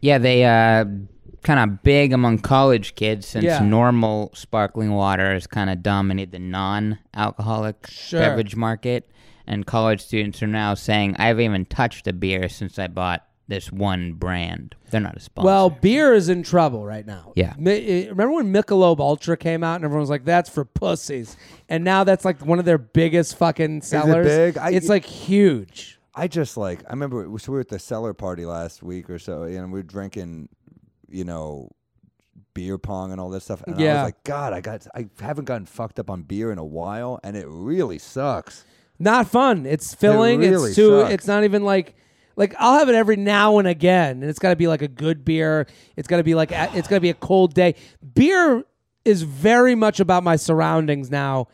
Yeah, 0.00 0.18
they 0.18 0.44
uh 0.44 0.84
kind 1.42 1.58
of 1.60 1.82
big 1.82 2.12
among 2.12 2.38
college 2.38 2.94
kids 2.94 3.26
since 3.26 3.44
Yeah. 3.44 3.58
normal 3.64 4.30
sparkling 4.34 4.92
water 4.92 5.32
has 5.32 5.46
kind 5.46 5.70
of 5.70 5.82
dominated 5.82 6.32
the 6.32 6.38
non-alcoholic 6.38 7.86
Sure. 7.88 8.20
beverage 8.20 8.56
market 8.56 9.08
and 9.46 9.66
college 9.66 10.00
students 10.02 10.42
are 10.42 10.46
now 10.46 10.74
saying 10.74 11.16
I 11.18 11.26
haven't 11.26 11.44
even 11.44 11.64
touched 11.66 12.06
a 12.06 12.12
beer 12.12 12.48
since 12.48 12.78
I 12.78 12.86
bought 12.86 13.24
this 13.48 13.72
one 13.72 14.12
brand. 14.12 14.76
They're 14.90 15.00
not 15.00 15.16
a 15.16 15.20
sponsor. 15.20 15.46
Well, 15.46 15.68
beer 15.68 16.14
is 16.14 16.28
in 16.28 16.42
trouble 16.44 16.86
right 16.86 17.04
now. 17.06 17.32
Yeah. 17.34 17.54
Mi- 17.58 18.04
eh, 18.04 18.08
Remember 18.08 18.34
when 18.34 18.52
Michelob 18.52 19.00
Ultra 19.00 19.36
came 19.36 19.64
out 19.64 19.76
and 19.76 19.84
everyone 19.84 20.00
was 20.00 20.10
like, 20.10 20.24
"That's 20.24 20.48
for 20.48 20.64
pussies," 20.64 21.36
and 21.68 21.82
now 21.82 22.04
that's 22.04 22.24
like 22.24 22.40
one 22.46 22.60
of 22.60 22.64
their 22.64 22.78
biggest 22.78 23.36
fucking 23.36 23.82
sellers. 23.82 24.26
big? 24.26 24.58
I- 24.58 24.70
it's 24.70 24.88
like 24.88 25.04
huge. 25.04 25.98
I 26.14 26.28
just 26.28 26.56
like 26.56 26.84
I 26.86 26.90
remember 26.92 27.24
it 27.24 27.28
we 27.30 27.38
were 27.48 27.60
at 27.60 27.68
the 27.68 27.78
cellar 27.80 28.14
party 28.14 28.46
last 28.46 28.82
week 28.82 29.10
or 29.10 29.18
so, 29.18 29.42
and 29.42 29.72
we 29.72 29.80
were 29.80 29.82
drinking, 29.82 30.48
you 31.12 31.24
know, 31.24 31.70
beer 32.54 32.78
pong 32.78 33.12
and 33.12 33.20
all 33.20 33.30
this 33.30 33.44
stuff. 33.44 33.62
And 33.66 33.76
I 33.76 33.78
was 33.78 34.04
like, 34.04 34.24
God, 34.24 34.52
I 34.52 34.60
got 34.60 34.86
I 34.94 35.06
haven't 35.20 35.44
gotten 35.44 35.66
fucked 35.66 35.98
up 35.98 36.10
on 36.10 36.22
beer 36.22 36.50
in 36.52 36.58
a 36.58 36.64
while, 36.64 37.20
and 37.22 37.36
it 37.36 37.46
really 37.48 37.98
sucks. 37.98 38.64
Not 38.98 39.28
fun. 39.28 39.66
It's 39.66 39.94
filling. 39.94 40.40
really 40.40 40.68
it's 40.68 40.76
too. 40.76 41.02
sucks. 41.02 41.12
It's 41.12 41.26
not 41.26 41.44
even 41.44 41.64
like. 41.64 41.94
Like 42.34 42.54
I'll 42.58 42.78
have 42.78 42.88
it 42.88 42.94
every 42.94 43.16
now 43.16 43.58
and 43.58 43.68
again, 43.68 44.22
and 44.22 44.24
it's 44.24 44.38
got 44.38 44.50
to 44.50 44.56
be 44.56 44.66
like 44.66 44.80
a 44.80 44.88
good 44.88 45.22
beer. 45.22 45.66
It's 45.96 46.08
got 46.08 46.16
to 46.16 46.22
be 46.22 46.34
like 46.34 46.50
a- 46.50 46.70
it's 46.74 46.88
got 46.88 46.96
to 46.96 47.00
be 47.00 47.10
a 47.10 47.14
cold 47.14 47.52
day. 47.52 47.74
Beer 48.14 48.64
is 49.04 49.20
very 49.20 49.74
much 49.74 50.00
about 50.00 50.24
my 50.24 50.36
surroundings 50.36 51.10
now, 51.10 51.48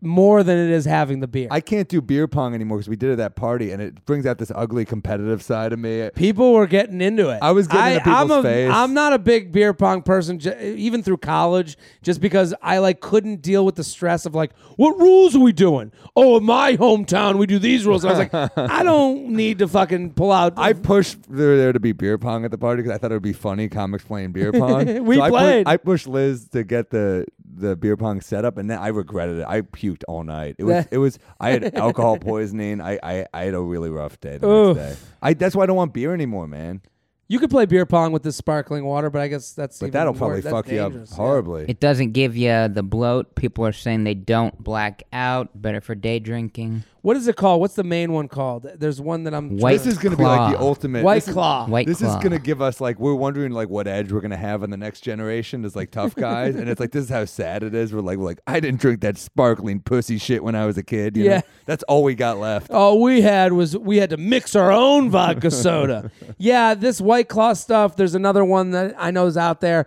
more 0.00 0.42
than 0.44 0.56
it 0.58 0.70
is 0.70 0.84
having 0.84 1.20
the 1.20 1.26
beer. 1.26 1.48
I 1.50 1.60
can't 1.60 1.88
do 1.88 2.00
beer 2.00 2.28
pong 2.28 2.54
anymore 2.54 2.78
because 2.78 2.88
we 2.88 2.96
did 2.96 3.08
it 3.10 3.12
at 3.12 3.18
that 3.18 3.36
party, 3.36 3.72
and 3.72 3.82
it 3.82 4.04
brings 4.06 4.26
out 4.26 4.38
this 4.38 4.52
ugly 4.54 4.84
competitive 4.84 5.42
side 5.42 5.72
of 5.72 5.78
me. 5.78 6.08
People 6.14 6.52
were 6.52 6.66
getting 6.68 7.00
into 7.00 7.30
it. 7.30 7.40
I 7.42 7.50
was 7.50 7.66
getting 7.66 7.96
into 7.96 8.08
I'm 8.10 8.26
people's 8.28 8.44
a, 8.44 8.48
face. 8.48 8.70
I'm 8.72 8.94
not 8.94 9.12
a 9.12 9.18
big 9.18 9.50
beer 9.50 9.74
pong 9.74 10.02
person, 10.02 10.38
j- 10.38 10.74
even 10.76 11.02
through 11.02 11.16
college, 11.18 11.76
just 12.02 12.20
because 12.20 12.54
I 12.62 12.78
like 12.78 13.00
couldn't 13.00 13.42
deal 13.42 13.64
with 13.64 13.74
the 13.74 13.84
stress 13.84 14.24
of 14.24 14.34
like, 14.34 14.52
what 14.76 14.98
rules 14.98 15.34
are 15.34 15.40
we 15.40 15.52
doing? 15.52 15.90
Oh, 16.14 16.36
in 16.36 16.44
my 16.44 16.76
hometown 16.76 17.36
we 17.38 17.46
do 17.46 17.58
these 17.58 17.84
rules. 17.84 18.04
I 18.04 18.10
was 18.10 18.18
like, 18.18 18.34
I 18.56 18.82
don't 18.84 19.30
need 19.30 19.58
to 19.58 19.68
fucking 19.68 20.12
pull 20.14 20.30
out. 20.30 20.54
I 20.56 20.74
pushed 20.74 21.18
there, 21.28 21.56
there 21.56 21.72
to 21.72 21.80
be 21.80 21.92
beer 21.92 22.18
pong 22.18 22.44
at 22.44 22.50
the 22.52 22.58
party 22.58 22.82
because 22.82 22.94
I 22.94 22.98
thought 22.98 23.10
it 23.10 23.14
would 23.16 23.22
be 23.22 23.32
funny 23.32 23.68
comics 23.68 24.04
playing 24.04 24.32
beer 24.32 24.52
pong. 24.52 24.78
We 25.08 25.16
So 25.16 25.22
I 25.22 25.28
pu- 25.30 25.36
played. 25.36 25.66
I 25.68 25.76
pushed 25.76 26.06
Liz 26.06 26.48
to 26.50 26.62
get 26.62 26.90
the 26.90 27.26
the 27.54 27.76
beer 27.76 27.96
pong 27.96 28.20
setup, 28.20 28.56
and 28.58 28.70
then 28.70 28.78
I 28.78 28.88
regretted 28.88 29.38
it. 29.38 29.46
I 29.46 29.62
puked 29.62 30.02
all 30.08 30.24
night. 30.24 30.56
It 30.58 30.64
was 30.64 30.86
it 30.90 30.98
was. 30.98 31.18
I 31.40 31.50
had 31.50 31.74
alcohol 31.74 32.18
poisoning. 32.18 32.80
I, 32.80 32.98
I 33.02 33.26
I 33.32 33.44
had 33.44 33.54
a 33.54 33.60
really 33.60 33.90
rough 33.90 34.20
day 34.20 34.38
the 34.38 34.48
Oof. 34.48 34.76
next 34.76 35.00
day. 35.00 35.06
I 35.22 35.34
that's 35.34 35.56
why 35.56 35.64
I 35.64 35.66
don't 35.66 35.76
want 35.76 35.94
beer 35.94 36.14
anymore, 36.14 36.46
man. 36.46 36.82
You 37.28 37.38
could 37.38 37.50
play 37.50 37.66
beer 37.66 37.84
pong 37.86 38.10
with 38.12 38.22
this 38.22 38.36
sparkling 38.36 38.84
water, 38.84 39.10
but 39.10 39.20
I 39.20 39.28
guess 39.28 39.52
that's 39.52 39.78
But 39.78 39.86
even 39.86 39.92
that'll 39.92 40.14
more- 40.14 40.18
probably 40.18 40.40
that's 40.40 40.52
fuck 40.52 40.68
you 40.70 40.80
up 40.80 40.92
dangerous, 40.92 41.10
yeah. 41.10 41.16
horribly. 41.16 41.64
it 41.68 41.78
doesn't 41.80 42.12
give 42.12 42.36
you 42.36 42.68
the 42.68 42.82
bloat. 42.82 43.34
People 43.34 43.66
are 43.66 43.72
saying 43.72 44.04
they 44.04 44.14
don't 44.14 44.58
black 44.62 45.02
out. 45.12 45.50
Better 45.60 45.80
for 45.80 45.94
day 45.94 46.18
drinking. 46.18 46.84
What 47.02 47.16
is 47.16 47.28
it 47.28 47.36
called? 47.36 47.60
What's 47.60 47.74
the 47.74 47.84
main 47.84 48.12
one 48.12 48.26
called? 48.28 48.66
There's 48.76 49.00
one 49.00 49.22
that 49.24 49.32
I'm. 49.34 49.56
White 49.58 49.78
This 49.78 49.86
is 49.86 49.98
going 49.98 50.10
to 50.10 50.16
be 50.18 50.24
like 50.24 50.52
the 50.52 50.58
Claw. 50.58 50.66
ultimate. 50.66 51.04
White 51.04 51.14
this 51.16 51.28
is- 51.28 51.34
Claw. 51.34 51.66
White 51.66 51.86
this 51.86 51.98
Claw. 52.00 52.16
is 52.18 52.22
gonna 52.22 52.38
give 52.40 52.60
us 52.60 52.80
like 52.80 52.98
we're 52.98 53.14
wondering 53.14 53.52
like 53.52 53.68
what 53.68 53.86
edge 53.86 54.10
we're 54.10 54.20
gonna 54.20 54.36
have 54.36 54.62
in 54.62 54.70
the 54.70 54.76
next 54.76 55.02
generation 55.02 55.64
as 55.64 55.76
like 55.76 55.90
tough 55.90 56.14
guys, 56.16 56.56
and 56.56 56.68
it's 56.68 56.80
like 56.80 56.90
this 56.90 57.04
is 57.04 57.10
how 57.10 57.24
sad 57.24 57.62
it 57.62 57.74
is. 57.74 57.92
We're 57.94 58.00
like 58.00 58.18
we're 58.18 58.24
like 58.24 58.40
I 58.46 58.58
didn't 58.60 58.80
drink 58.80 59.00
that 59.02 59.16
sparkling 59.16 59.80
pussy 59.80 60.18
shit 60.18 60.42
when 60.42 60.54
I 60.54 60.66
was 60.66 60.76
a 60.76 60.82
kid. 60.82 61.16
you 61.16 61.24
know? 61.24 61.30
Yeah. 61.36 61.40
that's 61.66 61.82
all 61.84 62.02
we 62.02 62.14
got 62.14 62.38
left. 62.38 62.70
All 62.70 63.00
we 63.00 63.20
had 63.22 63.52
was 63.52 63.76
we 63.78 63.98
had 63.98 64.10
to 64.10 64.16
mix 64.16 64.54
our 64.56 64.72
own 64.72 65.08
vodka 65.10 65.50
soda. 65.50 66.10
yeah, 66.38 66.74
this 66.74 67.00
White 67.00 67.17
Claw 67.24 67.52
stuff. 67.54 67.96
There's 67.96 68.14
another 68.14 68.44
one 68.44 68.70
that 68.72 68.94
I 68.98 69.10
know 69.10 69.26
is 69.26 69.36
out 69.36 69.60
there. 69.60 69.86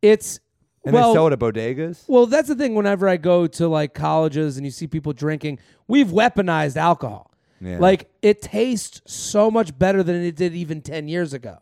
It's 0.00 0.40
And 0.84 0.94
well, 0.94 1.10
they 1.12 1.14
sell 1.16 1.26
it 1.28 1.32
at 1.32 1.38
bodegas. 1.38 2.04
well, 2.08 2.26
that's 2.26 2.48
the 2.48 2.54
thing. 2.54 2.74
Whenever 2.74 3.08
I 3.08 3.16
go 3.16 3.46
to 3.46 3.68
like 3.68 3.94
colleges 3.94 4.56
and 4.56 4.64
you 4.66 4.70
see 4.72 4.86
people 4.86 5.12
drinking, 5.12 5.58
we've 5.88 6.08
weaponized 6.08 6.76
alcohol. 6.76 7.30
Yeah. 7.60 7.78
Like 7.78 8.10
it 8.22 8.42
tastes 8.42 9.00
so 9.06 9.50
much 9.50 9.78
better 9.78 10.02
than 10.02 10.16
it 10.22 10.34
did 10.36 10.54
even 10.54 10.80
ten 10.82 11.06
years 11.08 11.32
ago. 11.32 11.58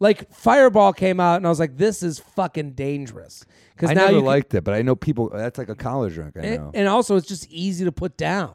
Like 0.00 0.30
Fireball 0.32 0.92
came 0.92 1.20
out 1.20 1.36
and 1.36 1.46
I 1.46 1.48
was 1.48 1.60
like, 1.60 1.76
this 1.76 2.02
is 2.02 2.18
fucking 2.18 2.72
dangerous 2.72 3.44
because 3.76 3.90
I 3.90 3.94
now 3.94 4.00
never 4.06 4.12
you 4.14 4.18
can- 4.18 4.26
liked 4.26 4.54
it, 4.54 4.64
but 4.64 4.74
I 4.74 4.82
know 4.82 4.96
people. 4.96 5.30
That's 5.32 5.56
like 5.56 5.68
a 5.68 5.76
college 5.76 6.14
drink. 6.14 6.36
I 6.36 6.40
know. 6.40 6.46
and, 6.46 6.76
and 6.76 6.88
also 6.88 7.14
it's 7.16 7.28
just 7.28 7.48
easy 7.48 7.84
to 7.84 7.92
put 7.92 8.16
down. 8.16 8.54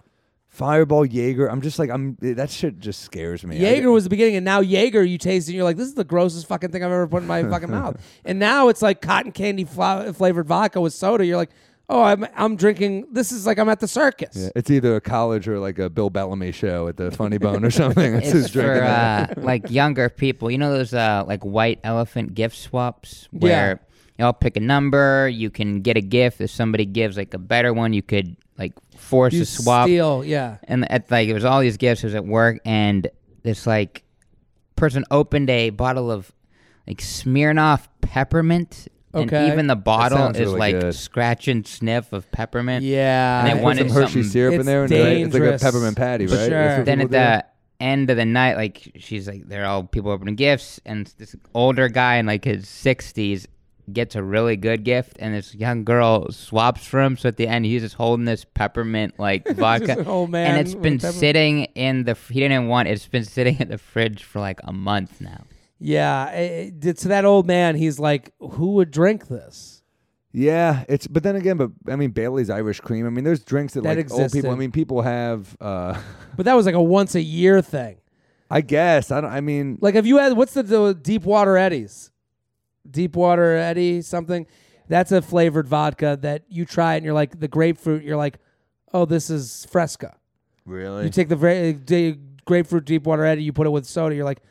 Fireball 0.49 1.05
Jaeger. 1.05 1.47
I'm 1.47 1.61
just 1.61 1.79
like 1.79 1.89
I'm. 1.89 2.17
That 2.21 2.49
shit 2.49 2.79
just 2.79 3.01
scares 3.01 3.45
me. 3.45 3.55
I- 3.57 3.59
Jaeger 3.71 3.91
was 3.91 4.03
the 4.03 4.09
beginning, 4.09 4.35
and 4.35 4.43
now 4.43 4.59
Jaeger, 4.61 5.03
you 5.03 5.17
taste 5.17 5.47
it, 5.47 5.51
and 5.51 5.55
you're 5.55 5.63
like, 5.63 5.77
this 5.77 5.87
is 5.87 5.93
the 5.93 6.03
grossest 6.03 6.47
fucking 6.47 6.71
thing 6.71 6.83
I've 6.83 6.91
ever 6.91 7.07
put 7.07 7.21
in 7.21 7.27
my 7.27 7.43
fucking 7.49 7.69
mouth. 7.69 8.01
And 8.25 8.39
now 8.39 8.67
it's 8.67 8.81
like 8.81 9.01
cotton 9.01 9.31
candy 9.31 9.63
fla- 9.63 10.11
flavored 10.13 10.47
vodka 10.47 10.81
with 10.81 10.93
soda. 10.93 11.23
You're 11.25 11.37
like, 11.37 11.51
oh, 11.87 12.01
I'm 12.01 12.25
I'm 12.35 12.55
drinking. 12.55 13.07
This 13.11 13.31
is 13.31 13.45
like 13.45 13.59
I'm 13.59 13.69
at 13.69 13.79
the 13.79 13.87
circus. 13.87 14.35
Yeah, 14.35 14.49
it's 14.55 14.71
either 14.71 14.95
a 14.95 15.01
college 15.01 15.47
or 15.47 15.59
like 15.59 15.77
a 15.77 15.87
Bill 15.89 16.09
Bellamy 16.09 16.51
show 16.51 16.87
at 16.87 16.97
the 16.97 17.11
Funny 17.11 17.37
Bone 17.37 17.63
or 17.63 17.71
something. 17.81 18.15
It's 18.15 18.31
who's 18.31 18.45
It's 18.45 18.53
for 18.53 18.61
drinking 18.63 18.81
that. 18.81 19.37
uh, 19.37 19.41
like 19.43 19.69
younger 19.69 20.09
people. 20.09 20.49
You 20.49 20.57
know 20.57 20.73
those 20.73 20.95
uh, 20.95 21.23
like 21.27 21.43
white 21.43 21.79
elephant 21.83 22.33
gift 22.33 22.57
swaps 22.57 23.27
where 23.31 23.79
you 24.17 24.25
all 24.25 24.33
pick 24.33 24.57
a 24.57 24.61
number. 24.61 25.29
You 25.29 25.51
can 25.51 25.81
get 25.81 25.95
a 25.95 26.01
gift. 26.01 26.41
If 26.41 26.49
somebody 26.49 26.85
gives 26.85 27.17
like 27.17 27.35
a 27.35 27.39
better 27.39 27.71
one, 27.71 27.93
you 27.93 28.01
could 28.01 28.35
like 28.59 28.73
force 28.97 29.33
You 29.33 29.41
a 29.43 29.45
swap. 29.45 29.87
steal, 29.87 30.23
yeah. 30.23 30.57
And 30.65 30.89
at 30.91 31.09
like 31.09 31.27
it 31.29 31.33
was 31.33 31.45
all 31.45 31.61
these 31.61 31.77
gifts. 31.77 32.03
It 32.03 32.07
was 32.07 32.15
at 32.15 32.25
work, 32.25 32.59
and 32.65 33.09
this 33.43 33.65
like 33.65 34.03
person 34.75 35.05
opened 35.09 35.49
a 35.49 35.71
bottle 35.71 36.11
of 36.11 36.31
like 36.85 36.97
Smirnoff 36.97 37.87
peppermint. 38.01 38.87
Okay. 39.15 39.35
And 39.37 39.51
even 39.53 39.65
the 39.65 39.75
bottle 39.75 40.19
sounds 40.19 40.37
is 40.39 40.47
really 40.47 40.59
like 40.59 40.79
good. 40.81 40.93
scratch 40.93 41.47
and 41.47 41.65
sniff 41.65 42.13
of 42.13 42.31
peppermint. 42.31 42.85
Yeah. 42.85 43.39
And 43.39 43.47
they 43.47 43.53
Put 43.53 43.63
wanted 43.63 43.87
some 43.91 44.01
Hershey 44.01 44.11
something- 44.21 44.29
syrup 44.29 44.59
in 44.59 44.65
there, 44.67 44.83
and 44.83 44.91
right? 44.91 45.01
it's 45.17 45.33
like 45.33 45.43
a 45.43 45.57
peppermint 45.57 45.97
patty, 45.97 46.27
right? 46.27 46.49
Sure. 46.49 46.83
Then 46.83 47.01
at 47.01 47.07
do? 47.07 47.11
the 47.13 47.45
end 47.79 48.09
of 48.11 48.17
the 48.17 48.25
night, 48.25 48.55
like 48.57 48.91
she's 48.99 49.27
like, 49.27 49.47
they're 49.47 49.65
all 49.65 49.83
people 49.85 50.11
opening 50.11 50.35
gifts, 50.35 50.79
and 50.85 51.11
this 51.17 51.35
older 51.55 51.87
guy 51.87 52.17
in 52.17 52.25
like 52.27 52.43
his 52.43 52.67
sixties 52.67 53.47
gets 53.93 54.15
a 54.15 54.23
really 54.23 54.55
good 54.55 54.83
gift, 54.83 55.17
and 55.19 55.33
this 55.33 55.53
young 55.55 55.83
girl 55.83 56.31
swaps 56.31 56.85
for 56.85 57.01
him. 57.01 57.17
So 57.17 57.29
at 57.29 57.37
the 57.37 57.47
end, 57.47 57.65
he's 57.65 57.81
just 57.81 57.95
holding 57.95 58.25
this 58.25 58.45
peppermint 58.45 59.19
like 59.19 59.47
vodka, 59.55 59.99
an 59.99 60.31
man 60.31 60.51
and 60.51 60.59
it's 60.65 60.75
been 60.75 60.99
sitting 60.99 61.65
in 61.75 62.03
the. 62.05 62.15
He 62.29 62.39
didn't 62.39 62.67
want 62.67 62.87
it. 62.87 62.91
It's 62.91 63.07
been 63.07 63.25
sitting 63.25 63.57
in 63.59 63.69
the 63.69 63.77
fridge 63.77 64.23
for 64.23 64.39
like 64.39 64.59
a 64.63 64.73
month 64.73 65.21
now. 65.21 65.43
Yeah. 65.79 66.29
It, 66.31 66.85
it- 66.85 66.97
to 66.99 67.07
that 67.09 67.25
old 67.25 67.47
man, 67.47 67.75
he's 67.75 67.99
like, 67.99 68.33
who 68.39 68.73
would 68.73 68.91
drink 68.91 69.27
this? 69.27 69.81
Yeah, 70.31 70.83
it's 70.87 71.07
but 71.07 71.23
then 71.23 71.35
again, 71.35 71.57
but 71.57 71.71
I 71.87 71.95
mean 71.95 72.11
Bailey's 72.11 72.51
Irish 72.51 72.79
Cream. 72.81 73.07
I 73.07 73.09
mean, 73.09 73.23
there's 73.23 73.43
drinks 73.43 73.73
that, 73.73 73.81
That 73.83 73.97
like 73.97 74.11
old 74.11 74.31
people. 74.31 74.51
I 74.51 74.55
mean, 74.55 74.71
people 74.71 75.01
have. 75.01 75.57
uh 75.59 75.99
But 76.37 76.45
that 76.45 76.53
was 76.53 76.65
like 76.67 76.75
a 76.75 76.81
once 76.81 77.15
a 77.15 77.21
year 77.21 77.61
thing. 77.63 77.97
I 78.51 78.61
guess 78.61 79.09
I 79.11 79.21
don't. 79.21 79.31
I 79.31 79.41
mean, 79.41 79.77
Like, 79.81 79.95
have 79.95 80.05
you 80.05 80.17
had 80.17 80.33
what's 80.33 80.53
the, 80.53 80.61
the 80.63 80.93
Deepwater 80.93 81.57
Eddies? 81.57 82.11
Deepwater 82.91 83.55
Eddie 83.55 84.01
something. 84.01 84.45
That's 84.87 85.11
a 85.11 85.21
flavored 85.21 85.67
vodka 85.67 86.17
that 86.21 86.43
you 86.49 86.65
try 86.65 86.95
it 86.95 86.97
and 86.97 87.05
you're 87.05 87.13
like 87.13 87.39
the 87.39 87.47
grapefruit. 87.47 88.03
You're 88.03 88.17
like, 88.17 88.39
oh, 88.93 89.05
this 89.05 89.29
is 89.29 89.67
Fresca. 89.71 90.15
really. 90.65 91.03
You 91.05 91.09
take 91.09 91.29
the 91.29 91.35
very 91.35 91.73
the 91.73 92.17
grapefruit 92.45 92.85
Deepwater 92.85 93.23
Eddie, 93.25 93.43
you 93.43 93.53
put 93.53 93.67
it 93.67 93.71
with 93.71 93.85
soda. 93.85 94.15
You're 94.15 94.25
like, 94.25 94.41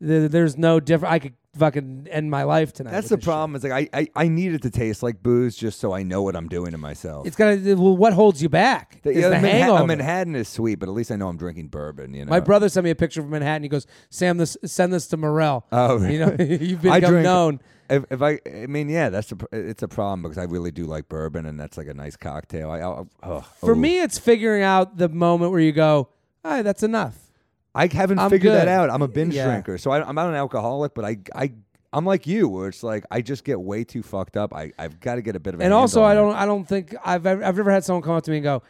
there- 0.00 0.28
there's 0.28 0.56
no 0.56 0.78
different. 0.80 1.12
I 1.12 1.18
could 1.18 1.34
fucking 1.58 2.08
end 2.10 2.30
my 2.30 2.44
life 2.44 2.72
tonight. 2.72 2.92
That's 2.92 3.04
with 3.04 3.10
the 3.10 3.16
this 3.16 3.24
problem. 3.24 3.56
Is 3.56 3.64
like 3.64 3.90
I, 3.92 4.00
I 4.00 4.08
I 4.24 4.28
need 4.28 4.54
it 4.54 4.62
to 4.62 4.70
taste 4.70 5.02
like 5.02 5.22
booze 5.22 5.56
just 5.56 5.80
so 5.80 5.92
I 5.92 6.02
know 6.02 6.22
what 6.22 6.36
I'm 6.36 6.48
doing 6.48 6.72
to 6.72 6.78
myself. 6.78 7.26
It's 7.26 7.36
gonna. 7.36 7.56
Well, 7.76 7.96
what 7.96 8.12
holds 8.12 8.42
you 8.42 8.48
back? 8.48 9.02
The- 9.02 9.14
yeah, 9.14 9.28
the 9.28 9.36
Manha- 9.36 9.50
hangover. 9.50 9.82
Uh, 9.82 9.86
Manhattan 9.86 10.34
is 10.36 10.48
sweet, 10.48 10.76
but 10.76 10.88
at 10.88 10.94
least 10.94 11.10
I 11.10 11.16
know 11.16 11.28
I'm 11.28 11.36
drinking 11.36 11.68
bourbon. 11.68 12.14
You 12.14 12.24
know, 12.24 12.30
My 12.30 12.40
brother 12.40 12.68
sent 12.68 12.84
me 12.84 12.90
a 12.90 12.94
picture 12.94 13.20
from 13.20 13.30
Manhattan. 13.30 13.62
He 13.62 13.68
goes, 13.68 13.86
"Sam, 14.10 14.38
this 14.38 14.56
send 14.64 14.92
this 14.92 15.06
to 15.08 15.16
Morril." 15.16 15.64
Oh, 15.72 16.04
you 16.06 16.18
know, 16.20 16.36
you've 16.44 16.86
I 16.86 17.00
become 17.00 17.12
drink- 17.12 17.24
known. 17.24 17.60
If, 17.90 18.04
if 18.10 18.20
I, 18.20 18.38
I 18.46 18.66
mean, 18.66 18.90
yeah, 18.90 19.08
that's 19.08 19.32
a, 19.32 19.36
pr- 19.36 19.46
it's 19.50 19.82
a 19.82 19.88
problem 19.88 20.20
because 20.22 20.36
I 20.36 20.44
really 20.44 20.70
do 20.70 20.84
like 20.84 21.08
bourbon, 21.08 21.46
and 21.46 21.58
that's 21.58 21.78
like 21.78 21.86
a 21.86 21.94
nice 21.94 22.16
cocktail. 22.16 22.70
I, 22.70 22.80
I 22.80 23.04
oh, 23.22 23.40
For 23.60 23.74
me, 23.74 24.00
it's 24.02 24.18
figuring 24.18 24.62
out 24.62 24.98
the 24.98 25.08
moment 25.08 25.52
where 25.52 25.60
you 25.60 25.72
go, 25.72 26.10
"All 26.44 26.50
right, 26.52 26.62
that's 26.62 26.82
enough." 26.82 27.27
I 27.74 27.88
haven't 27.92 28.18
I'm 28.18 28.30
figured 28.30 28.52
that 28.54 28.68
out. 28.68 28.90
I'm 28.90 29.02
a 29.02 29.08
binge 29.08 29.34
Yeah. 29.34 29.46
drinker, 29.46 29.78
so 29.78 29.90
I, 29.90 30.06
I'm 30.06 30.14
not 30.14 30.28
an 30.28 30.34
alcoholic, 30.34 30.94
but 30.94 31.04
I, 31.04 31.18
I, 31.34 31.52
I'm 31.92 32.04
like 32.04 32.26
you, 32.26 32.48
where 32.48 32.68
it's 32.68 32.82
like 32.82 33.04
I 33.10 33.20
just 33.22 33.44
get 33.44 33.60
way 33.60 33.84
too 33.84 34.02
fucked 34.02 34.36
up. 34.36 34.54
I, 34.54 34.72
I've 34.78 35.00
got 35.00 35.14
to 35.16 35.22
get 35.22 35.36
a 35.36 35.40
bit 35.40 35.54
of. 35.54 35.60
A 35.60 35.64
And 35.64 35.72
also, 35.72 36.02
I 36.02 36.14
don't, 36.14 36.34
I 36.34 36.44
don't 36.46 36.64
think 36.66 36.94
I've, 37.04 37.24
ever, 37.26 37.44
I've 37.44 37.56
never 37.56 37.70
had 37.70 37.84
someone 37.84 38.02
come 38.02 38.12
up 38.14 38.24
to 38.24 38.30
me 38.30 38.38
and 38.38 38.44
go, 38.44 38.62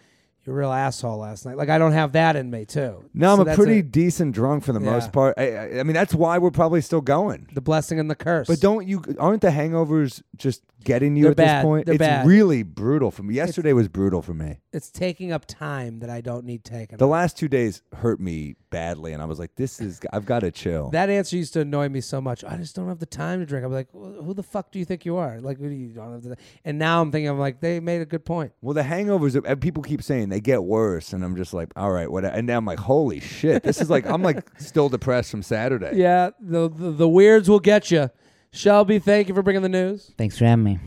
"You're 0.45 0.55
a 0.55 0.59
real 0.59 0.73
asshole 0.73 1.19
last 1.19 1.45
night." 1.47 1.57
Like 1.57 1.69
I 1.69 1.79
don't 1.79 1.93
have 1.93 2.13
that 2.13 2.37
in 2.37 2.51
me 2.51 2.65
too. 2.65 3.05
No, 3.15 3.35
So 3.37 3.43
I'm 3.43 3.49
a 3.49 3.55
pretty 3.57 3.83
decent 3.83 4.35
drunk 4.35 4.63
for 4.65 4.73
the 4.73 4.81
Yeah. 4.81 4.91
most 4.93 5.13
part. 5.13 5.35
I, 5.39 5.57
I, 5.57 5.81
I 5.81 5.83
mean, 5.85 5.95
that's 5.95 6.15
why 6.15 6.39
we're 6.39 6.51
probably 6.51 6.81
still 6.81 7.01
going. 7.01 7.49
the 7.55 7.61
blessing 7.61 7.99
and 7.99 8.09
the 8.11 8.15
curse. 8.17 8.47
But 8.47 8.61
don't 8.61 8.87
you? 8.87 9.03
Aren't 9.19 9.41
the 9.43 9.51
hangovers 9.51 10.23
just 10.37 10.63
getting 10.85 11.17
you 11.17 11.25
They're 11.25 11.31
at 11.33 11.37
bad. 11.37 11.59
this 11.59 11.65
point? 11.65 11.87
They're 11.87 11.95
it's 11.95 11.99
bad. 12.01 12.27
really 12.27 12.63
brutal 12.63 13.11
for 13.11 13.23
me. 13.23 13.35
Yesterday 13.35 13.73
was 13.73 13.89
brutal 13.89 14.23
for 14.23 14.35
me. 14.35 14.61
it's 14.73 14.91
taking 14.91 15.33
up 15.33 15.45
time 15.47 15.99
that 16.01 16.11
I 16.11 16.21
don't 16.21 16.45
need 16.45 16.65
taken. 16.65 16.99
The 16.99 17.07
last 17.07 17.37
two 17.37 17.49
days 17.49 17.83
hurt 17.95 18.21
me 18.21 18.57
badly, 18.71 19.13
and 19.13 19.23
I 19.23 19.25
was 19.25 19.39
like, 19.39 19.55
"This 19.57 19.81
is. 19.81 20.01
I've 20.13 20.27
got 20.27 20.41
to 20.41 20.51
chill." 20.51 20.91
that 20.91 21.09
answer 21.11 21.37
used 21.37 21.53
to 21.55 21.61
annoy 21.61 21.89
me 21.89 22.01
so 22.01 22.21
much. 22.21 22.45
I 22.45 22.57
just 22.57 22.77
don't 22.77 22.89
have 22.89 22.99
the 22.99 23.07
time 23.07 23.41
to 23.41 23.47
drink. 23.47 23.65
I'm 23.65 23.73
like, 23.73 23.89
"Wh- 23.93 24.25
who 24.25 24.35
the 24.35 24.43
fuck 24.43 24.71
do 24.71 24.79
you 24.79 24.85
think 24.85 25.05
you 25.05 25.17
are? 25.17 25.41
Like, 25.41 25.59
who 25.59 25.69
do 25.69 25.75
you 25.75 25.89
don't 25.89 26.13
have 26.13 26.23
the? 26.23 26.37
And 26.65 26.79
now 26.79 27.01
I'm 27.01 27.11
thinking, 27.11 27.29
I'm 27.29 27.39
like, 27.39 27.61
they 27.61 27.81
made 27.81 28.01
a 28.03 28.07
good 28.07 28.25
point. 28.25 28.53
well, 28.61 28.75
the 28.75 28.83
hangovers, 28.83 29.35
uh, 29.49 29.57
people 29.57 29.83
keep 29.83 30.03
saying 30.03 30.29
they 30.29 30.41
get 30.41 30.63
worse, 30.65 31.13
and 31.13 31.25
I'm 31.25 31.37
just 31.37 31.53
like, 31.55 31.71
"All 31.77 31.91
right, 31.91 32.11
what?" 32.11 32.25
And 32.25 32.47
now 32.47 32.59
I'm 32.59 32.65
like, 32.67 32.79
"Holy 32.79 33.21
shit!" 33.21 33.63
This 33.63 33.81
is 33.81 33.89
like 33.91 34.07
I'm 34.07 34.23
like 34.23 34.47
still 34.61 34.89
depressed 34.89 35.31
from 35.31 35.43
Saturday. 35.43 35.93
Yeah, 35.99 36.31
the 36.41 36.69
the, 36.69 36.91
the 36.93 37.09
weirds 37.09 37.49
will 37.49 37.59
get 37.61 37.91
you. 37.91 38.11
Shelby, 38.53 38.99
thank 38.99 39.29
you 39.29 39.35
for 39.35 39.43
bringing 39.43 39.63
the 39.63 39.69
news. 39.69 40.11
Thanks 40.17 40.39
for 40.39 40.45
having 40.47 40.65
me. 40.65 40.79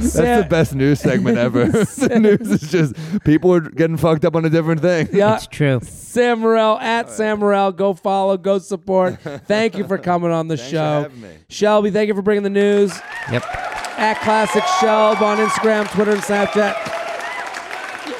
That's 0.00 0.14
Sam- 0.14 0.42
the 0.42 0.48
best 0.48 0.74
news 0.74 0.98
segment 1.00 1.38
ever. 1.38 1.64
the 1.68 2.18
news 2.20 2.50
is 2.50 2.70
just 2.70 2.94
people 3.24 3.54
are 3.54 3.60
getting 3.60 3.96
fucked 3.96 4.24
up 4.24 4.34
on 4.34 4.44
a 4.44 4.50
different 4.50 4.80
thing. 4.80 5.08
Yeah, 5.12 5.36
It's 5.36 5.46
true. 5.46 5.78
Sam 5.82 6.40
Morril 6.40 6.80
at 6.80 7.08
Sam 7.10 7.38
Morril. 7.38 7.70
Go 7.76 7.94
follow, 7.94 8.36
go 8.36 8.58
support. 8.58 9.20
Thank 9.20 9.76
you 9.76 9.86
for 9.86 9.98
coming 9.98 10.32
on 10.32 10.48
the 10.48 10.56
Thanks 10.56 10.70
for 10.70 10.76
show. 10.76 11.02
having 11.02 11.20
me. 11.20 11.36
Shelby, 11.48 11.90
thank 11.92 12.08
you 12.08 12.14
for 12.14 12.22
bringing 12.22 12.42
the 12.42 12.50
news. 12.50 12.98
Yep. 13.30 13.44
At 13.98 14.20
Classic 14.22 14.62
Shelb 14.64 15.20
on 15.20 15.38
Instagram, 15.38 15.88
Twitter, 15.92 16.12
and 16.12 16.22
Snapchat. 16.22 16.74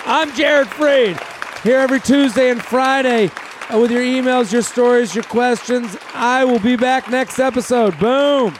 I'm 0.06 0.32
Jared 0.34 0.68
Freid, 0.68 1.18
here 1.62 1.78
every 1.78 1.98
Tuesday 2.00 2.50
and 2.50 2.62
Friday 2.62 3.30
with 3.70 3.90
your 3.90 4.02
emails, 4.02 4.52
your 4.52 4.62
stories, 4.62 5.14
your 5.14 5.24
questions. 5.24 5.96
I 6.14 6.44
will 6.44 6.58
be 6.58 6.76
back 6.76 7.10
next 7.10 7.38
episode. 7.38 7.98
Boom. 7.98 8.54